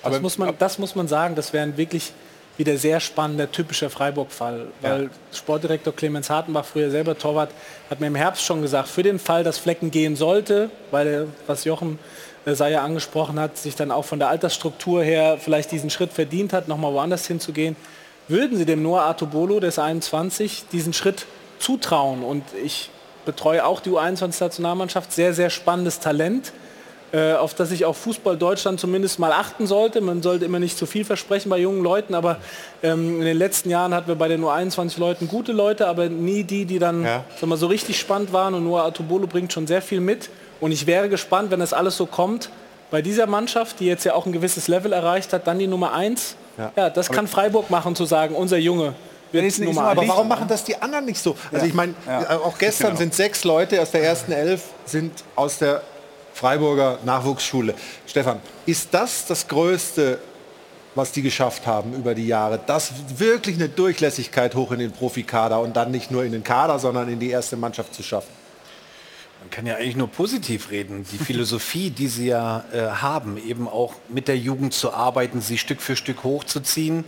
Das, 0.03 0.21
muss 0.21 0.37
man, 0.37 0.55
das 0.59 0.79
muss 0.79 0.95
man 0.95 1.09
sagen, 1.09 1.37
das 1.37 1.55
wären 1.55 1.79
wirklich 1.79 2.13
wieder 2.57 2.77
sehr 2.79 3.01
spannender, 3.01 3.51
typischer 3.51 3.91
Freiburg-Fall. 3.91 4.67
Weil 4.81 5.03
ja. 5.05 5.09
Sportdirektor 5.33 5.95
Clemens 5.95 6.31
Hartenbach, 6.31 6.65
früher 6.65 6.91
selber 6.91 7.19
Torwart, 7.19 7.51
hat 7.91 8.01
mir 8.01 8.07
im 8.07 8.15
Herbst 8.15 8.43
schon 8.43 8.63
gesagt, 8.63 8.89
für 8.89 9.03
den 9.03 9.19
Fall, 9.19 9.45
dass 9.45 9.59
Flecken 9.59 9.91
gehen 9.91 10.17
sollte, 10.17 10.71
weil 10.91 11.07
er, 11.07 11.27
was 11.47 11.65
Jochen 11.65 11.99
äh, 12.45 12.55
sei 12.55 12.71
ja 12.71 12.83
angesprochen 12.83 13.39
hat, 13.39 13.59
sich 13.59 13.75
dann 13.77 13.91
auch 13.91 14.05
von 14.05 14.19
der 14.19 14.29
Altersstruktur 14.29 15.03
her 15.03 15.39
vielleicht 15.39 15.73
diesen 15.73 15.91
Schritt 15.91 16.13
verdient 16.13 16.53
hat, 16.53 16.69
nochmal 16.69 16.93
woanders 16.93 17.27
hinzugehen, 17.27 17.77
würden 18.29 18.57
Sie 18.57 18.65
dem 18.65 18.83
Noah 18.83 19.03
Artobolo, 19.03 19.61
der 19.61 19.69
ist 19.69 19.79
21, 19.79 20.65
diesen 20.73 20.93
Schritt 20.93 21.27
zutrauen. 21.59 22.23
Und 22.23 22.43
ich 22.65 22.91
betreue 23.25 23.65
auch 23.65 23.81
die 23.81 23.91
U21-Nationalmannschaft, 23.91 25.13
sehr, 25.13 25.33
sehr 25.35 25.51
spannendes 25.51 26.01
Talent 26.01 26.53
auf 27.35 27.55
das 27.55 27.69
sich 27.69 27.85
auch 27.85 27.95
Fußball 27.95 28.37
Deutschland 28.37 28.81
zumindest 28.81 29.19
mal 29.19 29.33
achten 29.33 29.67
sollte. 29.67 30.01
Man 30.01 30.23
sollte 30.23 30.45
immer 30.45 30.59
nicht 30.59 30.77
zu 30.77 30.87
viel 30.87 31.05
versprechen 31.05 31.49
bei 31.49 31.59
jungen 31.59 31.83
Leuten, 31.83 32.15
aber 32.15 32.39
ähm, 32.83 33.21
in 33.21 33.27
den 33.27 33.37
letzten 33.37 33.71
Jahren 33.71 33.95
hatten 33.95 34.09
wir 34.09 34.17
bei 34.17 34.29
den 34.29 34.41
nur 34.41 34.53
21 34.53 34.99
Leuten 34.99 35.29
gute 35.29 35.53
Leute, 35.53 35.87
aber 35.87 36.09
nie 36.09 36.43
die, 36.43 36.65
die 36.65 36.79
dann 36.79 37.05
ja. 37.05 37.25
mal, 37.43 37.57
so 37.57 37.67
richtig 37.67 37.99
spannend 37.99 38.33
waren. 38.33 38.55
Und 38.55 38.65
Noah 38.65 38.85
Atubolo 38.85 39.27
bringt 39.27 39.53
schon 39.53 39.67
sehr 39.67 39.83
viel 39.83 40.01
mit. 40.01 40.31
Und 40.61 40.73
ich 40.73 40.87
wäre 40.87 41.09
gespannt, 41.09 41.51
wenn 41.51 41.61
das 41.61 41.73
alles 41.73 41.97
so 41.97 42.07
kommt, 42.07 42.51
bei 42.91 43.03
dieser 43.03 43.27
Mannschaft, 43.27 43.81
die 43.81 43.87
jetzt 43.87 44.05
ja 44.05 44.15
auch 44.15 44.27
ein 44.27 44.33
gewisses 44.33 44.69
Level 44.69 44.93
erreicht 44.93 45.33
hat, 45.33 45.47
dann 45.47 45.59
die 45.59 45.67
Nummer 45.67 45.93
1. 45.93 46.37
Ja. 46.59 46.73
ja, 46.77 46.91
das 46.91 47.09
aber 47.09 47.17
kann 47.17 47.27
Freiburg 47.27 47.71
machen, 47.71 47.95
zu 47.95 48.05
sagen, 48.05 48.35
unser 48.35 48.57
Junge, 48.57 48.95
aber 49.91 50.09
warum 50.09 50.29
machen 50.29 50.49
das 50.49 50.65
die 50.65 50.81
anderen 50.81 51.05
nicht 51.05 51.21
so? 51.21 51.37
Also 51.53 51.67
ich 51.67 51.75
meine, 51.75 51.95
ja. 52.07 52.39
auch 52.39 52.57
gestern 52.59 52.89
genau. 52.89 53.01
sind 53.01 53.15
sechs 53.15 53.45
Leute 53.45 53.81
aus 53.83 53.91
der 53.91 54.03
ersten 54.03 54.33
Elf 54.33 54.63
sind 54.85 55.13
aus 55.35 55.59
der 55.59 55.83
Freiburger 56.37 56.99
Nachwuchsschule. 57.03 57.75
Stefan, 58.07 58.41
ist 58.67 58.93
das 58.93 59.25
das 59.25 59.49
Größte, 59.49 60.19
was 60.95 61.11
die 61.11 61.23
geschafft 61.23 61.67
haben 61.67 61.95
über 61.95 62.15
die 62.15 62.27
Jahre? 62.27 62.61
Das 62.67 62.93
wirklich 63.17 63.57
eine 63.57 63.71
Durchlässigkeit 63.71 64.55
hoch 64.55 64.71
in 64.73 64.81
den 64.81 64.93
Profikader 64.93 65.61
und 65.61 65.79
dann 65.79 65.91
nicht 65.91 66.11
nur 66.11 66.25
in 66.25 66.33
den 66.33 66.45
Kader, 66.45 66.79
sondern 66.79 67.09
in 67.09 67.19
die 67.21 67.31
erste 67.31 67.57
Mannschaft 67.57 67.95
zu 67.95 68.03
schaffen? 68.03 68.29
Man 69.41 69.49
kann 69.49 69.65
ja 69.65 69.77
eigentlich 69.77 69.97
nur 69.97 70.09
positiv 70.09 70.71
reden. 70.71 71.07
Die 71.11 71.17
Philosophie, 71.17 71.89
die 71.99 72.09
sie 72.09 72.27
ja 72.27 72.67
äh, 72.71 72.83
haben, 72.83 73.39
eben 73.39 73.67
auch 73.67 73.95
mit 74.11 74.29
der 74.29 74.37
Jugend 74.37 74.75
zu 74.75 74.93
arbeiten, 74.93 75.41
sie 75.41 75.57
Stück 75.57 75.81
für 75.81 75.97
Stück 75.97 76.23
hochzuziehen. 76.23 77.07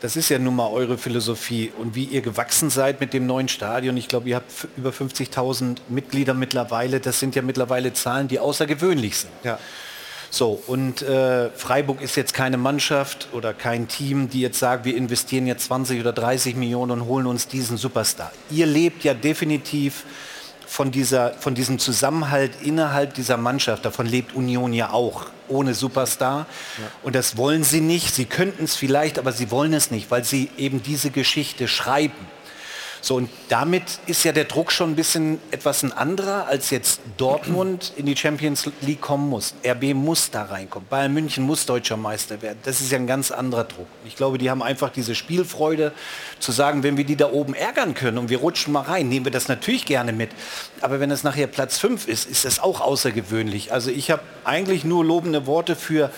Das 0.00 0.14
ist 0.16 0.28
ja 0.28 0.38
nun 0.38 0.56
mal 0.56 0.68
eure 0.68 0.98
Philosophie 0.98 1.72
und 1.78 1.94
wie 1.94 2.04
ihr 2.04 2.20
gewachsen 2.20 2.68
seid 2.68 3.00
mit 3.00 3.14
dem 3.14 3.26
neuen 3.26 3.48
Stadion. 3.48 3.96
Ich 3.96 4.08
glaube, 4.08 4.28
ihr 4.28 4.36
habt 4.36 4.52
über 4.76 4.90
50.000 4.90 5.78
Mitglieder 5.88 6.34
mittlerweile. 6.34 7.00
Das 7.00 7.18
sind 7.18 7.34
ja 7.34 7.40
mittlerweile 7.40 7.94
Zahlen, 7.94 8.28
die 8.28 8.38
außergewöhnlich 8.38 9.16
sind. 9.16 9.32
Ja. 9.42 9.58
So, 10.28 10.62
und 10.66 11.00
äh, 11.02 11.50
Freiburg 11.50 12.02
ist 12.02 12.16
jetzt 12.16 12.34
keine 12.34 12.58
Mannschaft 12.58 13.28
oder 13.32 13.54
kein 13.54 13.88
Team, 13.88 14.28
die 14.28 14.40
jetzt 14.42 14.58
sagt, 14.58 14.84
wir 14.84 14.96
investieren 14.96 15.46
jetzt 15.46 15.64
20 15.64 16.00
oder 16.00 16.12
30 16.12 16.56
Millionen 16.56 16.92
und 16.92 17.06
holen 17.06 17.26
uns 17.26 17.48
diesen 17.48 17.78
Superstar. 17.78 18.32
Ihr 18.50 18.66
lebt 18.66 19.02
ja 19.02 19.14
definitiv 19.14 20.04
von, 20.66 20.90
dieser, 20.90 21.32
von 21.34 21.54
diesem 21.54 21.78
Zusammenhalt 21.78 22.52
innerhalb 22.62 23.14
dieser 23.14 23.36
Mannschaft. 23.38 23.84
Davon 23.84 24.04
lebt 24.04 24.34
Union 24.34 24.72
ja 24.72 24.90
auch, 24.90 25.26
ohne 25.48 25.74
Superstar. 25.74 26.46
Ja. 26.78 26.84
Und 27.02 27.14
das 27.14 27.36
wollen 27.36 27.64
sie 27.64 27.80
nicht. 27.80 28.14
Sie 28.14 28.24
könnten 28.24 28.64
es 28.64 28.76
vielleicht, 28.76 29.18
aber 29.18 29.32
sie 29.32 29.50
wollen 29.50 29.74
es 29.74 29.90
nicht, 29.90 30.10
weil 30.10 30.24
sie 30.24 30.50
eben 30.56 30.82
diese 30.82 31.10
Geschichte 31.10 31.68
schreiben. 31.68 32.35
So, 33.00 33.16
und 33.16 33.28
damit 33.48 34.00
ist 34.06 34.24
ja 34.24 34.32
der 34.32 34.44
Druck 34.44 34.72
schon 34.72 34.90
ein 34.90 34.96
bisschen 34.96 35.38
etwas 35.50 35.82
ein 35.82 35.92
anderer, 35.92 36.46
als 36.46 36.70
jetzt 36.70 37.00
Dortmund 37.16 37.92
in 37.96 38.06
die 38.06 38.16
Champions 38.16 38.68
League 38.80 39.00
kommen 39.00 39.28
muss. 39.28 39.54
RB 39.64 39.94
muss 39.94 40.30
da 40.30 40.44
reinkommen. 40.44 40.88
Bayern 40.88 41.12
München 41.12 41.44
muss 41.44 41.66
deutscher 41.66 41.96
Meister 41.96 42.42
werden. 42.42 42.58
Das 42.64 42.80
ist 42.80 42.90
ja 42.90 42.98
ein 42.98 43.06
ganz 43.06 43.30
anderer 43.30 43.64
Druck. 43.64 43.86
Ich 44.04 44.16
glaube, 44.16 44.38
die 44.38 44.50
haben 44.50 44.62
einfach 44.62 44.90
diese 44.90 45.14
Spielfreude 45.14 45.92
zu 46.40 46.52
sagen, 46.52 46.82
wenn 46.82 46.96
wir 46.96 47.04
die 47.04 47.16
da 47.16 47.30
oben 47.30 47.54
ärgern 47.54 47.94
können 47.94 48.18
und 48.18 48.30
wir 48.30 48.38
rutschen 48.38 48.72
mal 48.72 48.82
rein, 48.82 49.08
nehmen 49.08 49.26
wir 49.26 49.32
das 49.32 49.48
natürlich 49.48 49.86
gerne 49.86 50.12
mit. 50.12 50.30
Aber 50.80 51.00
wenn 51.00 51.10
es 51.10 51.22
nachher 51.22 51.46
Platz 51.46 51.78
5 51.78 52.08
ist, 52.08 52.28
ist 52.28 52.44
das 52.44 52.60
auch 52.60 52.80
außergewöhnlich. 52.80 53.72
Also 53.72 53.90
ich 53.90 54.10
habe 54.10 54.22
eigentlich 54.44 54.84
nur 54.84 55.04
lobende 55.04 55.46
Worte 55.46 55.76
für 55.76 56.10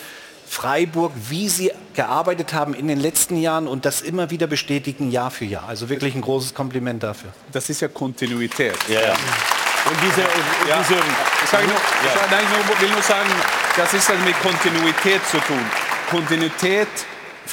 Freiburg, 0.49 1.13
wie 1.29 1.49
sie 1.49 1.73
gearbeitet 1.95 2.55
haben 2.55 2.75
in 2.75 2.89
den 2.89 2.99
letzten 2.99 3.37
Jahren 3.37 3.69
und 3.69 3.85
das 3.85 4.01
immer 4.01 4.31
wieder 4.31 4.47
bestätigen 4.47 5.11
Jahr 5.11 5.31
für 5.31 5.45
Jahr. 5.45 5.69
Also 5.69 5.89
wirklich 5.89 6.15
ein 6.15 6.23
großes 6.23 6.55
Kompliment 6.55 7.03
dafür. 7.03 7.31
Das 7.53 7.69
ist 7.69 7.81
ja 7.81 7.89
Kontinuität. 7.89 8.77
Ja, 8.89 9.01
ja. 9.01 9.13
Und 9.13 9.97
diese, 10.03 10.21
ja. 10.69 10.79
diese 10.81 10.95
ich, 10.95 11.51
sage 11.51 11.67
nur, 11.67 11.75
ja. 11.75 11.81
ich, 12.25 12.31
nein, 12.31 12.45
ich 12.75 12.81
will 12.81 12.91
nur 12.91 13.03
sagen, 13.03 13.29
das 13.77 13.95
ist 13.95 14.11
also 14.11 14.23
mit 14.25 14.41
Kontinuität 14.43 15.21
zu 15.31 15.39
tun. 15.39 15.65
Kontinuität 16.11 16.89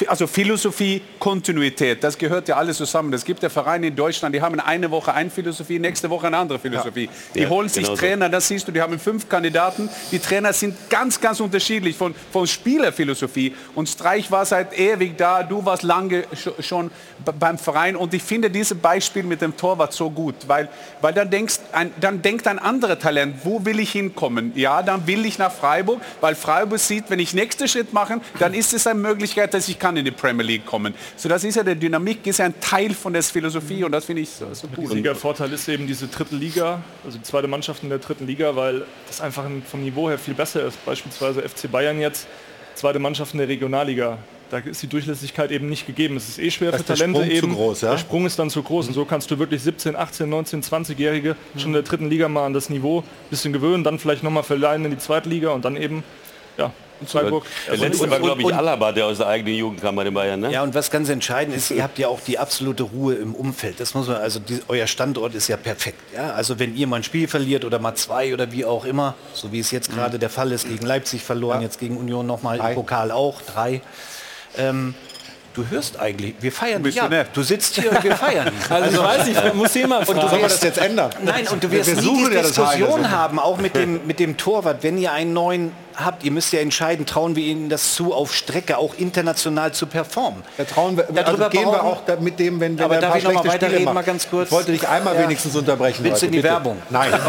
also 0.08 0.26
Philosophie, 0.26 1.00
Kontinuität, 1.18 2.02
das 2.04 2.16
gehört 2.18 2.48
ja 2.48 2.56
alles 2.56 2.76
zusammen. 2.76 3.12
Es 3.12 3.24
gibt 3.24 3.42
ja 3.42 3.48
Vereine 3.48 3.86
in 3.88 3.96
Deutschland, 3.96 4.34
die 4.34 4.40
haben 4.40 4.58
eine 4.60 4.90
Woche 4.90 5.12
eine 5.14 5.30
Philosophie, 5.30 5.78
nächste 5.78 6.10
Woche 6.10 6.26
eine 6.26 6.36
andere 6.36 6.58
Philosophie. 6.58 7.08
Die 7.34 7.40
Ja, 7.40 7.48
holen 7.48 7.68
sich 7.68 7.84
genau. 7.84 7.96
Trainer, 7.96 8.28
das 8.28 8.48
siehst 8.48 8.66
du, 8.68 8.72
die 8.72 8.80
haben 8.80 8.98
fünf 8.98 9.28
Kandidaten. 9.28 9.88
Die 10.12 10.18
Trainer 10.18 10.52
sind 10.52 10.74
ganz, 10.90 11.20
ganz 11.20 11.40
unterschiedlich 11.40 11.96
von, 11.96 12.14
von 12.32 12.46
Spielerphilosophie. 12.46 13.54
Und 13.74 13.88
Streich 13.88 14.30
war 14.30 14.44
seit 14.44 14.78
ewig 14.78 15.16
da, 15.16 15.42
du 15.42 15.64
warst 15.64 15.82
lange 15.82 16.22
sch- 16.34 16.62
schon 16.62 16.90
beim 17.38 17.58
Verein. 17.58 17.96
Und 17.96 18.12
ich 18.14 18.22
finde 18.22 18.50
dieses 18.50 18.76
Beispiel 18.78 19.22
mit 19.22 19.40
dem 19.40 19.56
Torwart 19.56 19.92
so 19.92 20.10
gut, 20.10 20.34
weil, 20.46 20.68
weil 21.00 21.12
dann, 21.12 21.30
denkst, 21.30 21.56
ein, 21.72 21.92
dann 22.00 22.22
denkt 22.22 22.46
ein 22.46 22.58
anderer 22.58 22.98
Talent, 22.98 23.36
wo 23.44 23.64
will 23.64 23.80
ich 23.80 23.92
hinkommen? 23.92 24.52
Ja, 24.54 24.82
dann 24.82 25.06
will 25.06 25.24
ich 25.24 25.38
nach 25.38 25.52
Freiburg, 25.52 26.00
weil 26.20 26.34
Freiburg 26.34 26.78
sieht, 26.78 27.04
wenn 27.08 27.18
ich 27.18 27.34
nächsten 27.34 27.68
Schritt 27.68 27.92
mache, 27.92 28.20
dann 28.38 28.54
ist 28.54 28.72
es 28.74 28.86
eine 28.86 28.98
Möglichkeit, 28.98 29.54
dass 29.54 29.68
ich 29.68 29.78
kann 29.86 29.96
in 29.96 30.04
die 30.04 30.10
Premier 30.10 30.44
League 30.44 30.66
kommen. 30.66 30.94
So 31.16 31.28
das 31.28 31.44
ist 31.44 31.54
ja 31.54 31.62
der 31.62 31.76
Dynamik, 31.76 32.26
ist 32.26 32.38
ja 32.38 32.46
ein 32.46 32.60
Teil 32.60 32.92
von 32.92 33.12
der 33.12 33.22
Philosophie 33.22 33.84
und 33.84 33.92
das 33.92 34.04
finde 34.04 34.22
ich 34.22 34.30
so, 34.30 34.46
so 34.52 34.66
cool. 34.76 34.86
Riesiger 34.86 35.14
Vorteil 35.14 35.52
ist 35.52 35.68
eben 35.68 35.86
diese 35.86 36.08
dritte 36.08 36.34
Liga, 36.34 36.82
also 37.04 37.18
die 37.18 37.22
zweite 37.22 37.46
Mannschaft 37.46 37.84
in 37.84 37.88
der 37.88 37.98
dritten 37.98 38.26
Liga, 38.26 38.56
weil 38.56 38.84
das 39.06 39.20
einfach 39.20 39.44
vom 39.70 39.82
Niveau 39.84 40.08
her 40.08 40.18
viel 40.18 40.34
besser 40.34 40.66
ist. 40.66 40.84
Beispielsweise 40.84 41.40
FC 41.42 41.70
Bayern 41.70 42.00
jetzt, 42.00 42.26
zweite 42.74 42.98
Mannschaft 42.98 43.32
in 43.32 43.38
der 43.38 43.48
Regionalliga. 43.48 44.18
Da 44.50 44.58
ist 44.58 44.82
die 44.82 44.86
Durchlässigkeit 44.88 45.50
eben 45.50 45.68
nicht 45.68 45.86
gegeben. 45.86 46.16
Es 46.16 46.28
ist 46.28 46.38
eh 46.38 46.50
schwer 46.50 46.70
Da 46.70 46.78
für 46.78 46.82
ist 46.82 46.88
der 46.88 46.96
Talente 46.96 47.20
Sprung 47.20 47.30
zu 47.30 47.36
eben. 47.36 47.54
groß, 47.54 47.80
ja? 47.82 47.90
Der 47.90 47.98
Sprung 47.98 48.26
ist 48.26 48.38
dann 48.38 48.50
zu 48.50 48.62
groß 48.62 48.88
und 48.88 48.94
so 48.94 49.04
kannst 49.04 49.30
du 49.30 49.38
wirklich 49.38 49.62
17, 49.62 49.94
18, 49.94 50.28
19, 50.28 50.62
20-Jährige 50.62 51.36
schon 51.56 51.68
in 51.68 51.72
der 51.74 51.82
dritten 51.82 52.10
Liga 52.10 52.28
mal 52.28 52.46
an 52.46 52.52
das 52.52 52.70
Niveau 52.70 53.00
ein 53.00 53.30
bisschen 53.30 53.52
gewöhnen, 53.52 53.84
dann 53.84 53.98
vielleicht 54.00 54.24
nochmal 54.24 54.42
verleihen 54.42 54.84
in 54.84 54.90
die 54.90 54.98
zweite 54.98 55.28
Liga 55.28 55.50
und 55.50 55.64
dann 55.64 55.76
eben, 55.76 56.02
ja, 56.58 56.72
in 57.00 57.06
Freiburg. 57.06 57.44
Der 57.68 57.76
letzte 57.76 58.10
war, 58.10 58.18
glaube 58.18 58.42
ich, 58.42 58.54
Alaba, 58.54 58.92
der 58.92 59.06
aus 59.06 59.18
der 59.18 59.26
eigenen 59.28 59.54
Jugend 59.56 59.80
kam 59.80 59.96
bei 59.96 60.04
den 60.04 60.14
Bayern. 60.14 60.40
Ne? 60.40 60.52
Ja, 60.52 60.62
und 60.62 60.74
was 60.74 60.90
ganz 60.90 61.08
entscheidend 61.08 61.56
ist, 61.56 61.70
ihr 61.70 61.82
habt 61.82 61.98
ja 61.98 62.08
auch 62.08 62.20
die 62.20 62.38
absolute 62.38 62.82
Ruhe 62.84 63.14
im 63.14 63.34
Umfeld. 63.34 63.80
Das 63.80 63.94
muss 63.94 64.08
man, 64.08 64.16
also 64.16 64.40
die, 64.40 64.60
euer 64.68 64.86
Standort 64.86 65.34
ist 65.34 65.48
ja 65.48 65.56
perfekt. 65.56 65.98
Ja? 66.14 66.32
Also 66.32 66.58
wenn 66.58 66.76
ihr 66.76 66.86
mal 66.86 66.96
ein 66.96 67.02
Spiel 67.02 67.28
verliert 67.28 67.64
oder 67.64 67.78
mal 67.78 67.94
zwei 67.94 68.32
oder 68.32 68.52
wie 68.52 68.64
auch 68.64 68.84
immer, 68.84 69.14
so 69.32 69.52
wie 69.52 69.60
es 69.60 69.70
jetzt 69.70 69.92
gerade 69.92 70.18
der 70.18 70.30
Fall 70.30 70.52
ist, 70.52 70.68
gegen 70.68 70.86
Leipzig 70.86 71.22
verloren, 71.22 71.62
jetzt 71.62 71.78
gegen 71.78 71.96
Union 71.96 72.26
nochmal 72.26 72.58
im 72.58 72.74
Pokal 72.74 73.10
auch, 73.10 73.42
drei. 73.42 73.80
Ähm, 74.56 74.94
du 75.56 75.66
hörst 75.68 75.98
eigentlich, 75.98 76.34
wir 76.40 76.52
feiern 76.52 76.82
dich 76.82 76.94
ja. 76.94 77.08
du 77.08 77.42
sitzt 77.42 77.74
hier 77.80 77.90
und 77.90 78.02
wir 78.04 78.14
feiern. 78.14 78.50
Also 78.70 78.90
ich 78.90 79.02
weiß 79.06 79.26
nicht, 79.26 79.54
muss 79.54 79.72
hier 79.72 79.88
mal 79.88 79.98
Und 80.00 80.08
du 80.08 80.12
fragen. 80.14 80.28
Sollen 80.28 80.42
wir 80.42 80.48
wirst- 80.48 80.56
das 80.56 80.62
jetzt 80.64 80.78
ändern? 80.78 81.10
Nein, 81.22 81.48
und 81.48 81.62
du 81.64 81.70
Wir- 81.70 81.78
wirst 81.86 82.02
wir 82.02 82.12
nie 82.12 82.28
die 82.28 82.34
ja 82.34 82.42
Diskussion 82.42 83.04
also. 83.04 83.10
haben, 83.10 83.38
auch 83.38 83.58
mit 83.58 83.74
dem, 83.74 84.06
mit 84.06 84.18
dem 84.18 84.36
Torwart. 84.36 84.82
Wenn 84.82 84.98
ihr 84.98 85.12
einen 85.12 85.32
neuen 85.32 85.72
habt, 85.96 86.24
ihr 86.24 86.30
müsst 86.30 86.52
ja 86.52 86.60
entscheiden, 86.60 87.06
trauen 87.06 87.36
wir 87.36 87.44
ihnen 87.44 87.68
das 87.68 87.94
zu, 87.94 88.12
auf 88.14 88.34
Strecke 88.34 88.78
auch 88.78 88.94
international 88.96 89.72
zu 89.72 89.86
performen. 89.86 90.42
Da 90.56 90.64
trauen 90.64 90.96
wir, 90.96 91.04
also 91.08 91.14
Darüber 91.22 91.50
gehen 91.50 91.66
wir 91.70 91.82
auch 91.82 92.04
da 92.04 92.16
mit 92.16 92.38
dem, 92.38 92.60
wenn, 92.60 92.78
wenn 92.78 92.84
Aber 92.84 92.94
er 92.94 92.98
ein 92.98 93.02
darf 93.02 93.10
paar 93.10 93.18
ich 93.18 93.24
noch 93.24 93.44
mal 93.44 93.52
weiterreden, 93.52 93.94
mal 93.94 94.02
ganz 94.02 94.28
kurz? 94.28 94.48
Ich 94.48 94.52
wollte 94.52 94.72
dich 94.72 94.86
einmal 94.88 95.14
Ja. 95.14 95.22
wenigstens 95.22 95.56
unterbrechen. 95.56 96.04
Willst 96.04 96.22
du 96.22 96.26
in 96.26 96.32
die 96.32 96.38
bitte. 96.38 96.48
Werbung? 96.50 96.80
Nein. 96.90 97.12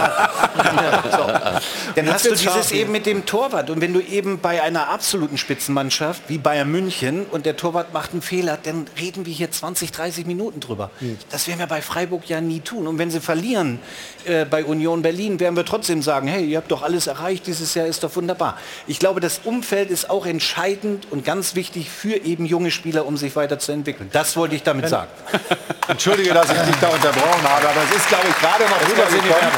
Dann 1.96 2.14
hast 2.14 2.26
du 2.26 2.36
dieses 2.36 2.72
eben 2.72 2.92
mit 2.92 3.06
dem 3.06 3.26
Torwart. 3.26 3.70
Und 3.70 3.82
wenn 3.82 3.94
du 3.94 4.00
eben 4.02 4.40
bei 4.40 4.62
einer 4.62 4.90
absoluten 4.90 5.38
Spitzenmannschaft 5.38 6.24
wie 6.28 6.38
Bayern 6.38 6.70
München 6.70 7.26
und 7.32 7.46
der 7.46 7.58
Torwart 7.58 7.94
macht 7.94 8.12
einen 8.12 8.22
Fehler, 8.22 8.58
dann 8.62 8.86
reden 9.00 9.26
wir 9.26 9.34
hier 9.34 9.52
20, 9.52 9.92
30 9.92 10.26
Minuten 10.26 10.60
drüber. 10.60 10.92
Das 11.32 11.48
werden 11.48 11.60
wir 11.60 11.68
bei 11.68 11.82
Freiburg 11.82 12.28
ja 12.28 12.42
nie 12.42 12.60
tun. 12.60 12.88
Und 12.88 12.98
wenn 12.98 13.12
sie 13.12 13.20
verlieren 13.22 13.80
äh, 14.26 14.46
bei 14.46 14.64
Union 14.66 15.02
Berlin, 15.02 15.40
werden 15.40 15.56
wir 15.56 15.66
trotzdem 15.66 16.02
sagen, 16.02 16.28
hey, 16.28 16.46
ihr 16.46 16.58
habt 16.58 16.72
doch 16.72 16.84
alles 16.84 17.08
erreicht, 17.08 17.48
dieses 17.48 17.74
Jahr 17.74 17.88
ist 17.88 18.04
doch 18.04 18.16
wunderbar. 18.16 18.57
Ich 18.88 19.00
glaube, 19.00 19.20
das 19.20 19.42
Umfeld 19.44 19.90
ist 19.90 20.10
auch 20.10 20.26
entscheidend 20.26 21.08
und 21.12 21.26
ganz 21.26 21.56
wichtig 21.56 21.90
für 21.90 22.16
eben 22.16 22.46
junge 22.46 22.72
Spieler, 22.72 23.06
um 23.06 23.18
sich 23.18 23.36
weiterzuentwickeln. 23.36 24.10
Das 24.14 24.36
wollte 24.38 24.56
ich 24.56 24.64
damit 24.64 24.90
sagen. 24.90 25.10
Entschuldige, 25.88 26.34
dass 26.34 26.50
ich 26.52 26.60
dich 26.60 26.76
da 26.82 26.90
unterbrochen 26.90 27.44
habe, 27.44 27.70
aber 27.70 27.82
es 27.90 27.98
ist, 27.98 28.08
glaube 28.10 28.26
ich, 28.28 28.38
gerade 28.40 28.64
noch 28.64 28.82
rübergekommen. 28.82 29.52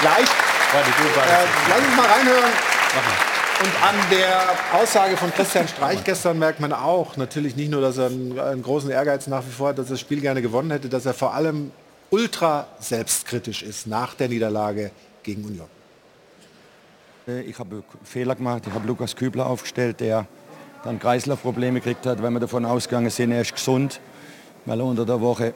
Du 0.00 0.08
warst 0.08 0.32
Äh, 0.72 1.44
lass 1.68 1.78
uns 1.78 1.96
mal 1.96 2.06
reinhören. 2.06 2.52
Und 3.62 3.82
an 3.82 3.94
der 4.10 4.80
Aussage 4.80 5.16
von 5.16 5.32
Christian 5.34 5.68
Streich 5.76 6.02
gestern 6.04 6.38
merkt 6.38 6.60
man 6.60 6.72
auch 6.72 7.16
natürlich 7.16 7.56
nicht 7.56 7.70
nur, 7.70 7.82
dass 7.82 7.98
er 7.98 8.06
einen, 8.06 8.38
einen 8.38 8.62
großen 8.62 8.90
Ehrgeiz 8.90 9.26
nach 9.26 9.42
wie 9.46 9.52
vor 9.52 9.68
hat, 9.68 9.78
dass 9.78 9.88
er 9.88 9.92
das 9.92 10.00
Spiel 10.00 10.20
gerne 10.20 10.40
gewonnen 10.40 10.70
hätte, 10.70 10.88
dass 10.88 11.04
er 11.04 11.12
vor 11.12 11.34
allem 11.34 11.70
ultra 12.08 12.66
selbstkritisch 12.78 13.62
ist 13.62 13.86
nach 13.86 14.14
der 14.14 14.28
Niederlage 14.28 14.92
gegen 15.22 15.44
Union. 15.44 15.68
Äh, 17.26 17.42
Ich 17.42 17.58
habe 17.58 17.82
Fehler 18.04 18.34
gemacht. 18.34 18.64
Ich 18.66 18.72
habe 18.72 18.86
Lukas 18.86 19.14
Kübler 19.16 19.46
aufgestellt, 19.46 20.00
der 20.00 20.26
dann 20.84 20.98
Kreislaufprobleme 20.98 21.80
gekriegt 21.80 22.06
hat, 22.06 22.22
weil 22.22 22.30
wir 22.30 22.40
davon 22.40 22.64
ausgegangen 22.64 23.10
sind, 23.10 23.32
er 23.32 23.42
ist 23.42 23.54
gesund, 23.54 24.00
weil 24.64 24.80
er 24.80 24.86
unter 24.86 25.04
der 25.04 25.20
Woche 25.20 25.52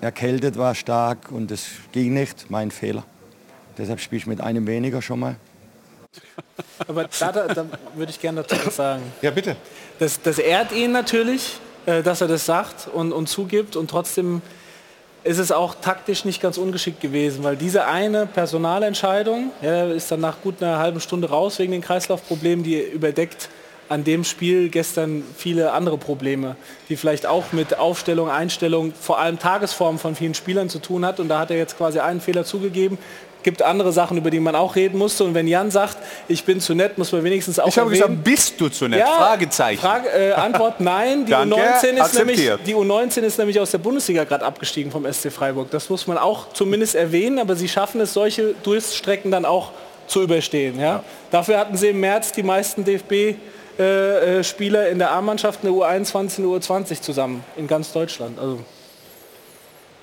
erkältet 0.00 0.56
war 0.56 0.74
stark 0.74 1.30
und 1.30 1.50
es 1.50 1.66
ging 1.92 2.14
nicht. 2.14 2.50
Mein 2.50 2.70
Fehler. 2.70 3.04
Deshalb 3.78 4.00
spiele 4.00 4.18
ich 4.18 4.26
mit 4.26 4.40
einem 4.40 4.66
weniger 4.66 5.00
schon 5.02 5.20
mal. 5.20 5.36
Aber 6.86 7.04
da, 7.04 7.32
da, 7.32 7.46
da 7.48 7.66
würde 7.94 8.10
ich 8.10 8.20
gerne 8.20 8.42
dazu 8.42 8.66
was 8.66 8.76
sagen. 8.76 9.02
Ja, 9.22 9.30
bitte. 9.30 9.56
Das, 9.98 10.20
das 10.20 10.38
ehrt 10.38 10.72
ihn 10.72 10.92
natürlich, 10.92 11.58
äh, 11.86 12.02
dass 12.02 12.20
er 12.20 12.28
das 12.28 12.44
sagt 12.44 12.88
und, 12.92 13.12
und 13.12 13.28
zugibt 13.28 13.76
und 13.76 13.88
trotzdem 13.88 14.42
ist 15.24 15.38
es 15.38 15.52
auch 15.52 15.74
taktisch 15.80 16.24
nicht 16.24 16.42
ganz 16.42 16.58
ungeschickt 16.58 17.00
gewesen, 17.00 17.44
weil 17.44 17.56
diese 17.56 17.84
eine 17.86 18.26
Personalentscheidung, 18.26 19.50
ja, 19.62 19.86
ist 19.86 20.10
dann 20.10 20.20
nach 20.20 20.40
gut 20.42 20.62
einer 20.62 20.78
halben 20.78 21.00
Stunde 21.00 21.30
raus 21.30 21.58
wegen 21.58 21.72
den 21.72 21.82
Kreislaufproblemen, 21.82 22.64
die 22.64 22.80
überdeckt 22.80 23.48
an 23.88 24.04
dem 24.04 24.24
Spiel 24.24 24.70
gestern 24.70 25.22
viele 25.36 25.72
andere 25.72 25.98
Probleme, 25.98 26.56
die 26.88 26.96
vielleicht 26.96 27.26
auch 27.26 27.52
mit 27.52 27.78
Aufstellung, 27.78 28.30
Einstellung, 28.30 28.94
vor 28.98 29.18
allem 29.18 29.38
Tagesform 29.38 29.98
von 29.98 30.16
vielen 30.16 30.34
Spielern 30.34 30.68
zu 30.70 30.78
tun 30.78 31.04
hat. 31.04 31.20
Und 31.20 31.28
da 31.28 31.40
hat 31.40 31.50
er 31.50 31.58
jetzt 31.58 31.76
quasi 31.76 31.98
einen 31.98 32.20
Fehler 32.20 32.44
zugegeben. 32.44 32.96
Gibt 33.42 33.62
andere 33.62 33.92
Sachen, 33.92 34.16
über 34.16 34.30
die 34.30 34.40
man 34.40 34.54
auch 34.54 34.76
reden 34.76 34.98
musste. 34.98 35.24
Und 35.24 35.34
wenn 35.34 35.48
Jan 35.48 35.70
sagt, 35.70 35.98
ich 36.28 36.44
bin 36.44 36.60
zu 36.60 36.74
nett, 36.74 36.98
muss 36.98 37.12
man 37.12 37.24
wenigstens 37.24 37.58
auch 37.58 37.68
Ich 37.68 37.78
habe 37.78 37.90
erwähnen, 37.90 38.08
gesagt, 38.08 38.24
bist 38.24 38.60
du 38.60 38.68
zu 38.68 38.88
nett? 38.88 39.00
Ja, 39.00 39.06
Fragezeichen. 39.06 39.80
Frage, 39.80 40.08
äh, 40.08 40.32
Antwort 40.32 40.80
nein. 40.80 41.26
Die 41.26 41.32
Danke, 41.32 41.56
U19, 41.56 42.04
ist 42.04 42.14
nämlich, 42.14 42.50
die 42.66 42.74
U19 42.74 43.20
ist 43.20 43.38
nämlich 43.38 43.60
aus 43.60 43.70
der 43.70 43.78
Bundesliga 43.78 44.24
gerade 44.24 44.44
abgestiegen 44.44 44.92
vom 44.92 45.10
SC 45.10 45.30
Freiburg. 45.30 45.70
Das 45.70 45.90
muss 45.90 46.06
man 46.06 46.18
auch 46.18 46.52
zumindest 46.52 46.94
erwähnen, 46.94 47.38
aber 47.38 47.56
sie 47.56 47.68
schaffen 47.68 48.00
es, 48.00 48.12
solche 48.12 48.54
Durststrecken 48.62 49.30
dann 49.30 49.44
auch 49.44 49.72
zu 50.06 50.22
überstehen. 50.22 50.78
Ja? 50.78 51.02
Dafür 51.30 51.58
hatten 51.58 51.76
sie 51.76 51.88
im 51.88 52.00
März 52.00 52.32
die 52.32 52.42
meisten 52.42 52.84
DFB-Spieler 52.84 54.88
in 54.88 54.98
der 54.98 55.12
A-Mannschaft, 55.12 55.60
in 55.62 55.72
der 55.72 55.78
U21 55.78 56.42
und 56.42 56.52
der 56.52 56.60
U20 56.60 57.00
zusammen 57.00 57.44
in 57.56 57.66
ganz 57.66 57.92
Deutschland. 57.92 58.38
Also 58.38 58.60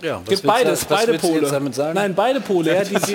Ja, 0.01 0.21
gibt 0.27 0.43
beides, 0.43 0.89
was 0.89 1.05
beide 1.05 1.17
Pole. 1.17 1.71
Nein, 1.93 2.15
beide 2.15 2.39
Pole. 2.39 2.73
Ja, 2.73 2.83
die, 2.83 2.93
die, 2.95 3.11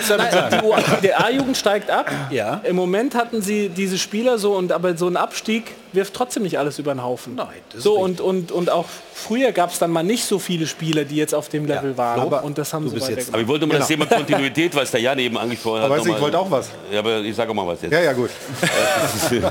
sagen? 0.00 0.58
Die 0.60 0.66
U 0.66 0.74
der 1.02 1.24
A-Jugend 1.24 1.56
steigt 1.56 1.90
ab. 1.90 2.10
Ja. 2.30 2.60
Im 2.64 2.76
Moment 2.76 3.14
hatten 3.14 3.40
sie 3.40 3.68
diese 3.68 3.98
Spieler 3.98 4.38
so 4.38 4.54
und 4.54 4.72
aber 4.72 4.96
so 4.96 5.08
ein 5.08 5.16
Abstieg 5.16 5.74
wirft 5.92 6.14
trotzdem 6.14 6.42
nicht 6.42 6.58
alles 6.58 6.78
über 6.78 6.94
den 6.94 7.02
Haufen. 7.02 7.34
Nein, 7.34 7.48
so 7.76 7.98
und, 7.98 8.20
und, 8.20 8.52
und 8.52 8.70
auch 8.70 8.86
früher 9.14 9.52
gab 9.52 9.70
es 9.72 9.78
dann 9.78 9.90
mal 9.90 10.02
nicht 10.02 10.24
so 10.24 10.38
viele 10.38 10.66
Spieler, 10.66 11.04
die 11.04 11.16
jetzt 11.16 11.34
auf 11.34 11.48
dem 11.48 11.66
Level 11.66 11.96
waren. 11.96 12.20
aber 12.20 12.44
und 12.44 12.58
das 12.58 12.72
haben 12.72 12.88
sie 12.88 13.00
weiter 13.00 13.22
Aber 13.32 13.42
ich 13.42 13.48
wollte 13.48 13.66
mal 13.66 13.78
das 13.78 13.88
Thema 13.88 14.06
Kontinuität, 14.06 14.74
was 14.74 14.90
der 14.90 15.00
Jan 15.00 15.18
eben 15.18 15.36
angesprochen 15.38 15.80
hat. 15.80 15.86
Aber 15.90 15.98
du, 15.98 16.10
ich 16.12 16.20
wollte 16.20 16.38
auch 16.38 16.50
was. 16.50 16.70
Ja, 16.92 17.00
aber 17.00 17.20
ich 17.20 17.34
sage 17.34 17.50
auch 17.50 17.54
mal 17.54 17.66
was 17.66 17.82
jetzt. 17.82 17.92
Ja, 17.92 18.00
ja, 18.00 18.12
gut. 18.12 18.30
Äh, 18.62 19.46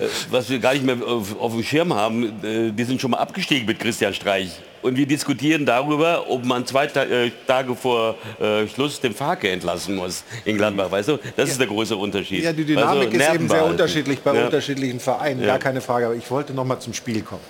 was 0.30 0.48
wir 0.48 0.58
gar 0.58 0.72
nicht 0.74 0.84
mehr 0.84 0.96
auf, 1.06 1.38
auf 1.38 1.52
dem 1.52 1.62
Schirm 1.62 1.92
haben, 1.94 2.24
äh, 2.42 2.70
die 2.72 2.84
sind 2.84 3.00
schon 3.00 3.10
mal 3.10 3.18
abgestiegen 3.18 3.66
mit 3.66 3.78
Christian 3.78 4.14
Streich. 4.14 4.50
Und 4.80 4.96
wir 4.96 5.06
diskutieren 5.06 5.66
darüber, 5.66 6.30
ob 6.30 6.44
man 6.44 6.64
zwei 6.64 6.86
Ta 6.86 7.02
äh, 7.02 7.32
Tage 7.48 7.74
vor 7.74 8.14
äh, 8.40 8.66
Schluss 8.68 9.00
den 9.00 9.12
Farke 9.12 9.50
entlassen 9.50 9.96
muss 9.96 10.22
in 10.44 10.56
Gladbach. 10.56 10.88
Weißt 10.90 11.08
du, 11.08 11.18
das 11.36 11.50
ist 11.50 11.58
der 11.58 11.66
große 11.66 11.96
Unterschied. 11.96 12.44
Ja, 12.44 12.52
die 12.52 12.64
Dynamik 12.64 13.08
Also, 13.08 13.16
ist 13.18 13.34
eben 13.34 13.48
sehr 13.48 13.64
unterschiedlich 13.64 14.20
bei 14.20 14.34
Ja. 14.36 14.44
unterschiedlichen 14.44 15.00
Vereinen, 15.00 15.42
Ja. 15.42 15.54
Gar 15.58 15.64
keine 15.72 15.80
Frage. 15.80 16.06
Aber 16.06 16.14
ich 16.14 16.30
wollte 16.30 16.54
noch 16.54 16.64
mal 16.64 16.78
zum 16.80 16.94
Spiel 16.94 17.22
kommen. 17.22 17.42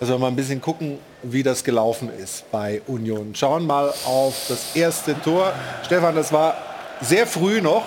Also 0.00 0.18
mal 0.18 0.28
ein 0.28 0.36
bisschen 0.36 0.60
gucken, 0.60 0.98
wie 1.22 1.42
das 1.42 1.62
gelaufen 1.62 2.10
ist 2.18 2.50
bei 2.50 2.80
Union. 2.86 3.34
Schauen 3.34 3.66
mal 3.66 3.92
auf 4.06 4.34
das 4.48 4.74
erste 4.74 5.20
Tor. 5.20 5.52
Stefan, 5.84 6.14
das 6.14 6.32
war 6.32 6.56
sehr 7.02 7.26
früh 7.26 7.60
noch. 7.60 7.84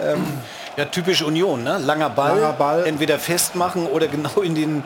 Ähm, 0.00 0.24
Ja, 0.76 0.86
typisch 0.86 1.22
Union, 1.22 1.62
ne? 1.62 1.76
Langer 1.78 2.08
Ball, 2.10 2.40
Langer 2.40 2.52
Ball. 2.54 2.86
entweder 2.86 3.18
festmachen 3.18 3.86
oder 3.86 4.08
genau 4.08 4.40
in 4.40 4.54
den 4.54 4.82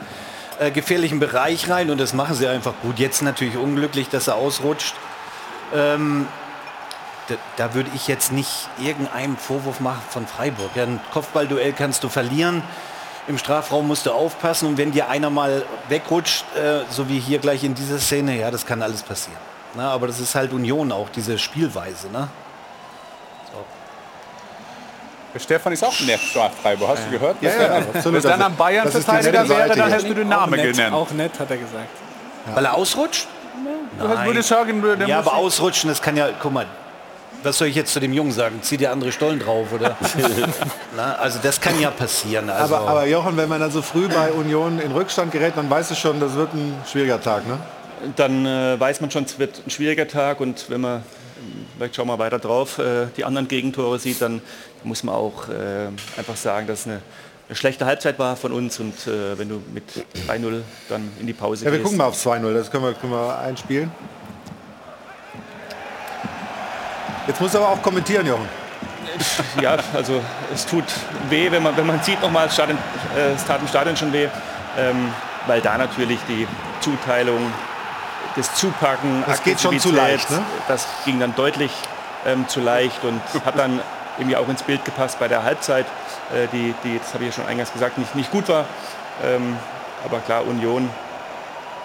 äh, 0.59 0.70
gefährlichen 0.72 1.20
Bereich 1.20 1.70
rein 1.70 1.91
und 1.91 1.99
das 2.01 2.12
machen 2.12 2.34
sie 2.34 2.49
einfach 2.49 2.74
gut. 2.82 2.99
Jetzt 2.99 3.22
natürlich 3.22 3.57
unglücklich, 3.57 4.09
dass 4.09 4.26
er 4.26 4.34
ausrutscht. 4.34 4.97
Ähm, 5.72 6.26
da, 7.28 7.34
da 7.57 7.74
würde 7.74 7.89
ich 7.95 8.09
jetzt 8.09 8.32
nicht 8.32 8.68
irgendeinem 8.80 9.37
Vorwurf 9.37 9.78
machen 9.80 10.03
von 10.11 10.26
Freiburg. 10.26 10.70
Ja, 10.74 10.82
ein 10.82 11.01
Kopfballduell 11.12 11.72
kannst 11.72 12.03
du 12.04 12.08
verlieren. 12.08 12.63
Im 13.28 13.38
Strafraum 13.38 13.88
musst 13.88 14.07
du 14.07 14.12
aufpassen 14.12 14.68
und 14.68 14.78
wenn 14.78 14.92
dir 14.92 15.08
einer 15.08 15.30
mal 15.30 15.64
wegrutscht, 15.88 16.44
äh, 16.57 16.80
so 16.90 17.08
wie 17.08 17.18
hier 17.18 17.38
gleich 17.38 17.64
in 17.64 17.74
dieser 17.74 17.98
Szene, 17.98 18.38
ja, 18.38 18.50
das 18.50 18.64
kann 18.64 18.82
alles 18.82 19.03
passieren. 19.03 19.38
Na, 19.74 19.90
aber 19.90 20.07
das 20.07 20.20
ist 20.20 20.34
halt 20.34 20.53
Union 20.53 20.92
auch, 20.92 21.08
diese 21.11 21.38
Spielweise. 21.38 22.08
Ne? 22.11 22.28
Der 25.36 25.40
Stefan 25.40 25.74
ist 25.74 25.84
auch 25.84 25.92
zu 25.92 26.04
Freiburg, 26.62 26.88
hast 26.88 27.04
du 27.07 27.11
gehört? 27.11 27.36
Ja, 27.42 27.50
ja, 27.50 27.76
absolut. 27.76 28.22
Wenn 28.22 28.30
dann 28.30 28.40
am 28.40 28.57
Bayern-Verteidiger 28.57 29.46
wäre, 29.46 29.76
dann 29.76 29.90
hättest 29.90 30.08
du 30.08 30.14
den 30.14 30.32
Auch 30.32 30.40
Namen 30.40 30.57
nett, 30.57 30.74
genannt. 30.74 30.94
Auch 30.94 31.11
nett, 31.11 31.38
hat 31.38 31.50
er 31.50 31.58
gesagt. 31.58 31.88
Weil 32.54 32.64
er 32.64 32.72
ausrutscht? 32.74 33.28
Du 33.98 34.08
würdest 34.24 34.48
sagen, 34.48 34.82
der 34.98 35.07
Ja, 35.07 35.18
aber 35.18 35.34
ausrutschen, 35.34 35.90
das 35.90 36.00
kann 36.00 36.16
ja, 36.16 36.30
guck 36.40 36.53
mal, 36.53 36.64
was 37.42 37.58
soll 37.58 37.68
ich 37.68 37.75
jetzt 37.76 37.92
zu 37.92 38.00
dem 38.00 38.13
Jungen 38.13 38.33
sagen? 38.33 38.58
Zieh 38.63 38.76
dir 38.76 38.91
andere 38.92 39.13
Stollen 39.13 39.38
drauf, 39.38 39.68
oder? 39.72 39.96
Na, 40.96 41.14
also 41.17 41.38
das 41.42 41.61
kann 41.61 41.79
ja 41.80 41.91
passieren. 41.91 42.50
Also, 42.50 42.76
Aber, 42.76 42.88
aber 42.88 43.07
Jochen, 43.07 43.37
wenn 43.37 43.49
man 43.49 43.61
dann 43.61 43.71
so 43.71 43.83
früh 43.83 44.08
bei 44.08 44.33
Union 44.33 44.79
in 44.80 44.92
Rückstand 44.92 45.33
gerät, 45.33 45.53
dann 45.57 45.68
weißt 45.71 45.91
du 45.91 45.95
schon, 45.95 46.18
das 46.21 46.34
wird 46.34 46.53
ein 46.54 46.75
schwieriger 46.91 47.21
Tag, 47.21 47.46
ne? 47.46 47.58
Dann 48.17 48.45
äh, 48.45 48.79
weiß 48.79 49.00
man 49.00 49.11
schon, 49.11 49.25
es 49.25 49.38
wird 49.38 49.63
ein 49.67 49.71
schwieriger 49.71 50.07
Tag 50.07 50.41
und 50.41 50.68
wenn 50.68 50.80
man, 50.83 51.03
vielleicht 51.76 51.96
schauen 51.96 52.08
wir 52.08 52.18
weiter 52.18 52.38
drauf, 52.38 52.79
äh, 52.79 53.07
die 53.17 53.25
anderen 53.25 53.49
Gegentore 53.49 53.99
sieht, 53.99 54.21
dann 54.21 54.42
muss 54.84 55.03
man 55.03 55.14
auch 55.14 55.49
äh, 55.49 55.88
einfach 56.18 56.37
sagen, 56.37 56.67
dass 56.67 56.80
es 56.80 56.87
eine, 56.87 57.00
eine 57.49 57.57
schlechte 57.57 57.87
Halbzeit 57.87 58.18
war 58.18 58.37
von 58.37 58.53
uns 58.53 58.79
und 58.80 58.95
äh, 59.07 59.38
wenn 59.38 59.49
du 59.49 59.63
mit 59.72 59.84
3-0 60.29 60.61
dann 60.88 61.11
in 61.21 61.26
die 61.26 61.33
Pause 61.33 61.64
Ja, 61.64 61.71
wir 61.71 61.79
gehst. 61.79 61.84
gucken 61.84 61.99
mal 61.99 62.07
auf 62.07 62.17
2-0, 62.17 62.53
das 62.53 62.71
können 62.71 62.84
wir, 62.84 62.92
können 62.92 63.13
wir 63.13 63.38
einspielen. 63.38 63.91
Jetzt 67.26 67.40
musst 67.40 67.54
du 67.54 67.58
aber 67.58 67.70
auch 67.70 67.82
kommentieren, 67.82 68.26
Jochen. 68.26 68.48
Ja, 69.61 69.76
also 69.94 70.20
es 70.53 70.66
tut 70.66 70.84
weh, 71.30 71.50
wenn 71.50 71.62
man, 71.62 71.76
wenn 71.76 71.86
man 71.86 72.03
sieht 72.03 72.20
nochmal, 72.20 72.46
es, 72.46 72.54
Stadion, 72.54 72.78
äh, 73.16 73.32
es 73.34 73.44
tat 73.44 73.61
im 73.61 73.68
Stadion 73.68 73.96
schon 73.96 74.12
weh, 74.12 74.28
ähm, 74.78 75.12
weil 75.46 75.61
da 75.61 75.78
natürlich 75.78 76.20
die 76.28 76.46
Zuteilung, 76.80 77.53
das 78.36 78.54
Zupacken, 78.54 79.24
Das 79.26 79.42
geht 79.42 79.61
schon 79.61 79.78
zu 79.80 79.90
leicht, 79.90 80.30
ne? 80.30 80.42
das 80.68 80.86
ging 81.04 81.18
dann 81.18 81.34
deutlich 81.34 81.72
ähm, 82.26 82.46
zu 82.48 82.61
leicht 82.61 83.03
und 83.04 83.20
hat 83.44 83.58
dann 83.58 83.80
irgendwie 84.18 84.36
auch 84.36 84.48
ins 84.48 84.62
Bild 84.62 84.84
gepasst 84.84 85.18
bei 85.18 85.28
der 85.28 85.42
Halbzeit, 85.42 85.86
äh, 86.34 86.46
die, 86.53 86.74
die, 86.84 86.98
das 86.98 87.14
habe 87.14 87.24
ich 87.24 87.30
ja 87.30 87.36
schon 87.42 87.46
eingangs 87.50 87.72
gesagt, 87.72 87.98
nicht, 87.98 88.14
nicht 88.14 88.30
gut 88.30 88.48
war. 88.48 88.66
Ähm, 89.24 89.57
aber 90.04 90.18
klar, 90.20 90.46
Union 90.46 90.90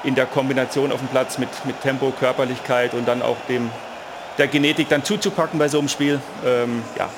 in 0.03 0.15
der 0.15 0.25
Kombination 0.25 0.91
auf 0.91 0.99
dem 0.99 1.07
Platz 1.07 1.37
mit, 1.37 1.49
mit 1.65 1.79
Tempo, 1.81 2.11
Körperlichkeit 2.11 2.93
und 2.93 3.07
dann 3.07 3.21
auch 3.21 3.37
dem, 3.47 3.69
der 4.41 4.47
Genetik 4.47 4.89
dann 4.89 5.03
zuzupacken 5.03 5.59
bei 5.59 5.67
so 5.67 5.77
einem 5.77 5.87
Spiel, 5.87 6.19
ähm, 6.43 6.81
ja, 6.97 7.09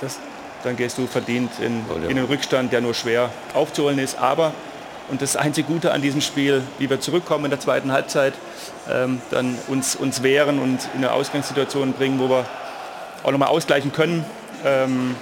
das, 0.00 0.18
dann 0.64 0.76
gehst 0.76 0.98
du 0.98 1.06
verdient 1.06 1.52
in, 1.60 1.84
in 2.08 2.16
den 2.16 2.24
Rückstand, 2.24 2.72
der 2.72 2.80
nur 2.80 2.92
schwer 2.92 3.30
aufzuholen 3.54 4.00
ist. 4.00 4.18
Aber, 4.18 4.52
und 5.10 5.22
das 5.22 5.36
einzige 5.36 5.68
Gute 5.68 5.92
an 5.92 6.02
diesem 6.02 6.20
Spiel, 6.20 6.64
wie 6.80 6.90
wir 6.90 7.00
zurückkommen 7.00 7.44
in 7.44 7.50
der 7.52 7.60
zweiten 7.60 7.92
Halbzeit, 7.92 8.34
ähm, 8.90 9.22
dann 9.30 9.56
uns, 9.68 9.94
uns 9.94 10.24
wehren 10.24 10.58
und 10.58 10.80
in 10.94 11.04
eine 11.04 11.12
Ausgangssituation 11.12 11.92
bringen, 11.92 12.18
wo 12.18 12.28
wir 12.28 12.44
auch 13.22 13.30
nochmal 13.30 13.50
ausgleichen 13.50 13.92
können. 13.92 14.24
Ähm, 14.64 15.14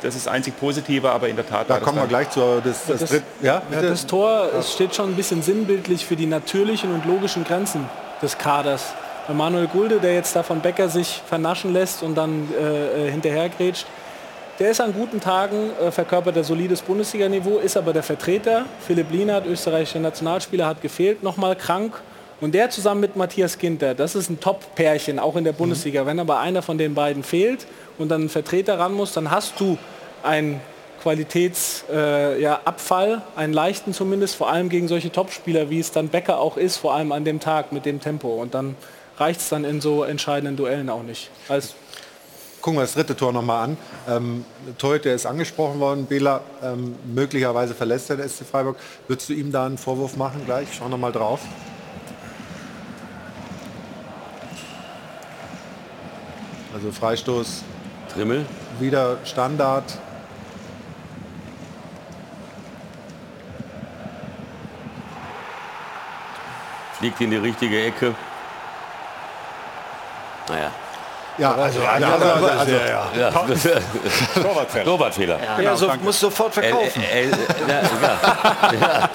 das 0.00 0.14
ist 0.14 0.24
das 0.24 0.32
einzig 0.32 0.58
Positive, 0.58 1.10
aber 1.10 1.28
in 1.28 1.36
der 1.36 1.46
Tat 1.46 1.68
Da 1.68 1.78
kommen 1.78 1.98
wir 1.98 2.06
gleich 2.06 2.30
zu. 2.30 2.62
Das, 2.64 2.86
das, 2.86 3.00
Das- 3.00 3.10
dritt, 3.10 3.22
ja, 3.42 3.60
Ja, 3.70 3.82
das 3.82 4.06
Tor 4.06 4.48
es 4.58 4.72
steht 4.72 4.94
schon 4.94 5.10
ein 5.10 5.14
bisschen 5.16 5.42
sinnbildlich 5.42 6.06
für 6.06 6.16
die 6.16 6.24
natürlichen 6.24 6.94
und 6.94 7.04
logischen 7.04 7.44
Grenzen 7.44 7.84
des 8.22 8.38
Kaders. 8.38 8.94
Manuel 9.34 9.66
Gulde, 9.66 10.00
der 10.00 10.14
jetzt 10.14 10.36
da 10.36 10.42
von 10.42 10.60
Becker 10.60 10.88
sich 10.88 11.22
vernaschen 11.26 11.72
lässt 11.72 12.02
und 12.02 12.16
dann 12.16 12.48
äh, 12.52 13.06
äh, 13.06 13.10
hinterhergrätscht, 13.10 13.86
der 14.58 14.70
ist 14.70 14.80
an 14.80 14.92
guten 14.92 15.20
Tagen, 15.20 15.70
äh, 15.80 15.90
verkörpert 15.90 16.36
er 16.36 16.44
solides 16.44 16.82
Bundesliga-Niveau, 16.82 17.58
ist 17.58 17.76
aber 17.76 17.92
der 17.92 18.02
Vertreter. 18.02 18.66
Philipp 18.86 19.10
Lienert, 19.10 19.46
österreichischer 19.46 20.00
Nationalspieler, 20.00 20.66
hat 20.66 20.82
gefehlt, 20.82 21.22
nochmal 21.22 21.56
krank. 21.56 22.00
Und 22.42 22.54
der 22.54 22.70
zusammen 22.70 23.00
mit 23.00 23.16
Matthias 23.16 23.58
Ginter, 23.58 23.94
das 23.94 24.14
ist 24.14 24.30
ein 24.30 24.40
Top-Pärchen, 24.40 25.18
auch 25.18 25.36
in 25.36 25.44
der 25.44 25.52
Bundesliga. 25.52 26.06
Wenn 26.06 26.20
aber 26.20 26.40
einer 26.40 26.62
von 26.62 26.78
den 26.78 26.94
beiden 26.94 27.22
fehlt 27.22 27.66
und 27.98 28.10
dann 28.10 28.24
ein 28.24 28.28
Vertreter 28.28 28.78
ran 28.78 28.92
muss, 28.92 29.12
dann 29.12 29.30
hast 29.30 29.60
du 29.60 29.78
einen 30.22 30.60
Qualitätsabfall, 31.02 33.08
äh, 33.08 33.12
ja, 33.12 33.22
einen 33.36 33.52
leichten 33.52 33.94
zumindest, 33.94 34.36
vor 34.36 34.50
allem 34.50 34.68
gegen 34.68 34.88
solche 34.88 35.10
Topspieler, 35.10 35.70
wie 35.70 35.80
es 35.80 35.92
dann 35.92 36.08
Becker 36.08 36.38
auch 36.38 36.56
ist, 36.56 36.76
vor 36.76 36.94
allem 36.94 37.12
an 37.12 37.24
dem 37.24 37.40
Tag 37.40 37.72
mit 37.72 37.86
dem 37.86 38.00
Tempo. 38.00 38.28
Und 38.28 38.54
dann 38.54 38.76
reicht 39.20 39.40
es 39.40 39.50
dann 39.50 39.64
in 39.64 39.80
so 39.80 40.02
entscheidenden 40.02 40.56
Duellen 40.56 40.88
auch 40.88 41.02
nicht. 41.02 41.30
Also, 41.48 41.74
Gucken 42.60 42.78
wir 42.78 42.82
das 42.82 42.92
dritte 42.92 43.16
Tor 43.16 43.32
nochmal 43.32 43.64
an. 43.64 43.76
Ähm, 44.06 44.44
Torhüter 44.76 45.14
ist 45.14 45.24
angesprochen 45.24 45.80
worden, 45.80 46.04
Bela 46.04 46.42
ähm, 46.62 46.94
möglicherweise 47.06 47.74
verlässt 47.74 48.10
er 48.10 48.16
den 48.16 48.28
SC 48.28 48.44
Freiburg. 48.44 48.76
Würdest 49.08 49.30
du 49.30 49.32
ihm 49.32 49.50
da 49.50 49.64
einen 49.64 49.78
Vorwurf 49.78 50.16
machen 50.16 50.42
gleich? 50.44 50.68
Schau 50.76 50.88
noch 50.88 50.98
mal 50.98 51.10
drauf. 51.10 51.40
Also 56.74 56.92
Freistoß. 56.92 57.62
Trimmel. 58.12 58.44
Wieder 58.78 59.18
Standard. 59.24 59.98
Fliegt 66.98 67.20
in 67.22 67.30
die 67.30 67.36
richtige 67.36 67.82
Ecke. 67.82 68.14
Naja. 70.50 70.70
Ja, 71.38 71.54
also, 71.54 71.80
Ja, 71.80 71.90
also, 71.92 72.04
ja, 72.04 72.12
also, 72.12 72.26
ja, 72.26 72.52
also, 72.58 72.72
ja, 72.72 73.10
ja. 73.18 73.30
Torwartfehler. 74.42 74.84
Torwartfehler. 74.84 75.38
ja, 75.62 75.76
so, 75.76 75.90
musst 76.02 76.20
sofort 76.20 76.52
verkaufen. 76.52 77.02
Äh, 77.02 77.22
äh, 77.22 77.30
ja, 77.30 77.82
ja. 78.02 78.80
ja. 78.80 79.10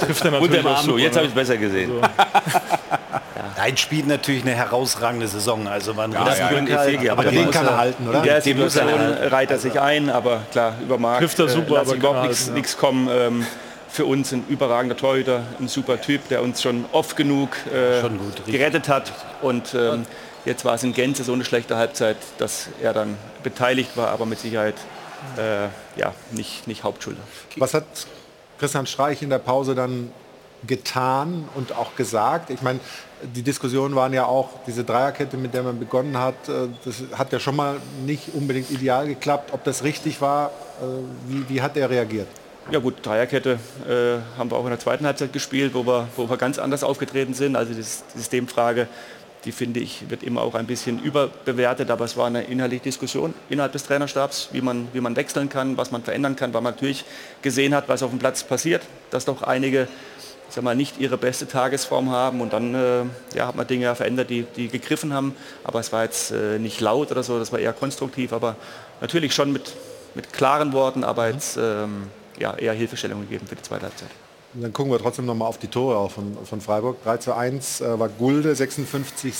Trifft 0.00 0.24
er 0.24 0.32
Und 0.32 0.32
natürlich 0.32 0.62
der 0.62 0.72
auch 0.72 0.76
Arm, 0.76 0.84
super, 0.84 0.98
jetzt 0.98 1.12
ne? 1.14 1.18
habe 1.18 1.26
ich 1.26 1.32
es 1.32 1.36
besser 1.36 1.56
gesehen. 1.56 1.92
Nein, 3.56 3.76
spielt 3.76 4.08
natürlich 4.08 4.42
eine 4.42 4.54
herausragende 4.54 5.28
Saison. 5.28 5.68
Also 5.68 5.94
man 5.94 6.10
Ja, 6.10 6.34
ja, 6.34 6.48
Glück 6.48 6.68
ja. 6.68 6.78
halt, 6.78 7.08
aber 7.08 7.22
aber 7.22 7.30
den 7.30 7.50
kann 7.50 7.62
muss 7.64 7.72
er 7.72 7.78
halten, 7.78 8.08
oder? 8.08 8.22
Der 8.22 8.34
muss 8.34 8.42
er 8.42 8.42
Situation 8.42 8.90
halten. 9.00 9.28
reiht 9.28 9.50
er 9.52 9.58
sich 9.58 9.80
ein, 9.80 10.10
aber 10.10 10.40
klar, 10.50 10.74
über 10.82 10.98
Marc 10.98 11.20
Trifft 11.20 11.38
er 11.38 11.48
super, 11.48 11.74
lass 11.74 11.88
aber 11.88 11.96
überhaupt 11.96 12.48
er 12.48 12.52
nichts 12.52 12.72
ja. 12.72 12.80
kommen. 12.80 13.46
Für 13.94 14.06
uns 14.06 14.32
ein 14.32 14.44
überragender 14.48 14.96
Torhüter, 14.96 15.44
ein 15.60 15.68
super 15.68 16.00
Typ, 16.00 16.26
der 16.26 16.42
uns 16.42 16.60
schon 16.60 16.84
oft 16.90 17.16
genug 17.16 17.50
äh, 17.72 18.00
Schon 18.00 18.18
gut, 18.18 18.44
gerettet 18.44 18.88
hat. 18.88 19.12
Und 19.40 19.72
ähm, 19.72 20.04
jetzt 20.44 20.64
war 20.64 20.74
es 20.74 20.82
in 20.82 20.94
Gänze 20.94 21.22
so 21.22 21.32
eine 21.32 21.44
schlechte 21.44 21.76
Halbzeit, 21.76 22.16
dass 22.38 22.70
er 22.82 22.92
dann 22.92 23.16
beteiligt 23.44 23.96
war, 23.96 24.08
aber 24.08 24.26
mit 24.26 24.40
Sicherheit 24.40 24.74
äh, 25.36 25.66
ja, 25.96 26.12
nicht, 26.32 26.66
nicht 26.66 26.82
Hauptschulter. 26.82 27.20
Was 27.54 27.72
hat 27.72 27.84
Christian 28.58 28.88
Streich 28.88 29.22
in 29.22 29.30
der 29.30 29.38
Pause 29.38 29.76
dann 29.76 30.10
getan 30.66 31.48
und 31.54 31.76
auch 31.76 31.94
gesagt? 31.94 32.50
Ich 32.50 32.62
meine, 32.62 32.80
die 33.22 33.44
Diskussionen 33.44 33.94
waren 33.94 34.12
ja 34.12 34.26
auch, 34.26 34.48
diese 34.66 34.82
Dreierkette, 34.82 35.36
mit 35.36 35.54
der 35.54 35.62
man 35.62 35.78
begonnen 35.78 36.18
hat, 36.18 36.48
äh, 36.48 36.66
das 36.84 37.04
hat 37.16 37.32
ja 37.32 37.38
schon 37.38 37.54
mal 37.54 37.76
nicht 38.04 38.34
unbedingt 38.34 38.72
ideal 38.72 39.06
geklappt. 39.06 39.52
Ob 39.52 39.62
das 39.62 39.84
richtig 39.84 40.20
war, 40.20 40.48
äh, 40.80 40.84
wie, 41.28 41.48
wie 41.48 41.62
hat 41.62 41.76
er 41.76 41.88
reagiert? 41.88 42.26
Ja 42.70 42.78
gut, 42.78 42.94
Dreierkette 43.02 43.58
äh, 43.86 44.38
haben 44.38 44.50
wir 44.50 44.56
auch 44.56 44.64
in 44.64 44.70
der 44.70 44.78
zweiten 44.78 45.04
Halbzeit 45.04 45.34
gespielt, 45.34 45.74
wo 45.74 45.84
wir, 45.86 46.08
wo 46.16 46.30
wir 46.30 46.38
ganz 46.38 46.58
anders 46.58 46.82
aufgetreten 46.82 47.34
sind. 47.34 47.56
Also 47.56 47.74
die 47.74 47.82
Systemfrage, 47.82 48.88
die 49.44 49.52
finde 49.52 49.80
ich, 49.80 50.08
wird 50.08 50.22
immer 50.22 50.40
auch 50.40 50.54
ein 50.54 50.66
bisschen 50.66 50.98
überbewertet, 51.02 51.90
aber 51.90 52.06
es 52.06 52.16
war 52.16 52.26
eine 52.26 52.44
inhaltliche 52.44 52.84
Diskussion 52.84 53.34
innerhalb 53.50 53.72
des 53.72 53.84
Trainerstabs, 53.84 54.48
wie 54.52 54.62
man, 54.62 54.88
wie 54.94 55.02
man 55.02 55.14
wechseln 55.14 55.50
kann, 55.50 55.76
was 55.76 55.90
man 55.90 56.02
verändern 56.02 56.36
kann, 56.36 56.54
weil 56.54 56.62
man 56.62 56.72
natürlich 56.72 57.04
gesehen 57.42 57.74
hat, 57.74 57.90
was 57.90 58.02
auf 58.02 58.08
dem 58.08 58.18
Platz 58.18 58.42
passiert, 58.44 58.82
dass 59.10 59.26
doch 59.26 59.42
einige 59.42 59.86
sag 60.48 60.64
mal, 60.64 60.74
nicht 60.74 60.98
ihre 60.98 61.18
beste 61.18 61.46
Tagesform 61.46 62.10
haben 62.10 62.40
und 62.40 62.54
dann 62.54 62.74
äh, 62.74 63.02
ja, 63.36 63.46
hat 63.48 63.56
man 63.56 63.66
Dinge 63.66 63.94
verändert, 63.94 64.30
die, 64.30 64.46
die 64.56 64.68
gegriffen 64.68 65.12
haben, 65.12 65.36
aber 65.64 65.80
es 65.80 65.92
war 65.92 66.04
jetzt 66.04 66.30
äh, 66.30 66.58
nicht 66.58 66.80
laut 66.80 67.10
oder 67.10 67.22
so, 67.22 67.38
das 67.38 67.52
war 67.52 67.58
eher 67.58 67.74
konstruktiv, 67.74 68.32
aber 68.32 68.56
natürlich 69.02 69.34
schon 69.34 69.52
mit, 69.52 69.74
mit 70.14 70.32
klaren 70.32 70.72
Worten, 70.72 71.04
aber 71.04 71.28
jetzt 71.28 71.58
ähm, 71.58 72.04
ja, 72.38 72.54
eher 72.54 72.72
Hilfestellung 72.72 73.22
gegeben 73.22 73.46
für 73.46 73.56
die 73.56 73.62
zweite 73.62 73.86
Halbzeit. 73.86 74.08
Und 74.54 74.62
dann 74.62 74.72
gucken 74.72 74.92
wir 74.92 74.98
trotzdem 74.98 75.26
noch 75.26 75.34
mal 75.34 75.46
auf 75.46 75.58
die 75.58 75.66
Tore 75.66 75.96
auch 75.96 76.12
von, 76.12 76.36
von 76.44 76.60
Freiburg. 76.60 77.02
3 77.02 77.16
zu 77.16 77.34
1 77.34 77.80
äh, 77.80 77.98
war 77.98 78.08
Gulde, 78.08 78.54
56. 78.54 79.34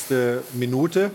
Minute. 0.55 1.12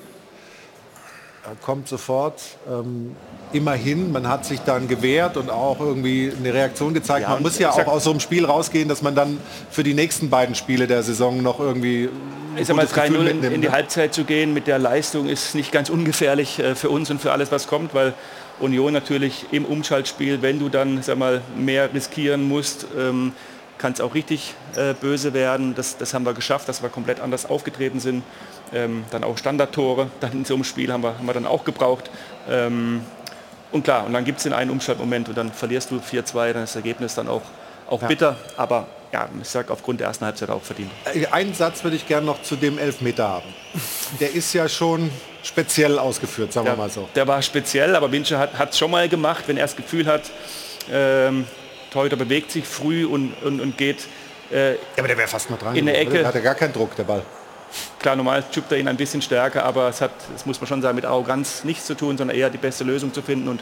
Er 1.46 1.56
kommt 1.66 1.88
sofort. 1.88 2.42
Ähm, 2.70 3.16
immerhin, 3.54 4.12
man 4.12 4.28
hat 4.28 4.46
sich 4.46 4.60
dann 4.62 4.88
gewehrt 4.88 5.36
und 5.36 5.50
auch 5.50 5.80
irgendwie 5.80 6.32
eine 6.38 6.54
Reaktion 6.54 6.94
gezeigt. 6.94 7.24
Ja, 7.24 7.30
man 7.30 7.42
muss 7.44 7.58
ja 7.60 7.72
auch 7.72 7.88
aus 7.88 8.04
so 8.04 8.12
einem 8.12 8.20
Spiel 8.20 8.46
rausgehen, 8.46 8.88
dass 8.88 9.02
man 9.02 9.16
dann 9.16 9.40
für 9.72 9.84
die 9.84 9.94
nächsten 9.94 10.30
beiden 10.30 10.56
Spiele 10.56 10.88
der 10.88 11.04
Saison 11.04 11.42
noch 11.42 11.60
irgendwie 11.60 12.10
ein 12.56 12.58
Ich 12.58 12.68
sag 12.68 12.76
mal, 12.76 12.86
gutes 12.86 13.02
Gefühl 13.02 13.28
3-0 13.28 13.30
in, 13.30 13.44
in 13.44 13.62
die 13.62 13.68
ne? 13.68 13.74
Halbzeit 13.74 14.14
zu 14.14 14.24
gehen 14.26 14.54
mit 14.54 14.68
der 14.68 14.80
Leistung 14.80 15.28
ist 15.28 15.56
nicht 15.56 15.72
ganz 15.72 15.90
ungefährlich 15.90 16.60
äh, 16.60 16.76
für 16.76 16.90
uns 16.90 17.10
und 17.10 17.20
für 17.20 17.32
alles, 17.32 17.52
was 17.52 17.68
kommt, 17.68 17.94
weil 17.94 18.14
Union 18.60 18.94
natürlich 18.94 19.45
im 19.52 19.65
Umschaltspiel, 19.65 20.41
wenn 20.41 20.60
du 20.60 20.69
dann 20.69 21.02
sag 21.02 21.18
mal, 21.18 21.41
mehr 21.56 21.94
riskieren 21.94 22.44
musst, 22.44 22.86
ähm, 22.98 23.34
kann 23.77 23.94
es 23.94 24.02
auch 24.02 24.14
richtig 24.14 24.53
äh, 24.76 24.94
böse 24.94 25.34
werden. 25.34 25.73
Das, 25.73 25.98
das 25.98 26.14
haben 26.14 26.26
wir 26.26 26.34
geschafft, 26.34 26.68
dass 26.68 26.84
wir 26.84 26.90
komplett 26.90 27.19
anders 27.19 27.45
aufgetreten 27.49 27.99
sind. 27.99 28.23
Ähm, 28.73 29.06
dann 29.10 29.23
auch 29.23 29.38
Standardtore, 29.38 30.11
dann 30.19 30.31
in 30.34 30.45
so 30.45 30.53
einem 30.53 30.64
Spiel 30.64 30.91
haben 30.91 31.03
wir, 31.03 31.18
haben 31.18 31.26
wir 31.26 31.34
dann 31.34 31.48
auch 31.48 31.64
gebraucht. 31.64 32.11
Ähm, 32.48 33.02
und 33.72 33.84
klar, 33.84 34.06
und 34.06 34.14
dann 34.14 34.26
gibt 34.26 34.40
es 34.40 34.44
den 34.44 34.53
einen 34.53 34.72
Umschaltmoment 34.72 35.30
und 35.30 35.38
dann 35.38 35.52
verlierst 35.52 35.91
du 35.91 35.98
4-2, 35.98 36.53
dann 36.53 36.64
ist 36.64 36.72
das 36.72 36.76
Ergebnis 36.77 37.15
dann 37.15 37.27
auch, 37.27 37.44
auch 37.88 38.02
bitter. 38.02 38.36
Aber 38.57 38.88
ja, 39.11 39.27
ich 39.41 39.48
sage 39.48 39.72
aufgrund 39.72 39.99
der 39.99 40.07
ersten 40.07 40.26
Halbzeit 40.26 40.49
auch 40.49 40.61
verdient. 40.61 40.91
Äh, 41.14 41.27
Einen 41.27 41.53
Satz 41.53 41.84
würde 41.84 41.95
ich 41.95 42.07
gerne 42.07 42.26
noch 42.26 42.41
zu 42.41 42.56
dem 42.56 42.77
Elfmeter 42.77 43.27
haben. 43.27 43.53
Der 44.19 44.34
ist 44.34 44.53
ja 44.53 44.68
schon 44.68 45.10
speziell 45.44 45.99
ausgeführt, 45.99 46.53
sagen 46.53 46.66
der, 46.66 46.74
wir 46.74 46.84
mal 46.84 46.90
so. 46.90 47.07
Der 47.16 47.28
war 47.28 47.41
speziell, 47.41 47.95
aber 47.95 48.11
Winche 48.11 48.38
hat 48.38 48.72
es 48.72 48.78
schon 48.78 48.91
mal 48.91 49.07
gemacht, 49.10 49.45
wenn 49.48 49.57
er 49.57 49.64
das 49.64 49.76
Gefühl 49.76 50.06
hat, 50.06 50.24
ähm, 50.91 51.45
Torhüter 51.91 52.18
bewegt 52.18 52.52
sich 52.52 52.66
früh 52.66 53.06
und, 53.06 53.34
und, 53.44 53.60
und 53.61 53.78
geht 53.78 54.07
äh, 54.52 54.72
ja, 54.74 54.78
aber 54.98 55.07
der 55.07 55.18
wäre 55.18 55.28
fast 55.28 55.49
mal 55.49 55.57
dran. 55.57 55.76
In 55.76 55.86
der 55.86 55.99
Ecke. 55.99 56.20
Der 56.20 56.28
hatte 56.28 56.41
gar 56.41 56.56
keinen 56.56 56.74
Druck, 56.74 56.95
der 56.95 57.03
Ball. 57.03 57.22
Klar, 57.99 58.16
normal 58.16 58.44
schubst 58.52 58.72
er 58.72 58.80
ihn 58.80 58.88
ein 58.88 58.98
bisschen 58.98 59.22
stärker, 59.22 59.64
aber 59.64 59.90
es 59.90 60.02
hat, 60.02 60.11
das 60.34 60.45
muss 60.45 60.60
man 60.60 60.68
schon 60.68 60.82
sagen, 60.82 60.95
mit 60.95 61.06
Arroganz 61.06 61.64
nichts 61.64 61.86
zu 61.86 61.94
tun, 61.94 62.18
sondern 62.18 62.36
eher 62.36 62.49
die 62.49 62.57
beste 62.57 62.84
Lösung 62.84 63.14
zu 63.14 63.22
finden. 63.22 63.48
Und 63.48 63.61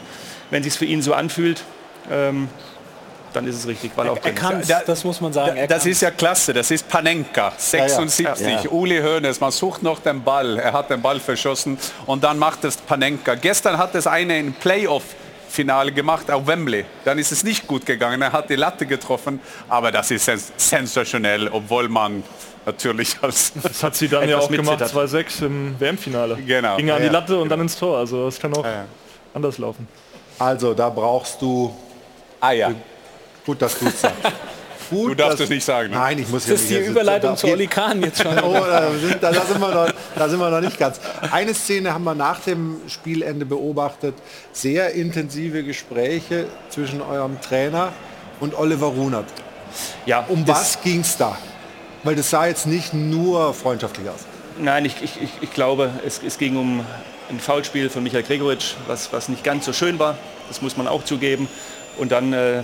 wenn 0.50 0.60
es 0.60 0.64
sich 0.64 0.78
für 0.78 0.86
ihn 0.86 1.02
so 1.02 1.12
anfühlt, 1.12 1.62
ähm, 2.10 2.48
dann 3.32 3.46
ist 3.46 3.56
es 3.56 3.66
richtig, 3.66 3.92
weil 3.96 4.08
auch 4.08 4.18
er 4.22 4.32
kann 4.32 4.62
das 4.86 5.04
muss 5.04 5.20
man 5.20 5.32
sagen. 5.32 5.58
das 5.68 5.86
ist 5.86 6.02
ja 6.02 6.10
klasse, 6.10 6.52
das 6.52 6.70
ist 6.70 6.88
Panenka, 6.88 7.52
76, 7.56 8.26
ja, 8.26 8.34
ja. 8.34 8.70
Uli 8.70 9.00
Hoeneß, 9.00 9.40
man 9.40 9.50
sucht 9.50 9.82
noch 9.82 10.00
den 10.00 10.22
Ball, 10.22 10.58
er 10.58 10.72
hat 10.72 10.90
den 10.90 11.02
Ball 11.02 11.20
verschossen 11.20 11.78
und 12.06 12.24
dann 12.24 12.38
macht 12.38 12.64
es 12.64 12.76
Panenka. 12.76 13.34
Gestern 13.34 13.78
hat 13.78 13.94
es 13.94 14.06
eine 14.06 14.38
in 14.38 14.52
Playoff 14.52 15.04
Finale 15.48 15.92
gemacht 15.92 16.30
auf 16.30 16.46
Wembley. 16.46 16.84
Dann 17.04 17.18
ist 17.18 17.32
es 17.32 17.42
nicht 17.42 17.66
gut 17.66 17.86
gegangen. 17.86 18.20
Er 18.22 18.32
hat 18.32 18.50
die 18.50 18.56
Latte 18.56 18.86
getroffen, 18.86 19.40
aber 19.68 19.90
das 19.90 20.10
ist 20.10 20.30
sensationell, 20.56 21.48
obwohl 21.48 21.88
man 21.88 22.22
natürlich 22.66 23.16
als 23.22 23.52
Das 23.62 23.82
hat 23.82 23.96
sie 23.96 24.08
dann 24.08 24.28
ja 24.28 24.38
auch 24.38 24.50
gemacht, 24.50 24.82
2-6 24.82 25.46
im 25.46 25.80
WM-Finale. 25.80 26.36
Genau. 26.36 26.76
Ging 26.76 26.90
an 26.90 27.02
die 27.02 27.08
Latte 27.08 27.38
und 27.38 27.48
dann 27.48 27.60
ins 27.60 27.76
Tor. 27.76 27.98
Also 27.98 28.26
das 28.26 28.38
kann 28.38 28.54
auch 28.54 28.64
ja. 28.64 28.84
anders 29.34 29.58
laufen. 29.58 29.88
Also 30.38 30.74
da 30.74 30.88
brauchst 30.90 31.40
du 31.42 31.74
Eier. 32.40 32.74
Gut, 33.48 33.62
dass 33.62 33.78
du 33.78 33.86
es 33.86 34.02
sagst. 34.02 34.18
Gut, 34.90 35.12
du 35.12 35.14
darfst 35.14 35.40
es 35.40 35.48
nicht 35.48 35.64
sagen. 35.64 35.88
Ne? 35.88 35.96
Nein, 35.96 36.18
ich 36.18 36.28
muss 36.28 36.42
das 36.42 36.50
ja 36.50 36.76
ist 36.76 36.84
die 36.84 36.90
Überleitung 36.90 37.34
zu 37.34 37.46
Oli 37.46 37.66
Kahn 37.66 38.02
jetzt 38.02 38.22
schon. 38.22 38.38
oh, 38.44 38.52
da 38.52 38.90
sind, 38.90 39.22
da, 39.22 39.32
sind 39.32 39.58
wir 39.58 39.70
noch, 39.70 39.90
da 40.14 40.28
sind 40.28 40.38
wir 40.38 40.50
noch 40.50 40.60
nicht 40.60 40.78
ganz. 40.78 41.00
Eine 41.30 41.54
Szene 41.54 41.94
haben 41.94 42.04
wir 42.04 42.14
nach 42.14 42.40
dem 42.40 42.76
Spielende 42.88 43.46
beobachtet. 43.46 44.14
Sehr 44.52 44.92
intensive 44.92 45.64
Gespräche 45.64 46.44
zwischen 46.68 47.00
eurem 47.00 47.40
Trainer 47.40 47.94
und 48.40 48.54
Oliver 48.54 48.88
Runert. 48.88 49.24
Ja, 50.04 50.26
um 50.28 50.46
was 50.46 50.82
ging 50.82 51.00
es 51.00 51.16
da? 51.16 51.38
Weil 52.04 52.16
das 52.16 52.28
sah 52.28 52.46
jetzt 52.46 52.66
nicht 52.66 52.92
nur 52.92 53.54
freundschaftlich 53.54 54.10
aus. 54.10 54.26
Nein, 54.58 54.84
ich, 54.84 55.02
ich, 55.02 55.30
ich 55.40 55.52
glaube, 55.54 55.90
es, 56.06 56.20
es 56.22 56.36
ging 56.36 56.58
um 56.58 56.84
ein 57.30 57.40
Foulspiel 57.40 57.88
von 57.88 58.02
Michael 58.02 58.24
Gregoritsch, 58.24 58.74
was, 58.86 59.10
was 59.10 59.30
nicht 59.30 59.42
ganz 59.42 59.64
so 59.64 59.72
schön 59.72 59.98
war. 59.98 60.18
Das 60.48 60.60
muss 60.60 60.76
man 60.76 60.86
auch 60.86 61.02
zugeben. 61.02 61.48
Und 61.96 62.12
dann 62.12 62.32
äh, 62.34 62.62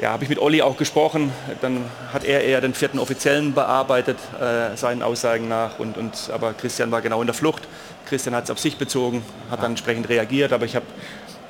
ja, 0.00 0.12
habe 0.12 0.24
ich 0.24 0.30
mit 0.30 0.38
Olli 0.38 0.62
auch 0.62 0.76
gesprochen. 0.76 1.32
Dann 1.60 1.84
hat 2.12 2.24
er 2.24 2.42
eher 2.42 2.60
den 2.60 2.74
vierten 2.74 2.98
Offiziellen 2.98 3.52
bearbeitet, 3.52 4.18
äh, 4.40 4.76
seinen 4.76 5.02
Aussagen 5.02 5.48
nach. 5.48 5.78
Und, 5.78 5.98
und, 5.98 6.30
aber 6.32 6.54
Christian 6.54 6.90
war 6.90 7.02
genau 7.02 7.20
in 7.20 7.26
der 7.26 7.34
Flucht. 7.34 7.68
Christian 8.06 8.34
hat 8.34 8.44
es 8.44 8.50
auf 8.50 8.58
sich 8.58 8.78
bezogen, 8.78 9.22
hat 9.50 9.62
dann 9.62 9.72
entsprechend 9.72 10.08
reagiert. 10.08 10.52
Aber 10.52 10.64
ich 10.64 10.74
habe 10.74 10.86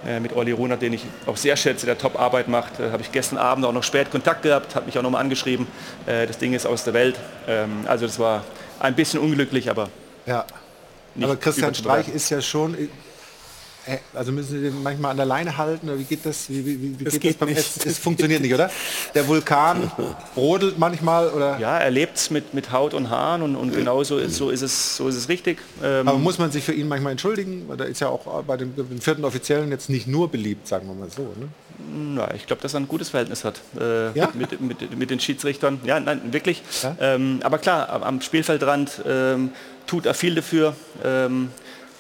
äh, 0.06 0.18
mit 0.18 0.34
Olli 0.34 0.50
Runer, 0.50 0.76
den 0.76 0.94
ich 0.94 1.04
auch 1.26 1.36
sehr 1.36 1.56
schätze, 1.56 1.86
der 1.86 1.96
Top-Arbeit 1.96 2.48
macht, 2.48 2.80
äh, 2.80 2.90
habe 2.90 3.02
ich 3.02 3.12
gestern 3.12 3.38
Abend 3.38 3.64
auch 3.64 3.72
noch 3.72 3.84
spät 3.84 4.10
Kontakt 4.10 4.42
gehabt, 4.42 4.74
hat 4.74 4.86
mich 4.86 4.98
auch 4.98 5.02
nochmal 5.02 5.20
angeschrieben. 5.20 5.68
Äh, 6.06 6.26
das 6.26 6.38
Ding 6.38 6.52
ist 6.52 6.66
aus 6.66 6.82
der 6.82 6.94
Welt. 6.94 7.16
Ähm, 7.46 7.84
also 7.86 8.06
das 8.06 8.18
war 8.18 8.44
ein 8.80 8.94
bisschen 8.94 9.20
unglücklich, 9.20 9.70
aber... 9.70 9.88
Ja, 10.26 10.44
aber 11.20 11.36
Christian 11.36 11.74
Streich 11.74 12.08
ist 12.08 12.30
ja 12.30 12.40
schon 12.40 12.76
also 14.14 14.32
müssen 14.32 14.50
Sie 14.50 14.62
den 14.62 14.82
manchmal 14.82 15.12
an 15.12 15.16
der 15.16 15.26
Leine 15.26 15.56
halten 15.56 15.88
oder 15.88 15.98
wie 15.98 16.04
geht 16.04 16.24
das? 16.24 16.48
Wie, 16.48 16.64
wie, 16.64 16.98
wie 17.00 17.04
das 17.04 17.14
geht, 17.14 17.22
geht 17.22 17.30
das 17.32 17.38
beim 17.38 17.48
nicht. 17.48 17.86
Es, 17.86 17.98
funktioniert 17.98 18.42
nicht, 18.42 18.54
oder? 18.54 18.70
Der 19.14 19.26
Vulkan 19.26 19.90
brodelt 20.34 20.78
manchmal 20.78 21.28
oder? 21.28 21.58
Ja, 21.58 21.78
er 21.78 21.90
lebt 21.90 22.16
es 22.16 22.30
mit, 22.30 22.54
mit 22.54 22.72
Haut 22.72 22.94
und 22.94 23.10
Haaren 23.10 23.42
und, 23.42 23.56
und 23.56 23.74
genau 23.74 24.02
so 24.04 24.18
ist, 24.18 24.36
so 24.36 24.50
ist 24.50 24.62
es 24.62 24.96
so 24.96 25.08
ist 25.08 25.16
es 25.16 25.28
richtig. 25.28 25.58
Ähm 25.82 26.06
Aber 26.06 26.18
muss 26.18 26.38
man 26.38 26.50
sich 26.52 26.64
für 26.64 26.72
ihn 26.72 26.88
manchmal 26.88 27.12
entschuldigen? 27.12 27.64
Weil 27.68 27.80
er 27.80 27.86
ist 27.86 28.00
ja 28.00 28.08
auch 28.08 28.42
bei 28.42 28.56
dem, 28.56 28.74
dem, 28.76 29.00
vierten 29.00 29.24
Offiziellen 29.24 29.70
jetzt 29.70 29.88
nicht 29.88 30.06
nur 30.06 30.30
beliebt, 30.30 30.68
sagen 30.68 30.86
wir 30.86 30.94
mal 30.94 31.10
so. 31.10 31.22
Ne? 31.22 31.48
Na, 32.14 32.34
ich 32.34 32.46
glaube, 32.46 32.62
dass 32.62 32.74
er 32.74 32.80
ein 32.80 32.88
gutes 32.88 33.08
Verhältnis 33.08 33.44
hat 33.44 33.60
äh, 33.80 34.12
ja? 34.12 34.28
mit, 34.34 34.60
mit, 34.60 34.98
mit, 34.98 35.10
den 35.10 35.20
Schiedsrichtern. 35.20 35.80
Ja, 35.84 35.98
nein, 35.98 36.20
wirklich. 36.32 36.62
Ja? 36.82 36.96
Ähm, 37.00 37.40
aber 37.42 37.58
klar, 37.58 38.02
am 38.02 38.20
Spielfeldrand 38.20 39.02
ähm, 39.06 39.52
tut 39.86 40.06
er 40.06 40.14
viel 40.14 40.34
dafür. 40.34 40.74
Ähm, 41.02 41.50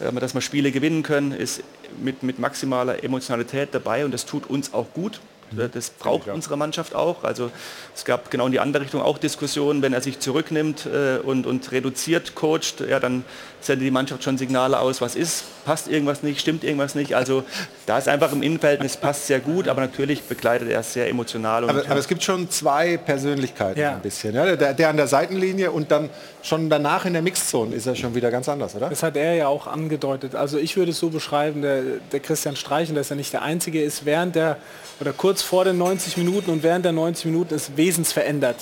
dass 0.00 0.34
wir 0.34 0.40
Spiele 0.40 0.72
gewinnen 0.72 1.02
können, 1.02 1.32
ist 1.32 1.62
mit, 2.02 2.22
mit 2.22 2.38
maximaler 2.38 3.04
Emotionalität 3.04 3.70
dabei 3.72 4.04
und 4.04 4.12
das 4.12 4.26
tut 4.26 4.48
uns 4.48 4.72
auch 4.72 4.92
gut. 4.94 5.20
Das 5.52 5.90
braucht 5.90 6.28
unsere 6.28 6.56
Mannschaft 6.56 6.94
auch. 6.94 7.24
Also 7.24 7.50
es 7.94 8.04
gab 8.04 8.30
genau 8.30 8.46
in 8.46 8.52
die 8.52 8.60
andere 8.60 8.84
Richtung 8.84 9.02
auch 9.02 9.18
Diskussionen, 9.18 9.82
wenn 9.82 9.92
er 9.92 10.00
sich 10.00 10.20
zurücknimmt 10.20 10.86
äh, 10.86 11.18
und, 11.18 11.46
und 11.46 11.72
reduziert 11.72 12.36
coacht, 12.36 12.80
ja, 12.88 13.00
dann 13.00 13.24
sendet 13.60 13.86
die 13.86 13.90
Mannschaft 13.90 14.24
schon 14.24 14.38
Signale 14.38 14.78
aus, 14.78 15.00
was 15.00 15.14
ist, 15.14 15.44
passt 15.64 15.88
irgendwas 15.88 16.22
nicht, 16.22 16.40
stimmt 16.40 16.64
irgendwas 16.64 16.94
nicht. 16.94 17.14
Also 17.14 17.44
da 17.86 17.98
ist 17.98 18.08
einfach 18.08 18.32
im 18.32 18.42
Innenverhältnis 18.42 18.96
passt 18.96 19.26
sehr 19.26 19.40
gut, 19.40 19.68
aber 19.68 19.82
natürlich 19.82 20.22
begleitet 20.22 20.68
er 20.70 20.80
es 20.80 20.92
sehr 20.92 21.08
emotional. 21.08 21.64
Aber, 21.64 21.84
aber, 21.88 21.98
es 21.98 22.08
gibt 22.08 22.22
schon 22.22 22.50
zwei 22.50 22.96
Persönlichkeiten 22.96 23.80
ja. 23.80 23.94
ein 23.94 24.00
bisschen. 24.00 24.34
Ja? 24.34 24.56
Der, 24.56 24.74
der, 24.74 24.88
an 24.88 24.96
der 24.96 25.06
Seitenlinie 25.06 25.70
und 25.70 25.90
dann 25.90 26.10
schon 26.42 26.70
danach 26.70 27.04
in 27.04 27.12
der 27.12 27.22
Mixzone 27.22 27.74
ist 27.74 27.86
er 27.86 27.94
schon 27.94 28.14
wieder 28.14 28.30
ganz 28.30 28.48
anders, 28.48 28.74
oder? 28.74 28.88
Das 28.88 29.02
hat 29.02 29.16
er 29.16 29.34
ja 29.34 29.48
auch 29.48 29.66
angedeutet. 29.66 30.34
Also 30.34 30.58
ich 30.58 30.76
würde 30.76 30.92
es 30.92 30.98
so 30.98 31.10
beschreiben, 31.10 31.62
der, 31.62 31.82
der 32.12 32.20
Christian 32.20 32.56
Streichen, 32.56 32.94
dass 32.94 33.10
er 33.10 33.16
nicht 33.16 33.32
der 33.32 33.42
Einzige 33.42 33.82
ist, 33.82 34.04
während 34.04 34.34
der 34.36 34.56
oder 35.00 35.12
kurz 35.12 35.42
vor 35.42 35.64
den 35.64 35.78
90 35.78 36.16
Minuten 36.18 36.50
und 36.50 36.62
während 36.62 36.84
der 36.84 36.92
90 36.92 37.26
Minuten 37.26 37.54
ist 37.54 37.76
wesensverändert. 37.76 38.56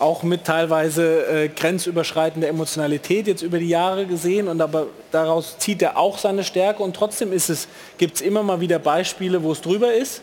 Auch 0.00 0.22
mit 0.22 0.44
teilweise 0.44 1.26
äh, 1.26 1.48
grenzüberschreitender 1.48 2.48
Emotionalität 2.48 3.26
jetzt 3.26 3.42
über 3.42 3.58
die 3.58 3.68
Jahre 3.68 4.06
gesehen 4.06 4.48
und 4.48 4.60
aber 4.60 4.86
daraus 5.12 5.58
zieht 5.58 5.82
er 5.82 5.98
auch 5.98 6.16
seine 6.16 6.42
Stärke 6.42 6.82
und 6.82 6.96
trotzdem 6.96 7.32
ist 7.32 7.50
es, 7.50 7.68
gibt 7.98 8.16
es 8.16 8.20
immer 8.22 8.42
mal 8.42 8.60
wieder 8.60 8.78
Beispiele, 8.78 9.42
wo 9.42 9.52
es 9.52 9.60
drüber 9.60 9.92
ist. 9.92 10.22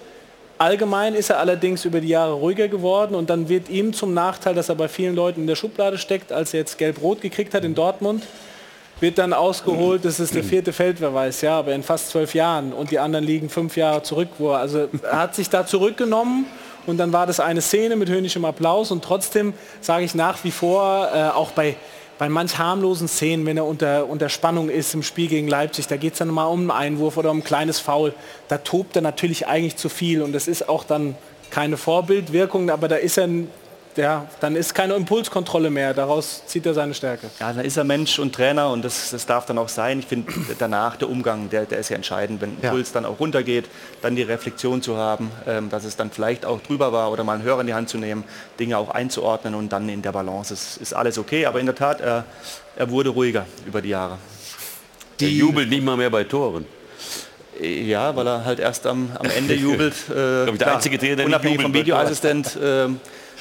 Allgemein 0.58 1.14
ist 1.14 1.30
er 1.30 1.38
allerdings 1.38 1.86
über 1.86 2.02
die 2.02 2.08
Jahre 2.08 2.34
ruhiger 2.34 2.68
geworden 2.68 3.14
und 3.14 3.30
dann 3.30 3.48
wird 3.50 3.70
ihm 3.70 3.94
zum 3.94 4.16
Nachteil, 4.16 4.56
dass 4.56 4.70
er 4.70 4.76
bei 4.76 4.88
vielen 4.88 5.16
Leuten 5.16 5.42
in 5.42 5.48
der 5.48 5.56
Schublade 5.56 6.00
steckt, 6.00 6.32
als 6.32 6.56
er 6.56 6.62
jetzt 6.62 6.80
gelb-rot 6.80 7.22
gekriegt 7.22 7.54
hat 7.54 7.64
in 7.64 7.76
Dortmund, 7.76 8.24
wird 9.00 9.20
dann 9.20 9.32
ausgeholt, 9.32 10.04
das 10.06 10.20
ist 10.20 10.34
der 10.34 10.44
vierte 10.44 10.74
Feldverweis, 10.74 11.42
ja, 11.42 11.60
aber 11.60 11.74
in 11.74 11.84
fast 11.84 12.10
zwölf 12.10 12.34
Jahren 12.34 12.74
und 12.74 12.90
die 12.90 12.98
anderen 12.98 13.24
liegen 13.24 13.50
fünf 13.50 13.78
Jahre 13.78 14.02
zurück, 14.02 14.30
wo 14.40 14.54
er, 14.54 14.58
also 14.58 14.90
er 15.04 15.20
hat 15.20 15.36
sich 15.36 15.52
da 15.52 15.68
zurückgenommen 15.68 16.48
und 16.88 16.98
dann 16.98 17.14
war 17.14 17.28
das 17.28 17.40
eine 17.40 17.62
Szene 17.62 17.96
mit 17.96 18.10
höhnischem 18.10 18.46
Applaus 18.46 18.90
und 18.92 19.04
trotzdem 19.04 19.54
sage 19.82 20.06
ich 20.06 20.16
nach 20.16 20.44
wie 20.44 20.52
vor, 20.52 21.10
äh, 21.14 21.30
auch 21.30 21.52
bei, 21.52 21.76
bei 22.18 22.30
manch 22.30 22.58
harmlosen 22.58 23.08
Szenen, 23.08 23.46
wenn 23.46 23.58
er 23.58 23.66
unter, 23.66 24.08
unter 24.08 24.30
Spannung 24.30 24.70
ist 24.70 24.94
im 24.96 25.04
Spiel 25.04 25.28
gegen 25.28 25.48
Leipzig, 25.48 25.88
da 25.88 25.98
geht 25.98 26.14
es 26.14 26.20
dann 26.20 26.30
mal 26.30 26.46
um 26.46 26.62
einen 26.62 26.72
Einwurf 26.72 27.18
oder 27.18 27.30
um 27.30 27.40
ein 27.40 27.44
kleines 27.44 27.80
Foul, 27.80 28.14
da 28.48 28.58
tobt 28.58 28.96
er 28.96 29.02
natürlich 29.04 29.48
eigentlich 29.48 29.76
zu 29.76 29.90
viel 29.90 30.22
und 30.22 30.34
das 30.34 30.48
ist 30.48 30.68
auch 30.68 30.84
dann 30.84 31.16
keine 31.52 31.78
Vorbildwirkung, 31.78 32.70
aber 32.70 32.88
da 32.88 32.96
ist 32.96 33.18
er 33.18 33.30
ja, 33.98 34.28
dann 34.40 34.56
ist 34.56 34.74
keine 34.74 34.96
Impulskontrolle 34.96 35.70
mehr. 35.70 35.94
Daraus 35.94 36.46
zieht 36.46 36.66
er 36.66 36.74
seine 36.74 36.94
Stärke. 36.94 37.30
Ja, 37.40 37.52
dann 37.52 37.66
ist 37.66 37.78
er 37.78 37.84
Mensch 37.84 38.20
und 38.20 38.34
Trainer 38.34 38.70
und 38.70 38.86
das, 38.86 39.12
das 39.12 39.26
darf 39.26 39.46
dann 39.46 39.58
auch 39.58 39.70
sein. 39.70 40.00
Ich 40.00 40.06
finde 40.06 40.32
danach 40.58 40.96
der 40.96 41.10
Umgang, 41.10 41.50
der, 41.50 41.66
der 41.66 41.80
ist 41.80 41.90
ja 41.90 41.96
entscheidend, 41.96 42.42
wenn 42.42 42.58
ja. 42.62 42.72
Puls 42.72 42.92
dann 42.92 43.06
auch 43.06 43.20
runtergeht, 43.20 43.66
dann 44.02 44.16
die 44.16 44.24
Reflexion 44.24 44.82
zu 44.82 44.98
haben, 44.98 45.32
ähm, 45.46 45.70
dass 45.70 45.84
es 45.84 45.96
dann 45.96 46.12
vielleicht 46.12 46.46
auch 46.46 46.62
drüber 46.62 46.94
war 46.94 47.12
oder 47.12 47.24
mal 47.24 47.34
einen 47.34 47.44
Hörer 47.44 47.62
in 47.62 47.68
die 47.68 47.74
Hand 47.74 47.90
zu 47.90 47.98
nehmen, 47.98 48.24
Dinge 48.60 48.78
auch 48.78 48.90
einzuordnen 48.90 49.56
und 49.56 49.72
dann 49.74 49.90
in 49.90 50.02
der 50.02 50.12
Balance 50.12 50.54
ist, 50.54 50.78
ist 50.78 50.94
alles 50.94 51.18
okay. 51.18 51.46
Aber 51.46 51.60
in 51.60 51.66
der 51.66 51.76
Tat, 51.76 52.02
er, 52.02 52.26
er 52.76 52.90
wurde 52.90 53.10
ruhiger 53.10 53.46
über 53.66 53.82
die 53.82 53.90
Jahre. 53.90 54.18
Die 55.20 55.38
jubelt 55.38 55.70
nicht 55.70 55.84
mal 55.84 55.98
mehr 55.98 56.10
bei 56.10 56.24
Toren. 56.24 56.66
Ja, 57.60 58.16
weil 58.16 58.28
er 58.28 58.46
halt 58.46 58.60
erst 58.60 58.86
am, 58.86 59.10
am 59.18 59.30
Ende 59.30 59.54
jubelt. 59.56 59.96
Äh, 60.10 60.14
der 60.14 60.54
klar, 60.54 60.76
einzige 60.76 61.00
Trainer, 61.00 61.16
der 61.16 61.26
unabhängig 61.26 61.62
vom 61.62 61.74
Videoassistent. 61.74 62.56
Äh, 62.56 62.90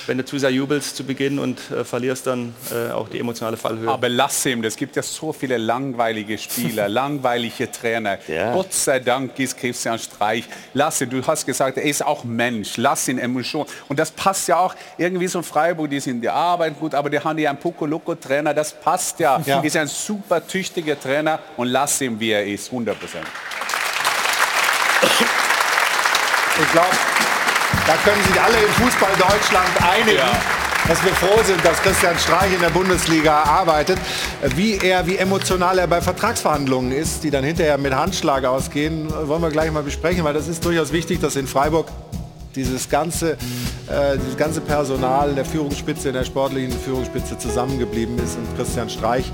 wenn 0.07 0.19
du 0.19 0.25
zu 0.25 0.39
sehr 0.39 0.51
jubelst 0.51 0.97
zu 0.97 1.05
Beginn 1.05 1.39
und 1.39 1.59
äh, 1.71 1.85
verlierst 1.85 2.27
dann 2.27 2.55
äh, 2.73 2.93
auch 2.93 3.09
die 3.09 3.19
emotionale 3.19 3.57
Fallhöhe. 3.57 3.89
Aber 3.89 4.09
lass 4.09 4.45
ihm, 4.47 4.63
es 4.65 4.77
gibt 4.77 4.97
ja 4.97 5.03
so 5.03 5.33
viele 5.33 5.57
langweilige 5.57 6.39
Spieler, 6.39 6.89
langweilige 6.89 7.71
Trainer. 7.71 8.19
Ja. 8.29 8.53
Gott 8.53 8.73
sei 8.73 9.01
Dank 9.01 9.39
ist 9.39 9.59
Christian 9.59 9.99
Streich. 9.99 10.45
Lass 10.75 11.01
ihn, 11.01 11.11
du 11.11 11.27
hast 11.27 11.47
gesagt, 11.47 11.79
er 11.79 11.85
ist 11.85 12.05
auch 12.05 12.25
Mensch, 12.25 12.77
lass 12.77 13.09
ihn 13.09 13.19
Emotion. 13.19 13.67
Und 13.89 13.99
das 13.99 14.11
passt 14.11 14.49
ja 14.49 14.59
auch 14.59 14.75
irgendwie 14.99 15.29
so 15.29 15.43
Freiburg, 15.43 15.91
die 15.91 16.01
sind 16.01 16.21
die 16.21 16.29
Arbeit 16.29 16.79
gut, 16.79 16.95
aber 16.95 17.11
die 17.11 17.19
haben 17.19 17.39
ja 17.39 17.51
einen 17.51 17.59
Pokoloko-Trainer, 17.59 18.55
das 18.55 18.73
passt 18.73 19.21
ja. 19.21 19.41
ja. 19.45 19.61
Ist 19.61 19.77
ein 19.77 19.89
super 19.89 20.47
tüchtiger 20.47 20.99
Trainer 20.99 21.39
und 21.57 21.69
lass 21.69 22.01
ihn, 22.01 22.19
wie 22.21 22.31
er 22.31 22.47
ist, 22.47 22.67
100 22.67 22.99
Prozent. 22.99 23.27
Ich 26.59 26.73
glaube, 26.73 26.97
da 27.87 27.95
können 28.05 28.23
sich 28.25 28.41
alle 28.41 28.57
im 28.59 28.73
Fußball 28.73 29.11
Deutschland 29.19 29.71
einigen. 29.83 30.19
Ja 30.19 30.31
dass 30.89 31.03
wir 31.05 31.13
froh 31.15 31.43
sind, 31.43 31.65
dass 31.65 31.83
Christian 31.83 32.17
Streich 32.17 32.53
in 32.55 32.61
der 32.61 32.71
Bundesliga 32.71 33.43
arbeitet. 33.43 33.99
Wie 34.55 34.79
er, 34.79 35.05
wie 35.07 35.17
emotional 35.17 35.79
er 35.79 35.89
bei 35.89 36.01
Vertragsverhandlungen 36.01 36.93
ist, 36.93 37.25
die 37.25 37.31
dann 37.31 37.43
hinterher 37.43 37.77
mit 37.77 37.93
Handschlag 37.93 38.45
ausgehen, 38.45 39.09
wollen 39.27 39.43
wir 39.43 39.51
gleich 39.51 39.73
mal 39.73 39.83
besprechen, 39.83 40.23
weil 40.23 40.35
das 40.35 40.47
ist 40.47 40.65
durchaus 40.65 40.93
wichtig, 40.93 41.21
dass 41.21 41.35
in 41.35 41.49
Freiburg 41.49 41.89
dieses 42.55 42.89
ganze, 42.89 43.33
äh, 43.33 44.17
dieses 44.17 44.37
ganze 44.37 44.61
Personal 44.61 45.35
der 45.35 45.45
Führungsspitze, 45.45 46.09
in 46.09 46.15
der 46.15 46.25
sportlichen 46.25 46.73
Führungsspitze 46.79 47.37
zusammengeblieben 47.37 48.17
ist 48.19 48.37
und 48.37 48.57
Christian 48.57 48.89
Streich 48.89 49.31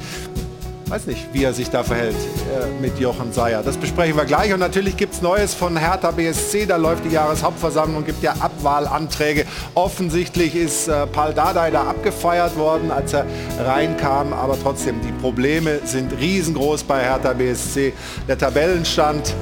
weiß 0.88 1.06
nicht, 1.06 1.28
wie 1.32 1.44
er 1.44 1.52
sich 1.52 1.70
da 1.70 1.82
verhält 1.82 2.14
äh, 2.14 2.80
mit 2.80 2.98
Jochen 2.98 3.32
Seyer. 3.32 3.62
Das 3.62 3.76
besprechen 3.76 4.16
wir 4.16 4.24
gleich. 4.24 4.52
Und 4.52 4.60
natürlich 4.60 4.96
gibt 4.96 5.14
es 5.14 5.22
Neues 5.22 5.54
von 5.54 5.76
Hertha 5.76 6.10
BSC. 6.10 6.66
Da 6.66 6.76
läuft 6.76 7.04
die 7.04 7.10
Jahreshauptversammlung, 7.10 8.04
gibt 8.04 8.22
ja 8.22 8.34
Abwahlanträge. 8.40 9.46
Offensichtlich 9.74 10.54
ist 10.54 10.88
äh, 10.88 11.06
Paul 11.06 11.32
Dardai 11.32 11.70
da 11.70 11.84
abgefeiert 11.84 12.56
worden, 12.56 12.90
als 12.90 13.12
er 13.12 13.26
reinkam. 13.58 14.32
Aber 14.32 14.56
trotzdem, 14.60 15.00
die 15.00 15.12
Probleme 15.12 15.80
sind 15.84 16.12
riesengroß 16.18 16.84
bei 16.84 17.02
Hertha 17.02 17.32
BSC. 17.32 17.92
Der 18.28 18.38
Tabellenstand 18.38 19.34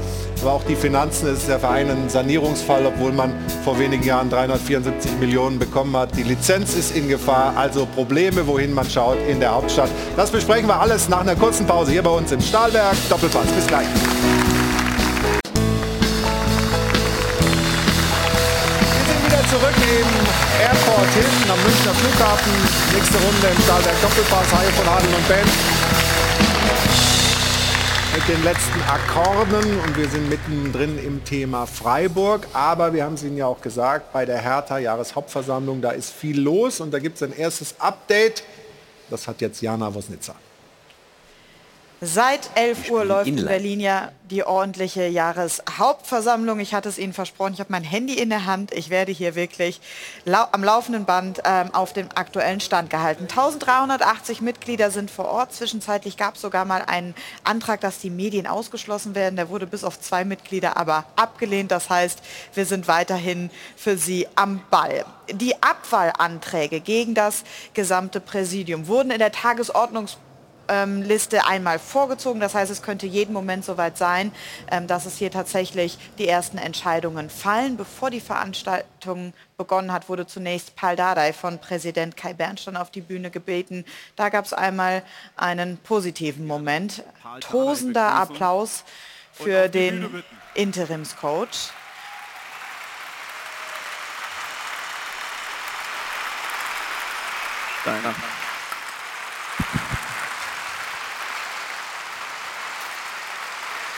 aber 0.43 0.53
auch 0.53 0.65
die 0.65 0.77
Finanzen. 0.77 1.29
Es 1.29 1.41
ist 1.41 1.49
der 1.49 1.59
Verein 1.59 1.91
ein 1.91 2.09
Sanierungsfall, 2.09 2.87
obwohl 2.87 3.13
man 3.13 3.33
vor 3.65 3.79
wenigen 3.79 4.03
Jahren 4.03 4.31
374 4.31 5.13
Millionen 5.19 5.59
bekommen 5.59 5.97
hat. 5.97 6.17
Die 6.17 6.23
Lizenz 6.23 6.75
ist 6.75 6.97
in 6.97 7.09
Gefahr, 7.09 7.55
also 7.57 7.87
Probleme, 7.87 8.47
wohin 8.47 8.73
man 8.73 8.89
schaut 8.89 9.19
in 9.29 9.41
der 9.41 9.55
Hauptstadt. 9.55 9.91
Das 10.17 10.31
besprechen 10.31 10.69
wir 10.69 10.81
alles 10.81 11.09
nach 11.09 11.21
einer 11.21 11.37
kurzen 11.37 11.67
Pause 11.67 11.93
hier 11.93 12.03
bei 12.03 12.11
uns 12.11 12.33
im 12.33 12.41
Stahlwerk. 12.41 12.97
Doppelpass. 13.09 13.47
Bis 13.49 13.67
gleich. 13.67 13.87
Wir 18.97 19.05
sind 19.07 19.27
wieder 19.27 19.43
zurück 19.49 19.77
im 19.77 20.07
Airport 20.63 21.11
Hilton 21.15 21.51
am 21.51 21.63
Münchner 21.63 21.95
Flughafen. 21.95 22.53
Nächste 22.95 23.19
Runde 23.19 23.47
im 23.55 23.63
Stahlwerk 23.63 24.01
Doppelpass. 24.03 24.53
Haie 24.53 24.73
von 24.73 24.89
Adel 24.89 25.15
und 25.15 25.29
Ben 25.29 26.00
mit 28.21 28.37
den 28.37 28.45
letzten 28.45 28.81
Akkorden 28.83 29.81
und 29.81 29.97
wir 29.97 30.09
sind 30.09 30.29
mittendrin 30.29 30.99
im 30.99 31.25
Thema 31.25 31.67
Freiburg. 31.67 32.47
Aber 32.53 32.93
wir 32.93 33.05
haben 33.05 33.15
es 33.15 33.23
Ihnen 33.23 33.37
ja 33.37 33.47
auch 33.47 33.61
gesagt, 33.61 34.13
bei 34.13 34.27
der 34.27 34.39
Hertha 34.39 34.79
Jahreshauptversammlung, 34.79 35.81
da 35.81 35.91
ist 35.91 36.11
viel 36.11 36.41
los 36.41 36.81
und 36.81 36.93
da 36.93 36.99
gibt 36.99 37.17
es 37.17 37.23
ein 37.23 37.33
erstes 37.33 37.75
Update. 37.79 38.43
Das 39.11 39.27
hat 39.29 39.41
jetzt 39.41 39.63
Jana 39.63 39.95
Wosnitzer. 39.95 40.35
Seit 42.03 42.49
11 42.55 42.91
Uhr 42.91 43.05
läuft 43.05 43.29
in 43.29 43.45
Berlin 43.45 43.79
ja 43.79 44.11
die 44.31 44.43
ordentliche 44.43 45.07
Jahreshauptversammlung. 45.07 46.59
Ich 46.59 46.73
hatte 46.73 46.89
es 46.89 46.97
Ihnen 46.97 47.13
versprochen, 47.13 47.53
ich 47.53 47.61
habe 47.61 47.71
mein 47.71 47.85
Handy 47.85 48.15
in 48.15 48.31
der 48.31 48.47
Hand. 48.47 48.73
Ich 48.73 48.89
werde 48.89 49.13
hier 49.13 49.35
wirklich 49.35 49.83
lau 50.25 50.45
am 50.53 50.65
laufenden 50.65 51.05
Band 51.05 51.43
ähm, 51.45 51.75
auf 51.75 51.93
dem 51.93 52.09
aktuellen 52.15 52.61
Stand 52.61 52.89
gehalten. 52.89 53.25
1380 53.25 54.41
Mitglieder 54.41 54.91
sind 54.91 55.11
vor 55.11 55.27
Ort. 55.27 55.53
Zwischenzeitlich 55.53 56.17
gab 56.17 56.37
es 56.37 56.41
sogar 56.41 56.65
mal 56.65 56.81
einen 56.87 57.15
Antrag, 57.45 57.83
dass 57.83 57.99
die 57.99 58.09
Medien 58.09 58.47
ausgeschlossen 58.47 59.15
werden. 59.15 59.37
Der 59.37 59.51
wurde 59.51 59.67
bis 59.67 59.85
auf 59.85 60.01
zwei 60.01 60.25
Mitglieder 60.25 60.79
aber 60.79 61.05
abgelehnt. 61.17 61.71
Das 61.71 61.91
heißt, 61.91 62.21
wir 62.55 62.65
sind 62.65 62.89
weiterhin 62.89 63.51
für 63.77 63.99
Sie 63.99 64.27
am 64.37 64.63
Ball. 64.71 65.05
Die 65.31 65.63
Abwahlanträge 65.63 66.81
gegen 66.81 67.15
das 67.15 67.45
gesamte 67.75 68.21
Präsidium 68.21 68.87
wurden 68.87 69.11
in 69.11 69.19
der 69.19 69.33
Tagesordnungs 69.33 70.17
ähm, 70.71 71.03
Liste 71.03 71.47
einmal 71.47 71.79
vorgezogen. 71.79 72.41
Das 72.41 72.55
heißt, 72.55 72.71
es 72.71 72.83
könnte 72.83 73.07
jeden 73.07 73.33
Moment 73.33 73.65
soweit 73.65 73.99
sein, 73.99 74.33
ähm, 74.71 74.87
dass 74.87 75.05
es 75.05 75.19
hier 75.19 75.31
tatsächlich 75.31 75.99
die 76.19 76.29
ersten 76.29 76.57
Entscheidungen 76.57 77.29
fallen. 77.29 77.77
Bevor 77.77 78.11
die 78.11 78.21
Veranstaltung 78.21 79.35
begonnen 79.59 79.93
hat, 79.93 80.09
wurde 80.09 80.27
zunächst 80.27 80.77
Paul 80.77 80.97
Dardai 80.97 81.33
von 81.33 81.59
Präsident 81.59 82.17
Kai 82.17 82.33
Bernstein 82.33 82.77
auf 82.77 82.91
die 82.91 83.01
Bühne 83.01 83.31
gebeten. 83.31 83.85
Da 84.17 84.29
gab 84.29 84.45
es 84.45 84.53
einmal 84.53 85.03
einen 85.37 85.77
positiven 85.79 86.47
Moment. 86.47 87.03
Tosender 87.41 88.15
Applaus 88.15 88.85
für 89.33 89.69
den 89.69 90.23
Interimscoach. 90.55 91.73
Deiner. 97.85 98.15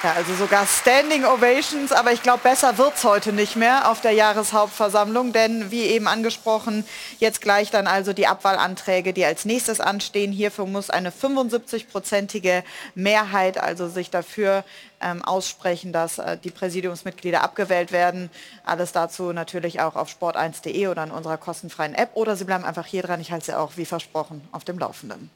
Ja, 0.02 0.14
also 0.14 0.34
sogar 0.34 0.66
Standing 0.66 1.24
Ovations, 1.24 1.92
aber 1.92 2.10
ich 2.10 2.24
glaube, 2.24 2.40
besser 2.42 2.76
wird 2.76 2.96
es 2.96 3.04
heute 3.04 3.32
nicht 3.32 3.54
mehr 3.54 3.88
auf 3.88 4.00
der 4.00 4.10
Jahreshauptversammlung, 4.10 5.32
denn 5.32 5.70
wie 5.70 5.82
eben 5.82 6.08
angesprochen, 6.08 6.84
jetzt 7.20 7.40
gleich 7.40 7.70
dann 7.70 7.86
also 7.86 8.12
die 8.12 8.26
Abwahlanträge, 8.26 9.12
die 9.12 9.24
als 9.24 9.44
nächstes 9.44 9.78
anstehen. 9.78 10.32
Hierfür 10.32 10.66
muss 10.66 10.90
eine 10.90 11.10
75-prozentige 11.10 12.64
Mehrheit 12.96 13.58
also 13.58 13.88
sich 13.88 14.10
dafür 14.10 14.64
ähm, 15.00 15.24
aussprechen, 15.24 15.92
dass 15.92 16.18
äh, 16.18 16.36
die 16.36 16.50
Präsidiumsmitglieder 16.50 17.44
abgewählt 17.44 17.92
werden. 17.92 18.28
Alles 18.64 18.90
dazu 18.90 19.32
natürlich 19.32 19.80
auch 19.80 19.94
auf 19.94 20.08
sport1.de 20.08 20.88
oder 20.88 21.04
in 21.04 21.12
unserer 21.12 21.36
kostenfreien 21.36 21.94
App 21.94 22.10
oder 22.14 22.34
Sie 22.34 22.44
bleiben 22.44 22.64
einfach 22.64 22.86
hier 22.86 23.04
dran. 23.04 23.20
Ich 23.20 23.30
halte 23.30 23.46
Sie 23.46 23.56
auch, 23.56 23.76
wie 23.76 23.86
versprochen, 23.86 24.40
auf 24.50 24.64
dem 24.64 24.80
Laufenden. 24.80 25.30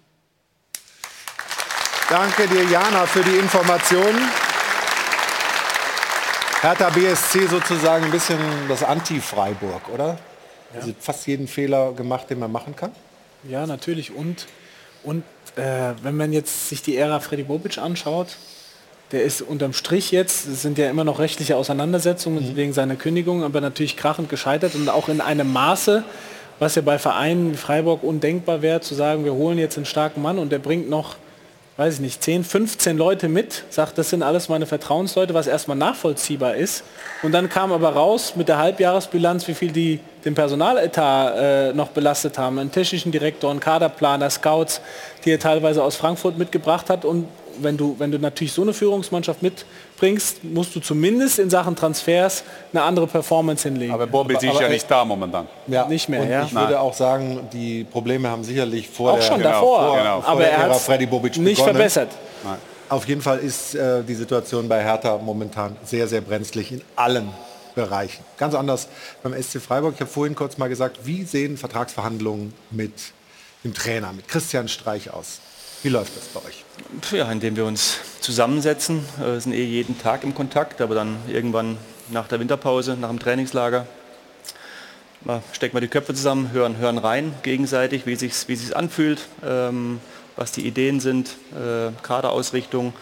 Danke 2.08 2.48
dir, 2.48 2.64
Jana, 2.64 3.06
für 3.06 3.22
die 3.22 3.36
Informationen. 3.36 4.28
Hertha 6.62 6.88
BSC 6.88 7.46
sozusagen 7.46 8.06
ein 8.06 8.10
bisschen 8.10 8.38
das 8.68 8.82
Anti-Freiburg, 8.82 9.88
oder? 9.92 10.18
Ja. 10.72 10.80
Also 10.80 10.94
fast 10.98 11.26
jeden 11.26 11.48
Fehler 11.48 11.92
gemacht, 11.92 12.30
den 12.30 12.38
man 12.38 12.50
machen 12.50 12.74
kann. 12.74 12.92
Ja, 13.48 13.66
natürlich. 13.66 14.14
Und, 14.14 14.46
und 15.04 15.22
äh, 15.56 15.92
wenn 16.02 16.16
man 16.16 16.32
jetzt 16.32 16.68
sich 16.68 16.82
die 16.82 16.96
Ära 16.96 17.20
Freddy 17.20 17.44
Bobic 17.44 17.78
anschaut, 17.78 18.36
der 19.12 19.22
ist 19.22 19.42
unterm 19.42 19.72
Strich 19.72 20.10
jetzt, 20.10 20.46
es 20.46 20.62
sind 20.62 20.78
ja 20.78 20.90
immer 20.90 21.04
noch 21.04 21.18
rechtliche 21.18 21.56
Auseinandersetzungen 21.56 22.52
mhm. 22.52 22.56
wegen 22.56 22.72
seiner 22.72 22.96
Kündigung, 22.96 23.44
aber 23.44 23.60
natürlich 23.60 23.96
krachend 23.96 24.28
gescheitert 24.28 24.74
und 24.74 24.88
auch 24.88 25.08
in 25.08 25.20
einem 25.20 25.52
Maße, 25.52 26.04
was 26.58 26.74
ja 26.74 26.82
bei 26.82 26.98
Vereinen 26.98 27.52
wie 27.52 27.56
Freiburg 27.56 28.02
undenkbar 28.02 28.62
wäre, 28.62 28.80
zu 28.80 28.94
sagen, 28.94 29.24
wir 29.24 29.34
holen 29.34 29.58
jetzt 29.58 29.76
einen 29.76 29.86
starken 29.86 30.22
Mann 30.22 30.38
und 30.38 30.50
der 30.50 30.58
bringt 30.58 30.88
noch 30.88 31.16
weiß 31.76 31.94
ich 31.94 32.00
nicht, 32.00 32.22
10, 32.22 32.42
15 32.42 32.96
Leute 32.96 33.28
mit, 33.28 33.64
sagt, 33.68 33.98
das 33.98 34.08
sind 34.08 34.22
alles 34.22 34.48
meine 34.48 34.64
Vertrauensleute, 34.64 35.34
was 35.34 35.46
erstmal 35.46 35.76
nachvollziehbar 35.76 36.56
ist. 36.56 36.84
Und 37.22 37.32
dann 37.32 37.50
kam 37.50 37.70
aber 37.70 37.90
raus 37.90 38.34
mit 38.34 38.48
der 38.48 38.58
Halbjahresbilanz, 38.58 39.46
wie 39.46 39.54
viel 39.54 39.72
die 39.72 40.00
den 40.24 40.34
Personaletat 40.34 41.36
äh, 41.36 41.72
noch 41.74 41.88
belastet 41.88 42.38
haben, 42.38 42.58
einen 42.58 42.72
technischen 42.72 43.12
Direktor, 43.12 43.50
einen 43.50 43.60
Kaderplaner, 43.60 44.30
Scouts, 44.30 44.80
die 45.24 45.30
er 45.30 45.38
teilweise 45.38 45.84
aus 45.84 45.96
Frankfurt 45.96 46.38
mitgebracht 46.38 46.90
hat 46.90 47.04
und 47.04 47.28
wenn 47.60 47.76
du, 47.76 47.94
wenn 47.98 48.10
du 48.10 48.18
natürlich 48.18 48.52
so 48.52 48.62
eine 48.62 48.72
Führungsmannschaft 48.72 49.42
mitbringst, 49.96 50.44
musst 50.44 50.74
du 50.76 50.80
zumindest 50.80 51.38
in 51.38 51.50
Sachen 51.50 51.74
Transfers 51.74 52.44
eine 52.72 52.82
andere 52.82 53.06
Performance 53.06 53.66
hinlegen. 53.68 53.92
Aber 53.92 54.06
Bobic 54.06 54.42
ist 54.42 54.60
ja 54.60 54.68
nicht 54.68 54.90
da 54.90 55.04
momentan. 55.04 55.48
Ja, 55.66 55.86
nicht 55.88 56.08
mehr. 56.08 56.22
Und 56.22 56.30
ja. 56.30 56.44
ich 56.44 56.54
würde 56.54 56.72
Nein. 56.72 56.76
auch 56.76 56.94
sagen, 56.94 57.48
die 57.52 57.84
Probleme 57.84 58.28
haben 58.28 58.44
sicherlich 58.44 58.88
vor 58.88 59.12
auch 59.12 59.16
der, 59.16 59.22
schon 59.22 59.42
davor, 59.42 59.86
vor, 59.88 59.96
genau. 59.96 60.20
vor 60.20 60.30
aber 60.30 60.40
der 60.40 60.52
er 60.52 60.58
hat 60.58 60.76
Freddy 60.76 61.06
Bobic 61.06 61.36
nicht 61.38 61.56
begonnen. 61.56 61.76
verbessert. 61.76 62.10
Nein. 62.44 62.58
Auf 62.88 63.08
jeden 63.08 63.20
Fall 63.20 63.38
ist 63.38 63.74
äh, 63.74 64.04
die 64.04 64.14
Situation 64.14 64.68
bei 64.68 64.82
Hertha 64.82 65.18
momentan 65.18 65.76
sehr, 65.84 66.06
sehr 66.06 66.20
brenzlig 66.20 66.72
in 66.72 66.82
allen 66.94 67.30
Bereichen. 67.74 68.24
Ganz 68.38 68.54
anders 68.54 68.88
beim 69.22 69.34
SC 69.40 69.60
Freiburg. 69.60 69.94
Ich 69.94 70.00
habe 70.00 70.10
vorhin 70.10 70.34
kurz 70.34 70.56
mal 70.56 70.68
gesagt, 70.68 71.00
wie 71.04 71.24
sehen 71.24 71.56
Vertragsverhandlungen 71.56 72.54
mit 72.70 72.92
dem 73.64 73.74
Trainer, 73.74 74.12
mit 74.12 74.28
Christian 74.28 74.68
Streich 74.68 75.12
aus? 75.12 75.40
Wie 75.86 75.90
läuft 75.90 76.16
das 76.16 76.24
bei 76.24 76.40
euch? 76.48 76.64
Ja, 77.12 77.30
indem 77.30 77.54
wir 77.54 77.64
uns 77.64 77.98
zusammensetzen. 78.20 79.04
Wir 79.20 79.40
sind 79.40 79.52
eh 79.52 79.62
jeden 79.62 79.96
Tag 79.96 80.24
im 80.24 80.34
Kontakt, 80.34 80.80
aber 80.80 80.96
dann 80.96 81.16
irgendwann 81.28 81.78
nach 82.10 82.26
der 82.26 82.40
Winterpause, 82.40 82.96
nach 83.00 83.08
dem 83.08 83.20
Trainingslager, 83.20 83.86
stecken 85.52 85.76
wir 85.76 85.80
die 85.80 85.86
Köpfe 85.86 86.12
zusammen, 86.12 86.50
hören, 86.50 86.78
hören 86.78 86.98
rein 86.98 87.34
gegenseitig, 87.44 88.04
wie 88.04 88.14
es 88.14 88.18
sich 88.18 88.32
wie 88.48 88.56
sich's 88.56 88.72
anfühlt, 88.72 89.28
ähm, 89.46 90.00
was 90.34 90.50
die 90.50 90.66
Ideen 90.66 90.98
sind, 90.98 91.36
äh, 91.54 91.92
Kaderausrichtung 92.02 92.92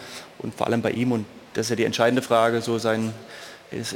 und 0.41 0.55
vor 0.55 0.67
allem 0.67 0.83
bei 0.83 0.91
ihm, 0.91 1.13
und 1.13 1.25
das 1.55 1.65
ist 1.65 1.71
ja 1.71 1.77
die 1.77 1.85
entscheidende 1.85 2.21
Frage, 2.21 2.61
so 2.61 2.77
sein 2.77 3.15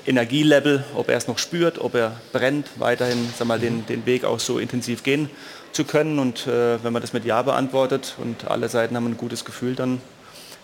Energielevel, 0.07 0.83
ob 0.95 1.11
er 1.11 1.19
es 1.19 1.29
noch 1.29 1.37
spürt, 1.37 1.79
ob 1.79 1.95
er 1.95 2.19
brennt, 2.33 2.69
weiterhin 2.79 3.29
sag 3.39 3.47
mal, 3.47 3.61
den, 3.61 3.85
den 3.85 4.07
Weg 4.07 4.25
auch 4.25 4.41
so 4.41 4.59
intensiv 4.59 5.03
gehen 5.03 5.29
zu 5.73 5.85
können. 5.85 6.19
Und 6.19 6.47
äh, 6.47 6.83
wenn 6.83 6.93
man 6.93 7.03
das 7.03 7.13
mit 7.13 7.25
Ja 7.25 7.43
beantwortet 7.43 8.17
und 8.19 8.49
alle 8.49 8.69
Seiten 8.69 8.97
haben 8.97 9.07
ein 9.07 9.17
gutes 9.17 9.45
Gefühl, 9.45 9.75
dann 9.75 10.01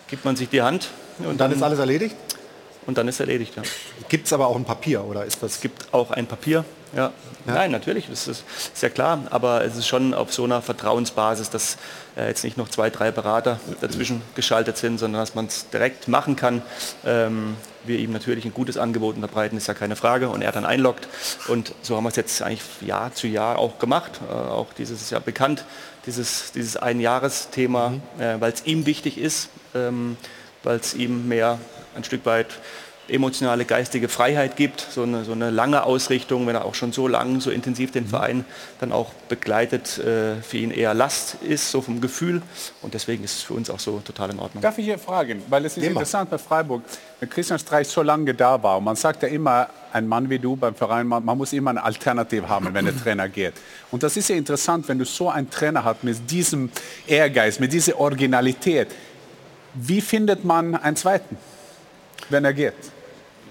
gibt 0.07 0.25
man 0.25 0.35
sich 0.35 0.49
die 0.49 0.61
Hand. 0.61 0.89
Und, 1.19 1.27
und 1.27 1.37
dann, 1.39 1.49
dann, 1.49 1.57
ist 1.57 1.63
alles 1.63 1.79
erledigt? 1.79 2.15
Und 2.85 2.97
dann 2.97 3.07
ist 3.07 3.19
erledigt, 3.19 3.55
ja. 3.55 3.63
Gibt 4.09 4.27
es 4.27 4.33
aber 4.33 4.47
auch 4.47 4.55
ein 4.55 4.65
Papier 4.65 5.03
oder 5.03 5.25
ist 5.25 5.41
das? 5.41 5.53
Es 5.53 5.61
gibt 5.61 5.91
auch 5.91 6.11
ein 6.11 6.27
Papier, 6.27 6.63
ja. 6.95 7.11
ja. 7.47 7.53
Nein, 7.53 7.71
natürlich, 7.71 8.07
das 8.09 8.27
ist, 8.27 8.43
ist, 8.73 8.83
ja 8.83 8.89
klar, 8.89 9.23
aber 9.31 9.65
es 9.65 9.75
ist 9.75 9.87
schon 9.87 10.13
auf 10.13 10.31
so 10.31 10.43
einer 10.43 10.61
Vertrauensbasis, 10.61 11.49
dass 11.49 11.77
äh, 12.15 12.27
jetzt 12.27 12.43
nicht 12.43 12.57
noch 12.57 12.69
zwei, 12.69 12.91
drei 12.91 13.09
Berater 13.09 13.59
dazwischen 13.81 14.21
geschaltet 14.35 14.77
sind, 14.77 14.99
sondern 14.99 15.21
dass 15.21 15.33
man 15.33 15.47
es 15.47 15.69
direkt 15.69 16.07
machen 16.07 16.35
kann. 16.35 16.61
Ähm, 17.05 17.55
wir 17.87 17.99
ihm 17.99 18.11
natürlich 18.11 18.45
ein 18.45 18.53
gutes 18.53 18.77
Angebot 18.77 19.15
unterbreiten, 19.15 19.57
ist 19.57 19.67
ja 19.67 19.73
keine 19.73 19.95
Frage, 19.95 20.29
und 20.29 20.41
er 20.41 20.51
dann 20.51 20.65
einloggt. 20.65 21.07
Und 21.47 21.73
so 21.81 21.95
haben 21.95 22.03
wir 22.03 22.09
es 22.09 22.15
jetzt 22.15 22.41
eigentlich 22.41 22.61
Jahr 22.81 23.13
zu 23.13 23.27
Jahr 23.27 23.57
auch 23.57 23.79
gemacht. 23.79 24.19
Äh, 24.29 24.33
auch 24.33 24.73
dieses 24.73 25.01
ist 25.01 25.11
ja 25.11 25.19
bekannt, 25.19 25.65
dieses, 26.05 26.51
dieses 26.51 26.77
Einjahresthema, 26.77 27.89
mhm. 27.89 28.01
äh, 28.21 28.41
weil 28.41 28.51
es 28.51 28.65
ihm 28.65 28.85
wichtig 28.85 29.17
ist, 29.17 29.49
ähm, 29.73 30.17
weil 30.63 30.77
es 30.77 30.93
ihm 30.93 31.27
mehr 31.27 31.59
ein 31.95 32.03
Stück 32.03 32.25
weit 32.25 32.47
emotionale, 33.07 33.65
geistige 33.65 34.09
Freiheit 34.09 34.55
gibt, 34.55 34.81
so 34.81 35.03
eine, 35.03 35.23
so 35.23 35.33
eine 35.33 35.51
lange 35.51 35.83
Ausrichtung, 35.83 36.47
wenn 36.47 36.55
er 36.55 36.65
auch 36.65 36.75
schon 36.75 36.91
so 36.91 37.07
lang, 37.07 37.39
so 37.39 37.51
intensiv 37.51 37.91
den 37.91 38.07
Verein 38.07 38.45
dann 38.79 38.91
auch 38.91 39.13
begleitet, 39.29 39.99
äh, 39.99 40.41
für 40.41 40.57
ihn 40.57 40.71
eher 40.71 40.93
Last 40.93 41.37
ist, 41.41 41.69
so 41.69 41.81
vom 41.81 42.01
Gefühl. 42.01 42.41
Und 42.81 42.93
deswegen 42.93 43.23
ist 43.23 43.35
es 43.35 43.41
für 43.43 43.53
uns 43.53 43.69
auch 43.69 43.79
so 43.79 43.99
total 43.99 44.31
in 44.31 44.39
Ordnung. 44.39 44.61
Darf 44.61 44.77
ich 44.77 44.85
hier 44.85 44.97
fragen, 44.97 45.43
weil 45.49 45.65
es 45.65 45.77
ist 45.77 45.83
Immer. 45.83 45.91
interessant 45.91 46.29
bei 46.29 46.37
Freiburg, 46.37 46.81
wenn 47.19 47.29
Christian 47.29 47.59
Streich 47.59 47.87
so 47.87 48.01
lange 48.01 48.33
da 48.33 48.61
war, 48.61 48.79
und 48.79 48.83
man 48.83 48.95
sagt 48.95 49.21
ja 49.23 49.29
immer, 49.29 49.69
ein 49.93 50.07
Mann 50.07 50.29
wie 50.29 50.39
du 50.39 50.55
beim 50.55 50.75
Verein, 50.75 51.07
man, 51.07 51.23
man 51.23 51.37
muss 51.37 51.53
immer 51.53 51.69
eine 51.69 51.83
Alternative 51.83 52.49
haben, 52.49 52.73
wenn 52.73 52.85
der 52.85 52.97
Trainer 53.03 53.29
geht. 53.29 53.53
Und 53.91 54.03
das 54.03 54.17
ist 54.17 54.29
ja 54.29 54.35
interessant, 54.35 54.87
wenn 54.87 54.97
du 54.97 55.05
so 55.05 55.29
einen 55.29 55.49
Trainer 55.49 55.83
hast 55.83 56.03
mit 56.03 56.29
diesem 56.29 56.71
Ehrgeiz, 57.07 57.59
mit 57.59 57.71
dieser 57.71 57.99
Originalität. 57.99 58.87
Wie 59.75 60.01
findet 60.01 60.43
man 60.43 60.75
einen 60.75 60.95
zweiten, 60.95 61.37
wenn 62.29 62.45
er 62.45 62.53
geht? 62.53 62.73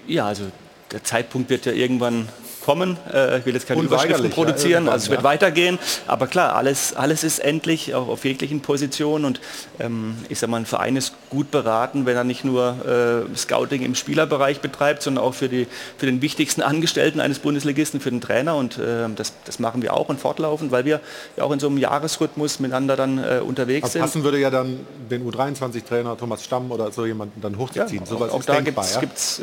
Ja, 0.07 0.27
also 0.27 0.51
der 0.91 1.03
Zeitpunkt 1.03 1.49
wird 1.49 1.65
ja 1.65 1.71
irgendwann 1.71 2.29
kommen. 2.65 2.97
Äh, 3.13 3.39
ich 3.39 3.45
will 3.45 3.53
jetzt 3.53 3.67
keine 3.67 3.83
Überschriften 3.83 4.25
ja, 4.25 4.31
produzieren, 4.31 4.89
also 4.89 5.05
es 5.05 5.09
wird 5.11 5.21
ja. 5.21 5.23
weitergehen. 5.23 5.77
Aber 6.07 6.25
klar, 6.25 6.55
alles, 6.55 6.95
alles 6.95 7.23
ist 7.23 7.37
endlich, 7.37 7.93
auch 7.93 8.07
auf 8.07 8.25
jeglichen 8.25 8.61
Positionen. 8.61 9.25
Und 9.25 9.39
ähm, 9.79 10.15
ich 10.29 10.39
sag 10.39 10.49
mal, 10.49 10.57
ein 10.57 10.65
Verein 10.65 10.95
ist 10.95 11.13
gut 11.29 11.51
beraten, 11.51 12.07
wenn 12.07 12.17
er 12.17 12.23
nicht 12.23 12.43
nur 12.43 13.27
äh, 13.31 13.37
Scouting 13.37 13.83
im 13.83 13.93
Spielerbereich 13.93 14.61
betreibt, 14.61 15.03
sondern 15.03 15.23
auch 15.23 15.35
für, 15.35 15.47
die, 15.47 15.67
für 15.97 16.07
den 16.07 16.23
wichtigsten 16.23 16.63
Angestellten 16.63 17.19
eines 17.19 17.37
Bundesligisten, 17.37 17.99
für 17.99 18.09
den 18.09 18.21
Trainer. 18.21 18.55
Und 18.55 18.79
äh, 18.79 19.07
das, 19.15 19.33
das 19.45 19.59
machen 19.59 19.83
wir 19.83 19.93
auch 19.93 20.09
und 20.09 20.19
fortlaufend, 20.19 20.71
weil 20.71 20.85
wir 20.85 21.01
ja 21.37 21.43
auch 21.43 21.51
in 21.51 21.59
so 21.59 21.67
einem 21.67 21.77
Jahresrhythmus 21.77 22.59
miteinander 22.59 22.95
dann 22.95 23.19
äh, 23.19 23.41
unterwegs 23.45 23.83
Aber 23.83 23.91
sind. 23.91 24.01
passen 24.01 24.23
würde 24.23 24.39
ja 24.39 24.49
dann 24.49 24.79
den 25.11 25.29
U23-Trainer 25.29 26.17
Thomas 26.17 26.43
Stamm 26.43 26.71
oder 26.71 26.91
so 26.91 27.05
jemanden 27.05 27.41
dann 27.41 27.59
hochzuziehen. 27.59 28.07
Sowas 28.07 28.31
auch 28.31 28.39
ist 28.39 28.49
da 28.49 28.59
denkbar, 28.59 28.85
ja? 28.91 28.99
gibt 29.01 29.17
es 29.17 29.41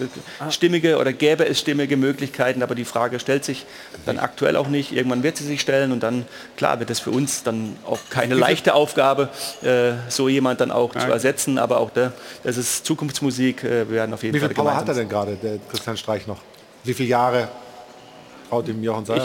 stimmige 0.50 0.98
oder 0.98 1.12
gäbe 1.12 1.46
es 1.46 1.60
stimmige 1.60 1.96
Möglichkeiten, 1.96 2.64
aber 2.64 2.74
die 2.74 2.84
Frage 2.84 3.11
stellt 3.18 3.44
sich 3.44 3.66
dann 4.06 4.18
aktuell 4.18 4.56
auch 4.56 4.68
nicht. 4.68 4.92
Irgendwann 4.92 5.22
wird 5.22 5.36
sie 5.36 5.44
sich 5.44 5.60
stellen 5.60 5.92
und 5.92 6.02
dann, 6.02 6.24
klar, 6.56 6.78
wird 6.80 6.90
es 6.90 7.00
für 7.00 7.10
uns 7.10 7.42
dann 7.42 7.76
auch 7.86 7.98
keine 8.10 8.34
leichte 8.34 8.74
Aufgabe, 8.74 9.28
äh, 9.62 9.92
so 10.08 10.28
jemand 10.28 10.60
dann 10.60 10.70
auch 10.70 10.92
zu 10.92 11.06
ersetzen, 11.06 11.58
aber 11.58 11.78
auch 11.78 11.90
da, 11.90 12.12
das 12.44 12.56
ist 12.56 12.86
Zukunftsmusik, 12.86 13.64
äh, 13.64 13.88
wir 13.88 13.90
werden 13.90 14.14
auf 14.14 14.22
jeden 14.22 14.34
Wie 14.34 14.38
viel 14.38 14.48
Fall 14.48 14.54
Power 14.54 14.76
hat 14.76 14.88
er 14.88 14.94
denn 14.94 15.08
gerade, 15.08 15.36
der 15.36 15.58
Christian 15.70 15.96
Streich 15.96 16.26
noch? 16.26 16.38
Wie 16.84 16.94
viele 16.94 17.08
Jahre 17.08 17.48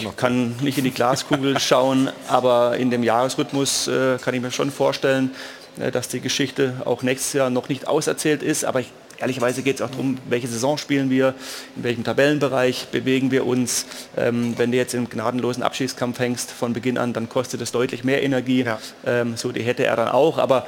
Ich 0.09 0.15
kann 0.15 0.55
nicht 0.61 0.77
in 0.77 0.85
die 0.85 0.91
Glaskugel 0.91 1.59
schauen, 1.59 2.09
aber 2.29 2.77
in 2.77 2.89
dem 2.89 3.03
Jahresrhythmus 3.03 3.87
äh, 3.87 4.17
kann 4.19 4.33
ich 4.33 4.41
mir 4.41 4.51
schon 4.51 4.71
vorstellen, 4.71 5.31
äh, 5.79 5.91
dass 5.91 6.07
die 6.07 6.21
Geschichte 6.21 6.81
auch 6.85 7.03
nächstes 7.03 7.33
Jahr 7.33 7.49
noch 7.49 7.67
nicht 7.67 7.87
auserzählt 7.87 8.41
ist. 8.41 8.63
Aber 8.63 8.79
ich, 8.79 8.91
ehrlicherweise 9.19 9.61
geht 9.61 9.75
es 9.77 9.81
auch 9.81 9.89
darum, 9.89 10.17
welche 10.29 10.47
Saison 10.47 10.77
spielen 10.77 11.09
wir, 11.09 11.33
in 11.75 11.83
welchem 11.83 12.03
Tabellenbereich 12.03 12.87
bewegen 12.91 13.31
wir 13.31 13.45
uns. 13.45 13.85
Ähm, 14.15 14.53
wenn 14.57 14.71
du 14.71 14.77
jetzt 14.77 14.93
im 14.93 15.09
gnadenlosen 15.09 15.63
Abschiedskampf 15.63 16.19
hängst 16.19 16.51
von 16.51 16.73
Beginn 16.73 16.97
an, 16.97 17.13
dann 17.13 17.29
kostet 17.29 17.61
es 17.61 17.71
deutlich 17.71 18.03
mehr 18.03 18.23
Energie. 18.23 18.65
Ähm, 19.05 19.37
so 19.37 19.51
die 19.51 19.61
hätte 19.61 19.85
er 19.85 19.95
dann 19.95 20.09
auch. 20.09 20.37
Aber 20.37 20.67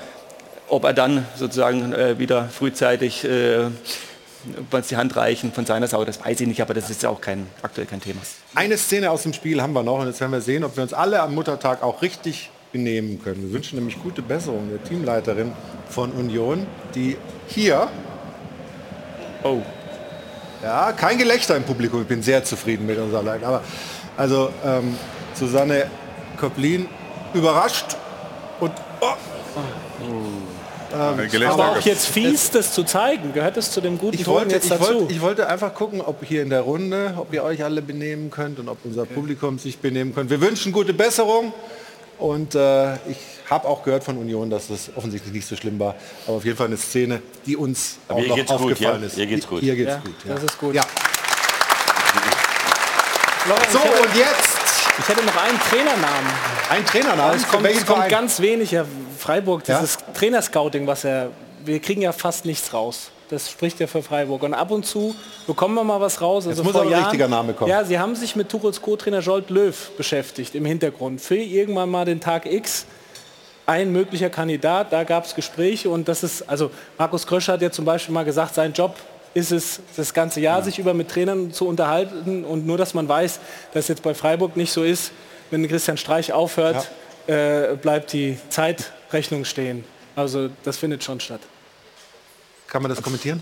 ob 0.67 0.84
er 0.84 0.93
dann 0.93 1.26
sozusagen 1.35 1.93
äh, 1.93 2.19
wieder 2.19 2.47
frühzeitig 2.49 3.23
äh, 3.26 3.67
uns 4.71 4.88
die 4.88 4.95
Hand 4.95 5.15
reichen 5.15 5.51
von 5.51 5.65
seiner 5.65 5.88
Seite, 5.88 6.05
das 6.05 6.23
weiß 6.23 6.39
ich 6.39 6.47
nicht, 6.47 6.61
aber 6.61 6.73
das 6.73 6.89
ist 6.89 7.03
ja 7.03 7.09
auch 7.09 7.21
kein, 7.21 7.47
aktuell 7.61 7.88
kein 7.88 8.01
Thema. 8.01 8.21
Eine 8.55 8.77
Szene 8.77 9.11
aus 9.11 9.23
dem 9.23 9.34
Spiel 9.34 9.61
haben 9.61 9.73
wir 9.73 9.84
noch 9.84 9.99
und 9.99 10.07
jetzt 10.07 10.21
werden 10.21 10.31
wir 10.31 10.41
sehen, 10.41 10.63
ob 10.63 10.76
wir 10.77 10.84
uns 10.84 10.93
alle 10.93 11.21
am 11.21 11.35
Muttertag 11.35 11.84
auch 11.84 12.01
richtig 12.01 12.49
benehmen 12.71 13.21
können. 13.21 13.41
Wir 13.41 13.53
wünschen 13.53 13.77
nämlich 13.77 14.01
gute 14.01 14.21
Besserung 14.21 14.69
der 14.69 14.84
Teamleiterin 14.84 15.51
von 15.89 16.11
Union, 16.11 16.67
die 16.95 17.17
hier... 17.47 17.89
Oh. 19.44 19.61
Ja, 20.61 20.91
kein 20.91 21.18
Gelächter 21.18 21.56
im 21.56 21.64
Publikum. 21.64 22.02
Ich 22.02 22.07
bin 22.07 22.22
sehr 22.22 22.44
zufrieden 22.44 22.86
mit 22.86 22.98
unserer 22.98 23.24
Leitung. 23.24 23.48
Aber 23.48 23.64
also 24.18 24.49
ähm, 24.66 24.95
Susanne 25.34 25.88
Koplin 26.38 26.88
überrascht 27.34 27.95
und 28.60 28.72
oh, 29.02 29.14
Ähm, 30.91 31.45
Aber 31.48 31.70
auch 31.70 31.82
jetzt 31.82 32.07
fies, 32.07 32.49
das 32.49 32.74
zu 32.74 32.84
zeigen. 32.84 33.32
Gehört 33.32 33.57
es 33.57 33.70
zu 33.72 33.80
dem 33.80 33.99
guten 33.99 34.16
Ich 34.16 34.24
Ton 34.24 34.34
wollte, 34.36 34.56
jetzt 34.56 34.64
ich, 34.66 34.70
dazu? 34.72 35.02
wollte, 35.02 35.14
ich 35.14 35.22
wollte 35.22 35.48
einfach 35.48 35.74
gucken, 35.76 36.02
ob 36.02 36.26
hier 36.26 36.41
in 36.41 36.49
der 36.49 36.61
Runde, 36.61 37.14
ob 37.18 37.32
ihr 37.32 37.44
euch 37.44 37.64
alle 37.64 37.84
benehmen 37.84 38.32
könnt 38.32 38.57
und 38.60 38.68
ob 38.70 38.80
unser 38.84 39.06
Publikum 39.06 39.60
sich 39.60 39.78
benehmen 39.78 40.16
könnt. 40.16 40.32
Wir 40.32 40.41
wünschen 40.41 40.72
gute 40.72 40.94
Besserung 40.94 41.53
und 42.20 42.56
äh, 42.56 42.94
ich 43.10 43.18
habe 43.50 43.68
auch 43.68 43.84
gehört 43.84 44.04
von 44.04 44.18
Union, 44.18 44.50
dass 44.50 44.68
das 44.68 44.91
offensichtlich 44.96 45.34
nicht 45.34 45.48
so 45.48 45.56
schlimm 45.56 45.80
war. 45.80 45.96
Aber 46.28 46.38
auf 46.38 46.46
jeden 46.46 46.58
Fall 46.58 46.68
eine 46.68 46.78
Szene, 46.78 47.22
die 47.46 47.56
uns 47.58 47.98
Aber 48.08 48.20
auch 48.20 48.24
ihr 48.24 48.28
noch 48.30 48.36
geht's 48.36 48.52
gut, 48.52 48.60
aufgefallen 48.62 49.02
ja? 49.02 49.08
ist. 49.08 49.18
Ihr 49.18 49.26
geht's 49.26 49.48
gut. 49.48 49.64
Ihr 49.64 49.76
geht's 49.76 49.91
Ja, 49.91 49.98
gut. 50.00 50.16
das 50.26 50.44
ist 50.44 50.58
gut. 50.60 50.76
Ja. 50.76 50.84
So, 53.72 53.80
hätte- 53.80 54.02
und 54.08 54.16
jetzt? 54.16 54.60
Ich 55.00 55.08
hätte 55.08 55.24
noch 55.26 55.36
einen 55.41 55.60
Trainernamen. 55.60 56.30
Ein 56.70 56.86
Trainernamen? 56.86 57.36
Es 57.38 57.48
kommt, 57.48 57.66
es 57.66 57.86
kommt 57.86 58.10
ganz 58.10 58.40
wenig. 58.41 58.72
Ja, 58.72 58.86
Freiburg, 59.18 59.68
Ja? 59.68 59.80
dieses 59.80 59.98
Trainerscouting, 60.14 60.86
was 60.86 61.06
er... 61.06 61.30
Wir 61.64 61.80
kriegen 61.80 62.02
ja 62.02 62.12
fast 62.12 62.46
nichts 62.46 62.74
raus. 62.74 63.12
Das 63.30 63.49
spricht 63.49 63.80
ja 63.80 63.88
für 63.88 64.01
Freiburg. 64.01 64.41
Und 64.43 64.53
ab 64.56 64.72
und 64.72 64.85
zu 64.85 65.15
bekommen 65.45 65.76
wir 65.76 65.84
mal 65.84 66.01
was 66.01 66.19
raus. 66.19 66.47
Also 66.47 66.61
Jetzt 66.61 66.65
muss 66.65 66.76
aber 66.76 66.85
ein 66.85 66.91
Jahren, 66.91 67.03
richtiger 67.03 67.27
Name 67.27 67.53
kommen. 67.53 67.69
Ja, 67.69 67.84
sie 67.84 67.99
haben 67.99 68.15
sich 68.15 68.35
mit 68.35 68.49
Tuchels 68.49 68.81
Co-Trainer 68.81 69.19
Jolt 69.19 69.49
Löw 69.49 69.91
beschäftigt 69.97 70.56
im 70.56 70.65
Hintergrund. 70.65 71.22
Für 71.22 71.35
irgendwann 71.35 71.89
mal 71.89 72.06
den 72.06 72.19
Tag 72.19 72.45
X 72.51 72.85
ein 73.68 73.91
möglicher 73.91 74.31
Kandidat, 74.31 74.91
da 74.91 75.03
gab 75.03 75.26
es 75.26 75.35
Gespräche 75.35 75.91
und 75.91 76.07
das 76.07 76.23
ist, 76.23 76.49
also 76.49 76.72
Markus 76.97 77.27
Kröscher 77.27 77.53
hat 77.53 77.61
ja 77.61 77.69
zum 77.69 77.85
Beispiel 77.85 78.15
mal 78.15 78.26
gesagt, 78.26 78.56
sein 78.56 78.73
Job 78.73 78.95
ist 79.35 79.51
es, 79.51 79.80
das 79.95 80.11
ganze 80.11 80.41
Jahr 80.41 80.64
sich 80.64 80.80
über 80.80 80.95
mit 80.95 81.10
Trainern 81.10 81.53
zu 81.53 81.68
unterhalten 81.68 82.43
und 82.45 82.65
nur, 82.65 82.80
dass 82.80 82.95
man 82.95 83.07
weiß, 83.07 83.39
dass 83.73 83.88
jetzt 83.88 84.01
bei 84.01 84.15
Freiburg 84.15 84.57
nicht 84.57 84.72
so 84.72 84.84
ist, 84.84 85.11
wenn 85.51 85.68
Christian 85.68 85.97
Streich 85.97 86.34
aufhört, 86.34 86.89
äh, 87.27 87.76
bleibt 87.76 88.11
die 88.14 88.39
Zeitrechnung 88.49 89.45
stehen. 89.45 89.84
Also 90.15 90.49
das 90.64 90.77
findet 90.77 91.03
schon 91.03 91.19
statt. 91.19 91.41
Kann 92.72 92.82
man 92.82 92.90
das 92.90 93.02
kommentieren? 93.02 93.41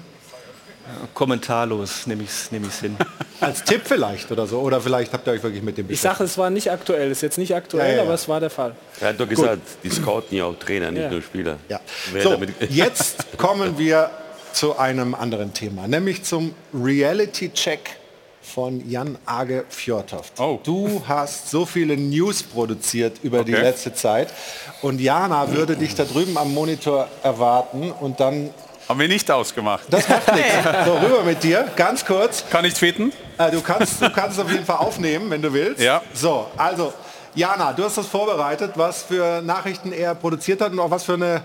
Kommentarlos 1.14 2.08
nehme 2.08 2.24
ich 2.24 2.30
es 2.30 2.52
nehm 2.52 2.64
ich's 2.66 2.80
hin. 2.80 2.96
Als 3.42 3.62
Tipp 3.64 3.82
vielleicht 3.84 4.32
oder 4.32 4.48
so. 4.48 4.60
Oder 4.62 4.80
vielleicht 4.80 5.12
habt 5.14 5.28
ihr 5.28 5.34
euch 5.34 5.44
wirklich 5.44 5.62
mit 5.62 5.78
dem 5.78 5.90
Ich 5.90 6.00
sage, 6.00 6.24
es 6.24 6.38
war 6.38 6.50
nicht 6.50 6.72
aktuell, 6.72 7.12
ist 7.12 7.22
jetzt 7.22 7.38
nicht 7.38 7.54
aktuell, 7.54 7.86
Ja, 7.86 7.92
ja, 7.92 7.98
ja. 7.98 8.04
aber 8.04 8.14
es 8.14 8.28
war 8.30 8.40
der 8.40 8.50
Fall. 8.50 8.74
Er 9.02 9.10
hat 9.10 9.20
doch 9.20 9.28
gesagt, 9.28 9.62
die 9.84 9.90
scouten 9.90 10.38
ja 10.38 10.46
auch 10.46 10.56
Trainer, 10.58 10.90
nicht 10.92 11.04
Ja. 11.04 11.10
nur 11.12 11.22
Spieler. 11.22 11.58
Ja. 11.68 11.80
So, 12.24 12.38
jetzt 12.70 13.38
kommen 13.38 13.78
wir 13.78 14.10
zu 14.54 14.78
einem 14.80 15.14
anderen 15.14 15.54
Thema, 15.54 15.88
nämlich 15.90 16.24
zum 16.24 16.56
Reality-Check 16.74 17.80
von 18.42 18.90
Jan 18.90 19.18
Age 19.26 19.66
Fjordhoft. 19.70 20.34
Du 20.64 21.04
hast 21.06 21.52
so 21.52 21.66
viele 21.66 21.98
News 21.98 22.42
produziert 22.44 23.18
über 23.24 23.44
die 23.44 23.54
Okay. 23.54 23.62
letzte 23.62 23.94
Zeit 23.94 24.30
und 24.82 25.02
Jana 25.02 25.52
würde 25.54 25.76
dich 25.76 25.96
da 25.96 26.06
drüben 26.06 26.38
am 26.38 26.54
Monitor 26.54 27.10
erwarten 27.24 27.92
und 27.92 28.22
dann... 28.22 28.52
Haben 28.88 29.00
wir 29.02 29.08
nicht 29.10 29.30
ausgemacht. 29.30 29.84
Das 29.90 30.08
macht 30.08 30.34
nichts. 30.34 30.54
So, 30.86 30.94
rüber 30.98 31.24
mit 31.24 31.44
dir, 31.44 31.70
ganz 31.76 32.06
kurz. 32.06 32.46
Kann 32.50 32.64
ich 32.64 32.74
tweeten? 32.74 33.12
Äh, 33.38 33.52
du, 33.52 33.62
kannst, 33.62 34.02
du 34.02 34.10
kannst 34.10 34.38
es 34.38 34.44
auf 34.44 34.50
jeden 34.50 34.66
Fall 34.66 34.78
aufnehmen, 34.78 35.30
wenn 35.30 35.42
du 35.42 35.52
willst. 35.52 35.82
Ja. 35.82 36.02
So, 36.14 36.48
also, 36.56 36.94
Jana, 37.36 37.74
du 37.74 37.84
hast 37.84 37.98
das 37.98 38.08
vorbereitet, 38.08 38.72
was 38.76 39.04
für 39.04 39.42
Nachrichten 39.42 39.92
er 39.92 40.16
produziert 40.16 40.62
hat 40.62 40.72
und 40.72 40.80
auch 40.80 40.90
was 40.90 41.04
für 41.04 41.16
eine 41.16 41.44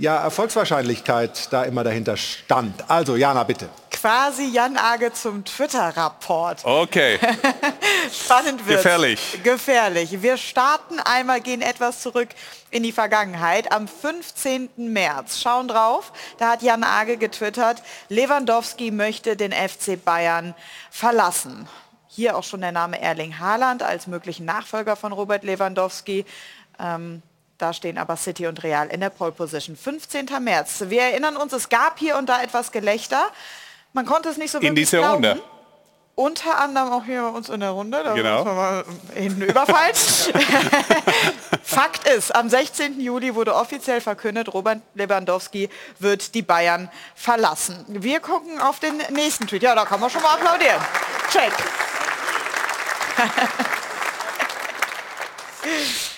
ja, 0.00 0.16
Erfolgswahrscheinlichkeit 0.16 1.52
da 1.52 1.64
immer 1.64 1.84
dahinter 1.84 2.16
stand. 2.16 2.88
Also, 2.88 3.16
Jana, 3.16 3.44
bitte. 3.44 3.68
Quasi 3.90 4.44
Jan 4.46 4.78
Age 4.78 5.12
zum 5.12 5.44
Twitter-Rapport. 5.44 6.64
Okay. 6.64 7.18
Spannend 8.12 8.66
wird. 8.66 8.78
Gefährlich. 8.78 9.38
Gefährlich. 9.44 10.22
Wir 10.22 10.38
starten 10.38 10.98
einmal, 11.00 11.42
gehen 11.42 11.60
etwas 11.60 12.00
zurück 12.00 12.30
in 12.70 12.82
die 12.82 12.92
Vergangenheit. 12.92 13.70
Am 13.72 13.86
15. 13.86 14.70
März, 14.76 15.38
schauen 15.38 15.68
drauf, 15.68 16.12
da 16.38 16.52
hat 16.52 16.62
Jan 16.62 16.82
Age 16.82 17.18
getwittert, 17.18 17.82
Lewandowski 18.08 18.90
möchte 18.90 19.36
den 19.36 19.52
FC 19.52 20.02
Bayern 20.02 20.54
verlassen. 20.90 21.68
Hier 22.08 22.38
auch 22.38 22.44
schon 22.44 22.62
der 22.62 22.72
Name 22.72 23.00
Erling 23.02 23.38
Haaland 23.38 23.82
als 23.82 24.06
möglichen 24.06 24.46
Nachfolger 24.46 24.96
von 24.96 25.12
Robert 25.12 25.44
Lewandowski. 25.44 26.24
Ähm, 26.78 27.22
da 27.60 27.72
stehen 27.72 27.98
aber 27.98 28.16
City 28.16 28.46
und 28.46 28.62
Real 28.62 28.88
in 28.88 29.00
der 29.00 29.10
Pole 29.10 29.32
Position. 29.32 29.76
15. 29.76 30.26
März. 30.40 30.84
Wir 30.88 31.02
erinnern 31.02 31.36
uns, 31.36 31.52
es 31.52 31.68
gab 31.68 31.98
hier 31.98 32.16
und 32.16 32.28
da 32.28 32.42
etwas 32.42 32.72
Gelächter. 32.72 33.26
Man 33.92 34.06
konnte 34.06 34.28
es 34.28 34.36
nicht 34.36 34.50
so 34.50 34.58
In 34.58 34.64
wirklich 34.64 34.88
dieser 34.88 34.98
glauben. 34.98 35.24
Runde. 35.24 35.42
Unter 36.14 36.58
anderem 36.58 36.92
auch 36.92 37.04
hier 37.04 37.22
bei 37.22 37.28
uns 37.28 37.48
in 37.48 37.60
der 37.60 37.70
Runde. 37.70 38.02
Da 38.04 38.12
Genau. 38.14 38.44
wir 38.44 38.52
mal 38.52 38.84
hinten 39.14 39.42
überfallen. 39.42 39.94
Fakt 41.62 42.06
ist, 42.08 42.34
am 42.34 42.50
16. 42.50 43.00
Juli 43.00 43.34
wurde 43.34 43.54
offiziell 43.54 44.00
verkündet, 44.02 44.52
Robert 44.52 44.80
Lewandowski 44.94 45.70
wird 45.98 46.34
die 46.34 46.42
Bayern 46.42 46.90
verlassen. 47.14 47.84
Wir 47.88 48.20
gucken 48.20 48.60
auf 48.60 48.80
den 48.80 48.98
nächsten 49.10 49.46
Tweet. 49.46 49.62
Ja, 49.62 49.74
da 49.74 49.86
kann 49.86 50.00
man 50.00 50.10
schon 50.10 50.22
mal 50.22 50.34
applaudieren. 50.34 50.80
Check. 51.30 51.52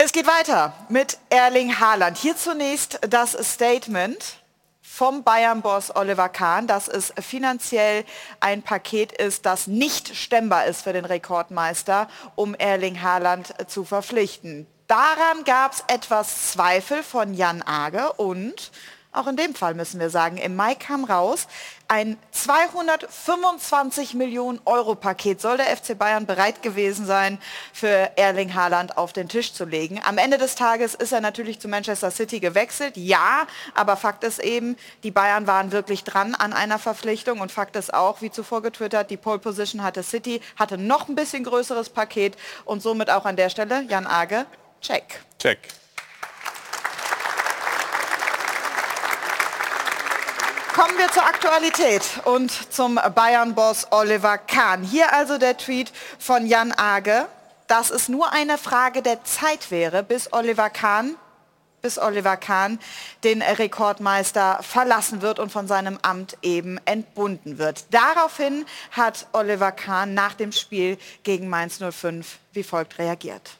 Es 0.00 0.12
geht 0.12 0.28
weiter 0.28 0.74
mit 0.88 1.18
Erling 1.28 1.80
Haaland. 1.80 2.16
Hier 2.16 2.36
zunächst 2.36 3.00
das 3.10 3.32
Statement 3.32 4.36
vom 4.80 5.24
Bayern-Boss 5.24 5.96
Oliver 5.96 6.28
Kahn, 6.28 6.68
dass 6.68 6.86
es 6.86 7.12
finanziell 7.20 8.04
ein 8.38 8.62
Paket 8.62 9.10
ist, 9.10 9.44
das 9.44 9.66
nicht 9.66 10.14
stemmbar 10.14 10.66
ist 10.66 10.82
für 10.82 10.92
den 10.92 11.04
Rekordmeister, 11.04 12.06
um 12.36 12.54
Erling 12.54 13.02
Haaland 13.02 13.52
zu 13.66 13.84
verpflichten. 13.84 14.68
Daran 14.86 15.42
gab 15.44 15.72
es 15.72 15.82
etwas 15.88 16.52
Zweifel 16.52 17.02
von 17.02 17.34
Jan 17.34 17.64
Age 17.66 18.12
und 18.18 18.70
auch 19.12 19.26
in 19.26 19.36
dem 19.36 19.54
Fall 19.54 19.74
müssen 19.74 19.98
wir 20.00 20.10
sagen, 20.10 20.36
im 20.36 20.54
Mai 20.54 20.74
kam 20.74 21.04
raus, 21.04 21.48
ein 21.88 22.18
225 22.32 24.12
Millionen 24.12 24.60
Euro 24.66 24.94
Paket 24.94 25.40
soll 25.40 25.56
der 25.56 25.74
FC 25.74 25.98
Bayern 25.98 26.26
bereit 26.26 26.62
gewesen 26.62 27.06
sein, 27.06 27.38
für 27.72 28.10
Erling 28.16 28.54
Haaland 28.54 28.98
auf 28.98 29.14
den 29.14 29.28
Tisch 29.28 29.54
zu 29.54 29.64
legen. 29.64 29.98
Am 30.04 30.18
Ende 30.18 30.36
des 30.36 30.54
Tages 30.54 30.94
ist 30.94 31.12
er 31.12 31.22
natürlich 31.22 31.58
zu 31.58 31.68
Manchester 31.68 32.10
City 32.10 32.38
gewechselt, 32.38 32.98
ja, 32.98 33.46
aber 33.74 33.96
Fakt 33.96 34.24
ist 34.24 34.40
eben, 34.40 34.76
die 35.02 35.10
Bayern 35.10 35.46
waren 35.46 35.72
wirklich 35.72 36.04
dran 36.04 36.34
an 36.34 36.52
einer 36.52 36.78
Verpflichtung 36.78 37.40
und 37.40 37.50
Fakt 37.50 37.76
ist 37.76 37.94
auch, 37.94 38.20
wie 38.20 38.30
zuvor 38.30 38.60
getwittert, 38.60 39.10
die 39.10 39.16
Pole 39.16 39.38
Position 39.38 39.82
hatte 39.82 40.02
City, 40.02 40.42
hatte 40.56 40.76
noch 40.76 41.08
ein 41.08 41.14
bisschen 41.14 41.44
größeres 41.44 41.88
Paket 41.88 42.36
und 42.66 42.82
somit 42.82 43.10
auch 43.10 43.24
an 43.24 43.36
der 43.36 43.48
Stelle, 43.48 43.84
Jan 43.88 44.06
Age, 44.06 44.44
check. 44.82 45.22
Check. 45.38 45.58
Kommen 50.78 50.96
wir 50.96 51.10
zur 51.10 51.26
Aktualität 51.26 52.04
und 52.24 52.52
zum 52.72 53.00
Bayern-Boss 53.12 53.88
Oliver 53.90 54.38
Kahn. 54.38 54.84
Hier 54.84 55.12
also 55.12 55.36
der 55.36 55.56
Tweet 55.56 55.90
von 56.20 56.46
Jan 56.46 56.70
Age, 56.70 57.26
dass 57.66 57.90
es 57.90 58.08
nur 58.08 58.32
eine 58.32 58.58
Frage 58.58 59.02
der 59.02 59.24
Zeit 59.24 59.72
wäre, 59.72 60.04
bis 60.04 60.32
Oliver 60.32 60.70
Kahn 60.70 61.16
bis 61.82 61.98
Oliver 61.98 62.36
Kahn 62.36 62.78
den 63.24 63.42
Rekordmeister 63.42 64.60
verlassen 64.62 65.20
wird 65.20 65.40
und 65.40 65.50
von 65.50 65.66
seinem 65.66 65.98
Amt 66.02 66.38
eben 66.42 66.78
entbunden 66.84 67.58
wird. 67.58 67.86
Daraufhin 67.92 68.64
hat 68.92 69.26
Oliver 69.32 69.72
Kahn 69.72 70.14
nach 70.14 70.34
dem 70.34 70.52
Spiel 70.52 70.96
gegen 71.24 71.48
Mainz 71.48 71.80
05 71.80 72.38
wie 72.52 72.62
folgt 72.62 72.98
reagiert 72.98 73.57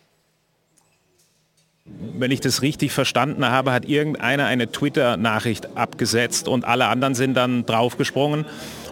wenn 2.18 2.30
ich 2.30 2.40
das 2.40 2.62
richtig 2.62 2.92
verstanden 2.92 3.44
habe, 3.46 3.72
hat 3.72 3.84
irgendeiner 3.84 4.46
eine 4.46 4.70
Twitter-Nachricht 4.70 5.76
abgesetzt 5.76 6.48
und 6.48 6.64
alle 6.64 6.86
anderen 6.86 7.14
sind 7.14 7.34
dann 7.34 7.66
draufgesprungen 7.66 8.44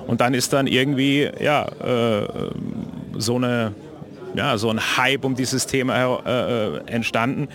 und 0.06 0.20
dann 0.20 0.35
ist 0.35 0.52
dann 0.52 0.66
irgendwie 0.66 1.31
ja 1.40 1.66
äh, 1.66 2.28
so 3.16 3.36
eine 3.36 3.74
ja 4.35 4.59
so 4.59 4.70
ein 4.70 4.81
Hype 4.97 5.24
um 5.24 5.35
dieses 5.35 5.66
Thema 5.66 6.20
äh, 6.27 6.78
entstanden. 6.90 7.48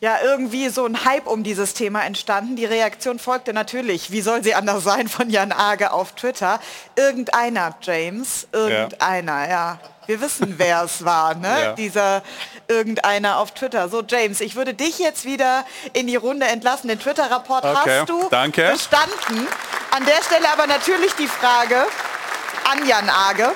Ja, 0.00 0.18
irgendwie 0.22 0.68
so 0.68 0.84
ein 0.84 1.04
Hype 1.04 1.26
um 1.26 1.42
dieses 1.42 1.74
Thema 1.74 2.04
entstanden. 2.04 2.56
Die 2.56 2.66
Reaktion 2.66 3.18
folgte 3.18 3.52
natürlich, 3.52 4.10
wie 4.10 4.20
soll 4.20 4.44
sie 4.44 4.54
anders 4.54 4.84
sein, 4.84 5.08
von 5.08 5.30
Jan 5.30 5.52
Age 5.52 5.90
auf 5.90 6.12
Twitter. 6.12 6.60
Irgendeiner, 6.96 7.74
James, 7.80 8.46
irgendeiner, 8.52 9.48
ja. 9.48 9.48
ja. 9.48 9.78
Wir 10.06 10.20
wissen, 10.20 10.54
wer 10.58 10.84
es 10.84 11.04
war, 11.04 11.34
ne? 11.34 11.48
Ja. 11.48 11.72
Dieser 11.72 12.22
irgendeiner 12.68 13.38
auf 13.38 13.52
Twitter. 13.52 13.88
So, 13.88 14.02
James, 14.06 14.40
ich 14.40 14.54
würde 14.54 14.74
dich 14.74 14.98
jetzt 14.98 15.24
wieder 15.24 15.64
in 15.94 16.06
die 16.06 16.16
Runde 16.16 16.46
entlassen. 16.46 16.88
Den 16.88 17.00
Twitter-Rapport 17.00 17.64
okay. 17.64 18.00
hast 18.00 18.08
du 18.08 18.28
Danke. 18.30 18.70
bestanden. 18.72 19.48
An 19.90 20.04
der 20.04 20.22
Stelle 20.22 20.48
aber 20.52 20.66
natürlich 20.66 21.12
die 21.14 21.26
Frage 21.26 21.86
an 22.70 22.86
Jan 22.86 23.08
Age. 23.08 23.54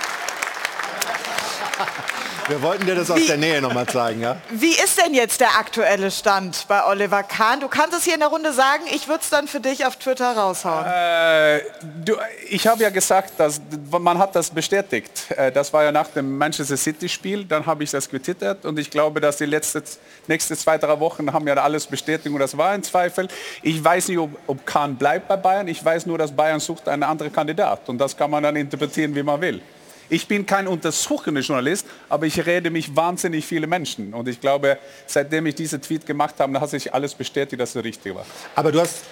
Wir 2.50 2.62
wollten 2.62 2.84
dir 2.84 2.96
das 2.96 3.08
aus 3.12 3.24
der 3.26 3.36
Nähe 3.36 3.62
noch 3.62 3.72
mal 3.72 3.86
zeigen, 3.86 4.22
ja? 4.22 4.36
Wie 4.50 4.72
ist 4.72 5.00
denn 5.00 5.14
jetzt 5.14 5.40
der 5.40 5.56
aktuelle 5.56 6.10
Stand 6.10 6.64
bei 6.66 6.84
Oliver 6.84 7.22
Kahn? 7.22 7.60
Du 7.60 7.68
kannst 7.68 7.96
es 7.96 8.02
hier 8.02 8.14
in 8.14 8.18
der 8.18 8.28
Runde 8.28 8.52
sagen, 8.52 8.82
ich 8.92 9.06
würde 9.06 9.20
es 9.22 9.30
dann 9.30 9.46
für 9.46 9.60
dich 9.60 9.86
auf 9.86 9.94
Twitter 9.94 10.36
raushauen. 10.36 10.84
Äh, 10.84 11.60
du, 12.04 12.16
ich 12.48 12.66
habe 12.66 12.82
ja 12.82 12.90
gesagt, 12.90 13.34
dass 13.38 13.60
man 13.92 14.18
hat 14.18 14.34
das 14.34 14.50
bestätigt. 14.50 15.30
Äh, 15.36 15.52
das 15.52 15.72
war 15.72 15.84
ja 15.84 15.92
nach 15.92 16.08
dem 16.08 16.38
Manchester 16.38 16.76
City-Spiel, 16.76 17.44
dann 17.44 17.66
habe 17.66 17.84
ich 17.84 17.92
das 17.92 18.10
getwittert 18.10 18.64
und 18.64 18.80
ich 18.80 18.90
glaube, 18.90 19.20
dass 19.20 19.36
die 19.36 19.46
letzten 19.46 19.84
nächsten 20.26 20.56
zwei, 20.56 20.76
drei 20.76 20.98
Wochen 20.98 21.32
haben 21.32 21.46
ja 21.46 21.54
alles 21.54 21.86
bestätigt 21.86 22.34
und 22.34 22.40
das 22.40 22.56
war 22.58 22.70
ein 22.70 22.82
Zweifel. 22.82 23.28
Ich 23.62 23.82
weiß 23.84 24.08
nicht, 24.08 24.18
ob, 24.18 24.30
ob 24.48 24.66
Kahn 24.66 24.96
bleibt 24.96 25.28
bei 25.28 25.36
Bayern, 25.36 25.68
ich 25.68 25.84
weiß 25.84 26.04
nur, 26.06 26.18
dass 26.18 26.32
Bayern 26.32 26.58
sucht 26.58 26.88
einen 26.88 27.04
anderen 27.04 27.32
Kandidat 27.32 27.88
und 27.88 27.98
das 27.98 28.16
kann 28.16 28.28
man 28.28 28.42
dann 28.42 28.56
interpretieren, 28.56 29.14
wie 29.14 29.22
man 29.22 29.40
will. 29.40 29.62
Ich 30.10 30.26
bin 30.26 30.44
kein 30.44 30.66
untersuchender 30.66 31.40
Journalist, 31.40 31.86
aber 32.08 32.26
ich 32.26 32.44
rede 32.44 32.70
mich 32.70 32.96
wahnsinnig 32.96 33.46
viele 33.46 33.68
Menschen. 33.68 34.12
Und 34.12 34.26
ich 34.26 34.40
glaube, 34.40 34.76
seitdem 35.06 35.46
ich 35.46 35.54
diesen 35.54 35.80
Tweet 35.80 36.04
gemacht 36.04 36.34
habe, 36.38 36.60
hat 36.60 36.68
sich 36.68 36.92
alles 36.92 37.14
bestätigt, 37.14 37.60
dass 37.60 37.76
es 37.76 37.84
richtig 37.84 38.16
war. 38.16 38.26
Aber 38.56 38.72
du 38.72 38.80
hast, 38.80 39.04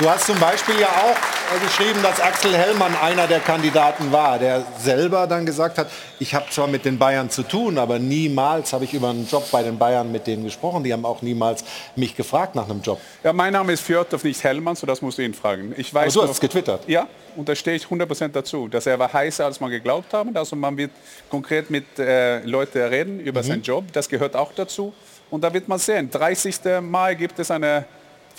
du 0.00 0.08
hast 0.08 0.26
zum 0.26 0.38
Beispiel 0.40 0.80
ja 0.80 0.88
auch 0.88 1.60
geschrieben, 1.60 2.00
dass 2.02 2.20
Axel 2.20 2.56
Hellmann 2.56 2.94
einer 2.96 3.26
der 3.26 3.40
Kandidaten 3.40 4.10
war, 4.10 4.38
der 4.38 4.64
selber 4.78 5.26
dann 5.26 5.44
gesagt 5.44 5.76
hat, 5.78 5.88
ich 6.18 6.34
habe 6.34 6.46
zwar 6.50 6.68
mit 6.68 6.84
den 6.84 6.98
Bayern 6.98 7.28
zu 7.28 7.42
tun, 7.42 7.76
aber 7.76 7.98
niemals 7.98 8.72
habe 8.72 8.84
ich 8.84 8.94
über 8.94 9.10
einen 9.10 9.26
Job 9.28 9.50
bei 9.50 9.62
den 9.62 9.78
Bayern 9.78 10.10
mit 10.10 10.26
denen 10.26 10.44
gesprochen. 10.44 10.84
Die 10.84 10.92
haben 10.92 11.04
auch 11.04 11.20
niemals 11.22 11.64
mich 11.96 12.16
gefragt 12.16 12.54
nach 12.54 12.68
einem 12.68 12.80
Job. 12.80 13.00
Ja, 13.22 13.32
mein 13.32 13.52
Name 13.52 13.72
ist 13.72 13.82
Fjordov, 13.82 14.24
nicht 14.24 14.42
Hellmann, 14.42 14.74
so 14.74 14.86
das 14.86 15.02
musst 15.02 15.18
du 15.18 15.22
ihn 15.22 15.34
fragen. 15.34 15.74
Ich 15.76 15.92
weiß 15.92 16.16
aber 16.16 16.26
du 16.26 16.28
hast 16.30 16.36
es 16.36 16.40
getwittert? 16.40 16.82
Ja, 16.86 17.06
und 17.36 17.48
da 17.48 17.54
stehe 17.54 17.76
ich 17.76 17.84
100% 17.84 18.28
dazu, 18.28 18.68
dass 18.68 18.86
er 18.86 18.98
war 18.98 19.12
heißer, 19.12 19.44
als 19.44 19.60
man 19.60 19.70
geglaubt 19.70 20.14
haben. 20.14 20.34
Also 20.34 20.56
man 20.56 20.76
wird 20.78 20.92
konkret 21.28 21.68
mit 21.68 21.98
äh, 21.98 22.40
Leuten 22.40 22.78
reden 22.78 23.20
über 23.20 23.42
mhm. 23.42 23.46
seinen 23.46 23.62
Job. 23.62 23.84
Das 23.92 24.08
gehört 24.08 24.34
auch 24.34 24.52
dazu. 24.54 24.94
Und 25.28 25.44
da 25.44 25.52
wird 25.52 25.68
man 25.68 25.78
sehen. 25.78 26.10
30. 26.10 26.58
Mai 26.80 27.14
gibt 27.14 27.38
es 27.38 27.50
eine 27.50 27.84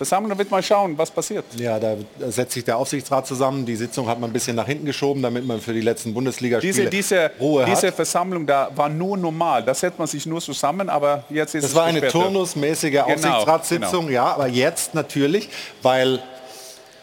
Versammlung, 0.02 0.32
da 0.32 0.38
wird 0.40 0.49
mal 0.49 0.64
schauen, 0.64 0.98
was 0.98 1.11
passiert. 1.11 1.45
Ja, 1.57 1.80
da 1.80 1.95
setzt 2.28 2.53
sich 2.53 2.64
der 2.64 2.76
Aufsichtsrat 2.76 3.28
zusammen. 3.28 3.68
Die 3.68 3.76
Sitzung 3.76 4.07
hat 4.07 4.19
man 4.19 4.32
ein 4.32 4.34
bisschen 4.34 4.56
nach 4.56 4.65
hinten 4.65 4.88
geschoben, 4.88 5.22
damit 5.22 5.45
man 5.45 5.61
für 5.61 5.73
die 5.73 5.82
letzten 5.82 6.11
Bundesligaspiele 6.11 6.90
diese, 6.90 6.90
diese, 6.90 7.32
Ruhe 7.40 7.65
diese 7.65 7.88
hat. 7.88 7.94
Versammlung 7.94 8.48
da 8.48 8.72
war 8.76 8.90
nur 8.90 9.15
normal. 9.15 9.64
Das 9.64 9.80
setzt 9.80 9.99
man 9.99 10.07
sich 10.07 10.26
nur 10.26 10.41
zusammen, 10.41 10.90
aber 10.90 11.23
jetzt 11.30 11.53
ist 11.53 11.65
das 11.65 11.72
es 11.72 11.76
war 11.76 11.86
eine 11.86 12.07
turnusmäßige 12.07 12.91
genau, 12.91 13.06
Aufsichtsratssitzung, 13.14 14.07
genau. 14.07 14.15
ja, 14.15 14.34
aber 14.34 14.48
jetzt 14.48 14.95
natürlich, 14.95 15.49
weil 15.84 16.19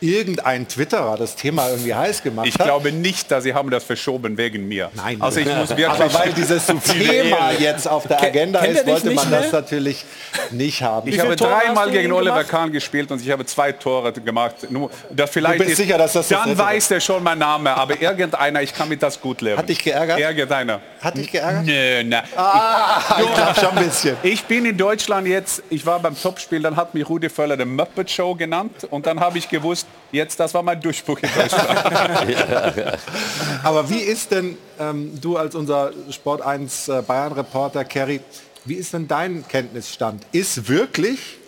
irgendein 0.01 0.69
Twitterer 0.69 1.16
das 1.16 1.35
Thema 1.35 1.69
irgendwie 1.70 1.95
heiß 1.95 2.23
gemacht 2.23 2.47
ich 2.47 2.55
hat. 2.55 2.61
Ich 2.61 2.66
glaube 2.66 2.93
nicht, 2.93 3.31
dass 3.31 3.45
sie 3.45 3.55
haben 3.55 3.70
das 3.70 3.85
verschoben 3.85 4.37
wegen 4.37 4.69
mir. 4.69 4.91
Nein. 4.95 5.20
Also 5.20 5.41
ich 5.41 5.47
muss 5.57 5.70
wirklich 5.70 5.89
Aber 5.89 6.12
weil 6.15 6.33
dieses 6.33 6.66
Thema 6.85 7.53
jetzt 7.59 7.89
auf 7.89 8.07
der 8.07 8.23
Agenda 8.23 8.61
ist, 8.61 8.87
wollte 8.87 9.11
man 9.11 9.31
das 9.31 9.53
natürlich 9.53 10.05
nicht 10.51 10.83
haben. 10.83 11.09
Ich 11.09 11.19
habe 11.19 11.37
dreimal 11.37 11.91
gegen 11.91 12.12
Oliver 12.12 12.45
Kahn 12.45 12.73
gespielt 12.73 13.11
und 13.11 13.20
ich 13.20 13.31
habe 13.31 13.45
zwei 13.47 13.73
Tore 13.73 14.12
gemacht. 14.12 14.70
Nur, 14.70 14.91
da 15.11 15.27
vielleicht 15.27 15.55
du 15.55 15.59
bist 15.59 15.73
ist, 15.73 15.77
sicher, 15.79 15.99
dass 15.99 16.12
das 16.12 16.29
Dann 16.29 16.51
das 16.51 16.59
weiß 16.59 16.89
der 16.89 17.01
schon 17.01 17.23
mein 17.23 17.39
Name, 17.39 17.75
aber 17.75 18.01
irgendeiner, 18.01 18.62
ich 18.62 18.75
kann 18.75 18.89
mit 18.89 19.03
das 19.03 19.20
gut 19.20 19.41
leben. 19.41 19.59
Hat 19.59 19.69
dich 19.69 19.83
geärgert? 19.83 20.19
Irgendeiner. 20.19 20.81
Hat 21.01 21.16
dich 21.16 21.31
geärgert? 21.31 21.65
Nö, 21.65 22.05
ne. 22.05 22.23
Ah, 22.37 23.01
ich, 23.19 23.25
ich 23.25 23.35
glaube 23.35 23.55
schon 23.55 23.79
ein 23.79 23.85
bisschen. 23.85 24.16
Ich 24.23 24.45
bin 24.45 24.65
in 24.65 24.77
Deutschland 24.77 25.27
jetzt, 25.27 25.62
ich 25.70 25.85
war 25.85 25.99
beim 25.99 26.20
Topspiel, 26.20 26.62
dann 26.62 26.77
hat 26.77 26.95
mich 26.95 27.09
Rudi 27.09 27.29
Völler 27.29 27.57
der 27.57 27.66
Muppet 27.66 28.11
Show 28.11 28.35
genannt 28.35 28.87
und 28.91 29.07
dann 29.07 29.20
habe 29.20 29.39
ich 29.39 29.49
gewusst, 29.49 29.88
Jetzt, 30.10 30.40
das 30.40 30.55
war 30.55 30.62
mein 30.62 30.81
Durchbruch 30.81 31.19
in 31.20 31.28
Deutschland. 31.35 31.69
Aber 33.62 33.90
wie 33.90 33.98
ist 33.98 34.31
denn, 34.31 34.56
ähm, 34.81 35.20
du 35.20 35.36
als 35.36 35.55
unser 35.55 35.93
Sport 36.10 36.40
1 36.40 36.89
äh, 36.89 37.02
Bayern-Reporter, 37.02 37.85
Kerry, 37.85 38.20
wie 38.65 38.74
ist 38.74 38.94
denn 38.94 39.06
dein 39.06 39.47
Kenntnisstand? 39.47 40.27
Ist 40.32 40.69
wirklich 40.69 41.39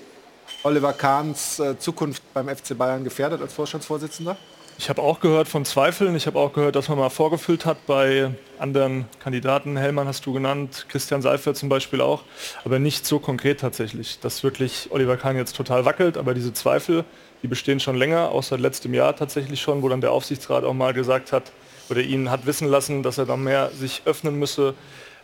Oliver 0.62 0.92
Kahns 0.92 1.58
äh, 1.58 1.78
Zukunft 1.78 2.22
beim 2.34 2.48
FC 2.48 2.76
Bayern 2.76 3.02
gefährdet 3.02 3.40
als 3.40 3.54
Vorstandsvorsitzender? 3.54 4.36
Ich 4.80 4.88
habe 4.88 5.02
auch 5.02 5.20
gehört 5.20 5.46
von 5.46 5.66
Zweifeln. 5.66 6.16
Ich 6.16 6.26
habe 6.26 6.38
auch 6.38 6.54
gehört, 6.54 6.74
dass 6.74 6.88
man 6.88 6.96
mal 6.96 7.10
vorgefüllt 7.10 7.66
hat 7.66 7.84
bei 7.84 8.30
anderen 8.58 9.04
Kandidaten. 9.22 9.76
Hellmann 9.76 10.06
hast 10.06 10.24
du 10.24 10.32
genannt, 10.32 10.86
Christian 10.88 11.20
Seifert 11.20 11.58
zum 11.58 11.68
Beispiel 11.68 12.00
auch. 12.00 12.22
Aber 12.64 12.78
nicht 12.78 13.04
so 13.04 13.18
konkret 13.18 13.60
tatsächlich, 13.60 14.20
dass 14.20 14.42
wirklich 14.42 14.88
Oliver 14.90 15.18
Kahn 15.18 15.36
jetzt 15.36 15.54
total 15.54 15.84
wackelt. 15.84 16.16
Aber 16.16 16.32
diese 16.32 16.54
Zweifel, 16.54 17.04
die 17.42 17.48
bestehen 17.48 17.80
schon 17.80 17.96
länger, 17.96 18.30
auch 18.30 18.42
seit 18.42 18.60
letztem 18.60 18.94
Jahr 18.94 19.16
tatsächlich 19.16 19.60
schon, 19.60 19.82
wo 19.82 19.88
dann 19.88 20.00
der 20.00 20.12
Aufsichtsrat 20.12 20.64
auch 20.64 20.74
mal 20.74 20.92
gesagt 20.92 21.32
hat 21.32 21.52
oder 21.88 22.00
ihn 22.00 22.30
hat 22.30 22.46
wissen 22.46 22.68
lassen, 22.68 23.02
dass 23.02 23.18
er 23.18 23.26
dann 23.26 23.42
mehr 23.42 23.70
sich 23.70 24.02
öffnen 24.04 24.38
müsse, 24.38 24.74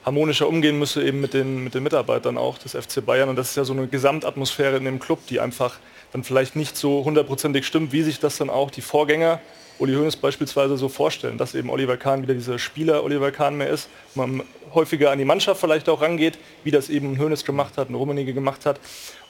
harmonischer 0.05 0.49
umgehen 0.49 0.79
müsse 0.79 1.03
eben 1.03 1.21
mit 1.21 1.35
den, 1.35 1.65
mit 1.65 1.75
den 1.75 1.83
Mitarbeitern 1.83 2.39
auch 2.39 2.59
des 2.59 2.73
FC 2.73 3.05
Bayern. 3.05 3.29
Und 3.29 3.37
das 3.37 3.51
ist 3.51 3.57
ja 3.57 3.65
so 3.65 3.73
eine 3.73 3.89
Gesamtatmosphäre 3.89 4.77
in 4.77 4.85
dem 4.85 5.01
Club, 5.01 5.27
die 5.29 5.41
einfach 5.41 5.79
dann 6.13 6.25
vielleicht 6.25 6.57
nicht 6.57 6.77
so 6.77 7.05
hundertprozentig 7.05 7.67
stimmt, 7.67 7.93
wie 7.93 8.03
sich 8.03 8.21
das 8.21 8.39
dann 8.39 8.49
auch 8.49 8.71
die 8.71 8.81
Vorgänger, 8.81 9.41
Uli 9.79 9.95
Hoeneß 9.95 10.17
beispielsweise, 10.17 10.77
so 10.77 10.89
vorstellen, 10.89 11.39
dass 11.39 11.55
eben 11.55 11.71
Oliver 11.71 11.97
Kahn 11.97 12.23
wieder 12.23 12.35
dieser 12.35 12.59
Spieler 12.59 13.05
Oliver 13.05 13.31
Kahn 13.31 13.57
mehr 13.57 13.69
ist, 13.69 13.89
man 14.15 14.43
häufiger 14.75 15.11
an 15.11 15.19
die 15.19 15.25
Mannschaft 15.25 15.61
vielleicht 15.61 15.89
auch 15.89 16.01
rangeht, 16.01 16.39
wie 16.65 16.71
das 16.71 16.89
eben 16.89 17.19
Hoeneß 17.19 17.45
gemacht 17.45 17.77
hat, 17.77 17.91
ein 17.91 17.95
Rummenigge 17.95 18.33
gemacht 18.33 18.67
hat. 18.67 18.81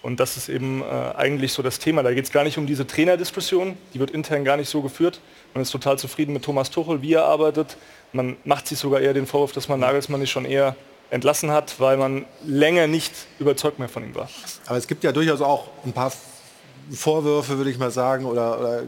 Und 0.02 0.20
das 0.20 0.36
ist 0.36 0.48
eben 0.48 0.82
äh, 0.82 1.16
eigentlich 1.16 1.52
so 1.52 1.62
das 1.62 1.78
Thema. 1.78 2.02
Da 2.02 2.14
geht 2.14 2.24
es 2.24 2.32
gar 2.32 2.44
nicht 2.44 2.58
um 2.58 2.66
diese 2.66 2.86
Trainerdiskussion, 2.86 3.76
die 3.92 3.98
wird 3.98 4.12
intern 4.12 4.44
gar 4.44 4.56
nicht 4.56 4.68
so 4.68 4.82
geführt. 4.82 5.20
Man 5.52 5.62
ist 5.62 5.70
total 5.70 5.98
zufrieden 5.98 6.32
mit 6.32 6.44
Thomas 6.44 6.70
Tuchel, 6.70 7.02
wie 7.02 7.14
er 7.14 7.24
arbeitet. 7.24 7.76
Man 8.12 8.36
macht 8.44 8.68
sich 8.68 8.78
sogar 8.78 9.00
eher 9.00 9.14
den 9.14 9.26
Vorwurf, 9.26 9.52
dass 9.52 9.68
man 9.68 9.80
Nagelsmann 9.80 10.20
nicht 10.20 10.30
schon 10.30 10.44
eher 10.44 10.76
entlassen 11.10 11.50
hat, 11.50 11.80
weil 11.80 11.96
man 11.96 12.24
länger 12.44 12.86
nicht 12.86 13.12
überzeugt 13.38 13.78
mehr 13.78 13.88
von 13.88 14.04
ihm 14.04 14.14
war. 14.14 14.28
Aber 14.66 14.76
es 14.76 14.86
gibt 14.86 15.04
ja 15.04 15.12
durchaus 15.12 15.40
auch 15.40 15.68
ein 15.84 15.92
paar 15.92 16.12
Vorwürfe, 16.90 17.56
würde 17.56 17.70
ich 17.70 17.78
mal 17.78 17.90
sagen, 17.90 18.24
oder, 18.26 18.60
oder 18.60 18.82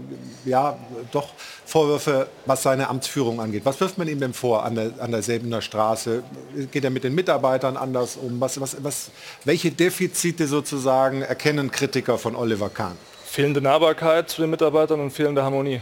ja, 0.45 0.79
doch 1.13 1.29
Vorwürfe, 1.65 2.29
was 2.47 2.63
seine 2.63 2.89
Amtsführung 2.89 3.41
angeht. 3.41 3.65
Was 3.65 3.81
wirft 3.81 3.99
man 3.99 4.09
ihm 4.09 4.21
denn 4.21 4.33
vor 4.33 4.65
an 4.65 4.75
der, 4.75 4.93
an 5.01 5.11
der 5.11 5.23
Säbener 5.23 5.61
Straße? 5.61 6.23
Geht 6.71 6.85
er 6.85 6.91
mit 6.91 7.05
den 7.05 7.15
Mitarbeitern 7.15 7.77
anders 7.77 8.17
um? 8.17 8.41
Was, 8.41 8.61
was, 8.61 8.77
was, 8.83 9.11
welche 9.45 9.71
Defizite 9.71 10.47
sozusagen 10.47 11.23
erkennen 11.23 11.71
Kritiker 11.71 12.19
von 12.19 12.37
Oliver 12.37 12.69
Kahn? 12.69 12.97
Fehlende 13.25 13.61
Nahbarkeit 13.61 14.31
zu 14.31 14.43
den 14.43 14.51
Mitarbeitern 14.51 15.01
und 15.01 15.11
fehlende 15.11 15.43
Harmonie. 15.43 15.81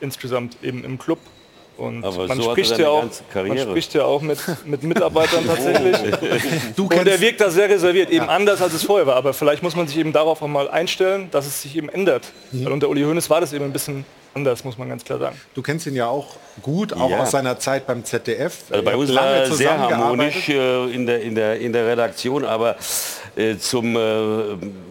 Insgesamt 0.00 0.62
eben 0.62 0.84
im 0.84 0.98
Club. 0.98 1.18
Und 1.76 2.04
Aber 2.04 2.26
man, 2.26 2.40
so 2.40 2.50
spricht 2.50 2.78
ja 2.78 2.88
auch, 2.88 3.04
man 3.34 3.58
spricht 3.58 3.92
ja 3.94 4.04
auch 4.04 4.22
mit, 4.22 4.38
mit 4.64 4.82
Mitarbeitern 4.82 5.44
tatsächlich. 5.46 5.94
Du 6.74 6.84
und 6.84 7.06
er 7.06 7.20
wirkt 7.20 7.40
da 7.40 7.50
sehr 7.50 7.68
reserviert, 7.68 8.10
eben 8.10 8.28
anders 8.28 8.62
als 8.62 8.72
es 8.72 8.82
vorher 8.82 9.06
war. 9.06 9.16
Aber 9.16 9.34
vielleicht 9.34 9.62
muss 9.62 9.76
man 9.76 9.86
sich 9.86 9.98
eben 9.98 10.12
darauf 10.12 10.40
auch 10.40 10.46
mal 10.48 10.68
einstellen, 10.70 11.28
dass 11.30 11.46
es 11.46 11.60
sich 11.62 11.76
eben 11.76 11.88
ändert. 11.90 12.24
Mhm. 12.52 12.64
Weil 12.64 12.72
unter 12.72 12.88
Uli 12.88 13.02
Hoeneß 13.02 13.28
war 13.28 13.40
das 13.42 13.52
eben 13.52 13.64
ein 13.66 13.72
bisschen 13.72 14.06
anders, 14.32 14.64
muss 14.64 14.76
man 14.78 14.88
ganz 14.88 15.04
klar 15.04 15.18
sagen. 15.18 15.36
Du 15.54 15.62
kennst 15.62 15.86
ihn 15.86 15.94
ja 15.94 16.08
auch 16.08 16.36
gut, 16.62 16.92
auch 16.94 17.10
Ja. 17.10 17.20
aus 17.20 17.30
seiner 17.30 17.58
Zeit 17.58 17.86
beim 17.86 18.04
ZDF. 18.04 18.64
Also 18.70 18.82
bei 18.84 18.94
uns 18.96 19.10
lange 19.10 19.28
er 19.36 19.52
sehr 19.52 19.78
harmonisch 19.78 20.48
äh, 20.48 20.90
in, 20.94 21.06
der, 21.06 21.20
in, 21.22 21.34
der, 21.34 21.58
in 21.60 21.72
der 21.72 21.86
Redaktion, 21.86 22.44
aber 22.44 22.76
äh, 23.34 23.56
zum, 23.56 23.96
äh, 23.96 24.00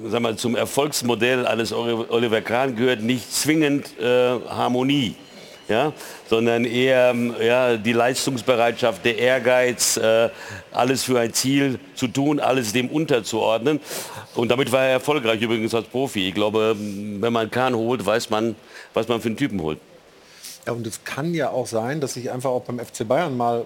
sag 0.08 0.22
mal, 0.22 0.36
zum 0.36 0.56
Erfolgsmodell 0.56 1.46
eines 1.48 1.74
Oli- 1.74 2.06
Oliver 2.10 2.42
Kahn 2.42 2.76
gehört 2.76 3.02
nicht 3.02 3.32
zwingend 3.34 3.88
äh, 4.00 4.40
Harmonie. 4.50 5.16
Ja, 5.68 5.94
sondern 6.30 6.64
eher 6.64 7.10
ähm, 7.10 7.34
ja, 7.42 7.76
die 7.76 7.94
Leistungsbereitschaft, 7.94 9.04
der 9.04 9.18
Ehrgeiz, 9.18 9.98
äh, 9.98 10.30
alles 10.72 11.04
für 11.04 11.20
ein 11.20 11.34
Ziel 11.34 11.80
zu 11.96 12.08
tun, 12.08 12.40
alles 12.40 12.72
dem 12.72 12.88
unterzuordnen. 12.88 13.80
Und 14.36 14.50
damit 14.50 14.72
war 14.72 14.84
er 14.84 14.92
erfolgreich 14.92 15.42
übrigens 15.42 15.74
als 15.74 15.88
Profi. 15.88 16.28
Ich 16.28 16.36
glaube, 16.36 16.76
wenn 16.78 17.34
man 17.34 17.50
Kahn 17.50 17.76
holt, 17.76 18.06
weiß 18.06 18.30
man, 18.30 18.56
was 18.94 19.08
man 19.08 19.22
für 19.22 19.30
einen 19.30 19.38
Typen 19.38 19.60
holt. 19.60 19.80
Ja, 20.68 20.74
und 20.74 20.86
es 20.86 21.04
kann 21.04 21.34
ja 21.34 21.50
auch 21.50 21.66
sein, 21.66 22.00
dass 22.00 22.14
sich 22.14 22.32
einfach 22.32 22.52
auch 22.52 22.62
beim 22.62 22.80
FC 22.80 23.08
Bayern 23.08 23.36
mal 23.36 23.66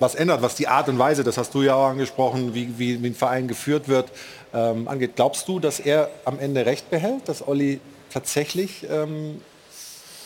was 0.00 0.14
ändert, 0.14 0.42
was 0.42 0.54
die 0.54 0.66
Art 0.66 0.88
und 0.88 0.98
Weise, 0.98 1.24
das 1.24 1.36
hast 1.36 1.54
du 1.54 1.62
ja 1.62 1.74
auch 1.74 1.88
angesprochen, 1.88 2.54
wie, 2.54 2.78
wie, 2.78 3.02
wie 3.02 3.08
ein 3.08 3.14
Verein 3.14 3.48
geführt 3.48 3.86
wird, 3.86 4.10
ähm, 4.54 4.88
angeht. 4.88 5.16
Glaubst 5.16 5.46
du, 5.46 5.60
dass 5.60 5.78
er 5.78 6.10
am 6.24 6.38
Ende 6.38 6.64
recht 6.64 6.90
behält, 6.90 7.28
dass 7.28 7.46
Olli 7.46 7.80
tatsächlich 8.12 8.86
ähm, 8.90 9.42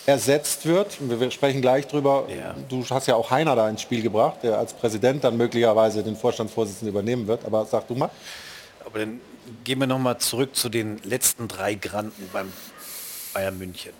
ersetzt 0.06 0.66
wird? 0.66 0.98
Wir 1.00 1.30
sprechen 1.30 1.60
gleich 1.60 1.86
drüber. 1.86 2.26
Du 2.68 2.84
hast 2.88 3.06
ja 3.06 3.14
auch 3.14 3.30
Heiner 3.30 3.56
da 3.56 3.68
ins 3.68 3.82
Spiel 3.82 4.02
gebracht, 4.02 4.38
der 4.42 4.58
als 4.58 4.72
Präsident 4.74 5.24
dann 5.24 5.36
möglicherweise 5.36 6.02
den 6.02 6.16
Vorstandsvorsitzenden 6.16 6.88
übernehmen 6.88 7.26
wird. 7.26 7.44
Aber 7.44 7.64
sag 7.66 7.88
du 7.88 7.94
mal. 7.94 8.10
Aber 8.84 8.98
dann 8.98 9.20
gehen 9.64 9.78
wir 9.80 9.86
noch 9.86 9.98
mal 9.98 10.18
zurück 10.18 10.54
zu 10.56 10.68
den 10.68 10.98
letzten 11.04 11.48
drei 11.48 11.74
Granden 11.74 12.28
beim 12.32 12.52
Bayern 13.32 13.58
München. 13.58 13.92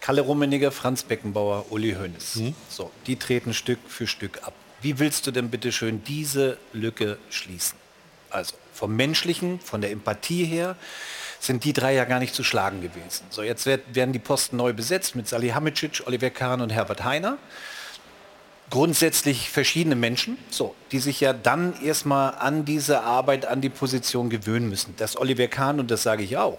Kalle 0.00 0.22
Rummeniger, 0.22 0.72
Franz 0.72 1.04
Beckenbauer, 1.04 1.66
Uli 1.70 1.94
Hoeneß. 1.94 2.40
So, 2.68 2.90
die 3.06 3.16
treten 3.16 3.54
Stück 3.54 3.78
für 3.86 4.06
Stück 4.06 4.40
ab. 4.42 4.52
Wie 4.80 4.98
willst 4.98 5.26
du 5.28 5.30
denn 5.30 5.48
bitte 5.50 5.70
schön 5.70 6.02
diese 6.04 6.58
Lücke 6.72 7.18
schließen? 7.30 7.78
Also 8.30 8.54
vom 8.72 8.96
Menschlichen, 8.96 9.60
von 9.60 9.80
der 9.80 9.92
Empathie 9.92 10.44
her 10.44 10.76
sind 11.42 11.64
die 11.64 11.72
drei 11.72 11.92
ja 11.92 12.04
gar 12.04 12.20
nicht 12.20 12.34
zu 12.34 12.44
schlagen 12.44 12.80
gewesen. 12.82 13.24
So, 13.30 13.42
jetzt 13.42 13.66
werd, 13.66 13.94
werden 13.94 14.12
die 14.12 14.20
Posten 14.20 14.56
neu 14.56 14.72
besetzt 14.72 15.16
mit 15.16 15.26
Salihamidzic, 15.26 16.02
Oliver 16.06 16.30
Kahn 16.30 16.60
und 16.60 16.70
Herbert 16.70 17.02
Heiner 17.02 17.36
grundsätzlich 18.70 19.50
verschiedene 19.50 19.96
Menschen, 19.96 20.38
so, 20.48 20.74
die 20.92 20.98
sich 20.98 21.20
ja 21.20 21.34
dann 21.34 21.74
erstmal 21.82 22.36
an 22.36 22.64
diese 22.64 23.02
Arbeit, 23.02 23.44
an 23.44 23.60
die 23.60 23.68
Position 23.68 24.30
gewöhnen 24.30 24.70
müssen. 24.70 24.96
Dass 24.96 25.18
Oliver 25.18 25.46
Kahn, 25.46 25.78
und 25.78 25.90
das 25.90 26.02
sage 26.02 26.22
ich 26.22 26.38
auch, 26.38 26.58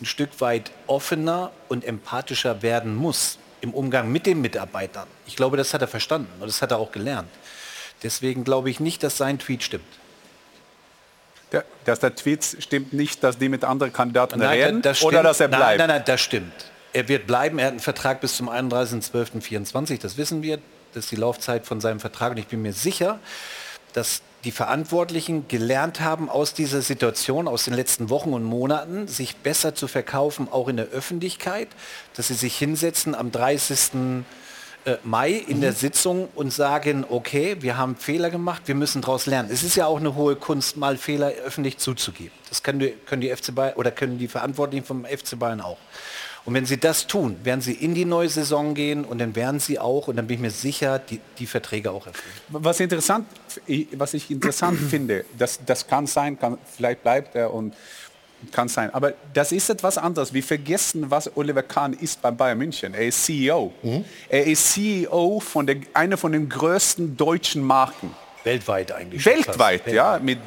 ein 0.00 0.06
Stück 0.06 0.40
weit 0.40 0.70
offener 0.86 1.50
und 1.68 1.84
empathischer 1.84 2.62
werden 2.62 2.96
muss 2.96 3.38
im 3.60 3.74
Umgang 3.74 4.10
mit 4.10 4.24
den 4.24 4.40
Mitarbeitern. 4.40 5.06
Ich 5.26 5.36
glaube, 5.36 5.58
das 5.58 5.74
hat 5.74 5.82
er 5.82 5.88
verstanden 5.88 6.32
und 6.40 6.46
das 6.46 6.62
hat 6.62 6.70
er 6.70 6.78
auch 6.78 6.92
gelernt. 6.92 7.28
Deswegen 8.02 8.44
glaube 8.44 8.70
ich 8.70 8.80
nicht, 8.80 9.02
dass 9.02 9.18
sein 9.18 9.38
Tweet 9.38 9.62
stimmt. 9.62 9.84
Der, 11.54 11.64
dass 11.84 12.00
der 12.00 12.14
Tweet 12.14 12.56
stimmt 12.58 12.92
nicht, 12.92 13.22
dass 13.22 13.38
die 13.38 13.48
mit 13.48 13.64
anderen 13.64 13.92
Kandidaten 13.92 14.38
Nein, 14.38 14.60
reden 14.60 14.82
das 14.82 15.02
oder 15.02 15.22
dass 15.22 15.40
er 15.40 15.48
bleibt. 15.48 15.78
Nein, 15.78 15.88
nein, 15.88 15.88
nein, 15.88 16.02
das 16.04 16.20
stimmt. 16.20 16.52
Er 16.92 17.08
wird 17.08 17.26
bleiben. 17.26 17.58
Er 17.58 17.66
hat 17.66 17.72
einen 17.72 17.80
Vertrag 17.80 18.20
bis 18.20 18.36
zum 18.36 18.48
31.12.24. 18.48 20.00
Das 20.00 20.16
wissen 20.16 20.42
wir. 20.42 20.58
Das 20.92 21.04
ist 21.04 21.10
die 21.10 21.16
Laufzeit 21.16 21.66
von 21.66 21.80
seinem 21.80 21.98
Vertrag. 21.98 22.32
Und 22.32 22.38
ich 22.38 22.46
bin 22.46 22.62
mir 22.62 22.72
sicher, 22.72 23.18
dass 23.92 24.22
die 24.44 24.52
Verantwortlichen 24.52 25.48
gelernt 25.48 26.00
haben, 26.00 26.28
aus 26.28 26.54
dieser 26.54 26.82
Situation, 26.82 27.48
aus 27.48 27.64
den 27.64 27.74
letzten 27.74 28.10
Wochen 28.10 28.32
und 28.32 28.44
Monaten, 28.44 29.08
sich 29.08 29.36
besser 29.36 29.74
zu 29.74 29.88
verkaufen, 29.88 30.48
auch 30.50 30.68
in 30.68 30.76
der 30.76 30.86
Öffentlichkeit, 30.86 31.68
dass 32.14 32.28
sie 32.28 32.34
sich 32.34 32.56
hinsetzen 32.56 33.14
am 33.14 33.32
30. 33.32 34.24
äh, 34.84 34.96
Mai 35.02 35.32
in 35.32 35.60
der 35.60 35.72
Sitzung 35.72 36.28
und 36.34 36.52
sagen, 36.52 37.04
okay, 37.08 37.56
wir 37.60 37.76
haben 37.76 37.96
Fehler 37.96 38.30
gemacht, 38.30 38.62
wir 38.66 38.74
müssen 38.74 39.02
daraus 39.02 39.26
lernen. 39.26 39.48
Es 39.50 39.62
ist 39.62 39.76
ja 39.76 39.86
auch 39.86 39.98
eine 39.98 40.14
hohe 40.14 40.36
Kunst, 40.36 40.76
mal 40.76 40.96
Fehler 40.96 41.32
öffentlich 41.44 41.78
zuzugeben. 41.78 42.32
Das 42.48 42.62
können 42.62 42.80
die, 42.80 42.94
können 43.06 43.22
die 43.22 43.34
FC 43.34 43.54
Bayern 43.54 43.74
oder 43.76 43.90
können 43.90 44.18
die 44.18 44.28
Verantwortlichen 44.28 44.84
vom 44.84 45.04
FC 45.04 45.38
Bayern 45.38 45.60
auch. 45.60 45.78
Und 46.44 46.52
wenn 46.52 46.66
sie 46.66 46.76
das 46.76 47.06
tun, 47.06 47.36
werden 47.42 47.62
sie 47.62 47.72
in 47.72 47.94
die 47.94 48.04
neue 48.04 48.28
Saison 48.28 48.74
gehen 48.74 49.04
und 49.04 49.18
dann 49.18 49.34
werden 49.34 49.60
sie 49.60 49.78
auch, 49.78 50.08
und 50.08 50.16
dann 50.16 50.26
bin 50.26 50.34
ich 50.34 50.42
mir 50.42 50.50
sicher, 50.50 50.98
die, 50.98 51.20
die 51.38 51.46
Verträge 51.46 51.90
auch 51.90 52.06
erfüllen. 52.06 52.34
Was, 52.50 52.80
interessant, 52.80 53.26
was 53.92 54.12
ich 54.12 54.30
interessant 54.30 54.78
finde, 54.90 55.24
das, 55.38 55.60
das 55.64 55.86
kann 55.86 56.06
sein, 56.06 56.38
kann, 56.38 56.58
vielleicht 56.76 57.02
bleibt 57.02 57.34
er 57.34 57.54
und 57.54 57.74
kann 58.52 58.68
sein. 58.68 58.92
Aber 58.94 59.14
das 59.32 59.52
ist 59.52 59.68
etwas 59.70 59.98
anderes. 59.98 60.32
Wir 60.32 60.42
vergessen, 60.42 61.10
was 61.10 61.36
Oliver 61.36 61.62
Kahn 61.62 61.92
ist 61.92 62.20
bei 62.22 62.30
Bayern 62.30 62.58
München. 62.58 62.94
Er 62.94 63.06
ist 63.06 63.24
CEO. 63.24 63.72
Er 64.28 64.46
ist 64.46 64.72
CEO 64.72 65.40
von 65.40 65.66
der, 65.66 65.76
einer 65.92 66.16
von 66.16 66.32
den 66.32 66.48
größten 66.48 67.16
deutschen 67.16 67.62
Marken. 67.62 68.14
Weltweit 68.44 68.92
eigentlich. 68.92 69.24
Weltweit, 69.24 69.90
ja. 69.90 70.18
Mit, 70.22 70.38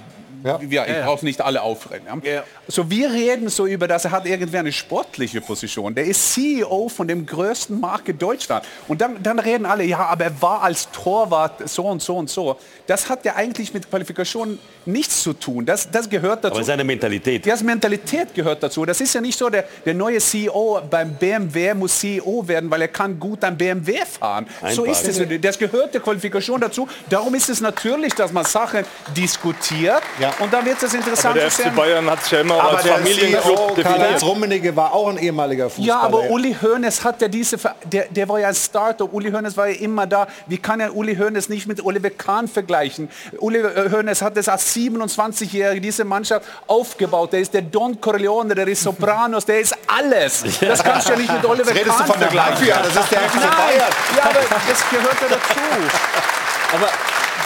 ja. 0.43 0.59
ich 0.61 0.71
Ja, 0.71 0.85
ja. 0.85 1.05
brauche 1.05 1.25
nicht 1.25 1.41
alle 1.41 1.61
aufreden. 1.61 2.07
Ja. 2.23 2.43
So, 2.67 2.89
wir 2.89 3.11
reden 3.11 3.49
so 3.49 3.65
über 3.65 3.87
das, 3.87 4.05
er 4.05 4.11
hat 4.11 4.25
irgendwie 4.25 4.57
eine 4.57 4.71
sportliche 4.71 5.41
Position. 5.41 5.95
Der 5.95 6.05
ist 6.05 6.33
CEO 6.33 6.89
von 6.89 7.07
dem 7.07 7.25
größten 7.25 7.79
Marke 7.79 8.13
Deutschland. 8.13 8.65
Und 8.87 9.01
dann, 9.01 9.21
dann 9.23 9.39
reden 9.39 9.65
alle, 9.65 9.83
ja, 9.83 9.99
aber 9.99 10.25
er 10.25 10.41
war 10.41 10.63
als 10.63 10.89
Torwart 10.91 11.67
so 11.67 11.83
und 11.83 12.01
so 12.01 12.17
und 12.17 12.29
so. 12.29 12.57
Das 12.85 13.09
hat 13.09 13.25
ja 13.25 13.35
eigentlich 13.35 13.73
mit 13.73 13.89
Qualifikation 13.89 14.59
nichts 14.85 15.21
zu 15.23 15.33
tun. 15.33 15.65
Das, 15.65 15.89
das 15.89 16.09
gehört 16.09 16.43
dazu. 16.43 16.55
Aber 16.55 16.63
seine 16.63 16.83
Mentalität. 16.83 17.45
Das 17.45 17.61
Mentalität 17.61 18.33
gehört 18.33 18.63
dazu. 18.63 18.85
Das 18.85 19.01
ist 19.01 19.13
ja 19.13 19.21
nicht 19.21 19.37
so, 19.37 19.49
der, 19.49 19.65
der 19.85 19.93
neue 19.93 20.19
CEO 20.19 20.81
beim 20.89 21.15
BMW 21.15 21.73
muss 21.73 21.99
CEO 21.99 22.47
werden, 22.47 22.71
weil 22.71 22.81
er 22.81 22.87
kann 22.87 23.19
gut 23.19 23.43
ein 23.43 23.57
BMW 23.57 23.97
fahren. 24.05 24.47
So 24.71 24.83
Einfach. 24.83 25.03
ist 25.03 25.19
es. 25.19 25.41
Das 25.41 25.59
gehört 25.59 25.93
der 25.93 26.01
Qualifikation 26.01 26.61
dazu. 26.61 26.87
Darum 27.09 27.35
ist 27.35 27.49
es 27.49 27.61
natürlich, 27.61 28.13
dass 28.13 28.31
man 28.31 28.45
Sachen 28.45 28.85
diskutiert 29.15 30.03
und 30.39 30.53
dann 30.53 30.65
wird 30.65 30.81
es 30.81 30.93
interessant 30.93 31.31
Aber 31.37 31.39
der 31.39 31.51
FC. 31.51 31.75
Bayern 31.75 32.09
hat 32.09 32.23
sich 32.23 32.31
ja 32.33 32.41
immer 32.41 32.55
Aber 32.61 32.71
als 32.77 32.83
der 32.83 32.93
Familienclub 32.95 33.43
CEO 33.43 33.67
definiert. 33.75 33.87
Karl-Heinz 33.99 34.23
Rummenigge 34.23 34.75
war 34.75 34.93
auch 34.93 35.09
ein 35.09 35.17
ehemaliger 35.17 35.69
Fußballer. 35.69 35.87
Ja, 35.87 35.99
aber 36.01 36.29
Uli 36.29 36.55
Hoeneß 36.61 37.03
hat 37.03 37.21
ja 37.21 37.27
diese, 37.27 37.57
Ver- 37.57 37.75
der, 37.83 38.05
der 38.09 38.27
war 38.29 38.39
ja 38.39 38.47
ein 38.49 38.55
Starter. 38.55 39.11
Uli 39.13 39.31
Hoeneß 39.31 39.55
war 39.57 39.67
ja 39.67 39.79
immer 39.79 40.05
da. 40.07 40.27
Wie 40.47 40.57
kann 40.57 40.79
ja 40.79 40.89
Uli 40.89 41.15
Hoeneß 41.15 41.49
nicht 41.49 41.67
mit 41.67 41.83
Oliver 41.83 42.09
Kahn 42.09 42.47
vergleichen? 42.47 43.09
Uli 43.39 43.61
Hoeneß 43.61 44.21
hat 44.21 44.37
das 44.37 44.47
als 44.49 44.75
27-Jähriger 44.75 45.79
diese 45.79 46.03
Mannschaft 46.05 46.45
aufgebaut. 46.67 47.33
Der 47.33 47.39
ist 47.41 47.53
der 47.53 47.61
Don 47.63 47.99
Corleone, 47.99 48.55
der 48.55 48.67
ist 48.67 48.83
Sopranos, 48.83 49.45
der 49.45 49.59
ist 49.59 49.75
alles. 49.87 50.43
Das 50.59 50.83
kannst 50.83 51.07
du 51.07 51.13
ja 51.13 51.19
nicht 51.19 51.31
mit 51.31 51.45
Oliver 51.45 51.69
Jetzt 51.71 51.79
redest 51.79 51.97
Kahn 51.97 52.05
du 52.07 52.11
von 52.13 52.19
der 52.19 52.29
vergleichen. 52.31 52.67
Mafia, 52.67 52.77
das 52.83 53.03
ist 53.03 53.11
der 53.11 53.19
FC 53.21 53.35
Nein, 53.35 53.49
Bayern. 53.57 53.91
Ja, 54.17 54.23
aber 54.23 54.39
das 54.69 54.89
gehört 54.89 55.17
ja 55.21 55.27
dazu. 55.29 55.59
Aber 56.73 56.89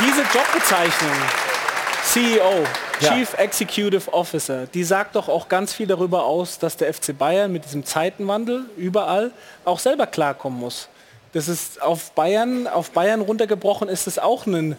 diese 0.03 0.21
Jobbezeichnung, 0.21 1.11
CEO, 2.03 2.65
Ja. 2.99 3.13
Chief 3.13 3.33
Executive 3.37 4.11
Officer, 4.13 4.65
die 4.67 4.83
sagt 4.83 5.15
doch 5.15 5.29
auch 5.29 5.47
ganz 5.47 5.73
viel 5.73 5.87
darüber 5.87 6.25
aus, 6.25 6.59
dass 6.59 6.77
der 6.77 6.93
FC 6.93 7.17
Bayern 7.17 7.51
mit 7.51 7.65
diesem 7.65 7.85
Zeitenwandel 7.85 8.65
überall 8.77 9.31
auch 9.65 9.79
selber 9.79 10.07
klarkommen 10.07 10.59
muss. 10.59 10.89
Das 11.33 11.47
ist 11.47 11.81
auf 11.81 12.11
Bayern, 12.11 12.67
auf 12.67 12.91
Bayern 12.91 13.21
runtergebrochen 13.21 13.87
ist 13.87 14.07
es 14.07 14.19
auch 14.19 14.45
ein, 14.45 14.75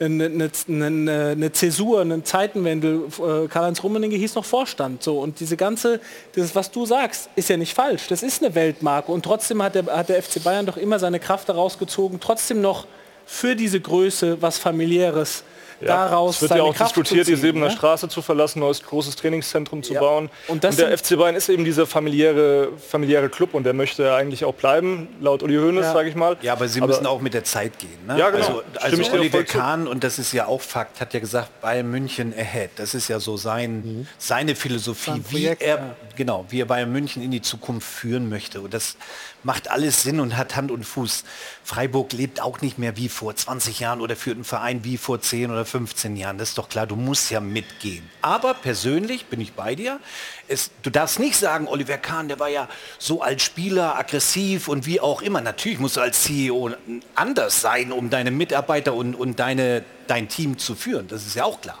eine, 0.00 0.24
eine, 0.24 0.50
eine, 0.68 1.30
eine 1.32 1.52
Zäsur, 1.52 2.00
ein 2.00 2.24
Zeitenwandel. 2.24 3.04
Äh, 3.18 3.48
Karl-Heinz 3.48 3.82
Rummenigge 3.82 4.16
hieß 4.16 4.34
noch 4.34 4.44
Vorstand. 4.44 5.02
So. 5.02 5.20
Und 5.20 5.38
diese 5.38 5.56
ganze, 5.56 6.00
das, 6.34 6.54
was 6.56 6.70
du 6.70 6.84
sagst, 6.86 7.30
ist 7.36 7.48
ja 7.48 7.56
nicht 7.56 7.74
falsch. 7.74 8.08
Das 8.08 8.22
ist 8.24 8.42
eine 8.42 8.54
Weltmarke. 8.54 9.12
Und 9.12 9.24
trotzdem 9.24 9.62
hat 9.62 9.76
der, 9.76 9.86
hat 9.86 10.08
der 10.08 10.20
FC 10.20 10.42
Bayern 10.42 10.66
doch 10.66 10.76
immer 10.76 10.98
seine 10.98 11.20
Kraft 11.20 11.48
daraus 11.48 11.78
gezogen, 11.78 12.18
trotzdem 12.20 12.60
noch 12.60 12.86
für 13.24 13.54
diese 13.54 13.80
Größe 13.80 14.42
was 14.42 14.58
familiäres 14.58 15.44
daraus 15.86 16.36
es 16.36 16.42
wird 16.42 16.48
seine 16.50 16.62
ja 16.62 16.66
auch 16.68 16.74
Kraft 16.74 16.96
diskutiert, 16.96 17.24
zu 17.26 17.30
die 17.32 17.36
ziehen, 17.36 17.42
Sebener 17.42 17.66
ne? 17.66 17.72
Straße 17.72 18.08
zu 18.08 18.22
verlassen, 18.22 18.60
neues 18.60 18.82
großes 18.82 19.16
Trainingszentrum 19.16 19.82
zu 19.82 19.94
Ja. 19.94 20.00
bauen. 20.00 20.30
Und 20.48 20.64
Und, 20.64 20.78
der 20.78 20.96
FC 20.96 21.16
Bayern 21.16 21.34
ist 21.34 21.48
eben 21.48 21.64
dieser 21.64 21.86
familiäre, 21.86 22.68
familiäre 22.88 23.28
Club 23.28 23.54
und 23.54 23.64
der 23.64 23.72
möchte 23.74 24.14
eigentlich 24.14 24.44
auch 24.44 24.54
bleiben, 24.54 25.08
laut 25.20 25.42
Uli 25.42 25.56
Hoeneß, 25.56 25.84
Ja. 25.86 25.92
sage 25.92 26.08
ich 26.08 26.14
mal. 26.14 26.36
Ja, 26.42 26.52
aber 26.52 26.68
sie 26.68 26.80
müssen 26.80 27.06
auch 27.06 27.20
mit 27.20 27.34
der 27.34 27.44
Zeit 27.44 27.78
gehen. 27.78 27.90
Ne? 28.06 28.18
Ja, 28.18 28.30
genau. 28.30 28.62
Also, 28.80 28.98
also 28.98 29.12
Oliver. 29.12 29.42
Kahn, 29.44 29.86
und 29.86 30.04
das 30.04 30.18
ist 30.18 30.32
ja 30.32 30.46
auch 30.46 30.60
Fakt, 30.60 31.00
hat 31.00 31.14
ja 31.14 31.20
gesagt, 31.20 31.60
Bayern 31.60 31.90
München 31.90 32.32
ahead. 32.36 32.70
Das 32.76 32.94
ist 32.94 33.08
ja 33.08 33.20
so 33.20 33.36
sein, 33.36 34.06
seine 34.18 34.54
Philosophie, 34.54 35.10
Sein 35.10 35.24
wie 35.30 35.46
er, 35.46 35.56
ja. 35.60 35.96
genau, 36.16 36.44
wie 36.48 36.60
er 36.60 36.66
Bayern 36.66 36.92
München 36.92 37.22
in 37.22 37.30
die 37.30 37.42
Zukunft 37.42 37.86
führen 37.88 38.28
möchte. 38.28 38.60
Und 38.60 38.72
das 38.74 38.96
macht 39.44 39.70
alles 39.70 40.02
Sinn 40.02 40.20
und 40.20 40.36
hat 40.36 40.56
Hand 40.56 40.70
und 40.70 40.84
Fuß. 40.84 41.24
Freiburg 41.64 42.12
lebt 42.12 42.40
auch 42.40 42.60
nicht 42.60 42.78
mehr 42.78 42.96
wie 42.96 43.08
vor 43.08 43.34
20 43.34 43.80
Jahren 43.80 44.00
oder 44.00 44.16
führt 44.16 44.36
einen 44.36 44.44
Verein 44.44 44.84
wie 44.84 44.96
vor 44.96 45.20
10 45.20 45.50
oder 45.50 45.64
15 45.64 46.16
Jahren. 46.16 46.38
Das 46.38 46.50
ist 46.50 46.58
doch 46.58 46.68
klar, 46.68 46.86
du 46.86 46.96
musst 46.96 47.30
ja 47.30 47.40
mitgehen. 47.40 48.08
Aber 48.20 48.54
persönlich 48.54 49.26
bin 49.26 49.40
ich 49.40 49.52
bei 49.52 49.74
dir. 49.74 50.00
Es, 50.48 50.70
du 50.82 50.90
darfst 50.90 51.18
nicht 51.18 51.36
sagen, 51.36 51.68
Oliver 51.68 51.98
Kahn, 51.98 52.28
der 52.28 52.38
war 52.38 52.48
ja 52.48 52.68
so 52.98 53.22
als 53.22 53.42
Spieler 53.42 53.98
aggressiv 53.98 54.68
und 54.68 54.86
wie 54.86 55.00
auch 55.00 55.22
immer. 55.22 55.40
Natürlich 55.40 55.78
musst 55.78 55.96
du 55.96 56.00
als 56.00 56.22
CEO 56.22 56.70
anders 57.14 57.60
sein, 57.60 57.92
um 57.92 58.10
deine 58.10 58.30
Mitarbeiter 58.30 58.94
und, 58.94 59.14
und 59.14 59.38
deine, 59.38 59.84
dein 60.06 60.28
Team 60.28 60.58
zu 60.58 60.74
führen. 60.74 61.08
Das 61.08 61.26
ist 61.26 61.34
ja 61.34 61.44
auch 61.44 61.60
klar. 61.60 61.78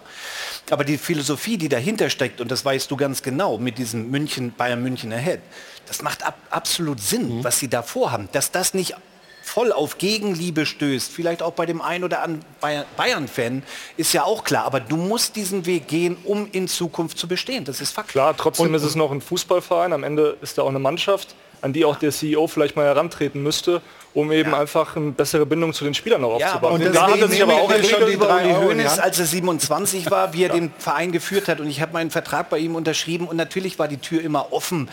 Aber 0.70 0.84
die 0.84 0.96
Philosophie, 0.96 1.58
die 1.58 1.68
dahinter 1.68 2.08
steckt, 2.08 2.40
und 2.40 2.50
das 2.50 2.64
weißt 2.64 2.90
du 2.90 2.96
ganz 2.96 3.22
genau, 3.22 3.58
mit 3.58 3.78
diesem 3.78 4.10
München, 4.10 4.52
Bayern 4.52 4.82
München 4.82 5.12
Ahead, 5.12 5.40
das 5.86 6.02
macht 6.02 6.24
ab, 6.24 6.38
absolut 6.50 7.00
Sinn, 7.00 7.44
was 7.44 7.58
sie 7.58 7.68
da 7.68 7.82
vorhaben. 7.82 8.28
Dass 8.32 8.50
das 8.52 8.72
nicht 8.72 8.94
voll 9.42 9.72
auf 9.72 9.98
Gegenliebe 9.98 10.64
stößt, 10.64 11.10
vielleicht 11.12 11.42
auch 11.42 11.52
bei 11.52 11.66
dem 11.66 11.82
einen 11.82 12.04
oder 12.04 12.22
anderen 12.22 12.44
Bayern- 12.60 12.86
Bayern-Fan, 12.96 13.62
ist 13.96 14.12
ja 14.14 14.22
auch 14.22 14.44
klar. 14.44 14.64
Aber 14.64 14.80
du 14.80 14.96
musst 14.96 15.36
diesen 15.36 15.66
Weg 15.66 15.88
gehen, 15.88 16.16
um 16.24 16.48
in 16.52 16.68
Zukunft 16.68 17.18
zu 17.18 17.28
bestehen. 17.28 17.64
Das 17.64 17.80
ist 17.80 17.90
Fakt. 17.90 18.08
Klar, 18.10 18.36
trotzdem 18.36 18.74
ist 18.74 18.84
es 18.84 18.94
noch 18.94 19.10
ein 19.10 19.20
Fußballverein. 19.20 19.92
Am 19.92 20.04
Ende 20.04 20.36
ist 20.40 20.56
da 20.58 20.62
auch 20.62 20.68
eine 20.68 20.78
Mannschaft, 20.78 21.34
an 21.60 21.72
die 21.72 21.84
auch 21.84 21.96
der 21.96 22.12
CEO 22.12 22.46
vielleicht 22.46 22.76
mal 22.76 22.86
herantreten 22.86 23.42
müsste, 23.42 23.82
um 24.14 24.30
eben 24.30 24.54
einfach 24.54 24.94
eine 24.96 25.12
bessere 25.12 25.46
Bindung 25.46 25.72
zu 25.72 25.84
den 25.84 25.94
Spielern 25.94 26.20
noch 26.20 26.38
Ja, 26.38 26.46
aufzubauen. 26.48 26.74
aber 26.76 26.84
und 26.86 26.94
da 26.94 27.06
hat 27.10 27.18
er 27.18 27.28
sich 27.28 27.42
aber 27.42 27.54
auch 27.54 27.68
wir 27.70 27.76
reden 27.76 27.88
entwickelt. 27.88 28.14
über 28.14 28.34
Uli 28.36 28.52
Hoeneß, 28.52 28.98
als 28.98 29.18
er 29.18 29.24
27 29.26 30.10
war, 30.10 30.32
wie 30.34 30.44
er 30.44 30.48
den 30.52 30.70
Verein 30.78 31.12
geführt 31.12 31.48
hat. 31.48 31.60
Und 31.60 31.68
ich 31.70 31.80
habe 31.80 31.92
meinen 31.94 32.10
Vertrag 32.10 32.50
bei 32.50 32.58
ihm 32.58 32.74
unterschrieben. 32.74 33.26
Und 33.26 33.36
natürlich 33.36 33.78
war 33.78 33.88
die 33.88 33.96
Tür 33.96 34.20
immer 34.22 34.52
offen. 34.52 34.88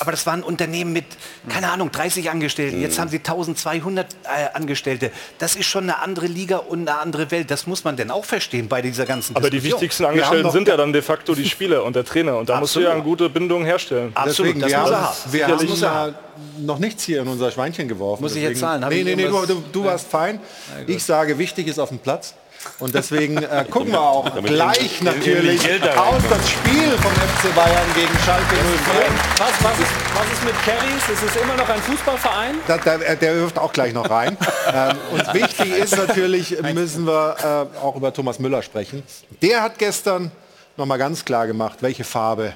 Aber 0.00 0.10
das 0.10 0.26
war 0.26 0.34
ein 0.34 0.42
Unternehmen 0.42 0.92
mit, 0.92 1.04
keine 1.48 1.70
Ahnung, 1.70 1.90
30 1.90 2.30
Angestellten. 2.30 2.80
Jetzt 2.82 2.98
haben 2.98 3.08
sie 3.08 3.18
1200 3.18 4.06
äh, 4.24 4.54
Angestellte. 4.54 5.10
Das 5.38 5.56
ist 5.56 5.66
schon 5.66 5.84
eine 5.84 6.00
andere 6.02 6.26
Liga 6.26 6.58
und 6.58 6.88
eine 6.88 6.98
andere 7.00 7.30
Welt. 7.30 7.50
Das 7.50 7.66
muss 7.66 7.84
man 7.84 7.96
denn 7.96 8.10
auch 8.10 8.24
verstehen 8.26 8.68
bei 8.68 8.82
dieser 8.82 9.06
ganzen 9.06 9.34
Aber 9.34 9.48
die 9.48 9.56
Diskussion. 9.56 9.80
wichtigsten 9.80 10.04
Angestellten 10.04 10.50
sind 10.50 10.68
ja 10.68 10.76
dann 10.76 10.92
de 10.92 11.00
facto 11.02 11.34
die 11.34 11.48
Spieler 11.48 11.84
und 11.84 11.96
der 11.96 12.04
Trainer. 12.04 12.36
Und 12.36 12.48
da 12.48 12.60
musst 12.60 12.76
du 12.76 12.80
ja 12.80 12.90
eine 12.92 13.02
gute 13.02 13.30
Bindung 13.30 13.64
herstellen. 13.64 14.14
Deswegen, 14.26 14.60
wir 14.64 14.76
haben, 14.78 14.90
wir 15.32 15.46
haben 15.48 15.58
Sicherlich- 15.58 15.82
äh, 15.82 16.12
noch 16.58 16.78
nichts 16.78 17.04
hier 17.04 17.22
in 17.22 17.28
unser 17.28 17.50
Schweinchen 17.50 17.88
geworfen. 17.88 18.22
Muss 18.22 18.34
ich 18.34 18.42
jetzt 18.42 18.50
Deswegen- 18.50 18.60
zahlen? 18.60 18.84
Hab 18.84 18.90
Nee, 18.90 19.04
nee, 19.04 19.16
nee, 19.16 19.24
du, 19.26 19.46
du, 19.46 19.62
du 19.72 19.84
warst 19.84 20.08
fein. 20.08 20.40
Ich 20.86 21.02
sage, 21.04 21.38
wichtig 21.38 21.66
ist 21.66 21.78
auf 21.78 21.88
dem 21.90 21.98
Platz. 21.98 22.34
Und 22.80 22.92
deswegen 22.92 23.36
äh, 23.36 23.64
gucken 23.70 23.92
wir 23.92 24.00
auch 24.00 24.28
Damit 24.28 24.50
gleich 24.50 25.00
natürlich 25.00 25.64
reinkommt. 25.64 26.24
das 26.28 26.50
Spiel 26.50 26.90
vom 27.00 27.12
FC 27.12 27.54
Bayern 27.54 27.86
gegen 27.94 28.18
Schalke 28.24 28.54
04. 28.54 29.02
Was, 29.38 29.64
was, 29.64 29.78
ist, 29.78 29.92
was 30.14 30.32
ist 30.32 30.44
mit 30.44 30.54
Carries? 30.64 31.08
Ist 31.12 31.22
es 31.22 31.40
immer 31.40 31.54
noch 31.54 31.68
ein 31.68 31.80
Fußballverein? 31.80 32.56
Da, 32.66 32.78
da, 32.78 32.96
äh, 32.96 33.16
der 33.16 33.36
wirft 33.36 33.58
auch 33.58 33.72
gleich 33.72 33.92
noch 33.94 34.10
rein. 34.10 34.36
ähm, 34.72 34.96
und 35.12 35.34
wichtig 35.34 35.70
ist 35.78 35.96
natürlich, 35.96 36.60
müssen 36.74 37.06
wir 37.06 37.68
äh, 37.76 37.78
auch 37.78 37.94
über 37.94 38.12
Thomas 38.12 38.40
Müller 38.40 38.62
sprechen. 38.62 39.04
Der 39.40 39.62
hat 39.62 39.78
gestern 39.78 40.32
noch 40.76 40.86
mal 40.86 40.96
ganz 40.98 41.24
klar 41.24 41.46
gemacht, 41.46 41.78
welche 41.80 42.02
Farbe 42.04 42.54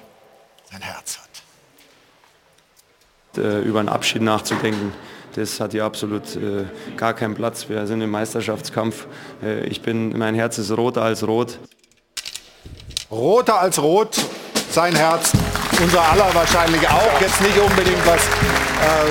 sein 0.70 0.82
Herz 0.82 1.18
hat. 1.18 1.31
Äh, 3.36 3.60
über 3.62 3.80
einen 3.80 3.88
Abschied 3.88 4.22
nachzudenken. 4.22 4.92
Das 5.34 5.60
hat 5.60 5.72
hier 5.72 5.84
absolut 5.84 6.36
äh, 6.36 6.64
gar 6.96 7.14
keinen 7.14 7.34
Platz. 7.34 7.68
Wir 7.68 7.86
sind 7.86 8.02
im 8.02 8.10
Meisterschaftskampf. 8.10 9.06
Äh, 9.42 9.64
ich 9.66 9.80
bin, 9.80 10.16
mein 10.18 10.34
Herz 10.34 10.58
ist 10.58 10.70
roter 10.70 11.02
als 11.02 11.26
rot. 11.26 11.58
Roter 13.10 13.60
als 13.60 13.80
rot, 13.80 14.16
sein 14.70 14.94
Herz, 14.94 15.32
unser 15.82 16.02
aller 16.02 16.34
wahrscheinlich 16.34 16.86
auch. 16.88 17.20
Jetzt 17.20 17.40
nicht 17.40 17.58
unbedingt, 17.58 18.06
was 18.06 18.20
äh, 18.20 19.10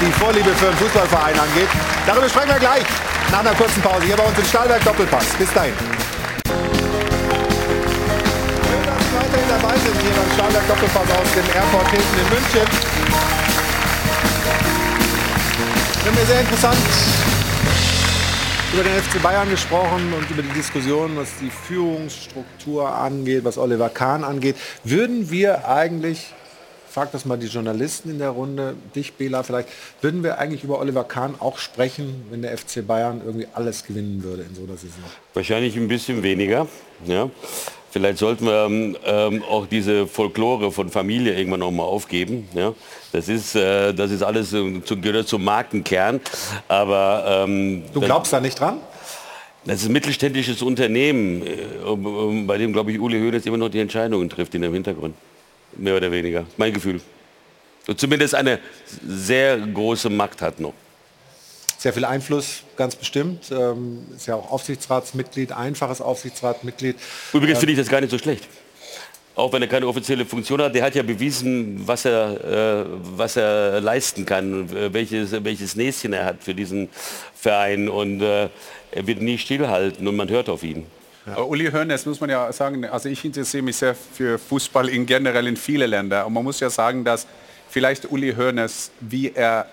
die 0.00 0.12
Vorliebe 0.12 0.50
für 0.50 0.68
einen 0.68 0.76
Fußballverein 0.76 1.38
angeht. 1.38 1.68
Darüber 2.06 2.28
sprechen 2.28 2.48
wir 2.48 2.58
gleich 2.58 2.84
nach 3.30 3.40
einer 3.40 3.54
kurzen 3.54 3.82
Pause 3.82 4.04
hier 4.04 4.16
bei 4.16 4.24
uns 4.24 4.38
im 4.38 4.44
Stahlwerk 4.44 4.84
Doppelpass. 4.84 5.26
Bis 5.38 5.52
dahin. 5.52 5.72
Schön, 8.68 8.82
dass 8.84 9.04
Sie 9.04 9.14
weiterhin 9.16 9.48
dabei 9.48 9.76
sind 9.78 10.00
hier 10.00 10.12
beim 10.12 10.30
Stahlwerk 10.34 10.68
Doppelpass 10.68 11.10
aus 11.10 11.32
dem 11.32 11.46
Airport 11.56 11.88
Hilton 11.90 12.18
in 12.20 12.28
München. 12.32 12.91
Wir 16.02 16.10
haben 16.10 16.18
ja 16.18 16.24
sehr 16.24 16.40
interessant 16.40 16.78
über 18.72 18.82
den 18.82 18.92
FC 19.00 19.22
Bayern 19.22 19.48
gesprochen 19.48 20.12
und 20.12 20.28
über 20.32 20.42
die 20.42 20.48
Diskussion, 20.48 21.16
was 21.16 21.28
die 21.40 21.48
Führungsstruktur 21.48 22.92
angeht, 22.92 23.44
was 23.44 23.56
Oliver 23.56 23.88
Kahn 23.88 24.24
angeht. 24.24 24.56
Würden 24.82 25.30
wir 25.30 25.68
eigentlich, 25.68 26.34
frag 26.90 27.12
das 27.12 27.24
mal 27.24 27.38
die 27.38 27.46
Journalisten 27.46 28.10
in 28.10 28.18
der 28.18 28.30
Runde, 28.30 28.74
dich 28.96 29.12
Bela 29.12 29.44
vielleicht, 29.44 29.68
würden 30.00 30.24
wir 30.24 30.38
eigentlich 30.38 30.64
über 30.64 30.80
Oliver 30.80 31.04
Kahn 31.04 31.36
auch 31.38 31.58
sprechen, 31.58 32.26
wenn 32.30 32.42
der 32.42 32.58
FC 32.58 32.84
Bayern 32.84 33.22
irgendwie 33.24 33.46
alles 33.54 33.84
gewinnen 33.84 34.24
würde 34.24 34.42
in 34.42 34.56
so 34.56 34.64
einer 34.64 34.76
Saison? 34.76 35.04
Wahrscheinlich 35.34 35.76
ein 35.76 35.86
bisschen 35.86 36.24
weniger. 36.24 36.66
Ja. 37.06 37.30
Vielleicht 37.92 38.16
sollten 38.16 38.46
wir 38.46 38.64
ähm, 38.64 38.96
ähm, 39.04 39.42
auch 39.42 39.66
diese 39.66 40.06
Folklore 40.06 40.72
von 40.72 40.88
Familie 40.88 41.36
irgendwann 41.36 41.60
noch 41.60 41.70
mal 41.70 41.82
aufgeben. 41.82 42.48
Ja. 42.54 42.72
Das 43.12 43.28
ist, 43.28 43.54
äh, 43.54 43.92
das 43.92 44.10
ist 44.10 44.22
alles 44.22 44.54
äh, 44.54 44.82
zu, 44.82 44.98
gehört 44.98 45.28
zum 45.28 45.44
Markenkern. 45.44 46.18
Aber 46.68 47.44
ähm, 47.46 47.82
Du 47.92 48.00
glaubst 48.00 48.32
da 48.32 48.40
nicht 48.40 48.58
dran? 48.58 48.78
Das 49.66 49.82
ist 49.82 49.90
ein 49.90 49.92
mittelständisches 49.92 50.62
Unternehmen, 50.62 51.46
äh, 51.46 52.46
bei 52.46 52.56
dem, 52.56 52.72
glaube 52.72 52.92
ich, 52.92 52.98
Uli 52.98 53.20
Hoeneß 53.20 53.44
immer 53.44 53.58
noch 53.58 53.68
die 53.68 53.80
Entscheidungen 53.80 54.30
trifft 54.30 54.54
in 54.54 54.62
dem 54.62 54.72
Hintergrund. 54.72 55.14
Mehr 55.76 55.94
oder 55.94 56.10
weniger. 56.10 56.46
Mein 56.56 56.72
Gefühl. 56.72 56.98
Und 57.86 58.00
zumindest 58.00 58.34
eine 58.34 58.58
sehr 59.06 59.58
große 59.58 60.08
Macht 60.08 60.40
hat 60.40 60.60
noch. 60.60 60.72
Sehr 61.82 61.92
viel 61.92 62.04
Einfluss, 62.04 62.62
ganz 62.76 62.94
bestimmt. 62.94 63.50
Ähm, 63.50 64.06
ist 64.14 64.28
ja 64.28 64.36
auch 64.36 64.52
Aufsichtsratsmitglied, 64.52 65.50
einfaches 65.50 66.00
Aufsichtsratsmitglied. 66.00 66.94
Übrigens 67.32 67.56
Ähm, 67.56 67.58
finde 67.58 67.72
ich 67.72 67.78
das 67.80 67.88
gar 67.88 68.00
nicht 68.00 68.12
so 68.12 68.18
schlecht. 68.18 68.46
Auch 69.34 69.52
wenn 69.52 69.62
er 69.62 69.66
keine 69.66 69.88
offizielle 69.88 70.24
Funktion 70.24 70.62
hat, 70.62 70.76
der 70.76 70.84
hat 70.84 70.94
ja 70.94 71.02
bewiesen, 71.02 71.82
was 71.84 72.04
er, 72.04 72.84
äh, 72.84 72.84
was 73.16 73.34
er 73.34 73.80
leisten 73.80 74.24
kann, 74.24 74.68
äh, 74.72 74.94
welches, 74.94 75.32
welches 75.42 75.74
Näschen 75.74 76.12
er 76.12 76.24
hat 76.24 76.44
für 76.44 76.54
diesen 76.54 76.88
Verein. 77.34 77.88
Und 77.88 78.20
äh, 78.20 78.48
er 78.92 79.06
wird 79.08 79.20
nie 79.20 79.36
stillhalten 79.36 80.06
und 80.06 80.14
man 80.14 80.28
hört 80.28 80.48
auf 80.48 80.62
ihn. 80.62 80.86
Aber 81.26 81.48
Uli 81.48 81.68
Hoeneß 81.68 82.06
muss 82.06 82.20
man 82.20 82.30
ja 82.30 82.52
sagen, 82.52 82.84
also 82.84 83.08
ich 83.08 83.24
interessiere 83.24 83.64
mich 83.64 83.74
sehr 83.74 83.96
für 83.96 84.38
Fußball 84.38 84.88
in 84.88 85.04
generell 85.04 85.48
in 85.48 85.56
viele 85.56 85.86
Länder. 85.86 86.26
Und 86.28 86.32
man 86.32 86.44
muss 86.44 86.60
ja 86.60 86.70
sagen, 86.70 87.02
dass 87.02 87.26
vielleicht 87.68 88.08
Uli 88.12 88.32
Hoeneß, 88.32 88.92
wie 89.00 89.32
er 89.34 89.66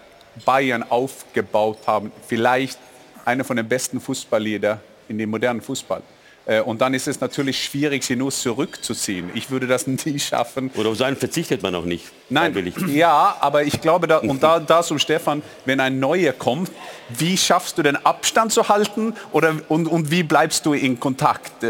Bayern 0.46 0.84
aufgebaut 0.90 1.80
haben, 1.88 2.12
vielleicht 2.28 2.80
einer 3.26 3.44
von 3.44 3.58
den 3.58 3.68
besten 3.68 4.00
Fußballlieder 4.00 4.80
in 5.08 5.18
dem 5.18 5.30
modernen 5.30 5.62
Fußball. 5.62 6.02
Äh, 6.46 6.62
Und 6.62 6.82
dann 6.82 6.94
ist 6.94 7.08
es 7.08 7.20
natürlich 7.20 7.64
schwierig, 7.64 8.04
sie 8.04 8.16
nur 8.16 8.32
zurückzuziehen. 8.32 9.30
Ich 9.34 9.52
würde 9.52 9.68
das 9.68 9.86
nie 10.06 10.20
schaffen. 10.20 10.72
Oder 10.76 10.90
auf 10.90 10.98
seinen 10.98 11.16
verzichtet 11.18 11.62
man 11.62 11.76
auch 11.76 11.86
nicht. 11.86 12.06
Nein, 12.30 12.74
ja, 12.88 13.38
aber 13.40 13.64
ich 13.64 13.82
glaube, 13.82 14.08
da, 14.08 14.18
und 14.18 14.42
da, 14.42 14.60
da 14.60 14.82
zum 14.82 15.00
Stefan, 15.00 15.42
wenn 15.66 15.80
ein 15.80 16.00
Neuer 16.00 16.34
kommt, 16.34 16.72
wie 17.10 17.38
schaffst 17.38 17.78
du 17.78 17.84
den 17.84 17.98
Abstand 18.06 18.52
zu 18.52 18.70
halten 18.70 19.14
oder, 19.32 19.56
und, 19.68 19.88
und 19.88 20.12
wie 20.12 20.24
bleibst 20.24 20.66
du 20.66 20.74
in 20.74 21.00
Kontakt? 21.00 21.64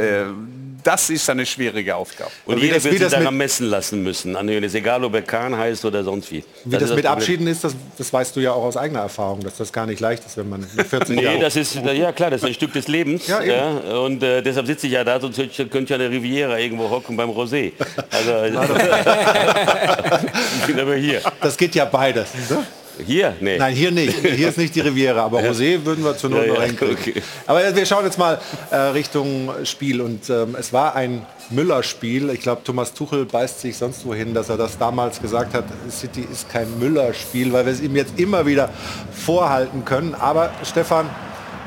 Das 0.83 1.09
ist 1.09 1.29
eine 1.29 1.45
schwierige 1.45 1.95
Aufgabe. 1.95 2.29
Und 2.45 2.57
wie 2.57 2.61
jeder 2.61 2.75
das- 2.75 2.83
wird 2.85 2.93
sich 2.93 3.01
das 3.03 3.13
daran 3.13 3.35
messen 3.35 3.67
lassen 3.67 4.03
müssen. 4.03 4.35
An 4.35 4.47
Hoeneß, 4.47 4.73
egal 4.75 5.03
ob 5.03 5.13
er 5.15 5.21
Kahn 5.23 5.57
heißt 5.57 5.83
oder 5.85 6.03
sonst 6.03 6.31
wie. 6.31 6.43
Wie 6.65 6.71
das, 6.71 6.83
ist 6.83 6.89
mit 6.95 7.05
Problem. 7.05 7.11
Abschieden 7.13 7.47
ist, 7.47 7.63
das, 7.63 7.75
das 7.97 8.13
weißt 8.13 8.35
du 8.35 8.39
ja 8.39 8.51
auch 8.53 8.63
aus 8.63 8.77
eigener 8.77 9.01
Erfahrung, 9.01 9.41
dass 9.41 9.57
das 9.57 9.73
gar 9.73 9.85
nicht 9.85 9.99
leicht 9.99 10.25
ist, 10.25 10.37
wenn 10.37 10.49
man 10.49 10.65
mit 10.75 10.87
40 10.87 11.15
Nee, 11.15 11.23
Jahre... 11.23 11.39
das 11.39 11.55
ist, 11.55 11.75
ja 11.75 12.11
klar, 12.11 12.29
das 12.31 12.41
ist 12.43 12.47
ein 12.47 12.53
Stück 12.53 12.73
des 12.73 12.87
Lebens. 12.87 13.27
Ja, 13.27 13.41
Ja, 13.41 13.77
eben. 13.79 13.91
und 13.99 14.23
äh, 14.23 14.41
deshalb 14.41 14.67
sitze 14.67 14.87
ich 14.87 14.93
ja 14.93 15.03
da, 15.03 15.19
sonst 15.19 15.37
könnte 15.37 15.79
ich- 15.83 15.89
ja 15.89 15.95
eine 15.95 16.09
Riviera 16.09 16.57
irgendwo 16.59 16.89
hocken 16.89 17.17
beim 17.17 17.29
Rosé. 17.29 17.71
Also, 18.11 18.59
ich 20.59 20.65
bin 20.67 20.79
aber 20.79 20.95
hier. 20.95 21.21
Das 21.41 21.57
geht 21.57 21.75
ja 21.75 21.85
beides. 21.85 22.27
Ne? 22.49 22.65
Hier? 23.05 23.35
Nee. 23.39 23.57
Nein, 23.57 23.73
hier 23.73 23.91
nicht. 23.91 24.17
Hier 24.35 24.49
ist 24.49 24.57
nicht 24.57 24.75
die 24.75 24.81
Riviera, 24.81 25.23
aber. 25.23 25.39
Rosé 25.39 25.83
würden 25.83 26.03
wir 26.03 26.17
zur 26.17 26.29
Not 26.29 26.45
Ja, 26.45 26.53
noch 26.53 26.63
ja, 26.63 26.87
okay. 26.91 27.21
Aber 27.45 27.75
wir 27.75 27.85
schauen 27.85 28.05
jetzt 28.05 28.17
mal 28.17 28.39
äh, 28.71 28.75
Richtung 28.75 29.51
Spiel 29.63 30.01
und 30.01 30.29
ähm, 30.29 30.55
es 30.59 30.73
war 30.73 30.95
ein 30.95 31.25
Müller-Spiel. 31.49 32.29
Ich 32.29 32.41
glaube, 32.41 32.63
Thomas 32.63 32.93
Tuchel 32.93 33.25
beißt 33.25 33.61
sich 33.61 33.77
sonst 33.77 34.05
wohin, 34.05 34.33
dass 34.33 34.49
er 34.49 34.57
das 34.57 34.77
damals 34.77 35.21
gesagt 35.21 35.53
hat, 35.53 35.65
City 35.89 36.27
ist 36.31 36.49
kein 36.49 36.79
Müller-Spiel, 36.79 37.51
weil 37.53 37.65
wir 37.65 37.73
es 37.73 37.81
ihm 37.81 37.95
jetzt 37.95 38.19
immer 38.19 38.45
wieder 38.45 38.69
vorhalten 39.11 39.85
können. 39.85 40.15
Aber 40.15 40.51
Stefan, 40.63 41.09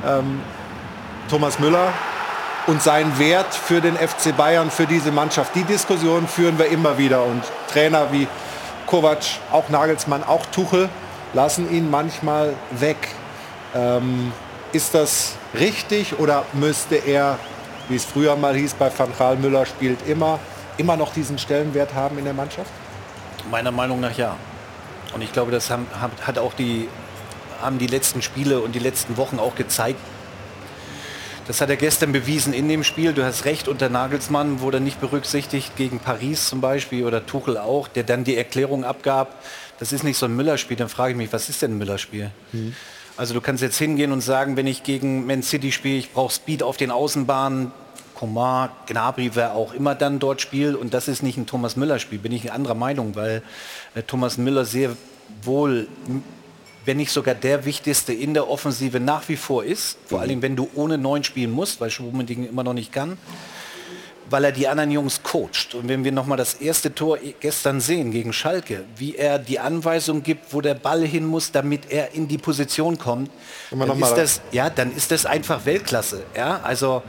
ähm, 0.06 0.40
Thomas 1.28 1.58
Müller 1.58 1.92
und 2.66 2.82
seinen 2.82 3.18
Wert 3.18 3.54
für 3.54 3.80
den 3.80 3.96
FC 3.96 4.36
Bayern, 4.36 4.70
für 4.70 4.86
diese 4.86 5.10
Mannschaft. 5.10 5.54
Die 5.54 5.64
Diskussion 5.64 6.28
führen 6.28 6.58
wir 6.58 6.66
immer 6.66 6.98
wieder 6.98 7.24
und 7.24 7.42
Trainer 7.72 8.12
wie 8.12 8.28
Kovac, 8.86 9.24
auch 9.50 9.68
Nagelsmann, 9.68 10.22
auch 10.22 10.46
Tuchel 10.46 10.88
lassen 11.32 11.70
ihn 11.72 11.90
manchmal 11.90 12.54
weg. 12.70 12.96
Ähm, 13.74 14.32
ist 14.72 14.94
das 14.94 15.34
richtig 15.58 16.18
oder 16.18 16.44
müsste 16.52 16.96
er, 16.96 17.38
wie 17.88 17.96
es 17.96 18.04
früher 18.04 18.36
mal 18.36 18.54
hieß 18.54 18.74
bei 18.74 18.90
Van 18.96 19.40
Müller 19.40 19.66
spielt 19.66 20.06
immer, 20.08 20.38
immer 20.78 20.96
noch 20.96 21.12
diesen 21.12 21.38
Stellenwert 21.38 21.94
haben 21.94 22.18
in 22.18 22.24
der 22.24 22.34
Mannschaft? 22.34 22.70
Meiner 23.50 23.70
Meinung 23.70 24.00
nach 24.00 24.16
ja. 24.16 24.36
Und 25.14 25.22
ich 25.22 25.32
glaube, 25.32 25.50
das 25.50 25.70
haben, 25.70 25.86
hat 26.26 26.38
auch 26.38 26.54
die, 26.54 26.88
haben 27.60 27.78
die 27.78 27.86
letzten 27.86 28.22
Spiele 28.22 28.60
und 28.60 28.74
die 28.74 28.78
letzten 28.78 29.16
Wochen 29.16 29.38
auch 29.38 29.54
gezeigt. 29.54 30.00
Das 31.46 31.60
hat 31.60 31.70
er 31.70 31.76
gestern 31.76 32.12
bewiesen 32.12 32.52
in 32.52 32.68
dem 32.68 32.84
Spiel. 32.84 33.12
Du 33.12 33.24
hast 33.24 33.44
recht, 33.44 33.66
unter 33.66 33.88
Nagelsmann 33.88 34.60
wurde 34.60 34.80
nicht 34.80 35.00
berücksichtigt 35.00 35.76
gegen 35.76 35.98
Paris 35.98 36.46
zum 36.46 36.60
Beispiel 36.60 37.04
oder 37.04 37.26
Tuchel 37.26 37.58
auch, 37.58 37.88
der 37.88 38.04
dann 38.04 38.22
die 38.22 38.36
Erklärung 38.36 38.84
abgab, 38.84 39.34
das 39.82 39.92
ist 39.92 40.04
nicht 40.04 40.16
so 40.16 40.26
ein 40.26 40.36
Müllerspiel. 40.36 40.76
Dann 40.76 40.88
frage 40.88 41.10
ich 41.10 41.16
mich, 41.16 41.32
was 41.32 41.48
ist 41.48 41.60
denn 41.60 41.72
ein 41.72 41.78
Müllerspiel? 41.78 42.30
Mhm. 42.52 42.72
Also 43.16 43.34
du 43.34 43.40
kannst 43.40 43.64
jetzt 43.64 43.78
hingehen 43.78 44.12
und 44.12 44.20
sagen, 44.20 44.56
wenn 44.56 44.68
ich 44.68 44.84
gegen 44.84 45.26
Man 45.26 45.42
City 45.42 45.72
spiele, 45.72 45.98
ich 45.98 46.12
brauche 46.12 46.32
Speed 46.32 46.62
auf 46.62 46.76
den 46.76 46.92
Außenbahnen, 46.92 47.72
Komar, 48.14 48.76
Gnabry, 48.86 49.32
wer 49.34 49.54
auch 49.56 49.74
immer 49.74 49.96
dann 49.96 50.20
dort 50.20 50.40
spielt 50.40 50.76
und 50.76 50.94
das 50.94 51.08
ist 51.08 51.24
nicht 51.24 51.36
ein 51.36 51.46
Thomas 51.46 51.74
Müller-Spiel, 51.74 52.20
bin 52.20 52.30
ich 52.30 52.44
in 52.44 52.50
anderer 52.52 52.76
Meinung, 52.76 53.16
weil 53.16 53.42
äh, 53.96 54.04
Thomas 54.04 54.38
Müller 54.38 54.64
sehr 54.64 54.90
wohl 55.42 55.88
wenn 56.84 56.96
nicht 56.96 57.10
sogar 57.10 57.34
der 57.34 57.64
wichtigste 57.64 58.12
in 58.12 58.34
der 58.34 58.48
Offensive 58.48 59.00
nach 59.00 59.28
wie 59.28 59.36
vor 59.36 59.64
ist, 59.64 59.98
vor 60.06 60.18
mhm. 60.18 60.22
allem 60.22 60.42
wenn 60.42 60.54
du 60.54 60.70
ohne 60.76 60.96
neun 60.96 61.24
spielen 61.24 61.50
musst, 61.50 61.80
weil 61.80 61.90
Schwummending 61.90 62.48
immer 62.48 62.62
noch 62.62 62.74
nicht 62.74 62.92
kann, 62.92 63.18
weil 64.32 64.44
er 64.44 64.52
die 64.52 64.66
anderen 64.66 64.90
Jungs 64.90 65.22
coacht. 65.22 65.74
Und 65.74 65.88
wenn 65.88 66.04
wir 66.04 66.10
nochmal 66.10 66.38
das 66.38 66.54
erste 66.54 66.94
Tor 66.94 67.18
gestern 67.40 67.80
sehen 67.80 68.10
gegen 68.10 68.32
Schalke, 68.32 68.84
wie 68.96 69.14
er 69.14 69.38
die 69.38 69.60
Anweisung 69.60 70.22
gibt, 70.22 70.54
wo 70.54 70.62
der 70.62 70.74
Ball 70.74 71.02
hin 71.02 71.26
muss, 71.26 71.52
damit 71.52 71.92
er 71.92 72.14
in 72.14 72.28
die 72.28 72.38
Position 72.38 72.98
kommt, 72.98 73.30
dann 73.70 74.00
ist, 74.00 74.14
das, 74.14 74.40
ja, 74.50 74.70
dann 74.70 74.96
ist 74.96 75.10
das 75.10 75.26
einfach 75.26 75.66
Weltklasse. 75.66 76.24
Ja? 76.34 76.60
Also, 76.62 77.02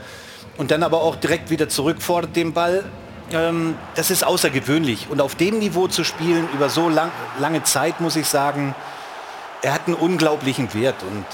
und 0.58 0.70
dann 0.70 0.82
aber 0.82 1.02
auch 1.02 1.16
direkt 1.16 1.48
wieder 1.48 1.68
zurückfordert 1.68 2.36
den 2.36 2.52
Ball. 2.52 2.84
Ähm, 3.32 3.76
das 3.94 4.10
ist 4.10 4.22
außergewöhnlich. 4.22 5.08
Und 5.08 5.22
auf 5.22 5.34
dem 5.34 5.58
Niveau 5.58 5.88
zu 5.88 6.04
spielen 6.04 6.46
über 6.54 6.68
so 6.68 6.90
lang, 6.90 7.10
lange 7.40 7.62
Zeit, 7.62 8.02
muss 8.02 8.16
ich 8.16 8.26
sagen, 8.26 8.74
er 9.62 9.72
hat 9.72 9.86
einen 9.86 9.96
unglaublichen 9.96 10.74
Wert 10.74 11.02
und 11.10 11.24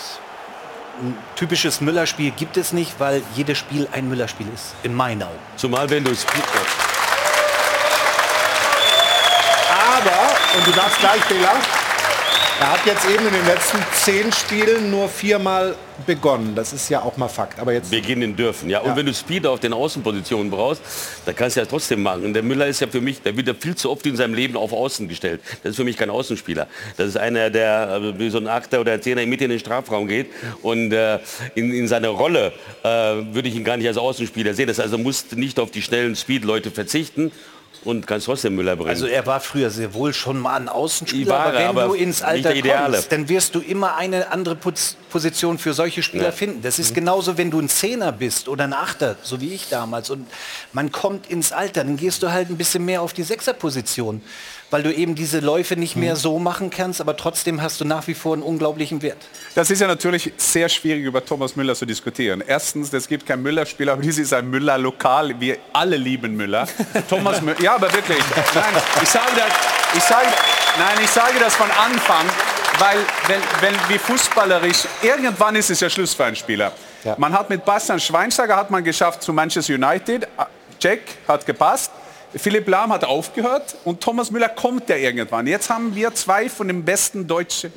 ein 1.00 1.16
typisches 1.36 1.80
Müller-Spiel 1.80 2.30
gibt 2.32 2.56
es 2.56 2.72
nicht, 2.72 2.98
weil 2.98 3.22
jedes 3.34 3.58
Spiel 3.58 3.88
ein 3.92 4.08
Müller-Spiel 4.08 4.46
ist, 4.54 4.74
in 4.82 4.94
meinen 4.94 5.22
Augen. 5.22 5.38
Zumal 5.56 5.88
wenn 5.90 6.04
du 6.04 6.10
es... 6.10 6.26
Aber, 9.70 10.56
und 10.56 10.66
du 10.66 10.72
darfst 10.72 10.98
gleich, 10.98 11.22
Fehler, 11.24 11.54
er 12.60 12.72
hat 12.72 12.84
jetzt 12.84 13.06
eben 13.06 13.26
in 13.26 13.32
den 13.32 13.46
letzten 13.46 13.78
zehn 13.94 14.30
Spielen 14.32 14.90
nur 14.90 15.08
viermal 15.08 15.74
begonnen. 16.06 16.54
Das 16.54 16.74
ist 16.74 16.90
ja 16.90 17.00
auch 17.00 17.16
mal 17.16 17.28
Fakt. 17.28 17.58
Aber 17.58 17.72
jetzt 17.72 17.90
beginnen 17.90 18.36
dürfen. 18.36 18.68
Ja. 18.68 18.80
Und 18.80 18.90
ja. 18.90 18.96
wenn 18.96 19.06
du 19.06 19.14
Speed 19.14 19.46
auf 19.46 19.60
den 19.60 19.72
Außenpositionen 19.72 20.50
brauchst, 20.50 20.82
dann 21.24 21.34
kannst 21.34 21.56
du 21.56 21.60
ja 21.60 21.66
trotzdem 21.66 22.02
machen. 22.02 22.22
Und 22.22 22.34
der 22.34 22.42
Müller 22.42 22.66
ist 22.66 22.80
ja 22.80 22.86
für 22.86 23.00
mich, 23.00 23.22
der 23.22 23.34
wird 23.34 23.48
ja 23.48 23.54
viel 23.54 23.74
zu 23.76 23.90
oft 23.90 24.04
in 24.04 24.14
seinem 24.14 24.34
Leben 24.34 24.58
auf 24.58 24.74
Außen 24.74 25.08
gestellt. 25.08 25.40
Das 25.62 25.70
ist 25.70 25.76
für 25.76 25.84
mich 25.84 25.96
kein 25.96 26.10
Außenspieler. 26.10 26.66
Das 26.98 27.08
ist 27.08 27.16
einer, 27.16 27.48
der 27.48 27.98
äh, 28.02 28.18
wie 28.18 28.28
so 28.28 28.36
ein 28.36 28.46
Achter 28.46 28.82
oder 28.82 29.00
Zehner 29.00 29.24
mit 29.24 29.40
in 29.40 29.48
den 29.48 29.58
Strafraum 29.58 30.06
geht. 30.06 30.26
Und 30.60 30.92
äh, 30.92 31.18
in, 31.54 31.72
in 31.72 31.88
seiner 31.88 32.08
Rolle 32.10 32.52
äh, 32.82 32.88
würde 32.88 33.48
ich 33.48 33.56
ihn 33.56 33.64
gar 33.64 33.78
nicht 33.78 33.88
als 33.88 33.96
Außenspieler 33.96 34.52
sehen. 34.52 34.66
Das 34.66 34.78
heißt, 34.78 34.92
er 34.92 34.98
muss 34.98 35.32
nicht 35.32 35.58
auf 35.58 35.70
die 35.70 35.80
schnellen 35.80 36.14
Speed-Leute 36.14 36.70
verzichten 36.70 37.32
und 37.84 38.06
kannst 38.06 38.26
trotzdem 38.26 38.56
Müller 38.56 38.76
bringen. 38.76 38.90
Also 38.90 39.06
er 39.06 39.26
war 39.26 39.40
früher 39.40 39.70
sehr 39.70 39.94
wohl 39.94 40.12
schon 40.12 40.38
mal 40.38 40.56
ein 40.56 40.68
Außenspieler, 40.68 41.34
aber 41.34 41.58
wenn 41.58 41.66
aber 41.66 41.84
du 41.86 41.94
ins 41.94 42.22
Alter 42.22 42.52
kommst, 42.54 43.10
dann 43.12 43.28
wirst 43.28 43.54
du 43.54 43.60
immer 43.60 43.96
eine 43.96 44.30
andere 44.30 44.56
Position 44.56 45.58
für 45.58 45.72
solche 45.72 46.02
Spieler 46.02 46.24
ja. 46.24 46.32
finden. 46.32 46.62
Das 46.62 46.78
ist 46.78 46.90
mhm. 46.90 46.96
genauso, 46.96 47.38
wenn 47.38 47.50
du 47.50 47.58
ein 47.58 47.68
Zehner 47.68 48.12
bist 48.12 48.48
oder 48.48 48.64
ein 48.64 48.74
Achter, 48.74 49.16
so 49.22 49.40
wie 49.40 49.54
ich 49.54 49.68
damals, 49.68 50.10
und 50.10 50.26
man 50.72 50.92
kommt 50.92 51.30
ins 51.30 51.52
Alter, 51.52 51.84
dann 51.84 51.96
gehst 51.96 52.22
du 52.22 52.30
halt 52.30 52.50
ein 52.50 52.56
bisschen 52.56 52.84
mehr 52.84 53.02
auf 53.02 53.12
die 53.12 53.22
Sechserposition 53.22 54.20
weil 54.70 54.82
du 54.82 54.94
eben 54.94 55.14
diese 55.14 55.40
Läufe 55.40 55.76
nicht 55.76 55.96
mehr 55.96 56.14
mhm. 56.14 56.18
so 56.18 56.38
machen 56.38 56.70
kannst, 56.70 57.00
aber 57.00 57.16
trotzdem 57.16 57.60
hast 57.60 57.80
du 57.80 57.84
nach 57.84 58.06
wie 58.06 58.14
vor 58.14 58.34
einen 58.34 58.42
unglaublichen 58.42 59.02
Wert. 59.02 59.18
Das 59.54 59.70
ist 59.70 59.80
ja 59.80 59.86
natürlich 59.86 60.32
sehr 60.36 60.68
schwierig 60.68 61.04
über 61.04 61.24
Thomas 61.24 61.56
Müller 61.56 61.74
zu 61.74 61.86
diskutieren. 61.86 62.42
Erstens, 62.46 62.92
es 62.92 63.08
gibt 63.08 63.26
kein 63.26 63.42
Müller-Spiel, 63.42 63.88
aber 63.88 64.02
dies 64.02 64.18
ist 64.18 64.32
ein 64.32 64.48
Müller-Lokal. 64.48 65.40
Wir 65.40 65.58
alle 65.72 65.96
lieben 65.96 66.36
Müller. 66.36 66.68
Thomas 67.08 67.42
Müller, 67.42 67.60
ja, 67.60 67.74
aber 67.74 67.92
wirklich. 67.92 68.18
Nein, 68.54 68.82
ich 69.02 69.08
sage 69.08 69.32
das, 69.36 69.96
ich 69.96 70.02
sage, 70.02 70.28
nein, 70.78 70.98
ich 71.02 71.10
sage 71.10 71.38
das 71.40 71.54
von 71.54 71.70
Anfang, 71.70 72.26
weil 72.78 72.98
wenn, 73.26 73.40
wenn 73.60 73.74
wie 73.88 73.98
fußballerisch, 73.98 74.84
irgendwann 75.02 75.56
ist 75.56 75.70
es 75.70 75.80
ja 75.80 75.90
Schluss 75.90 76.14
für 76.14 76.24
einen 76.24 76.36
Spieler. 76.36 76.72
Ja. 77.04 77.16
Man 77.18 77.32
hat 77.32 77.50
mit 77.50 77.64
Bastian 77.64 77.98
Schweinsteiger 77.98 78.56
hat 78.56 78.70
man 78.70 78.84
geschafft 78.84 79.22
zu 79.22 79.32
Manchester 79.32 79.74
United. 79.74 80.28
Check, 80.78 81.02
hat 81.26 81.44
gepasst. 81.44 81.90
Philipp 82.34 82.68
Lahm 82.68 82.92
hat 82.92 83.04
aufgehört 83.04 83.76
und 83.84 84.00
Thomas 84.00 84.30
Müller 84.30 84.48
kommt 84.48 84.88
ja 84.88 84.96
irgendwann. 84.96 85.46
Jetzt 85.46 85.68
haben 85.68 85.94
wir 85.94 86.14
zwei 86.14 86.48
von 86.48 86.68
den 86.68 86.84
besten 86.84 87.26
deutschen 87.26 87.72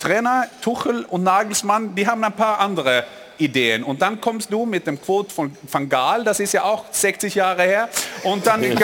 Trainer, 0.00 0.46
Tuchel 0.62 1.04
und 1.04 1.24
Nagelsmann, 1.24 1.94
die 1.94 2.06
haben 2.06 2.24
ein 2.24 2.32
paar 2.32 2.60
andere 2.60 3.04
Ideen. 3.38 3.84
Und 3.84 4.02
dann 4.02 4.20
kommst 4.20 4.52
du 4.52 4.66
mit 4.66 4.86
dem 4.86 5.00
Quote 5.00 5.32
von 5.32 5.56
Van 5.70 5.88
Gaal, 5.88 6.24
das 6.24 6.40
ist 6.40 6.52
ja 6.52 6.64
auch 6.64 6.84
60 6.90 7.34
Jahre 7.34 7.62
her. 7.62 7.88
Und 8.24 8.46
dann, 8.46 8.62
äh, 8.62 8.76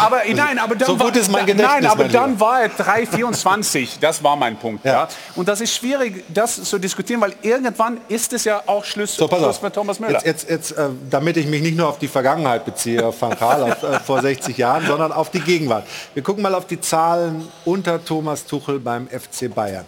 aber 0.00 0.22
nein, 0.32 0.58
aber 0.58 0.74
dann 0.74 0.86
so 0.86 0.98
war, 0.98 1.14
ist 1.14 1.30
mein 1.30 1.46
nein, 1.56 1.86
aber 1.86 2.04
dann 2.04 2.38
war 2.38 2.62
er 2.62 2.70
3,24. 2.70 3.98
Das 4.00 4.22
war 4.22 4.36
mein 4.36 4.56
Punkt. 4.56 4.84
Ja. 4.84 4.92
ja. 4.92 5.08
Und 5.34 5.48
das 5.48 5.60
ist 5.60 5.74
schwierig, 5.74 6.24
das 6.32 6.62
zu 6.62 6.78
diskutieren, 6.78 7.20
weil 7.20 7.34
irgendwann 7.42 7.98
ist 8.08 8.32
es 8.32 8.44
ja 8.44 8.62
auch 8.66 8.84
Schluss, 8.84 9.16
so, 9.16 9.28
Schluss 9.28 9.62
mit 9.62 9.74
Thomas 9.74 9.98
Müller. 10.00 10.24
Jetzt, 10.24 10.48
jetzt, 10.48 10.50
jetzt 10.50 10.72
äh, 10.72 10.88
damit 11.10 11.36
ich 11.36 11.46
mich 11.46 11.62
nicht 11.62 11.76
nur 11.76 11.88
auf 11.88 11.98
die 11.98 12.08
Vergangenheit 12.08 12.64
beziehe, 12.64 13.04
auf 13.04 13.20
Van 13.20 13.36
Gaal 13.38 13.62
auf, 13.62 13.82
äh, 13.82 14.00
vor 14.00 14.20
60 14.20 14.56
Jahren, 14.56 14.86
sondern 14.86 15.12
auf 15.12 15.30
die 15.30 15.40
Gegenwart. 15.40 15.86
Wir 16.14 16.22
gucken 16.22 16.42
mal 16.42 16.54
auf 16.54 16.66
die 16.66 16.80
Zahlen 16.80 17.48
unter 17.64 18.04
Thomas 18.04 18.44
Tuchel 18.44 18.78
beim 18.78 19.08
FC 19.08 19.52
Bayern. 19.52 19.84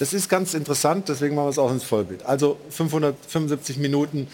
Das 0.00 0.14
ist 0.14 0.30
ganz 0.30 0.54
interessant, 0.54 1.10
deswegen 1.10 1.34
machen 1.34 1.46
wir 1.46 1.50
es 1.50 1.58
auch 1.58 1.70
ins 1.70 1.84
Vollbild. 1.84 2.24
Also 2.24 2.56
575 2.70 3.76
Minuten 3.76 4.28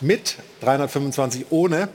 mit, 0.00 0.38
325 0.60 1.46
ohne, 1.50 1.88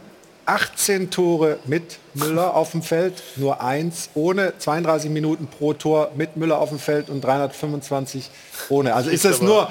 18 0.45 1.11
Tore 1.11 1.59
mit 1.65 1.99
Müller 2.13 2.55
auf 2.55 2.71
dem 2.71 2.81
Feld, 2.81 3.21
nur 3.35 3.61
eins 3.61 4.09
ohne, 4.15 4.53
32 4.57 5.11
Minuten 5.11 5.47
pro 5.47 5.73
Tor 5.73 6.11
mit 6.15 6.37
Müller 6.37 6.59
auf 6.59 6.69
dem 6.69 6.79
Feld 6.79 7.09
und 7.09 7.19
325 7.21 8.31
ohne. 8.69 8.95
Also 8.95 9.09
ist 9.09 9.25
das 9.25 9.41
nur 9.41 9.69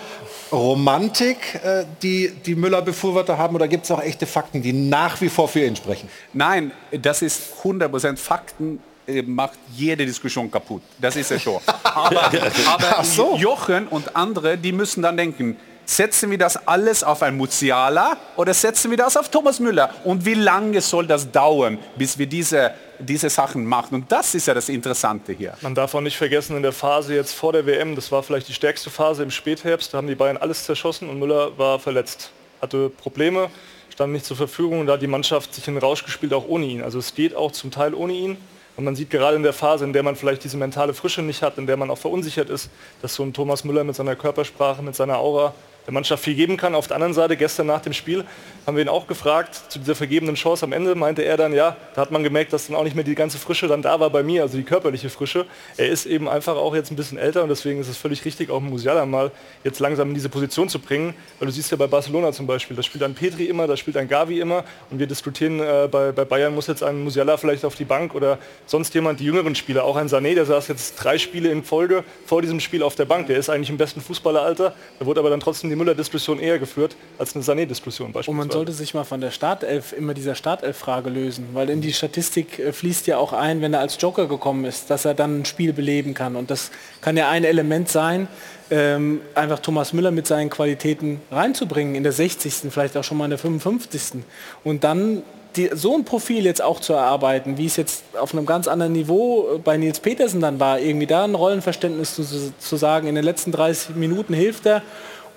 Romantik, 0.53 1.39
äh, 1.65 1.85
die 2.03 2.31
die 2.45 2.55
Müller-Befürworter 2.55 3.39
haben 3.39 3.55
oder 3.55 3.67
gibt 3.67 3.87
es 3.87 3.91
auch 3.91 4.03
echte 4.03 4.27
Fakten, 4.27 4.61
die 4.61 4.75
nach 4.75 5.23
wie 5.23 5.31
vor 5.31 5.49
für 5.49 5.65
ihn 5.65 5.75
sprechen? 5.75 6.11
Nein, 6.35 6.71
das 6.93 7.23
ist 7.23 7.41
100% 7.65 8.19
Fakten 8.19 8.79
macht 9.27 9.59
jede 9.75 10.05
Diskussion 10.05 10.51
kaputt. 10.51 10.83
Das 11.01 11.17
ist 11.17 11.31
ja 11.31 11.39
schon. 11.39 11.61
Aber, 11.85 12.31
aber 12.67 13.05
so. 13.05 13.37
Jochen 13.37 13.89
und 13.89 14.15
andere, 14.15 14.57
die 14.57 14.73
müssen 14.73 15.03
dann 15.03 15.17
denken, 15.17 15.57
setzen 15.89 16.31
wir 16.31 16.39
das 16.39 16.69
alles 16.69 17.03
auf 17.03 17.23
ein 17.23 17.37
Musiala 17.37 18.17
oder 18.37 18.53
setzen 18.53 18.91
wir 18.91 18.99
das 18.99 19.17
auf 19.17 19.31
Thomas 19.31 19.59
Müller? 19.59 19.91
Und 20.05 20.25
wie 20.25 20.35
lange 20.35 20.81
soll 20.81 21.07
das 21.07 21.31
dauern, 21.31 21.79
bis 21.97 22.19
wir 22.19 22.27
diese, 22.27 22.73
diese 22.99 23.31
Sachen 23.31 23.65
machen? 23.65 23.95
Und 23.95 24.13
das 24.13 24.35
ist 24.35 24.47
ja 24.47 24.55
das 24.55 24.69
Interessante 24.69 25.33
hier. 25.33 25.55
Man 25.63 25.75
darf 25.75 25.95
auch 25.95 26.01
nicht 26.01 26.17
vergessen, 26.17 26.57
in 26.57 26.63
der 26.63 26.73
Phase 26.73 27.15
jetzt 27.15 27.35
vor 27.35 27.53
der 27.53 27.65
WM, 27.67 27.97
das 27.97 28.13
war 28.13 28.23
vielleicht 28.23 28.49
die 28.49 28.55
stärkste 28.55 28.91
Phase 28.91 29.23
im 29.23 29.31
Spätherbst, 29.31 29.93
da 29.93 29.99
haben 29.99 30.07
die 30.07 30.15
Bayern 30.15 30.37
alles 30.37 30.65
zerschossen 30.65 31.09
und 31.09 31.19
Müller 31.19 31.57
war 31.57 31.79
verletzt, 31.79 32.31
hatte 32.61 32.91
Probleme, 32.91 33.49
stand 33.93 34.13
nicht 34.13 34.27
zur 34.27 34.37
Verfügung 34.37 34.81
und 34.81 34.87
da 34.87 34.93
hat 34.93 35.03
die 35.03 35.07
Mannschaft 35.07 35.55
sich 35.55 35.67
in 35.67 35.75
den 35.75 35.81
Rausch 35.81 36.05
gespielt, 36.05 36.35
auch 36.35 36.47
ohne 36.47 36.67
ihn. 36.67 36.83
Also 36.83 36.99
es 36.99 37.15
geht 37.15 37.35
auch 37.35 37.51
zum 37.51 37.71
Teil 37.71 37.95
ohne 37.95 38.13
ihn. 38.13 38.37
Und 38.79 38.85
man 38.85 38.95
sieht 38.95 39.11
gerade 39.11 39.35
in 39.35 39.43
der 39.43 39.53
Phase, 39.53 39.85
in 39.85 39.93
der 39.93 40.05
man 40.05 40.15
vielleicht 40.15 40.45
diese 40.45 40.57
mentale 40.57 40.95
Frische 40.95 41.21
nicht 41.21 41.43
hat, 41.43 41.59
in 41.59 41.67
der 41.67 41.77
man 41.77 41.91
auch 41.91 41.99
verunsichert 41.99 42.49
ist, 42.49 42.71
dass 43.03 43.13
so 43.13 43.25
ein 43.25 43.33
Thomas 43.33 43.65
Müller 43.65 43.83
mit 43.83 43.97
seiner 43.97 44.15
Körpersprache, 44.15 44.83
mit 44.83 44.95
seiner 44.95 45.19
Aura 45.19 45.53
der 45.89 45.95
Mannschaft 45.95 46.23
viel 46.23 46.35
geben 46.35 46.59
kann. 46.59 46.75
Auf 46.75 46.87
der 46.87 46.97
anderen 46.97 47.15
Seite, 47.15 47.35
gestern 47.35 47.67
nach 47.67 47.81
dem 47.81 47.95
Spiel, 47.95 48.23
haben 48.67 48.77
wir 48.77 48.85
ihn 48.85 48.91
auch 48.91 49.07
gefragt, 49.07 49.59
zu 49.71 49.79
dieser 49.79 49.95
vergebenen 49.95 50.35
Chance 50.35 50.67
am 50.67 50.73
Ende, 50.73 50.95
meinte 50.95 51.23
er 51.23 51.39
dann, 51.39 51.55
ja, 51.55 51.79
da 51.95 52.03
hat 52.03 52.11
man 52.11 52.23
gemerkt, 52.23 52.53
dass 52.53 52.67
dann 52.67 52.77
auch 52.77 52.85
nicht 52.85 52.95
mehr 52.95 53.05
die 53.05 53.15
ganze 53.15 53.39
Frische 53.39 53.69
dann 53.69 53.81
da 53.81 53.99
war 53.99 54.11
bei 54.11 54.23
mir, 54.23 54.43
also 54.43 54.59
die 54.59 54.65
körperliche 54.65 55.09
Frische. 55.09 55.47
Er 55.79 55.89
ist 55.89 56.05
eben 56.05 56.29
einfach 56.29 56.57
auch 56.57 56.75
jetzt 56.75 56.91
ein 56.91 56.97
bisschen 56.97 57.17
älter 57.17 57.43
und 57.43 57.49
deswegen 57.49 57.81
ist 57.81 57.89
es 57.89 57.97
völlig 57.97 58.23
richtig, 58.27 58.51
auch 58.51 58.61
Musiala 58.61 59.07
mal 59.07 59.31
jetzt 59.65 59.81
langsam 59.81 60.09
in 60.09 60.15
diese 60.15 60.29
Position 60.29 60.69
zu 60.69 60.79
bringen, 60.79 61.15
weil 61.39 61.47
du 61.47 61.53
siehst 61.53 61.71
ja 61.71 61.79
bei 61.79 61.87
Barcelona 61.87 62.33
zum 62.33 62.47
Beispiel, 62.47 62.77
da 62.77 62.83
spielt 62.83 63.03
ein 63.03 63.15
Petri 63.15 63.47
immer, 63.47 63.67
da 63.67 63.75
spielt 63.75 63.97
ein 63.97 64.09
Gavi 64.09 64.41
immer 64.41 64.65
und 64.91 64.99
wir 64.99 65.07
diskutieren, 65.07 65.59
äh, 65.61 65.89
bei, 65.91 66.13
bei 66.13 66.27
Bayern 66.27 66.55
muss 66.55 66.67
jetzt 66.67 66.83
ein 66.83 67.03
Musiala 67.03 67.39
vielleicht 67.39 67.65
auf 67.65 67.77
die 67.77 67.87
Bank 67.87 68.15
oder 68.15 68.37
sonst 68.67 68.93
jemand, 68.93 69.21
die 69.21 69.25
jüngeren 69.25 69.55
Spieler, 69.55 69.85
auch 69.85 69.97
ein 69.97 70.09
Sané, 70.09 70.35
der 70.35 70.45
saß 70.45 70.69
jetzt 70.69 70.97
drei 70.97 71.17
Spiele 71.17 71.51
in 71.51 71.65
Folge 71.65 72.05
vor 72.27 72.43
diesem 72.43 72.61
Spiel 72.61 72.83
auf 72.83 72.95
der 72.95 73.07
Bank, 73.07 73.29
der 73.29 73.39
ist 73.39 73.49
eigentlich 73.49 73.71
im 73.71 73.79
besten 73.79 74.03
Fußballeralter, 74.03 74.75
da 74.99 75.07
wurde 75.07 75.21
aber 75.21 75.31
dann 75.31 75.41
trotzdem 75.41 75.71
die 75.71 75.78
Müller-Diskussion 75.79 76.39
eher 76.39 76.59
geführt 76.59 76.97
als 77.19 77.35
eine 77.35 77.45
Sané-Diskussion 77.45 78.13
beispielsweise. 78.13 78.31
Und 78.31 78.37
man 78.37 78.51
sollte 78.51 78.73
sich 78.73 78.95
mal 78.95 79.05
von 79.05 79.21
der 79.21 79.31
Startelf, 79.31 79.93
immer 79.93 80.15
dieser 80.15 80.35
Startelf-Frage 80.35 81.11
lösen, 81.11 81.49
weil 81.53 81.71
in 81.71 81.81
die 81.81 81.93
Statistik 81.93 82.59
äh, 82.59 82.73
fließt 82.73 83.07
ja 83.07 83.19
auch 83.19 83.33
ein, 83.33 83.63
wenn 83.63 83.73
er 83.73 83.81
als 83.81 83.97
Joker 84.01 84.27
gekommen 84.27 84.65
ist, 84.65 84.91
dass 84.91 85.05
er 85.05 85.15
dann 85.15 85.41
ein 85.41 85.45
Spiel 85.45 85.73
beleben 85.73 86.15
kann. 86.15 86.37
Und 86.37 86.51
das 86.51 86.71
kann 87.01 87.17
ja 87.17 87.29
ein 87.31 87.45
Element 87.45 87.89
sein, 87.89 88.29
ähm, 88.71 89.21
einfach 89.35 89.61
Thomas 89.61 89.93
Müller 89.93 90.11
mit 90.11 90.27
seinen 90.27 90.51
Qualitäten 90.51 91.21
reinzubringen 91.31 91.95
in 91.95 92.03
der 92.03 92.13
60. 92.13 92.71
vielleicht 92.71 92.97
auch 92.97 93.05
schon 93.05 93.17
mal 93.17 93.25
in 93.25 93.31
der 93.31 93.39
55. 93.39 94.23
Und 94.65 94.85
dann 94.85 95.23
die, 95.57 95.71
so 95.73 95.95
ein 95.95 96.05
Profil 96.05 96.45
jetzt 96.45 96.63
auch 96.63 96.81
zu 96.81 96.93
erarbeiten, 96.93 97.59
wie 97.59 97.67
es 97.67 97.77
jetzt 97.77 98.05
auf 98.19 98.33
einem 98.33 98.47
ganz 98.47 98.69
anderen 98.69 98.93
Niveau 98.93 99.55
äh, 99.55 99.59
bei 99.59 99.77
Nils 99.77 100.01
Petersen 100.01 100.41
dann 100.41 100.61
war, 100.61 100.79
irgendwie 100.79 101.07
da 101.07 101.25
ein 101.25 101.35
Rollenverständnis 101.35 102.15
zu, 102.15 102.25
zu 102.59 102.77
sagen, 102.77 103.09
in 103.09 103.15
den 103.15 103.25
letzten 103.25 103.53
30 103.53 103.97
Minuten 103.97 104.35
hilft 104.35 104.67
er 104.67 104.83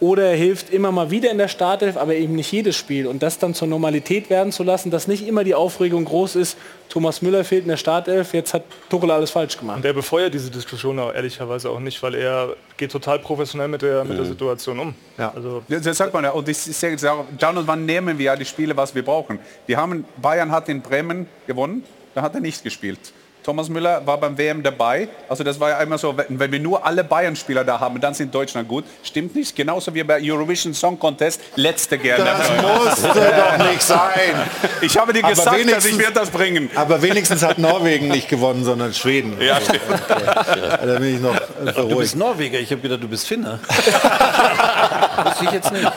oder 0.02 0.24
er 0.32 0.36
hilft 0.36 0.74
immer 0.74 0.92
mal 0.92 1.12
wieder 1.12 1.30
in 1.30 1.38
der 1.38 1.48
Startelf, 1.48 1.96
aber 1.96 2.16
eben 2.16 2.34
nicht 2.34 2.52
jedes 2.52 2.76
Spiel. 2.76 3.06
Und 3.06 3.22
das 3.22 3.38
dann 3.38 3.54
zur 3.54 3.68
Normalität 3.68 4.32
werden 4.32 4.52
zu 4.52 4.64
lassen, 4.64 4.90
dass 4.90 5.08
nicht 5.08 5.28
immer 5.28 5.44
die 5.44 5.54
Aufregung 5.54 6.06
groß 6.06 6.36
ist, 6.36 6.58
Thomas 6.90 7.22
Müller 7.22 7.44
fehlt 7.44 7.62
in 7.62 7.70
der 7.70 7.78
Startelf, 7.78 8.34
jetzt 8.34 8.56
hat 8.56 8.64
Tuchel 8.90 9.12
alles 9.12 9.30
falsch 9.30 9.58
gemacht. 9.60 9.78
Und 9.78 9.86
der 9.86 9.94
befeuert 9.94 10.34
diese 10.34 10.50
Diskussion 10.50 10.98
auch 10.98 11.14
ehrlicherweise 11.14 11.70
auch 11.70 11.80
nicht, 11.80 12.02
weil 12.02 12.16
er 12.16 12.56
geht 12.78 12.92
total 12.92 13.20
professionell 13.20 13.68
mit 13.68 13.84
der, 13.84 14.04
mit 14.04 14.18
der 14.18 14.26
Situation 14.26 14.80
um. 14.80 14.96
Ja. 15.20 15.32
Also 15.36 15.62
das 15.70 15.96
sagt 15.96 16.14
man 16.16 16.24
ja. 16.24 16.32
Und 16.32 16.50
ich 16.50 16.58
sage, 16.58 16.98
dann 17.38 17.58
und 17.60 17.68
wann 17.68 17.86
nehmen 17.86 18.18
wir 18.18 18.26
ja 18.26 18.36
die 18.36 18.46
Spiele, 18.46 18.76
was 18.76 18.96
wir 18.96 19.06
brauchen. 19.06 19.38
Die 19.68 19.78
haben, 19.78 20.04
Bayern 20.20 20.52
hat 20.52 20.68
in 20.68 20.82
Bremen 20.82 21.28
gewonnen, 21.46 21.84
da 22.16 22.24
hat 22.24 22.34
er 22.34 22.42
nicht 22.42 22.64
gespielt. 22.64 23.14
Thomas 23.44 23.70
Müller 23.70 24.06
war 24.06 24.18
beim 24.20 24.38
WM 24.38 24.62
dabei. 24.62 25.08
Also 25.28 25.44
das 25.44 25.60
war 25.60 25.70
ja 25.70 25.78
einmal 25.78 25.98
so, 25.98 26.16
wenn 26.28 26.52
wir 26.52 26.60
nur 26.60 26.86
alle 26.86 27.04
Bayern-Spieler 27.04 27.64
da 27.64 27.80
haben, 27.80 28.00
dann 28.00 28.14
sind 28.14 28.34
Deutschland 28.34 28.68
gut. 28.68 28.86
Stimmt 29.04 29.36
nicht. 29.36 29.56
Genauso 29.56 29.94
wie 29.94 30.04
bei 30.04 30.20
Eurovision 30.22 30.74
Song 30.74 31.00
Contest. 31.00 31.42
Letzte 31.56 31.98
gerne. 31.98 32.24
Das 32.24 32.50
musste 32.62 33.08
doch 33.58 33.66
nicht 33.70 33.82
sein. 33.82 34.36
Ich 34.82 34.98
habe 34.98 35.14
dir 35.14 35.24
gesagt, 35.24 35.72
dass 35.72 35.86
ich 35.86 35.98
werde 35.98 36.14
das 36.14 36.30
bringen. 36.30 36.70
Aber 36.76 37.02
wenigstens 37.02 37.44
hat 37.44 37.58
Norwegen 37.58 38.10
nicht 38.10 38.30
gewonnen, 38.30 38.64
sondern 38.64 38.94
Schweden. 38.94 39.40
Ja, 39.42 39.60
stimmt. 39.60 39.82
Da 40.08 41.00
bin 41.00 41.16
ich 41.16 41.22
noch 41.22 41.36
Du 41.76 41.98
bist 41.98 42.16
Norweger. 42.16 42.60
Ich 42.60 42.72
habe 42.72 42.82
gedacht, 42.82 43.02
du 43.04 43.08
bist 43.08 43.28
Finner. 43.28 43.60
Wusste 45.24 45.46
ich 45.46 45.52
jetzt 45.52 45.72
nicht. 45.72 45.92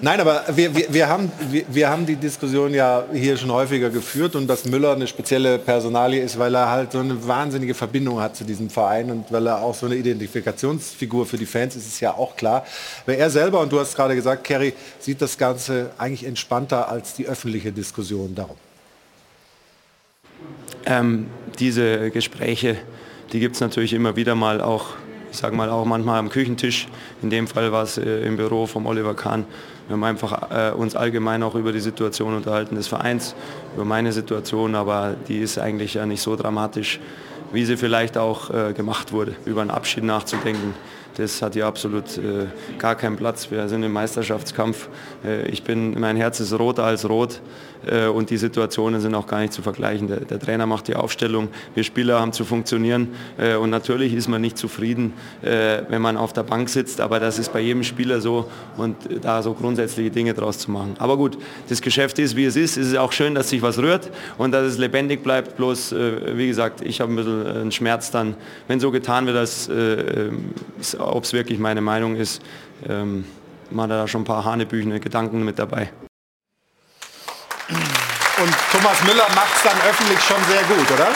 Nein, 0.00 0.20
aber 0.20 0.44
wir, 0.54 0.74
wir, 0.74 0.92
wir, 0.92 1.08
haben, 1.08 1.30
wir, 1.50 1.64
wir 1.68 1.88
haben 1.88 2.06
die 2.06 2.16
Diskussion 2.16 2.74
ja 2.74 3.04
hier 3.12 3.36
schon 3.36 3.50
häufiger 3.50 3.90
geführt 3.90 4.36
und 4.36 4.46
dass 4.46 4.64
Müller 4.64 4.92
eine 4.92 5.06
spezielle 5.06 5.58
Personalie 5.58 6.22
ist, 6.22 6.38
weil 6.38 6.54
er 6.54 6.70
halt 6.70 6.92
so 6.92 6.98
eine 6.98 7.26
wahnsinnige 7.26 7.74
Verbindung 7.74 8.20
hat 8.20 8.36
zu 8.36 8.44
diesem 8.44 8.70
Verein 8.70 9.10
und 9.10 9.32
weil 9.32 9.46
er 9.46 9.62
auch 9.62 9.74
so 9.74 9.86
eine 9.86 9.96
Identifikationsfigur 9.96 11.26
für 11.26 11.38
die 11.38 11.46
Fans 11.46 11.76
ist, 11.76 11.86
ist 11.86 12.00
ja 12.00 12.14
auch 12.14 12.36
klar. 12.36 12.64
Weil 13.06 13.16
er 13.16 13.30
selber, 13.30 13.60
und 13.60 13.72
du 13.72 13.80
hast 13.80 13.96
gerade 13.96 14.14
gesagt, 14.14 14.44
Kerry, 14.44 14.74
sieht 14.98 15.22
das 15.22 15.38
Ganze 15.38 15.90
eigentlich 15.98 16.24
entspannter 16.24 16.88
als 16.88 17.14
die 17.14 17.26
öffentliche 17.26 17.72
Diskussion 17.72 18.34
darum. 18.34 18.56
Ähm, 20.86 21.26
diese 21.58 22.10
Gespräche, 22.10 22.76
die 23.32 23.40
gibt 23.40 23.54
es 23.54 23.60
natürlich 23.60 23.92
immer 23.92 24.16
wieder 24.16 24.34
mal 24.34 24.60
auch 24.60 24.94
ich 25.30 25.38
sage 25.38 25.54
mal 25.54 25.70
auch 25.70 25.84
manchmal 25.84 26.18
am 26.18 26.28
Küchentisch. 26.28 26.88
In 27.22 27.30
dem 27.30 27.46
Fall 27.46 27.72
war 27.72 27.84
es 27.84 27.98
äh, 27.98 28.26
im 28.26 28.36
Büro 28.36 28.66
vom 28.66 28.86
Oliver 28.86 29.14
Kahn. 29.14 29.44
Wir 29.86 29.94
haben 29.94 30.04
einfach 30.04 30.50
äh, 30.50 30.72
uns 30.72 30.94
allgemein 30.96 31.42
auch 31.42 31.54
über 31.54 31.72
die 31.72 31.80
Situation 31.80 32.34
unterhalten 32.34 32.76
des 32.76 32.88
Vereins, 32.88 33.34
über 33.74 33.84
meine 33.84 34.12
Situation, 34.12 34.74
aber 34.74 35.16
die 35.28 35.38
ist 35.38 35.58
eigentlich 35.58 35.94
ja 35.94 36.06
nicht 36.06 36.22
so 36.22 36.36
dramatisch, 36.36 37.00
wie 37.52 37.64
sie 37.64 37.76
vielleicht 37.76 38.16
auch 38.16 38.50
äh, 38.50 38.72
gemacht 38.72 39.12
wurde, 39.12 39.34
über 39.44 39.60
einen 39.60 39.70
Abschied 39.70 40.04
nachzudenken. 40.04 40.74
Das 41.16 41.42
hat 41.42 41.54
hier 41.54 41.66
absolut 41.66 42.16
äh, 42.18 42.46
gar 42.78 42.94
keinen 42.94 43.16
Platz. 43.16 43.50
Wir 43.50 43.68
sind 43.68 43.82
im 43.82 43.92
Meisterschaftskampf. 43.92 44.88
Äh, 45.24 45.48
ich 45.48 45.64
bin, 45.64 45.98
mein 45.98 46.16
Herz 46.16 46.40
ist 46.40 46.56
roter 46.56 46.84
als 46.84 47.08
rot. 47.08 47.40
Äh, 47.86 48.06
und 48.06 48.30
die 48.30 48.36
Situationen 48.36 49.00
sind 49.00 49.14
auch 49.14 49.26
gar 49.26 49.40
nicht 49.40 49.52
zu 49.52 49.62
vergleichen. 49.62 50.08
Der, 50.08 50.20
der, 50.20 50.38
Trainer 50.38 50.66
macht 50.66 50.88
die 50.88 50.96
Aufstellung, 50.96 51.48
wir 51.74 51.84
Spieler 51.84 52.20
haben 52.20 52.32
zu 52.32 52.44
funktionieren 52.44 53.08
äh, 53.38 53.54
und 53.56 53.70
natürlich 53.70 54.14
ist 54.14 54.28
man 54.28 54.40
nicht 54.40 54.58
zufrieden, 54.58 55.12
äh, 55.42 55.82
wenn 55.88 56.02
man 56.02 56.16
auf 56.16 56.32
der 56.32 56.42
Bank 56.42 56.68
sitzt, 56.68 57.00
aber 57.00 57.20
das 57.20 57.38
ist 57.38 57.52
bei 57.52 57.60
jedem 57.60 57.84
Spieler 57.84 58.20
so 58.20 58.50
und 58.76 58.96
da 59.22 59.42
so 59.42 59.54
grundsätzliche 59.54 60.10
Dinge 60.10 60.34
draus 60.34 60.58
zu 60.58 60.70
machen. 60.70 60.94
Aber 60.98 61.16
gut, 61.16 61.38
das 61.68 61.82
Geschäft 61.82 62.18
ist, 62.18 62.36
wie 62.36 62.44
es 62.44 62.56
ist. 62.56 62.76
Es 62.76 62.88
ist 62.88 62.96
auch 62.96 63.12
schön, 63.12 63.34
dass 63.34 63.50
sich 63.50 63.62
was 63.62 63.78
rührt 63.78 64.10
und 64.38 64.52
dass 64.52 64.64
es 64.64 64.78
lebendig 64.78 65.22
bleibt. 65.22 65.56
Bloß, 65.56 65.94
wie 66.34 66.46
gesagt, 66.46 66.80
ich 66.82 67.00
habe 67.00 67.12
ein 67.12 67.16
bisschen 67.16 67.46
einen 67.46 67.72
Schmerz 67.72 68.10
dann, 68.10 68.34
wenn 68.68 68.80
so 68.80 68.90
getan 68.90 69.26
wird, 69.26 69.36
als 69.36 69.70
ob 70.98 71.24
es 71.24 71.32
wirklich 71.32 71.58
meine 71.58 71.80
Meinung 71.80 72.16
ist. 72.16 72.42
Ähm, 72.88 73.24
man 73.70 73.90
hat 73.90 73.98
da 73.98 74.08
schon 74.08 74.22
ein 74.22 74.24
paar 74.24 74.44
hanebüchene 74.44 75.00
Gedanken 75.00 75.44
mit 75.44 75.58
dabei. 75.58 75.90
Und 78.40 78.54
Thomas 78.72 79.02
Müller 79.04 79.26
macht 79.34 79.54
es 79.54 79.62
dann 79.62 79.78
öffentlich 79.82 80.18
schon 80.20 80.42
sehr 80.48 80.62
gut, 80.62 80.90
oder? 80.92 81.08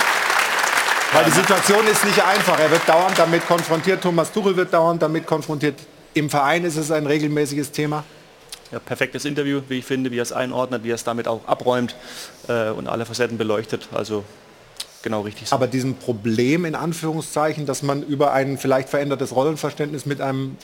Weil 1.13 1.25
die 1.25 1.31
Situation 1.31 1.87
ist 1.87 2.05
nicht 2.05 2.23
einfach. 2.23 2.59
Er 2.59 2.71
wird 2.71 2.87
dauernd 2.87 3.19
damit 3.19 3.47
konfrontiert. 3.47 4.03
Thomas 4.03 4.31
Tuchel 4.31 4.57
wird 4.57 4.75
dauernd 4.75 5.01
damit 5.01 5.27
konfrontiert. 5.27 5.79
Im 6.13 6.29
Verein 6.29 6.65
ist 6.65 6.77
es 6.77 6.91
ein 6.91 7.07
regelmäßiges 7.07 7.73
Thema. 7.73 8.05
Ja, 8.73 8.79
perfektes 8.79 9.25
Interview, 9.25 9.63
wie 9.69 9.79
ich 9.79 9.87
finde, 9.87 10.11
wie 10.11 10.19
er 10.19 10.23
es 10.23 10.33
einordnet, 10.33 10.85
wie 10.85 10.91
er 10.91 10.97
es 10.97 11.05
damit 11.05 11.27
auch 11.27 11.47
abräumt 11.47 11.95
äh, 12.49 12.71
und 12.71 12.89
alle 12.89 13.07
Facetten 13.07 13.39
beleuchtet. 13.39 13.89
Also 13.95 14.25
genau 15.03 15.23
richtig. 15.23 15.49
So. 15.49 15.57
Aber 15.57 15.67
diesem 15.67 15.95
Problem 15.95 16.67
in 16.67 16.75
Anführungszeichen, 16.75 17.65
dass 17.65 17.83
man 17.83 18.03
über 18.03 18.33
ein 18.33 18.59
vielleicht 18.59 18.91
verändertes 18.91 19.35
Rollenverständnis 19.35 20.05
mit 20.05 20.21
einem 20.21 20.59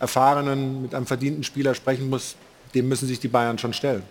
erfahrenen, 0.00 0.80
mit 0.80 0.94
einem 0.94 1.06
verdienten 1.06 1.44
Spieler 1.44 1.74
sprechen 1.74 2.08
muss, 2.08 2.36
dem 2.74 2.88
müssen 2.88 3.06
sich 3.06 3.20
die 3.20 3.28
Bayern 3.28 3.58
schon 3.58 3.74
stellen. 3.74 4.02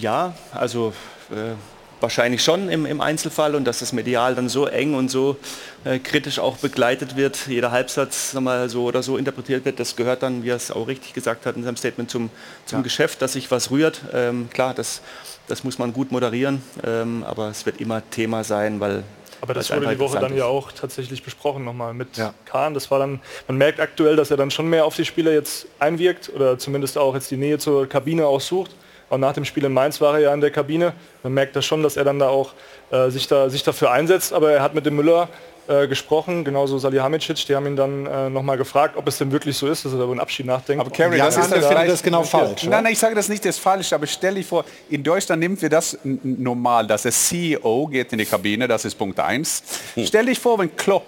Ja, 0.00 0.34
also 0.52 0.92
äh, 1.30 1.54
wahrscheinlich 2.00 2.42
schon 2.42 2.68
im, 2.68 2.86
im, 2.86 3.00
Einzelfall 3.00 3.54
und 3.54 3.64
dass 3.64 3.78
das 3.78 3.92
medial 3.92 4.34
dann 4.34 4.48
so 4.48 4.66
eng 4.66 4.94
und 4.94 5.10
so 5.10 5.36
äh, 5.84 5.98
kritisch 5.98 6.38
auch 6.38 6.58
begleitet 6.58 7.16
wird, 7.16 7.46
jeder 7.46 7.70
Halbsatz 7.70 8.34
mal, 8.34 8.68
so 8.68 8.84
oder 8.84 9.02
so 9.02 9.16
interpretiert 9.16 9.64
wird, 9.64 9.80
das 9.80 9.96
gehört 9.96 10.22
dann, 10.22 10.42
wie 10.42 10.50
er 10.50 10.56
es 10.56 10.70
auch 10.70 10.88
richtig 10.88 11.14
gesagt 11.14 11.46
hat 11.46 11.56
in 11.56 11.64
seinem 11.64 11.76
Statement 11.76 12.10
zum, 12.10 12.30
zum 12.66 12.80
ja. 12.80 12.82
Geschäft, 12.82 13.22
dass 13.22 13.32
sich 13.32 13.50
was 13.50 13.70
rührt. 13.70 14.02
Ähm, 14.12 14.48
klar, 14.52 14.74
das, 14.74 15.00
das 15.48 15.64
muss 15.64 15.78
man 15.78 15.92
gut 15.92 16.12
moderieren, 16.12 16.62
ähm, 16.84 17.24
aber 17.26 17.48
es 17.48 17.64
wird 17.64 17.80
immer 17.80 18.02
Thema 18.10 18.44
sein, 18.44 18.80
weil 18.80 19.02
aber 19.40 19.52
das 19.54 19.70
wurde 19.70 19.88
die 19.88 19.98
Woche 19.98 20.18
dann 20.18 20.32
ist. 20.32 20.38
ja 20.38 20.46
auch 20.46 20.72
tatsächlich 20.72 21.22
besprochen 21.22 21.64
nochmal 21.64 21.92
mit 21.92 22.16
ja. 22.16 22.32
Kahn. 22.46 22.72
Das 22.74 22.90
war 22.90 22.98
dann, 22.98 23.20
man 23.46 23.58
merkt 23.58 23.80
aktuell, 23.80 24.16
dass 24.16 24.30
er 24.30 24.36
dann 24.38 24.50
schon 24.50 24.68
mehr 24.68 24.84
auf 24.84 24.96
die 24.96 25.04
Spieler 25.04 25.32
jetzt 25.32 25.66
einwirkt 25.78 26.30
oder 26.34 26.58
zumindest 26.58 26.96
auch 26.96 27.14
jetzt 27.14 27.30
die 27.30 27.36
Nähe 27.36 27.58
zur 27.58 27.86
Kabine 27.86 28.26
aussucht. 28.26 28.70
Auch 29.08 29.18
nach 29.18 29.32
dem 29.32 29.44
Spiel 29.44 29.64
in 29.64 29.72
Mainz 29.72 30.00
war 30.00 30.14
er 30.14 30.20
ja 30.20 30.34
in 30.34 30.40
der 30.40 30.50
Kabine. 30.50 30.92
Man 31.22 31.34
merkt 31.34 31.54
das 31.54 31.64
schon, 31.64 31.82
dass 31.82 31.96
er 31.96 32.04
dann 32.04 32.18
da 32.18 32.28
auch 32.28 32.52
äh, 32.90 33.10
sich, 33.10 33.28
da, 33.28 33.48
sich 33.48 33.62
dafür 33.62 33.90
einsetzt. 33.92 34.32
Aber 34.32 34.52
er 34.52 34.62
hat 34.62 34.74
mit 34.74 34.84
dem 34.84 34.96
Müller 34.96 35.28
äh, 35.68 35.88
gesprochen, 35.88 36.44
genauso 36.44 36.78
Salihamidzic, 36.78 37.44
die 37.46 37.56
haben 37.56 37.66
ihn 37.66 37.76
dann 37.76 38.06
äh, 38.06 38.30
nochmal 38.30 38.56
gefragt, 38.56 38.96
ob 38.96 39.08
es 39.08 39.18
denn 39.18 39.32
wirklich 39.32 39.56
so 39.56 39.66
ist, 39.66 39.84
dass 39.84 39.92
er 39.92 39.98
über 39.98 40.12
einen 40.12 40.20
Abschied 40.20 40.46
nachdenkt. 40.46 40.80
Aber 40.80 40.90
Kerry, 40.90 41.18
das 41.18 41.36
ist 41.36 41.50
das, 41.50 41.68
das 41.68 42.02
genau 42.02 42.22
falsch. 42.22 42.64
Nein, 42.64 42.84
nein, 42.84 42.92
ich 42.92 42.98
sage 42.98 43.16
das 43.16 43.28
nicht, 43.28 43.44
das 43.44 43.56
ist 43.56 43.62
falsch, 43.62 43.92
aber 43.92 44.06
stell 44.06 44.36
dich 44.36 44.46
vor, 44.46 44.64
in 44.88 45.02
Deutschland 45.02 45.40
nehmen 45.40 45.60
wir 45.60 45.68
das 45.68 45.98
normal, 46.04 46.86
dass 46.86 47.02
der 47.02 47.10
CEO 47.10 47.88
geht 47.88 48.12
in 48.12 48.18
die 48.18 48.26
Kabine, 48.26 48.68
das 48.68 48.84
ist 48.84 48.94
Punkt 48.96 49.18
1. 49.18 49.62
Hm. 49.94 50.06
Stell 50.06 50.26
dich 50.26 50.38
vor, 50.38 50.58
wenn 50.58 50.76
Klopp 50.76 51.06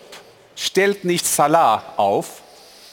stellt 0.57 1.05
nicht 1.05 1.25
Salah 1.25 1.95
auf, 1.97 2.43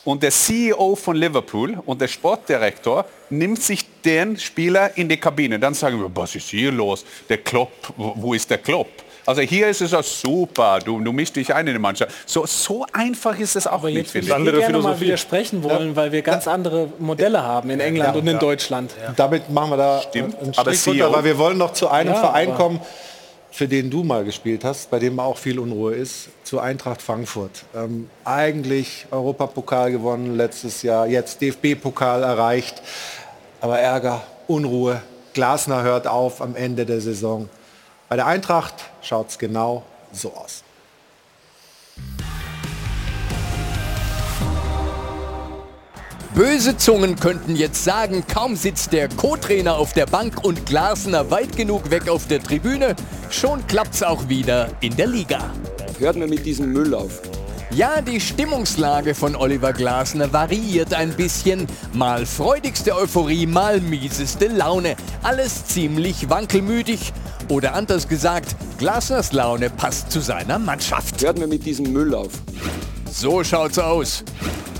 und 0.06 0.22
der 0.22 0.30
CEO 0.30 0.96
von 0.96 1.16
Liverpool 1.16 1.82
und 1.84 2.00
der 2.00 2.08
Sportdirektor 2.08 3.06
nimmt 3.32 3.62
sich 3.62 3.86
den 4.06 4.38
Spieler 4.38 4.98
in 4.98 5.10
die 5.10 5.18
Kabine. 5.18 5.60
Dann 5.60 5.74
sagen 5.74 6.00
wir, 6.00 6.10
was 6.14 6.36
ist 6.36 6.50
hier 6.50 6.72
los? 6.72 7.06
Der 7.28 7.40
Klopp, 7.40 7.94
wo 7.98 8.34
ist 8.34 8.50
der 8.50 8.60
Klopp? 8.60 8.88
Also 9.26 9.42
hier 9.42 9.68
ist 9.70 9.82
es 9.82 9.94
auch 9.94 10.04
super, 10.04 10.80
du, 10.84 11.00
du 11.00 11.12
mischst 11.12 11.36
dich 11.36 11.54
ein 11.54 11.66
in 11.66 11.74
die 11.74 11.80
Mannschaft. 11.80 12.14
So, 12.28 12.46
so 12.46 12.86
einfach 12.94 13.38
ist 13.40 13.56
es 13.56 13.66
auch 13.66 13.74
Aber 13.74 13.90
nicht. 13.90 14.14
Ich 14.14 14.28
würde 14.28 14.60
gerne 14.60 14.78
mal 14.78 15.00
widersprechen 15.00 15.64
wollen, 15.64 15.90
ja. 15.90 15.96
weil 15.96 16.12
wir 16.12 16.22
ganz 16.22 16.48
andere 16.48 16.90
Modelle 17.00 17.42
haben 17.42 17.72
in 17.72 17.80
England 17.80 18.14
ja, 18.14 18.20
und 18.20 18.28
in 18.28 18.34
ja. 18.34 18.40
Deutschland. 18.40 18.92
Damit 19.16 19.50
machen 19.50 19.72
wir 19.72 19.78
da 19.78 20.02
Stimmt. 20.02 20.40
einen 20.40 20.54
Strich 20.54 20.88
runter, 20.88 21.12
weil 21.12 21.24
wir 21.24 21.38
wollen 21.40 21.58
noch 21.58 21.74
zu 21.74 21.88
einem 21.88 22.14
Verein 22.14 22.54
kommen, 22.54 22.80
für 23.50 23.68
den 23.68 23.90
du 23.90 24.04
mal 24.04 24.24
gespielt 24.26 24.64
hast, 24.64 24.92
bei 24.92 25.00
dem 25.00 25.20
auch 25.20 25.38
viel 25.38 25.60
Unruhe 25.60 25.96
ist, 25.96 26.28
zu 26.44 26.60
Eintracht 26.60 27.02
Frankfurt. 27.02 27.64
Ähm, 27.74 28.10
eigentlich 28.26 29.08
Europapokal 29.10 29.92
gewonnen 29.92 30.36
letztes 30.36 30.82
Jahr, 30.84 31.08
jetzt 31.08 31.42
DFB-Pokal 31.42 32.22
erreicht, 32.22 32.82
aber 33.66 33.80
Ärger, 33.80 34.22
Unruhe. 34.46 35.02
Glasner 35.34 35.82
hört 35.82 36.06
auf 36.06 36.40
am 36.40 36.56
Ende 36.56 36.86
der 36.86 37.02
Saison. 37.02 37.50
Bei 38.08 38.16
der 38.16 38.28
Eintracht 38.28 38.76
schaut 39.02 39.30
es 39.30 39.40
genau 39.40 39.82
so 40.14 40.32
aus. 40.36 40.64
Böse 46.36 46.78
Zungen 46.78 47.16
könnten 47.16 47.56
jetzt 47.56 47.84
sagen, 47.84 48.24
kaum 48.32 48.56
sitzt 48.56 48.94
der 48.94 49.10
Co-Trainer 49.10 49.78
auf 49.78 49.94
der 49.94 50.06
Bank 50.06 50.44
und 50.44 50.68
Glasner 50.68 51.32
weit 51.32 51.58
genug 51.58 51.90
weg 51.90 52.08
auf 52.08 52.28
der 52.28 52.44
Tribüne, 52.44 52.96
schon 53.32 53.66
klappt's 53.66 54.04
auch 54.04 54.30
wieder 54.30 54.70
in 54.82 54.96
der 54.96 55.08
Liga. 55.08 55.40
Hört 55.98 56.18
mir 56.18 56.28
mit 56.28 56.46
diesem 56.46 56.72
Müll 56.72 56.94
auf. 56.94 57.20
Ja, 57.76 58.00
die 58.00 58.22
Stimmungslage 58.22 59.14
von 59.14 59.36
Oliver 59.36 59.74
Glasner 59.74 60.32
variiert 60.32 60.94
ein 60.94 61.14
bisschen. 61.14 61.68
Mal 61.92 62.26
freudigste 62.26 62.96
Euphorie, 62.96 63.46
mal 63.46 63.82
mieseste 63.82 64.48
Laune. 64.48 64.96
Alles 65.24 65.66
ziemlich 65.66 66.30
wankelmütig. 66.30 67.12
Oder 67.50 67.74
anders 67.74 68.08
gesagt, 68.08 68.56
Glasners 68.78 69.34
Laune 69.34 69.70
passt 69.70 70.10
zu 70.10 70.22
seiner 70.22 70.58
Mannschaft. 70.58 71.22
Hört 71.22 71.38
mir 71.38 71.48
mit 71.48 71.66
diesem 71.66 71.92
Müll 71.92 72.16
auf. 72.16 72.32
So 73.12 73.44
schaut's 73.44 73.78
aus. 73.78 74.24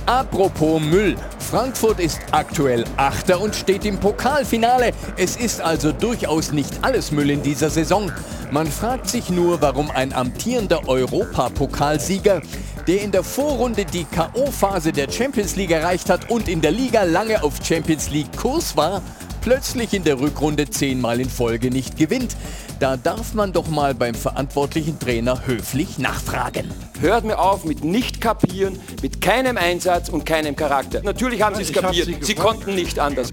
Apropos 0.06 0.80
Müll. 0.80 1.16
Frankfurt 1.40 2.00
ist 2.00 2.20
aktuell 2.30 2.86
Achter 2.96 3.42
und 3.42 3.56
steht 3.56 3.86
im 3.86 4.00
Pokalfinale. 4.00 4.92
Es 5.18 5.36
ist 5.36 5.62
also 5.62 5.92
durchaus 5.92 6.52
nicht 6.52 6.72
alles 6.84 7.12
Müll 7.12 7.32
in 7.32 7.42
dieser 7.42 7.72
Saison. 7.72 8.12
Man 8.52 8.68
fragt 8.68 9.10
sich 9.10 9.32
nur, 9.32 9.62
warum 9.62 9.90
ein 9.90 10.14
amtierender 10.14 10.88
Europapokalsieger, 10.88 12.42
der 12.88 13.02
in 13.02 13.12
der 13.12 13.24
Vorrunde 13.24 13.84
die 13.84 14.04
K.O.-Phase 14.04 14.92
der 14.92 15.12
Champions 15.12 15.56
League 15.56 15.72
erreicht 15.72 16.12
hat 16.12 16.30
und 16.30 16.50
in 16.50 16.62
der 16.62 16.72
Liga 16.72 17.02
lange 17.02 17.44
auf 17.44 17.56
Champions 17.64 18.12
League-Kurs 18.12 18.78
war, 18.78 19.02
plötzlich 19.46 19.94
in 19.94 20.04
der 20.04 20.20
Rückrunde 20.20 20.68
zehnmal 20.68 21.20
in 21.20 21.30
Folge 21.30 21.70
nicht 21.70 21.98
gewinnt. 21.98 22.36
Da 22.80 22.98
darf 22.98 23.36
man 23.36 23.54
doch 23.54 23.68
mal 23.68 23.94
beim 23.94 24.16
verantwortlichen 24.16 24.98
Trainer 24.98 25.46
höflich 25.46 26.00
nachfragen. 26.00 26.74
Hört 27.00 27.26
mir 27.26 27.38
auf 27.38 27.64
mit 27.64 27.84
nicht 27.84 28.22
kapieren, 28.22 28.80
mit 29.04 29.22
keinem 29.22 29.56
Einsatz 29.58 30.10
und 30.10 30.26
keinem 30.26 30.56
Charakter. 30.56 31.04
Natürlich 31.04 31.44
haben 31.44 31.56
sie 31.56 31.62
es 31.62 31.72
kapiert. 31.72 32.08
sie 32.08 32.18
Sie, 32.20 32.34
konnten 32.34 32.74
nicht 32.74 32.98
anders. 32.98 33.30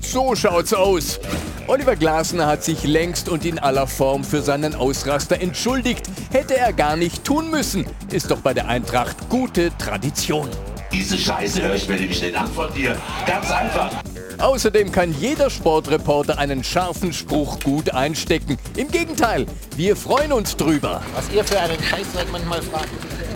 So 0.00 0.34
schaut's 0.34 0.72
aus. 0.72 1.20
Oliver 1.66 1.96
Glasner 1.96 2.46
hat 2.46 2.64
sich 2.64 2.84
längst 2.84 3.28
und 3.28 3.44
in 3.44 3.58
aller 3.58 3.86
Form 3.86 4.24
für 4.24 4.40
seinen 4.40 4.74
Ausraster 4.74 5.38
entschuldigt. 5.38 6.06
Hätte 6.30 6.56
er 6.56 6.72
gar 6.72 6.96
nicht 6.96 7.24
tun 7.24 7.50
müssen. 7.50 7.84
Ist 8.10 8.30
doch 8.30 8.40
bei 8.40 8.54
der 8.54 8.68
Eintracht 8.68 9.28
gute 9.28 9.70
Tradition. 9.76 10.48
Diese 10.90 11.18
Scheiße 11.18 11.60
höre 11.62 11.74
ich 11.74 11.86
mir 11.86 11.96
nämlich 11.96 12.22
nicht 12.22 12.36
an 12.36 12.48
von 12.48 12.72
dir. 12.72 12.96
Ganz 13.26 13.50
einfach. 13.50 13.90
Außerdem 14.42 14.90
kann 14.90 15.14
jeder 15.20 15.50
Sportreporter 15.50 16.36
einen 16.36 16.64
scharfen 16.64 17.12
Spruch 17.12 17.60
gut 17.60 17.90
einstecken. 17.94 18.58
Im 18.76 18.90
Gegenteil, 18.90 19.46
wir 19.76 19.94
freuen 19.94 20.32
uns 20.32 20.56
drüber. 20.56 21.00
Was 21.14 21.32
ihr 21.32 21.44
für 21.44 21.60
einen 21.60 21.80
Scheiß 21.80 22.12
seid 22.12 22.32
manchmal 22.32 22.60
fragt. 22.60 22.88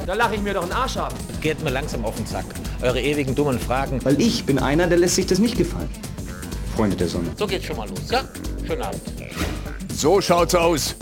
Da 0.05 0.15
lache 0.15 0.35
ich 0.35 0.41
mir 0.41 0.55
doch 0.55 0.65
einen 0.65 0.73
Arsch 0.73 0.97
ab. 0.97 1.15
Geht 1.41 1.63
mir 1.63 1.71
langsam 1.71 2.05
auf 2.05 2.17
den 2.17 2.27
Sack. 2.27 2.45
Eure 2.83 3.01
ewigen 3.01 3.37
dummen 3.37 3.61
Fragen. 3.61 4.05
Weil 4.05 4.21
ich 4.21 4.45
bin 4.47 4.59
einer, 4.59 4.89
der 4.89 4.99
lässt 4.99 5.15
sich 5.15 5.27
das 5.27 5.39
nicht 5.39 5.57
gefallen. 5.57 5.89
Freunde 6.75 6.97
der 6.97 7.07
Sonne. 7.07 7.31
So 7.39 7.47
geht's 7.47 7.67
schon 7.67 7.77
mal 7.77 7.89
los, 7.89 8.11
ja? 8.11 8.23
Schönen 8.67 8.83
Abend. 8.83 9.01
So 9.95 10.21
schaut's 10.21 10.57
aus. 10.57 10.97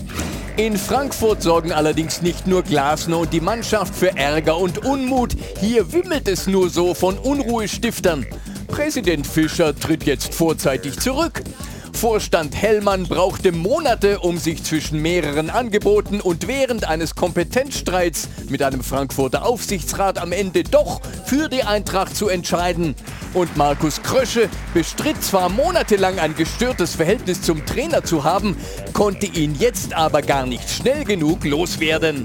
In 0.59 0.76
Frankfurt 0.76 1.43
sorgen 1.43 1.72
allerdings 1.72 2.20
nicht 2.20 2.47
nur 2.47 2.62
Glasner 2.62 3.20
und 3.20 3.32
die 3.32 3.40
Mannschaft 3.40 3.94
für 3.94 4.14
Ärger 4.16 4.59
und 4.59 4.85
Unmut. 4.85 5.35
Hier 5.60 5.93
wimmelt 5.93 6.28
es 6.28 6.47
nur 6.47 6.68
so 6.68 6.93
von 6.93 7.18
Unruhestiftern. 7.18 8.26
Präsident 8.75 9.25
Fischer 9.25 9.73
tritt 9.73 10.03
jetzt 10.03 10.35
vorzeitig 10.35 10.99
zurück. 10.99 11.45
Vorstand 11.93 12.57
Hellmann 12.61 13.05
brauchte 13.05 13.53
Monate, 13.53 14.19
um 14.19 14.37
sich 14.37 14.65
zwischen 14.65 15.01
mehreren 15.01 15.49
Angeboten 15.49 16.21
und 16.21 16.49
während 16.49 16.83
eines 16.89 17.15
Kompetenzstreits 17.15 18.29
mit 18.49 18.65
einem 18.65 18.83
Frankfurter 18.83 19.47
Aufsichtsrat 19.47 20.19
am 20.19 20.33
Ende 20.33 20.65
doch 20.65 21.01
für 21.25 21.49
die 21.49 21.63
Eintracht 21.63 22.17
zu 22.17 22.29
entscheiden. 22.29 22.97
Und 23.33 23.57
Markus 23.57 24.03
Krösche 24.03 24.51
bestritt 24.75 25.23
zwar 25.23 25.51
monatelang 25.51 26.19
ein 26.19 26.35
gestörtes 26.35 26.97
Verhältnis 26.97 27.43
zum 27.43 27.65
Trainer 27.65 28.03
zu 28.03 28.25
haben, 28.25 28.57
konnte 28.93 29.27
ihn 29.27 29.55
jetzt 29.57 29.95
aber 29.95 30.21
gar 30.21 30.47
nicht 30.47 30.69
schnell 30.69 31.05
genug 31.05 31.45
loswerden. 31.45 32.25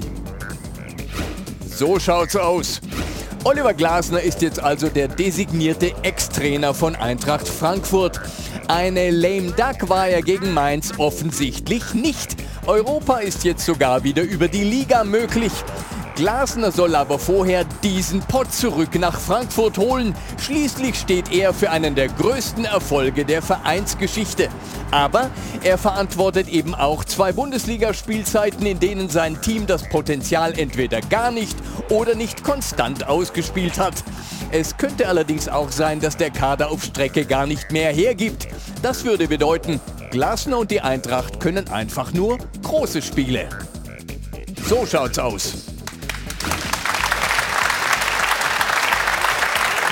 So 1.64 2.00
schaut's 2.00 2.34
aus. 2.34 2.80
Oliver 3.42 3.72
Glasner 3.72 4.20
ist 4.20 4.42
jetzt 4.42 4.60
also 4.60 4.90
der 4.90 5.08
designierte 5.08 5.94
Ex-Trainer 6.02 6.74
von 6.74 6.94
Eintracht 6.94 7.48
Frankfurt. 7.48 8.20
Eine 8.68 9.10
lame 9.10 9.52
duck 9.52 9.88
war 9.88 10.08
er 10.08 10.20
gegen 10.20 10.52
Mainz 10.52 10.92
offensichtlich 10.98 11.94
nicht. 11.94 12.36
Europa 12.66 13.16
ist 13.16 13.44
jetzt 13.44 13.64
sogar 13.64 14.04
wieder 14.04 14.22
über 14.22 14.46
die 14.46 14.62
Liga 14.62 15.04
möglich. 15.04 15.52
Glasner 16.14 16.72
soll 16.72 16.94
aber 16.94 17.18
vorher 17.18 17.64
diesen 17.82 18.20
Pott 18.20 18.52
zurück 18.52 18.98
nach 18.98 19.18
Frankfurt 19.18 19.78
holen. 19.78 20.14
Schließlich 20.38 20.98
steht 20.98 21.32
er 21.32 21.54
für 21.54 21.70
einen 21.70 21.94
der 21.94 22.08
größten 22.08 22.64
Erfolge 22.64 23.24
der 23.24 23.42
Vereinsgeschichte. 23.42 24.48
Aber 24.90 25.30
er 25.62 25.78
verantwortet 25.78 26.48
eben 26.48 26.74
auch 26.74 27.04
zwei 27.04 27.32
Bundesligaspielzeiten, 27.32 28.66
in 28.66 28.80
denen 28.80 29.08
sein 29.08 29.40
Team 29.40 29.66
das 29.66 29.88
Potenzial 29.88 30.58
entweder 30.58 31.00
gar 31.00 31.30
nicht 31.30 31.56
oder 31.88 32.14
nicht 32.14 32.44
konstant 32.44 33.06
ausgespielt 33.06 33.78
hat. 33.78 34.02
Es 34.50 34.76
könnte 34.76 35.08
allerdings 35.08 35.48
auch 35.48 35.70
sein, 35.70 36.00
dass 36.00 36.16
der 36.16 36.30
Kader 36.30 36.70
auf 36.70 36.82
Strecke 36.82 37.24
gar 37.24 37.46
nicht 37.46 37.70
mehr 37.70 37.92
hergibt. 37.92 38.48
Das 38.82 39.04
würde 39.04 39.28
bedeuten, 39.28 39.80
Glasner 40.10 40.58
und 40.58 40.70
die 40.70 40.80
Eintracht 40.80 41.38
können 41.38 41.68
einfach 41.68 42.12
nur 42.12 42.38
große 42.62 43.00
Spiele. 43.00 43.48
So 44.68 44.84
schaut's 44.86 45.18
aus. 45.18 45.69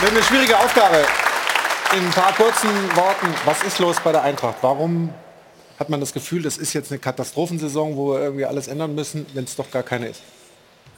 Wir 0.01 0.09
haben 0.09 0.17
eine 0.17 0.25
schwierige 0.25 0.59
Aufgabe. 0.59 1.05
In 1.97 2.05
ein 2.05 2.11
paar 2.11 2.35
kurzen 2.35 2.69
Worten, 2.95 3.27
was 3.45 3.63
ist 3.63 3.79
los 3.79 3.97
bei 4.03 4.13
der 4.13 4.23
Eintracht? 4.23 4.57
Warum 4.61 5.11
hat 5.79 5.89
man 5.89 6.01
das 6.01 6.13
Gefühl, 6.13 6.43
das 6.43 6.59
ist 6.59 6.73
jetzt 6.75 6.91
eine 6.93 6.99
Katastrophensaison, 6.99 7.97
wo 7.97 8.13
wir 8.13 8.21
irgendwie 8.21 8.45
alles 8.45 8.69
ändern 8.69 8.95
müssen, 8.95 9.27
wenn 9.35 9.45
es 9.45 9.57
doch 9.57 9.71
gar 9.71 9.83
keine 9.83 10.09
ist? 10.09 10.23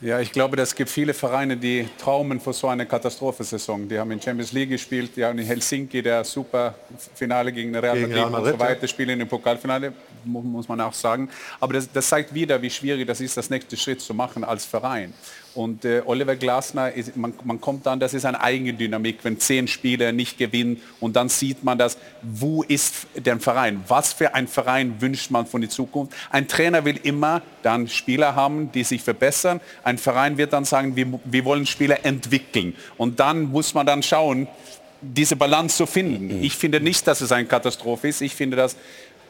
Ja, 0.03 0.19
ich 0.19 0.33
glaube, 0.33 0.61
es 0.61 0.75
gibt 0.75 0.89
viele 0.89 1.13
Vereine, 1.13 1.59
die 1.59 1.87
traumen 2.03 2.41
vor 2.41 2.55
so 2.55 2.69
einer 2.69 2.87
Katastrophensaison. 2.87 3.87
Die 3.87 3.99
haben 3.99 4.11
in 4.11 4.21
Champions 4.21 4.53
League 4.53 4.71
gespielt, 4.71 5.11
die 5.15 5.25
haben 5.25 5.39
in 5.39 5.45
Helsinki 5.45 6.03
der 6.03 6.25
super 6.25 6.75
Finale 7.15 7.53
gegen 7.53 7.77
Real 7.77 7.95
Gegen 7.95 8.09
Madrid, 8.09 8.17
Real 8.17 8.27
und 8.27 8.33
Madrid, 8.33 8.53
so 8.55 8.59
weiter, 8.61 8.89
spielen 8.89 9.21
im 9.21 9.29
Pokalfinale, 9.29 9.93
mu- 10.25 10.41
muss 10.41 10.67
man 10.69 10.81
auch 10.81 10.95
sagen. 10.95 11.29
Aber 11.61 11.75
das, 11.75 11.91
das 11.93 12.09
zeigt 12.09 12.33
wieder, 12.33 12.61
wie 12.63 12.71
schwierig 12.71 13.07
das 13.07 13.21
ist, 13.21 13.37
das 13.37 13.51
nächste 13.51 13.77
Schritt 13.77 14.01
zu 14.01 14.15
machen 14.15 14.43
als 14.43 14.65
Verein. 14.65 15.13
Und 15.55 15.85
äh, 15.85 16.03
Oliver 16.05 16.37
Glasner, 16.37 16.93
ist, 16.93 17.17
man, 17.17 17.35
man 17.45 17.61
kommt 17.61 17.85
dann, 17.87 17.99
das 17.99 18.15
ist 18.15 18.25
eine 18.25 18.41
eigene 18.41 18.73
Dynamik, 18.73 19.19
wenn 19.25 19.41
zehn 19.41 19.67
Spieler 19.67 20.13
nicht 20.13 20.39
gewinnen 20.39 20.81
und 21.01 21.17
dann 21.17 21.29
sieht 21.29 21.65
man 21.65 21.77
das, 21.77 21.99
wo 22.23 22.63
ist 22.63 23.07
der 23.17 23.41
Verein? 23.41 23.83
Was 23.89 24.13
für 24.13 24.35
ein 24.35 24.47
Verein 24.47 25.01
wünscht 25.01 25.31
man 25.31 25.47
von 25.47 25.61
der 25.61 25.71
Zukunft? 25.71 26.13
Ein 26.31 26.47
Trainer 26.47 26.85
will 26.85 27.01
immer 27.03 27.43
dann 27.63 27.89
Spieler 27.89 28.37
haben, 28.37 28.71
die 28.73 28.85
sich 28.85 29.03
verbessern. 29.03 29.61
Ein 29.83 29.99
Verein 29.99 30.39
wird 30.39 30.53
dann 30.53 30.65
sagen, 30.65 30.95
wir, 30.95 31.21
wir 31.25 31.45
wollen 31.45 31.67
Spieler 31.67 32.05
entwickeln. 32.05 32.77
Und 32.97 33.19
dann 33.19 33.51
muss 33.51 33.75
man 33.75 33.87
dann 33.87 34.03
schauen, 34.03 34.47
diese 35.01 35.35
Balance 35.35 35.77
zu 35.77 35.87
finden. 35.87 36.43
Ich 36.45 36.55
finde 36.55 36.81
nicht, 36.81 37.07
dass 37.07 37.21
es 37.21 37.33
eine 37.33 37.47
Katastrophe 37.47 38.09
ist. 38.09 38.21
Ich 38.21 38.35
finde, 38.35 38.57
dass 38.57 38.77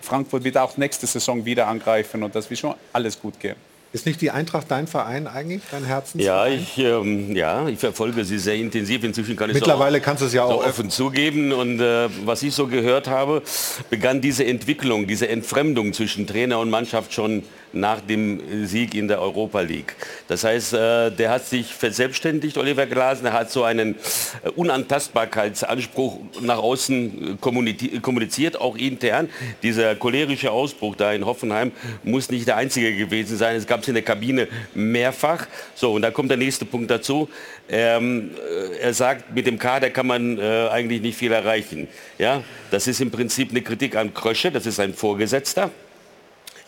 Frankfurt 0.01 0.45
wird 0.45 0.59
auch 0.59 0.77
nächste 0.77 1.07
Saison 1.07 1.45
wieder 1.45 1.67
angreifen 1.67 2.23
und 2.23 2.35
das 2.35 2.51
wird 2.51 2.61
schon 2.61 2.75
alles 2.93 3.21
gut 3.21 3.39
gehen. 3.39 3.57
Ist 3.93 4.07
nicht 4.07 4.21
die 4.21 4.31
Eintracht 4.31 4.71
dein 4.71 4.87
Verein 4.87 5.27
eigentlich, 5.27 5.63
dein 5.73 5.85
Herzens? 5.85 6.23
Ja, 6.23 6.47
ich, 6.47 6.79
ähm, 6.79 7.35
ja, 7.35 7.69
ich 7.69 7.81
verfolge 7.81 8.25
sie 8.25 8.39
sehr 8.39 8.55
intensiv. 8.55 9.03
Inzwischen 9.03 9.35
kann 9.35 9.51
ich 9.51 9.55
Mittlerweile 9.55 9.99
auch, 9.99 10.03
kannst 10.03 10.23
du 10.23 10.27
es 10.27 10.33
ja 10.33 10.45
auch 10.45 10.63
so 10.63 10.69
offen 10.69 10.91
zugeben. 10.91 11.53
Und 11.53 11.81
äh, 11.81 12.09
was 12.25 12.45
ich 12.45 12.55
so 12.55 12.69
gehört 12.69 13.09
habe, 13.09 13.43
begann 13.91 14.21
diese 14.21 14.45
Entwicklung, 14.45 15.09
diese 15.09 15.29
Entfremdung 15.29 15.93
zwischen 15.93 16.29
Trainer 16.29 16.61
und 16.61 16.71
Mannschaft 16.71 17.13
schon 17.13 17.43
nach 17.73 18.01
dem 18.01 18.67
Sieg 18.67 18.95
in 18.95 19.09
der 19.09 19.21
Europa 19.21 19.61
League. 19.61 19.95
Das 20.29 20.45
heißt, 20.45 20.75
äh, 20.75 21.11
der 21.11 21.31
hat 21.31 21.47
sich 21.47 21.73
verselbstständigt, 21.75 22.59
Oliver 22.59 22.87
Glasner, 22.87 23.33
hat 23.33 23.51
so 23.51 23.65
einen 23.65 23.97
äh, 24.43 24.51
Unantastbarkeitsanspruch 24.51 26.19
nach 26.41 26.59
außen 26.59 27.39
äh, 27.43 27.99
kommuniziert, 28.01 28.61
auch 28.61 28.77
intern. 28.77 29.29
Dieser 29.63 29.95
cholerische 29.95 30.51
Ausbruch 30.51 30.97
da 30.97 31.13
in 31.13 31.25
Hoffenheim 31.25 31.73
muss 32.03 32.31
nicht 32.31 32.47
der 32.47 32.57
einzige 32.57 32.95
gewesen 32.95 33.37
sein. 33.37 33.57
Es 33.57 33.67
gab 33.67 33.83
es 33.83 33.89
in 33.89 33.95
der 33.95 34.03
Kabine 34.03 34.49
mehrfach. 34.75 35.47
So, 35.75 35.95
und 35.95 36.03
da 36.03 36.11
kommt 36.11 36.31
der 36.31 36.39
nächste 36.39 36.65
Punkt 36.65 36.91
dazu. 36.91 37.29
Ähm, 37.69 38.31
äh, 38.37 38.79
er 38.79 38.95
sagt, 38.95 39.35
mit 39.35 39.47
dem 39.47 39.59
Kader 39.59 39.91
kann 39.91 40.07
man 40.07 40.39
äh, 40.39 40.69
eigentlich 40.71 41.01
nicht 41.01 41.17
viel 41.17 41.33
erreichen. 41.33 41.89
Ja, 42.19 42.43
das 42.71 42.87
ist 42.87 43.01
im 43.01 43.11
Prinzip 43.11 43.51
eine 43.51 43.63
Kritik 43.63 43.97
an 43.97 44.13
Krösche, 44.13 44.51
das 44.51 44.67
ist 44.67 44.81
ein 44.81 44.95
Vorgesetzter. 44.95 45.71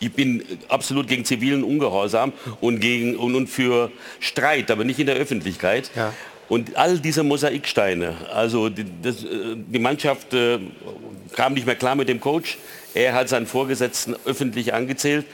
Ich 0.03 0.11
bin 0.11 0.43
absolut 0.67 1.07
gegen 1.07 1.23
zivilen 1.23 1.63
Ungehorsam 1.63 2.33
und, 2.59 2.79
gegen, 2.79 3.15
und, 3.15 3.35
und 3.35 3.47
für 3.47 3.91
Streit, 4.19 4.69
aber 4.69 4.83
nicht 4.83 4.99
in 4.99 5.07
der 5.07 5.15
Öffentlichkeit. 5.15 5.91
Und 6.49 6.75
all 6.75 6.99
diese 6.99 7.23
Mosaiksteine, 7.23 8.15
also 8.33 8.69
die, 8.69 8.85
das, 9.01 9.23
äh, 9.23 9.55
die 9.55 9.79
Mannschaft 9.79 10.33
äh, 10.33 10.59
kam 11.35 11.53
nicht 11.53 11.65
mehr 11.65 11.75
klar 11.75 11.95
mit 11.95 12.09
dem 12.09 12.19
Coach. 12.19 12.57
Er 12.93 13.13
hat 13.13 13.29
seinen 13.29 13.47
Vorgesetzten 13.47 14.15
öffentlich 14.25 14.73
angezählt. 14.73 15.25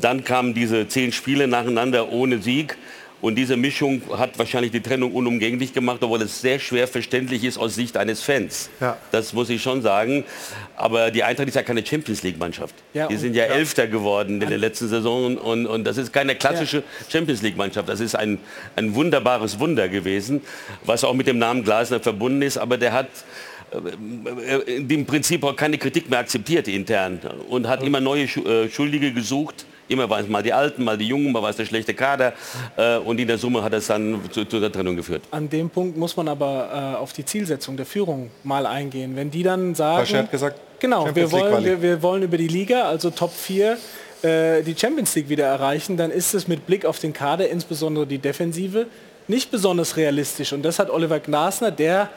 Dann 0.00 0.24
kamen 0.24 0.52
diese 0.54 0.88
zehn 0.88 1.12
Spiele 1.12 1.46
nacheinander 1.46 2.10
ohne 2.10 2.42
Sieg. 2.42 2.76
Und 3.20 3.34
diese 3.34 3.56
Mischung 3.56 4.02
hat 4.16 4.38
wahrscheinlich 4.38 4.72
die 4.72 4.80
Trennung 4.80 5.12
unumgänglich 5.12 5.72
gemacht, 5.72 5.98
obwohl 6.02 6.22
es 6.22 6.40
sehr 6.40 6.58
schwer 6.58 6.88
verständlich 6.88 7.44
ist 7.44 7.58
aus 7.58 7.74
Sicht 7.74 7.96
eines 7.96 8.22
Fans. 8.22 8.70
Ja. 8.80 8.96
Das 9.12 9.32
muss 9.32 9.50
ich 9.50 9.62
schon 9.62 9.82
sagen. 9.82 10.24
Aber 10.76 11.10
die 11.10 11.22
Eintracht 11.22 11.48
ist 11.48 11.54
ja 11.54 11.62
keine 11.62 11.84
Champions 11.84 12.22
League-Mannschaft. 12.22 12.74
Ja, 12.94 13.08
die 13.08 13.16
sind 13.16 13.34
ja, 13.34 13.46
ja. 13.46 13.52
Elfter 13.52 13.86
geworden 13.86 14.40
in 14.40 14.48
der 14.48 14.58
letzten 14.58 14.88
Saison 14.88 15.36
und, 15.36 15.66
und 15.66 15.84
das 15.84 15.98
ist 15.98 16.12
keine 16.12 16.34
klassische 16.34 16.82
Champions 17.10 17.42
League-Mannschaft. 17.42 17.88
Das 17.88 18.00
ist 18.00 18.14
ein, 18.14 18.38
ein 18.76 18.94
wunderbares 18.94 19.60
Wunder 19.60 19.88
gewesen, 19.88 20.40
was 20.84 21.04
auch 21.04 21.14
mit 21.14 21.26
dem 21.26 21.38
Namen 21.38 21.62
Glasner 21.62 22.00
verbunden 22.00 22.42
ist. 22.42 22.56
Aber 22.56 22.78
der 22.78 22.92
hat 22.92 23.08
äh, 23.72 24.56
äh, 24.56 24.76
im 24.76 25.06
Prinzip 25.06 25.44
auch 25.44 25.54
keine 25.54 25.78
Kritik 25.78 26.10
mehr 26.10 26.20
akzeptiert 26.20 26.66
intern 26.68 27.20
und 27.48 27.68
hat 27.68 27.82
immer 27.82 28.00
neue 28.00 28.24
äh, 28.24 28.68
Schuldige 28.68 29.12
gesucht. 29.12 29.66
Immer 29.90 30.08
waren 30.08 30.24
es 30.24 30.30
mal 30.30 30.42
die 30.42 30.52
Alten, 30.52 30.84
mal 30.84 30.96
die 30.96 31.08
Jungen, 31.08 31.32
mal 31.32 31.42
war 31.42 31.50
es 31.50 31.56
der 31.56 31.66
schlechte 31.66 31.94
Kader 31.94 32.32
äh, 32.76 32.98
und 32.98 33.18
in 33.18 33.26
der 33.26 33.38
Summe 33.38 33.60
hat 33.62 33.72
es 33.72 33.88
dann 33.88 34.20
zu, 34.30 34.44
zu 34.44 34.60
der 34.60 34.70
Trennung 34.70 34.94
geführt. 34.94 35.22
An 35.32 35.50
dem 35.50 35.68
Punkt 35.68 35.96
muss 35.96 36.16
man 36.16 36.28
aber 36.28 36.94
äh, 36.94 36.96
auf 36.96 37.12
die 37.12 37.24
Zielsetzung 37.24 37.76
der 37.76 37.86
Führung 37.86 38.30
mal 38.44 38.66
eingehen. 38.66 39.16
Wenn 39.16 39.32
die 39.32 39.42
dann 39.42 39.74
sagen, 39.74 39.98
Pasche 39.98 40.18
hat 40.18 40.30
gesagt, 40.30 40.60
genau, 40.78 41.12
wir 41.12 41.32
wollen, 41.32 41.64
wir, 41.64 41.82
wir 41.82 42.02
wollen 42.02 42.22
über 42.22 42.36
die 42.36 42.46
Liga, 42.46 42.82
also 42.82 43.10
Top 43.10 43.32
4, 43.32 43.78
äh, 44.22 44.62
die 44.62 44.76
Champions 44.78 45.14
League 45.16 45.28
wieder 45.28 45.46
erreichen, 45.46 45.96
dann 45.96 46.12
ist 46.12 46.34
es 46.34 46.46
mit 46.46 46.66
Blick 46.66 46.84
auf 46.84 47.00
den 47.00 47.12
Kader, 47.12 47.48
insbesondere 47.48 48.06
die 48.06 48.18
Defensive, 48.18 48.86
nicht 49.26 49.50
besonders 49.50 49.96
realistisch. 49.96 50.52
Und 50.52 50.62
das 50.62 50.78
hat 50.78 50.88
Oliver 50.88 51.18
Glasner, 51.18 51.72
der 51.72 52.10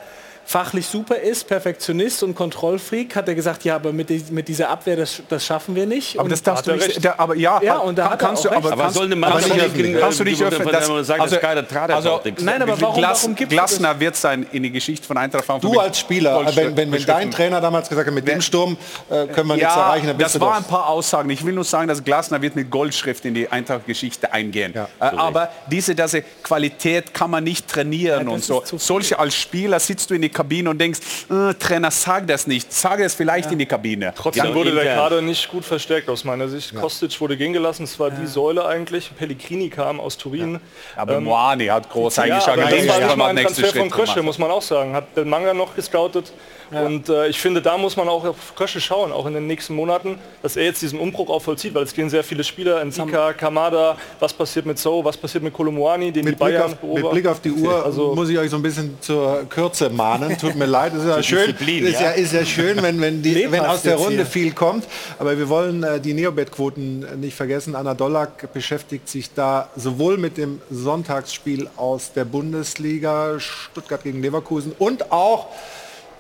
fachlich 0.46 0.86
super 0.86 1.16
ist, 1.16 1.48
Perfektionist 1.48 2.24
und 2.24 2.36
Kontrollfreak, 2.36 3.16
hat 3.16 3.28
er 3.28 3.36
gesagt, 3.36 3.64
ja, 3.64 3.76
aber 3.76 3.94
mit, 3.94 4.10
die, 4.10 4.24
mit 4.30 4.48
dieser 4.48 4.70
Abwehr, 4.70 4.96
das, 4.96 5.22
das 5.30 5.46
schaffen 5.46 5.76
wir 5.76 5.86
nicht. 5.86 6.16
Aber 6.16 6.26
Und 6.26 6.32
das 6.32 6.44
darfst 6.44 6.68
du 6.68 6.74
nicht. 6.74 6.88
recht. 6.88 7.06
Da, 7.06 7.16
aber 7.18 7.36
ja, 7.36 7.62
ja 7.62 7.78
und 7.78 7.98
da 7.98 8.10
kann- 8.10 8.18
kannst 8.18 8.48
auch 8.48 8.52
du, 8.52 8.58
aber 8.58 8.70
recht. 8.72 8.80
kannst, 8.80 8.96
soll 8.96 9.06
eine 9.06 9.16
aber 9.26 9.36
Mannschaft 9.36 9.56
nicht, 9.56 9.78
nicht, 9.78 10.00
kannst 10.00 10.20
du 10.20 10.24
nicht 10.24 10.42
öffnen. 10.42 10.64
von 10.64 10.72
der 10.72 10.88
man 10.88 11.04
sagt, 11.04 11.32
dass 11.32 11.40
keiner 11.40 11.68
Trader 11.68 11.96
also, 11.96 12.22
nichts. 12.24 12.44
Nein, 12.44 12.62
aber 12.62 12.80
warum- 12.80 12.96
Glas, 12.96 13.24
warum 13.24 13.36
gibt 13.36 13.52
es 13.52 13.58
Glasner 13.58 14.00
wird 14.00 14.16
sein 14.16 14.46
in 14.52 14.64
die 14.64 14.72
Geschichte 14.72 15.08
von 15.08 15.18
Eintracht 15.18 15.46
Frankfurt. 15.46 15.74
Du 15.74 15.80
als 15.80 16.00
Spieler, 16.00 16.46
wenn, 16.56 16.76
wenn, 16.76 16.92
wenn 16.92 17.06
dein 17.06 17.32
Trainer 17.32 17.62
damals 17.62 17.90
gesagt 17.90 18.08
hat, 18.08 18.14
mit 18.14 18.28
dem 18.28 18.42
Sturm 18.42 18.78
äh, 19.10 19.28
können 19.28 19.48
wir 19.48 19.56
nichts 19.56 19.74
ja, 19.74 19.88
erreichen, 19.88 20.08
dann 20.08 20.18
bist 20.18 20.36
das 20.36 20.40
doch. 20.40 20.56
ein 20.56 20.64
paar 20.64 20.88
Aussagen. 20.88 21.30
Ich 21.30 21.46
will 21.46 21.54
nur 21.54 21.64
sagen, 21.64 21.88
dass 21.88 22.04
Glasner 22.04 22.42
wird 22.42 22.56
mit 22.56 22.70
Goldschrift 22.70 23.26
in 23.26 23.34
die 23.34 23.50
Eintracht-Geschichte 23.50 24.32
eingehen. 24.32 24.74
Äh, 24.76 24.86
aber 25.00 25.50
diese, 25.68 25.96
diese 25.96 26.22
Qualität 26.22 27.14
kann 27.14 27.32
man 27.32 27.44
nicht 27.44 27.68
trainieren 27.68 28.28
und 28.28 28.44
so. 28.44 28.64
Solche 28.66 29.20
als 29.20 29.36
Spieler 29.36 29.80
sitzt 29.80 30.10
du 30.10 30.16
in 30.16 30.22
die 30.22 30.30
Kabine 30.34 30.70
und 30.70 30.80
denkst, 30.80 31.00
äh, 31.30 31.54
Trainer, 31.54 31.92
sag 31.92 32.28
das 32.28 32.48
nicht. 32.48 32.74
Sag 32.74 33.00
es 33.00 33.14
vielleicht 33.14 33.52
in 33.52 33.60
die 33.60 33.66
Kabine. 33.66 34.14
Trotzdem 34.16 34.46
Ja, 34.46 34.56
wurde 34.56 34.72
der. 34.74 34.96
Kader 34.96 35.22
nicht 35.22 35.50
gut 35.50 35.64
verstärkt 35.64 36.10
aus 36.10 36.24
meiner 36.24 36.48
Sicht. 36.48 36.76
Kostic 36.76 37.20
wurde 37.22 37.38
gehen 37.38 37.54
gelassen, 37.54 37.84
es 37.84 38.00
war 38.00 38.12
die 38.12 38.28
Säule 38.28 38.66
eigentlich. 38.66 39.12
Pellegrini 39.16 39.70
kam 39.70 40.00
aus 40.00 40.18
Turin. 40.18 40.60
Aber 40.96 41.18
Ähm, 41.18 41.24
Moani 41.26 41.68
hat 41.68 41.90
groß 41.90 42.16
ja, 42.18 42.24
eingeschlagen. 42.24 42.62
aber 42.64 42.72
das 42.72 42.86
Ja, 42.86 42.92
war 42.94 43.00
ja, 43.00 43.08
nicht 43.08 43.18
mal 43.18 43.28
ein 43.30 43.38
Transfer 43.38 43.68
von 43.68 43.90
Krösche, 43.90 44.22
muss 44.24 44.38
man 44.38 44.52
auch 44.52 44.62
sagen. 44.62 44.94
Hat 44.94 45.16
den 45.16 45.30
Manga 45.30 45.54
noch 45.54 45.76
gescoutet. 45.76 46.34
Und 46.72 47.10
äh, 47.10 47.28
ich 47.28 47.40
finde, 47.40 47.62
da 47.62 47.78
muss 47.78 47.96
man 47.96 48.08
auch 48.10 48.26
auf 48.26 48.56
Krösche 48.56 48.82
schauen, 48.82 49.12
auch 49.12 49.26
in 49.26 49.34
den 49.34 49.48
nächsten 49.48 49.76
Monaten, 49.76 50.18
dass 50.42 50.56
er 50.56 50.66
jetzt 50.66 50.82
diesen 50.82 51.00
Umbruch 51.00 51.30
auch 51.30 51.42
vollzieht, 51.42 51.74
weil 51.74 51.84
es 51.84 51.94
gehen 51.94 52.10
sehr 52.10 52.24
viele 52.24 52.44
Spieler, 52.44 52.84
Nsika, 52.84 53.34
Kamada, 53.34 53.98
was 54.20 54.34
passiert 54.34 54.66
mit 54.66 54.80
So, 54.80 55.04
was 55.04 55.18
passiert 55.18 55.44
mit 55.44 55.54
Kolomuani, 55.54 56.12
den 56.12 56.14
die 56.14 56.20
Mit 56.32 56.40
Blick, 56.40 56.40
Bayern 56.40 56.64
auf, 56.64 56.70
mit 56.72 56.82
beobachten. 56.82 57.10
Blick 57.12 57.28
auf 57.28 57.40
die 57.42 57.52
Uhr 57.52 57.86
Also- 57.86 58.16
muss 58.16 58.30
ich 58.30 58.38
euch 58.38 58.50
so 58.50 58.56
ein 58.58 58.62
bisschen 58.62 58.98
zur 59.02 59.46
Kürze 59.50 59.90
mahnen. 59.90 60.38
Tut 60.38 60.56
mir 60.56 60.66
leid, 60.66 60.94
ist 60.94 61.06
ja 61.06 61.22
schön, 61.22 61.48
Disziplin, 61.48 61.86
ist 61.86 62.00
ja, 62.00 62.08
ja. 62.08 62.12
ist 62.12 62.34
ja 62.34 62.46
schön, 62.46 62.82
wenn, 62.82 63.00
wenn, 63.02 63.22
die, 63.22 63.52
wenn 63.52 63.62
aus 63.62 63.82
der 63.84 63.96
Runde 63.96 64.16
hier. 64.18 64.26
viel 64.26 64.52
kommt. 64.54 64.86
Aber 65.20 65.38
wir 65.38 65.50
wollen 65.50 65.84
äh, 65.84 66.00
die 66.00 66.14
Neobet-Quoten 66.14 67.20
nicht 67.20 67.36
vergessen. 67.36 67.76
Anna 67.76 67.94
Dollack 67.94 68.52
beschäftigt 68.54 69.08
sich 69.10 69.34
da 69.34 69.70
sowohl 69.76 70.18
mit 70.18 70.38
dem 70.38 70.62
Sonntagsspiel 70.70 71.70
aus 71.76 72.14
der 72.14 72.26
Bundesliga, 72.26 73.40
Stuttgart 73.40 74.04
gegen 74.04 74.22
Leverkusen, 74.22 74.74
und 74.80 75.12
auch 75.12 75.48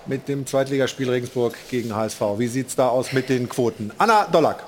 mit 0.06 0.28
dem 0.28 0.46
Zweitligaspiel 0.46 1.10
Regensburg 1.10 1.56
gegen 1.70 1.96
HSV. 1.96 2.22
Wie 2.38 2.48
sieht 2.48 2.70
es 2.70 2.76
da 2.76 2.90
aus 2.90 3.14
mit 3.14 3.30
den 3.30 3.48
Quoten? 3.50 3.92
Anna 3.98 4.26
Dollack. 4.32 4.64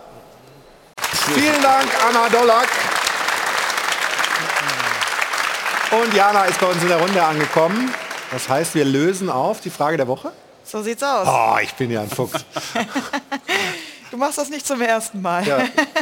Vielen 1.33 1.61
Dank, 1.61 1.87
Anna 2.07 2.29
Dollack. 2.29 2.69
Und 5.91 6.13
Jana 6.13 6.45
ist 6.45 6.59
bei 6.59 6.67
uns 6.67 6.81
in 6.81 6.89
der 6.89 6.99
Runde 6.99 7.23
angekommen. 7.23 7.93
Das 8.31 8.49
heißt, 8.49 8.75
wir 8.75 8.85
lösen 8.85 9.29
auf 9.29 9.61
die 9.61 9.69
Frage 9.69 9.97
der 9.97 10.07
Woche. 10.07 10.31
So 10.63 10.81
sieht's 10.81 11.03
aus. 11.03 11.27
Oh, 11.29 11.57
ich 11.61 11.73
bin 11.75 11.91
ja 11.91 12.01
ein 12.01 12.09
Fuchs. 12.09 12.43
Du 14.15 14.19
machst 14.19 14.37
das 14.37 14.49
nicht 14.49 14.65
zum 14.65 14.79
ersten 14.79 15.21
Mal. 15.21 15.45
Ja. 15.45 15.57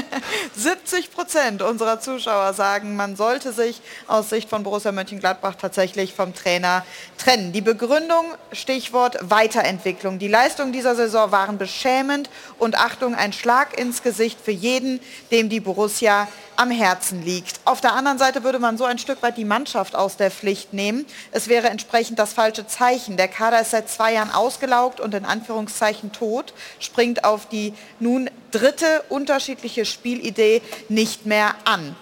70 0.56 1.11
Prozent 1.11 1.64
unserer 1.64 1.99
Zuschauer 1.99 2.53
sagen, 2.53 2.95
man 2.95 3.15
sollte 3.15 3.52
sich 3.53 3.81
aus 4.06 4.30
Sicht 4.30 4.52
von 4.52 4.61
Borussia 4.61 4.91
Mönchengladbach 4.91 5.56
tatsächlich 5.56 6.14
vom 6.14 6.35
Trainer 6.35 6.85
trennen. 7.18 7.53
Die 7.53 7.61
Begründung, 7.61 8.26
Stichwort 8.52 9.18
Weiterentwicklung. 9.22 10.19
Die 10.19 10.27
Leistungen 10.27 10.72
dieser 10.72 10.94
Saison 10.95 11.31
waren 11.31 11.57
beschämend 11.57 12.30
und 12.60 12.77
Achtung, 12.77 13.15
ein 13.15 13.34
Schlag 13.34 13.80
ins 13.80 14.03
Gesicht 14.03 14.38
für 14.40 14.52
jeden, 14.52 14.99
dem 15.31 15.49
die 15.49 15.60
Borussia 15.60 16.27
am 16.55 16.71
Herzen 16.71 17.23
liegt. 17.23 17.59
Auf 17.65 17.81
der 17.81 17.93
anderen 17.93 18.17
Seite 18.17 18.43
würde 18.43 18.59
man 18.59 18.77
so 18.77 18.85
ein 18.85 18.97
Stück 18.97 19.21
weit 19.21 19.38
die 19.38 19.45
Mannschaft 19.45 19.95
aus 19.95 20.17
der 20.17 20.31
Pflicht 20.31 20.73
nehmen. 20.73 21.05
Es 21.31 21.47
wäre 21.47 21.69
entsprechend 21.69 22.19
das 22.19 22.34
falsche 22.34 22.67
Zeichen. 22.67 23.17
Der 23.17 23.27
Kader 23.27 23.61
ist 23.61 23.71
seit 23.71 23.89
zwei 23.89 24.13
Jahren 24.13 24.31
ausgelaugt 24.31 24.99
und 24.99 25.13
in 25.13 25.25
Anführungszeichen 25.25 26.11
tot, 26.11 26.53
springt 26.80 27.23
auf 27.23 27.47
die 27.47 27.73
nun 27.99 28.30
dritte 28.51 29.03
unterschiedliche 29.09 29.85
Spielidee 29.85 30.61
nicht 30.89 31.25
mehr 31.25 31.55
an. 31.65 31.95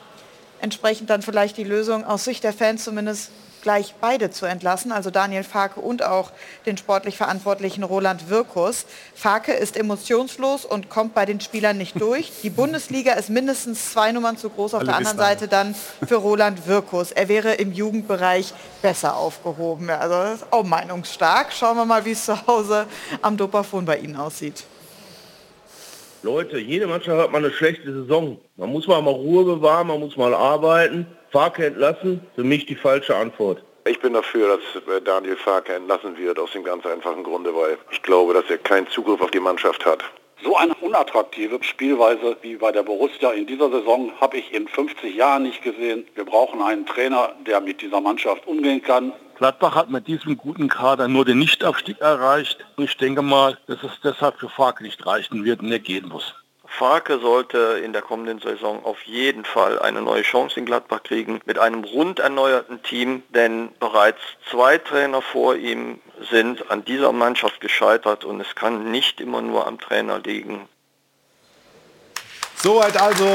Entsprechend 0.60 1.10
dann 1.10 1.22
vielleicht 1.22 1.58
die 1.58 1.64
Lösung 1.64 2.06
aus 2.06 2.24
Sicht 2.24 2.44
der 2.44 2.54
Fans 2.54 2.84
zumindest 2.84 3.32
gleich 3.62 3.96
beide 4.02 4.30
zu 4.32 4.46
entlassen, 4.46 4.92
also 4.92 5.10
Daniel 5.12 5.44
Farke 5.44 5.80
und 5.80 6.04
auch 6.04 6.32
den 6.66 6.78
sportlich 6.78 7.18
Verantwortlichen 7.18 7.84
Roland 7.84 8.30
Wirkus. 8.30 8.86
Farke 9.16 9.54
ist 9.54 9.78
emotionslos 9.78 10.66
und 10.66 10.90
kommt 10.90 11.14
bei 11.14 11.26
den 11.26 11.40
Spielern 11.42 11.78
nicht 11.78 12.00
durch. 12.02 12.32
Die 12.44 12.50
Bundesliga 12.50 13.14
ist 13.14 13.30
mindestens 13.30 13.92
zwei 13.92 14.12
Nummern 14.12 14.38
zu 14.38 14.50
groß, 14.50 14.74
auf 14.74 14.80
Alle 14.82 14.88
der 14.88 14.98
anderen 14.98 15.18
Seite 15.18 15.48
dann 15.48 15.76
für 16.08 16.16
Roland 16.16 16.68
Wirkus. 16.68 17.12
Er 17.12 17.28
wäre 17.28 17.54
im 17.54 17.72
Jugendbereich 17.72 18.54
besser 18.82 19.16
aufgehoben. 19.16 19.90
Also 19.90 20.16
das 20.16 20.34
ist 20.42 20.46
auch 20.52 20.64
meinungsstark. 20.64 21.54
Schauen 21.54 21.78
wir 21.78 21.86
mal, 21.86 22.04
wie 22.06 22.12
es 22.12 22.26
zu 22.26 22.48
Hause 22.48 22.88
am 23.22 23.38
Dopafon 23.38 23.86
bei 23.86 23.98
Ihnen 23.98 24.16
aussieht. 24.16 24.64
Leute, 26.24 26.60
jede 26.60 26.86
Mannschaft 26.86 27.20
hat 27.20 27.32
mal 27.32 27.40
eine 27.40 27.52
schlechte 27.52 27.92
Saison. 27.92 28.40
Man 28.56 28.70
muss 28.70 28.88
mal, 28.88 29.02
mal 29.02 29.10
Ruhe 29.10 29.44
bewahren, 29.44 29.88
man 29.88 30.00
muss 30.00 30.18
mal 30.18 30.36
arbeiten. 30.36 31.08
Farke 31.32 31.66
entlassen, 31.66 32.22
für 32.36 32.44
mich 32.44 32.68
die 32.68 32.76
falsche 32.76 33.16
Antwort. 33.16 33.64
Ich 33.88 34.00
bin 34.00 34.14
dafür, 34.14 34.58
dass 34.58 34.84
äh, 34.84 35.02
Daniel 35.02 35.36
Farke 35.36 35.74
entlassen 35.74 36.16
wird, 36.18 36.38
aus 36.38 36.52
dem 36.52 36.64
ganz 36.64 36.86
einfachen 36.86 37.24
Grunde, 37.24 37.56
weil 37.56 37.78
ich 37.90 38.04
glaube, 38.04 38.36
dass 38.36 38.48
er 38.50 38.60
keinen 38.60 38.88
Zugriff 38.90 39.20
auf 39.20 39.32
die 39.32 39.40
Mannschaft 39.40 39.84
hat. 39.84 40.04
So 40.44 40.56
eine 40.56 40.76
unattraktive 40.82 41.58
Spielweise 41.64 42.38
wie 42.42 42.56
bei 42.56 42.72
der 42.72 42.84
Borussia 42.84 43.32
in 43.32 43.48
dieser 43.48 43.72
Saison 43.72 44.12
habe 44.22 44.38
ich 44.38 44.54
in 44.54 44.68
50 44.68 45.16
Jahren 45.16 45.44
nicht 45.44 45.64
gesehen. 45.64 46.06
Wir 46.14 46.26
brauchen 46.26 46.62
einen 46.62 46.86
Trainer, 46.86 47.34
der 47.48 47.62
mit 47.62 47.82
dieser 47.82 48.02
Mannschaft 48.02 48.46
umgehen 48.46 48.84
kann. 48.84 49.14
Gladbach 49.42 49.74
hat 49.74 49.90
mit 49.90 50.06
diesem 50.06 50.38
guten 50.38 50.70
Kader 50.70 51.08
nur 51.08 51.26
den 51.26 51.40
Nichtabstieg 51.40 52.00
erreicht. 52.00 52.64
Und 52.76 52.84
ich 52.84 52.96
denke 52.98 53.24
mal, 53.24 53.58
dass 53.66 53.82
es 53.82 53.90
deshalb 54.04 54.40
für 54.40 54.50
Farke 54.50 54.84
nicht 54.84 55.04
reichen 55.04 55.44
wird 55.44 55.62
und 55.62 55.72
er 55.72 55.80
gehen 55.80 56.10
muss. 56.10 56.36
Farke 56.68 57.18
sollte 57.18 57.82
in 57.84 57.92
der 57.92 58.04
kommenden 58.04 58.40
Saison 58.40 58.86
auf 58.86 59.02
jeden 59.02 59.44
Fall 59.44 59.80
eine 59.80 60.04
neue 60.04 60.22
Chance 60.22 60.60
in 60.60 60.68
Gladbach 60.68 61.02
kriegen 61.02 61.42
mit 61.48 61.58
einem 61.58 61.84
rund 61.84 62.20
erneuerten 62.20 62.84
Team, 62.84 63.24
denn 63.30 63.70
bereits 63.80 64.20
zwei 64.52 64.78
Trainer 64.78 65.24
vor 65.24 65.56
ihm 65.56 66.00
sind 66.30 66.70
an 66.70 66.86
dieser 66.86 67.12
Mannschaft 67.12 67.62
gescheitert 67.62 68.24
und 68.24 68.42
es 68.42 68.54
kann 68.54 68.92
nicht 68.92 69.20
immer 69.20 69.42
nur 69.42 69.66
am 69.66 69.80
Trainer 69.80 70.20
liegen. 70.20 70.70
Soweit 72.58 72.96
also 72.96 73.26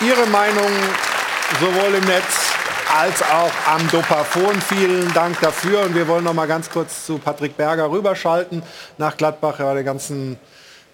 Ihre 0.00 0.28
Meinung 0.28 0.70
sowohl 1.58 1.96
im 1.96 2.04
Netz 2.04 2.53
als 2.92 3.22
auch 3.22 3.52
am 3.72 3.88
Dopafon. 3.90 4.60
Vielen 4.60 5.12
Dank 5.14 5.40
dafür. 5.40 5.82
Und 5.82 5.94
wir 5.94 6.08
wollen 6.08 6.24
noch 6.24 6.34
mal 6.34 6.46
ganz 6.46 6.70
kurz 6.70 7.06
zu 7.06 7.18
Patrick 7.18 7.56
Berger 7.56 7.90
rüberschalten 7.90 8.62
nach 8.98 9.16
Gladbach. 9.16 9.60
Er 9.60 9.66
war 9.66 9.74
den 9.74 9.84
ganzen 9.84 10.38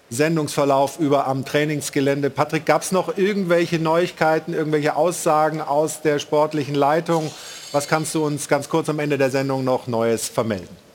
Sendungsverlauf 0.09 0.99
über 0.99 1.25
am 1.25 1.45
Trainingsgelände. 1.45 2.29
Patrick, 2.29 2.65
gab 2.65 2.81
es 2.81 2.91
noch 2.91 3.17
irgendwelche 3.17 3.79
Neuigkeiten, 3.79 4.53
irgendwelche 4.53 4.95
Aussagen 4.95 5.61
aus 5.61 6.01
der 6.01 6.19
sportlichen 6.19 6.75
Leitung? 6.75 7.31
Was 7.71 7.87
kannst 7.87 8.13
du 8.13 8.25
uns 8.25 8.47
ganz 8.49 8.67
kurz 8.67 8.89
am 8.89 8.99
Ende 8.99 9.17
der 9.17 9.31
Sendung 9.31 9.63
noch 9.63 9.87
Neues 9.87 10.27
vermelden? 10.27 10.90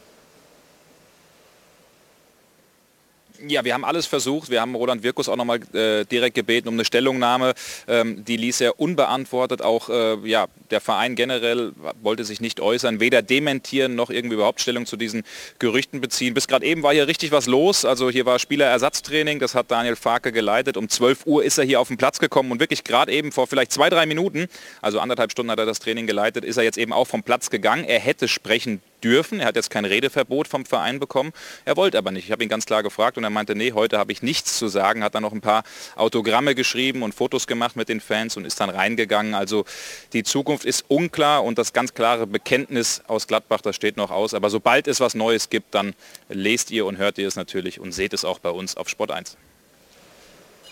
Ja, 3.47 3.65
wir 3.65 3.75
haben 3.75 3.85
alles 3.85 4.07
versucht. 4.07 4.51
Wir 4.51 4.61
haben 4.61 4.75
Roland 4.75 5.03
Wirkus 5.03 5.29
auch 5.29 5.37
nochmal 5.37 5.61
äh, 5.75 6.05
direkt 6.05 6.35
gebeten 6.35 6.69
um 6.69 6.75
eine 6.75 6.85
Stellungnahme. 6.85 7.55
Ähm, 7.89 8.25
die 8.25 8.37
ließ 8.37 8.61
er 8.61 8.81
unbeantwortet. 8.81 9.63
Auch 9.63 9.89
äh, 9.89 10.17
ja, 10.25 10.47
der 10.71 10.81
Verein 10.81 11.15
generell 11.15 11.73
wollte 12.03 12.25
sich 12.25 12.41
nicht 12.41 12.61
äußern, 12.61 13.01
weder 13.01 13.23
dementieren 13.23 13.95
noch 13.95 14.11
irgendwie 14.11 14.35
überhaupt 14.35 14.61
Stellung 14.61 14.87
zu 14.87 14.97
diesen 14.97 15.25
Gerüchten 15.59 16.01
beziehen. 16.01 16.35
Bis 16.35 16.49
gerade 16.49 16.65
eben 16.65 16.83
war 16.83 16.93
hier 16.93 17.07
richtig 17.07 17.33
was 17.33 17.47
los. 17.47 17.85
Also 17.85 18.11
hier 18.11 18.27
war 18.27 18.39
Spielerersatztraining. 18.39 19.39
Das 19.39 19.55
hat 19.55 19.71
Daniel 19.71 19.97
Farke 19.97 20.33
geleitet. 20.33 20.77
Um 20.77 20.89
12 20.89 21.27
Uhr 21.27 21.45
ist 21.45 21.59
er 21.59 21.65
hier 21.65 21.81
auf 21.81 21.89
den 21.89 21.97
Platz 21.97 22.19
gekommen 22.19 22.53
und 22.53 22.61
wirklich 22.61 22.85
gerade 22.85 23.13
eben 23.13 23.33
vor 23.33 23.47
vielleicht 23.47 23.73
zwei, 23.73 23.91
drei 23.91 24.07
Minuten, 24.07 24.49
also 24.81 25.01
anderthalb 25.01 25.31
Stunden 25.31 25.51
hat 25.51 25.59
er 25.59 25.67
das 25.67 25.79
Training 25.79 26.07
geleitet, 26.07 26.45
ist 26.45 26.57
er 26.57 26.65
jetzt 26.65 26.79
eben 26.79 26.93
auch 26.93 27.07
vom 27.07 27.23
Platz 27.23 27.51
gegangen. 27.51 27.85
Er 27.85 28.01
hätte 28.01 28.29
sprechen 28.29 28.81
dürfen. 29.02 29.40
Er 29.40 29.47
hat 29.47 29.56
jetzt 29.56 29.70
kein 29.70 29.85
Redeverbot 29.85 30.48
vom 30.48 30.64
Verein 30.64 30.98
bekommen. 31.01 31.32
Er 31.64 31.77
wollte 31.77 31.98
aber 31.98 32.10
nicht. 32.10 32.27
Ich 32.27 32.32
habe 32.32 32.43
ihn 32.43 32.48
ganz 32.48 32.66
klar 32.66 32.82
gefragt 32.82 33.16
und 33.16 33.24
er 33.24 33.31
meinte, 33.31 33.55
nee, 33.55 33.73
heute 33.73 33.98
habe 33.98 34.12
ich 34.12 34.23
nichts 34.23 34.59
zu 34.59 34.68
sagen. 34.68 35.02
Hat 35.02 35.14
dann 35.14 35.23
noch 35.23 35.32
ein 35.32 35.40
paar 35.40 35.62
Autogramme 35.97 36.55
geschrieben 36.55 37.02
und 37.02 37.14
Fotos 37.14 37.47
gemacht 37.47 37.77
mit 37.77 37.89
den 37.89 38.01
Fans 38.01 38.36
und 38.36 38.44
ist 38.44 38.60
dann 38.60 38.70
reingegangen. 38.70 39.35
Also 39.35 39.64
die 40.12 40.23
Zukunft 40.23 40.64
ist 40.64 40.85
unklar 40.89 41.44
und 41.44 41.59
das 41.59 41.73
ganz 41.73 41.94
klare 41.94 42.27
Bekenntnis 42.27 43.02
aus 43.06 43.27
Gladbach, 43.27 43.60
das 43.60 43.77
steht 43.77 43.97
noch 43.97 44.10
aus. 44.10 44.35
Aber 44.35 44.51
sobald 44.51 44.89
es 44.89 45.01
was 45.01 45.14
Neues 45.14 45.51
gibt, 45.51 45.74
dann 45.74 45.94
lest 46.28 46.70
ihr 46.70 46.86
und 46.86 46.98
hört 46.98 47.18
ihr 47.18 47.28
es 47.28 47.36
natürlich 47.36 47.81
und 47.81 47.93
seht 47.93 48.12
es 48.12 48.24
auch 48.24 48.39
bei 48.39 48.51
uns 48.51 48.77
auf 48.77 48.89
Sport 48.89 49.10
1. 49.10 49.36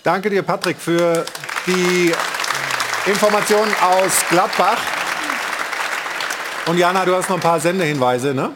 Danke 0.03 0.29
dir, 0.29 0.43
Patrick, 0.43 0.77
für 0.77 1.25
die 1.67 2.13
Informationen 3.07 3.75
aus 3.81 4.25
Gladbach. 4.29 5.04
Und 6.67 6.79
Jana, 6.79 7.05
du 7.05 7.15
hast 7.15 7.29
noch 7.29 7.37
ein 7.37 7.43
paar 7.43 7.61
Sendehinweise, 7.61 8.35
ne? 8.35 8.51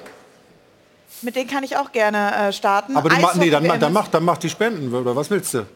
Mit 1.22 1.36
denen 1.36 1.51
kann 1.51 1.64
ich 1.64 1.76
auch 1.76 1.93
gerne 1.93 2.48
äh, 2.48 2.52
starten. 2.52 2.97
Aber 2.97 3.09
du 3.09 3.16
ma 3.16 3.32
nee, 3.35 3.51
dann, 3.51 3.80
dann, 3.80 3.93
mach, 3.93 4.09
dann 4.09 4.24
mach 4.24 4.39
die 4.39 4.48
Spenden, 4.48 4.94
oder 4.94 5.14
was 5.16 5.28
willst 5.30 5.52
du? 5.55 5.66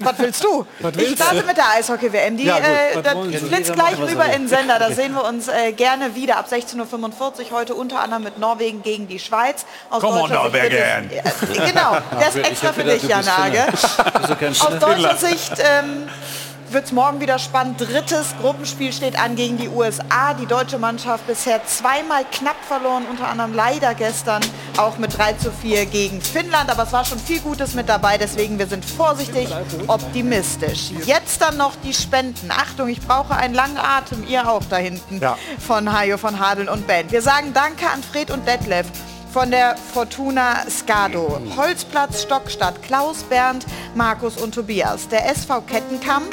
Was 0.00 0.18
willst 0.18 0.42
du? 0.42 0.66
Was 0.80 0.92
ich 0.96 0.98
willst 0.98 1.16
starte 1.22 1.40
du? 1.42 1.46
mit 1.46 1.56
der 1.56 1.70
Eishockey-WM. 1.78 2.36
Die 2.36 2.44
Ja, 2.44 2.58
äh, 2.58 3.00
das 3.00 3.14
flitzt 3.40 3.72
gleich 3.72 3.98
er 4.00 4.08
rüber 4.08 4.24
in 4.26 4.42
den 4.42 4.48
Sender. 4.48 4.80
Da 4.80 4.90
sehen 4.90 5.14
wir 5.14 5.24
uns 5.24 5.46
äh, 5.46 5.72
gerne 5.72 6.16
wieder 6.16 6.38
ab 6.38 6.48
16.45 6.50 6.80
Uhr 6.80 7.50
heute 7.52 7.74
unter 7.76 8.00
anderem 8.00 8.24
mit 8.24 8.38
Norwegen 8.40 8.82
gegen 8.82 9.06
die 9.06 9.20
Schweiz. 9.20 9.64
Aus 9.90 10.02
Come 10.02 10.22
on, 10.22 10.30
es- 10.32 10.54
Äh, 10.54 11.68
genau, 11.70 11.98
der 12.18 12.28
ist 12.28 12.36
extra 12.36 12.70
ich 12.70 12.74
für 12.74 12.82
dich, 12.84 13.02
Janage. 13.04 13.66
Finne. 14.36 14.50
Aus 14.50 14.78
deutscher 14.80 15.16
Sicht 15.16 15.52
ähm, 15.58 16.08
wird 16.74 16.86
es 16.86 16.92
morgen 16.92 17.20
wieder 17.20 17.38
spannend. 17.38 17.80
Drittes 17.80 18.34
Gruppenspiel 18.40 18.92
steht 18.92 19.18
an 19.18 19.36
gegen 19.36 19.56
die 19.56 19.68
USA. 19.68 20.34
Die 20.34 20.46
deutsche 20.46 20.78
Mannschaft 20.78 21.26
bisher 21.26 21.64
zweimal 21.64 22.24
knapp 22.30 22.56
verloren, 22.66 23.06
unter 23.08 23.28
anderem 23.28 23.54
leider 23.54 23.94
gestern 23.94 24.42
auch 24.76 24.98
mit 24.98 25.16
3 25.16 25.34
zu 25.34 25.52
4 25.52 25.86
gegen 25.86 26.20
Finnland. 26.20 26.68
Aber 26.70 26.82
es 26.82 26.92
war 26.92 27.04
schon 27.04 27.20
viel 27.20 27.40
Gutes 27.40 27.74
mit 27.74 27.88
dabei, 27.88 28.18
deswegen 28.18 28.58
wir 28.58 28.66
sind 28.66 28.84
vorsichtig 28.84 29.48
optimistisch. 29.86 30.90
Jetzt 31.06 31.40
dann 31.40 31.56
noch 31.56 31.76
die 31.84 31.94
Spenden. 31.94 32.50
Achtung, 32.50 32.88
ich 32.88 33.00
brauche 33.00 33.36
einen 33.36 33.54
langen 33.54 33.78
Atem, 33.78 34.26
ihr 34.28 34.48
auch 34.48 34.62
da 34.68 34.76
hinten 34.76 35.20
von 35.58 35.92
Hajo 35.96 36.18
von 36.18 36.40
Hadeln 36.40 36.68
und 36.68 36.86
Band. 36.88 37.12
Wir 37.12 37.22
sagen 37.22 37.52
Danke 37.54 37.86
an 37.86 38.02
Fred 38.02 38.32
und 38.32 38.46
Detlef 38.48 38.86
von 39.34 39.50
der 39.50 39.74
Fortuna 39.76 40.64
Skado. 40.70 41.40
Holzplatz 41.56 42.22
Stockstadt, 42.22 42.80
Klaus, 42.84 43.24
Bernd, 43.24 43.66
Markus 43.96 44.36
und 44.36 44.54
Tobias. 44.54 45.08
Der 45.08 45.28
SV 45.28 45.60
Kettenkamp. 45.62 46.32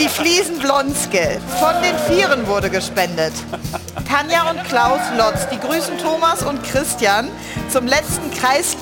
Die 0.00 0.08
Fliesen 0.08 0.58
Blonske. 0.58 1.40
Von 1.60 1.80
den 1.84 1.96
Vieren 2.08 2.48
wurde 2.48 2.68
gespendet. 2.68 3.32
Tanja 4.08 4.50
und 4.50 4.64
Klaus 4.64 4.98
Lotz. 5.16 5.46
Die 5.50 5.60
grüßen 5.60 5.98
Thomas 5.98 6.42
und 6.42 6.60
Christian 6.64 7.28
zum 7.68 7.86
letzten 7.86 8.32
Kreis 8.32 8.76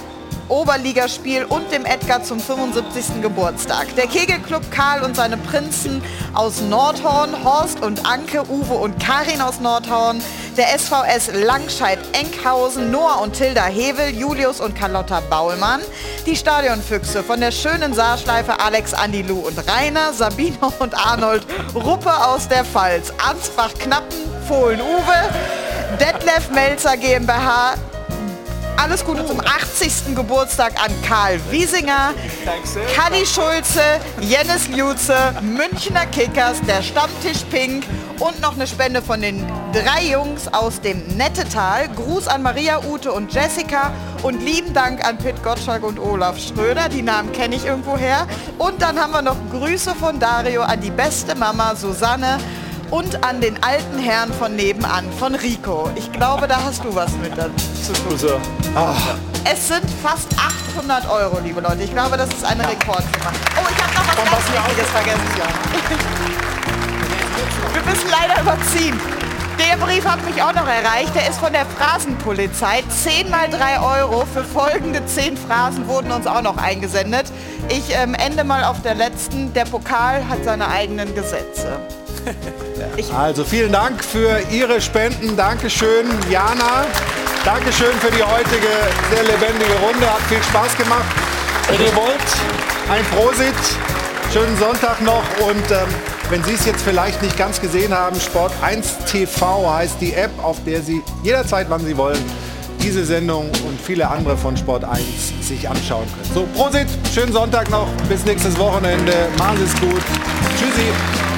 Oberligaspiel 0.52 1.44
und 1.46 1.72
dem 1.72 1.86
Edgar 1.86 2.22
zum 2.22 2.38
75. 2.38 3.22
Geburtstag. 3.22 3.86
Der 3.96 4.06
Kegelclub 4.06 4.70
Karl 4.70 5.02
und 5.02 5.16
seine 5.16 5.38
Prinzen 5.38 6.02
aus 6.34 6.60
Nordhorn, 6.60 7.42
Horst 7.42 7.80
und 7.80 8.04
Anke, 8.06 8.42
Uwe 8.50 8.74
und 8.74 9.02
Karin 9.02 9.40
aus 9.40 9.60
Nordhorn, 9.60 10.22
der 10.58 10.78
SVS 10.78 11.30
Langscheid-Enkhausen, 11.32 12.90
Noah 12.90 13.22
und 13.22 13.32
Tilda 13.32 13.64
Hevel, 13.64 14.10
Julius 14.10 14.60
und 14.60 14.76
Carlotta 14.76 15.20
Baulmann, 15.20 15.80
die 16.26 16.36
Stadionfüchse 16.36 17.22
von 17.22 17.40
der 17.40 17.50
schönen 17.50 17.94
Saarschleife 17.94 18.60
Alex, 18.60 18.92
Andi, 18.92 19.22
Lou 19.22 19.38
und 19.38 19.58
Rainer, 19.70 20.12
Sabine 20.12 20.58
und 20.80 20.94
Arnold, 20.94 21.46
Ruppe 21.74 22.12
aus 22.26 22.46
der 22.46 22.66
Pfalz, 22.66 23.10
Ansbach-Knappen, 23.26 24.18
Fohlen-Uwe, 24.46 25.30
Detlef 25.98 26.50
Melzer 26.50 26.98
GmbH, 26.98 27.74
alles 28.76 29.04
Gute 29.04 29.24
zum 29.26 29.40
80. 29.40 30.14
Geburtstag 30.14 30.72
an 30.82 30.90
Karl 31.06 31.40
Wiesinger, 31.50 32.14
Kalli 32.94 33.26
Schulze, 33.26 33.82
Jennis 34.20 34.68
Lutze, 34.68 35.16
Münchner 35.40 36.06
Kickers, 36.06 36.60
der 36.62 36.82
Stammtisch 36.82 37.44
Pink 37.50 37.84
und 38.18 38.40
noch 38.40 38.54
eine 38.54 38.66
Spende 38.66 39.02
von 39.02 39.20
den 39.20 39.46
drei 39.72 40.06
Jungs 40.12 40.48
aus 40.52 40.80
dem 40.80 41.16
Nettetal. 41.16 41.88
Gruß 41.88 42.28
an 42.28 42.42
Maria, 42.42 42.80
Ute 42.84 43.12
und 43.12 43.32
Jessica 43.32 43.92
und 44.22 44.42
lieben 44.42 44.72
Dank 44.72 45.04
an 45.06 45.18
Pitt 45.18 45.42
Gottschalk 45.42 45.82
und 45.82 45.98
Olaf 45.98 46.38
Schröder. 46.38 46.88
Die 46.88 47.02
Namen 47.02 47.32
kenne 47.32 47.56
ich 47.56 47.64
irgendwoher. 47.64 48.26
Und 48.58 48.80
dann 48.80 48.98
haben 48.98 49.12
wir 49.12 49.22
noch 49.22 49.36
Grüße 49.50 49.94
von 49.94 50.18
Dario 50.18 50.62
an 50.62 50.80
die 50.80 50.90
beste 50.90 51.34
Mama 51.34 51.74
Susanne 51.74 52.38
und 52.92 53.24
an 53.24 53.40
den 53.40 53.60
alten 53.62 53.98
Herrn 53.98 54.32
von 54.34 54.54
nebenan, 54.54 55.10
von 55.18 55.34
Rico. 55.34 55.90
Ich 55.96 56.12
glaube, 56.12 56.46
da 56.46 56.62
hast 56.62 56.84
du 56.84 56.94
was 56.94 57.10
mit 57.16 57.36
dazu 57.36 57.52
zu 57.82 57.92
tun. 57.94 58.40
Es 59.50 59.68
sind 59.68 59.84
fast 60.02 60.28
800 60.76 61.10
Euro, 61.10 61.40
liebe 61.42 61.60
Leute. 61.62 61.82
Ich 61.82 61.90
glaube, 61.90 62.18
das 62.18 62.28
ist 62.28 62.44
eine 62.44 62.68
Rekordsumme. 62.68 63.32
Oh, 63.56 63.66
ich 63.70 63.82
habe 63.82 63.94
noch 63.94 64.06
was 64.06 64.16
ganz 64.16 64.52
Wichtiges 64.52 64.90
vergessen. 64.90 65.22
Wir 67.72 67.82
müssen 67.82 68.10
leider 68.10 68.42
überziehen. 68.42 69.00
Der 69.58 69.76
Brief 69.78 70.04
hat 70.04 70.22
mich 70.26 70.42
auch 70.42 70.52
noch 70.52 70.66
erreicht. 70.66 71.14
Der 71.14 71.30
ist 71.30 71.38
von 71.38 71.52
der 71.52 71.64
Phrasenpolizei. 71.64 72.82
10 72.88 73.30
mal 73.30 73.48
3 73.48 73.80
Euro 73.80 74.26
für 74.26 74.44
folgende 74.44 75.04
10 75.06 75.38
Phrasen 75.38 75.88
wurden 75.88 76.12
uns 76.12 76.26
auch 76.26 76.42
noch 76.42 76.58
eingesendet. 76.58 77.32
Ich 77.70 77.94
ähm, 77.94 78.14
ende 78.14 78.44
mal 78.44 78.64
auf 78.64 78.82
der 78.82 78.94
letzten. 78.94 79.54
Der 79.54 79.64
Pokal 79.64 80.28
hat 80.28 80.44
seine 80.44 80.68
eigenen 80.68 81.14
Gesetze. 81.14 81.80
Also 83.16 83.44
vielen 83.44 83.72
Dank 83.72 84.02
für 84.04 84.40
Ihre 84.50 84.80
Spenden. 84.80 85.36
Dankeschön, 85.36 86.06
Jana. 86.30 86.86
Dankeschön 87.44 87.92
für 88.00 88.10
die 88.10 88.22
heutige 88.22 88.68
sehr 89.10 89.24
lebendige 89.24 89.74
Runde. 89.84 90.06
Hat 90.06 90.20
viel 90.28 90.42
Spaß 90.42 90.76
gemacht. 90.76 91.04
Wenn 91.68 91.80
ihr 91.80 91.94
wollt, 91.96 92.90
ein 92.90 93.04
Prosit. 93.06 93.54
Schönen 94.32 94.56
Sonntag 94.56 95.00
noch 95.02 95.22
und 95.46 95.70
ähm, 95.70 95.88
wenn 96.30 96.42
Sie 96.42 96.54
es 96.54 96.64
jetzt 96.64 96.82
vielleicht 96.82 97.20
nicht 97.22 97.36
ganz 97.36 97.60
gesehen 97.60 97.92
haben, 97.92 98.18
Sport 98.18 98.52
1 98.62 99.04
TV 99.04 99.70
heißt 99.70 100.00
die 100.00 100.14
App, 100.14 100.30
auf 100.42 100.56
der 100.64 100.80
Sie 100.80 101.02
jederzeit, 101.22 101.66
wann 101.68 101.84
Sie 101.84 101.94
wollen, 101.98 102.18
diese 102.80 103.04
Sendung 103.04 103.50
und 103.66 103.78
viele 103.78 104.08
andere 104.08 104.38
von 104.38 104.56
Sport 104.56 104.84
1 104.84 105.02
sich 105.42 105.68
anschauen 105.68 106.06
können. 106.14 106.34
So, 106.34 106.48
Prosit, 106.54 106.88
schönen 107.12 107.32
Sonntag 107.34 107.68
noch, 107.68 107.88
bis 108.08 108.24
nächstes 108.24 108.58
Wochenende. 108.58 109.12
Machen 109.36 109.58
Sie 109.58 109.64
es 109.64 109.80
gut. 109.80 110.02
Tschüssi. 110.58 111.31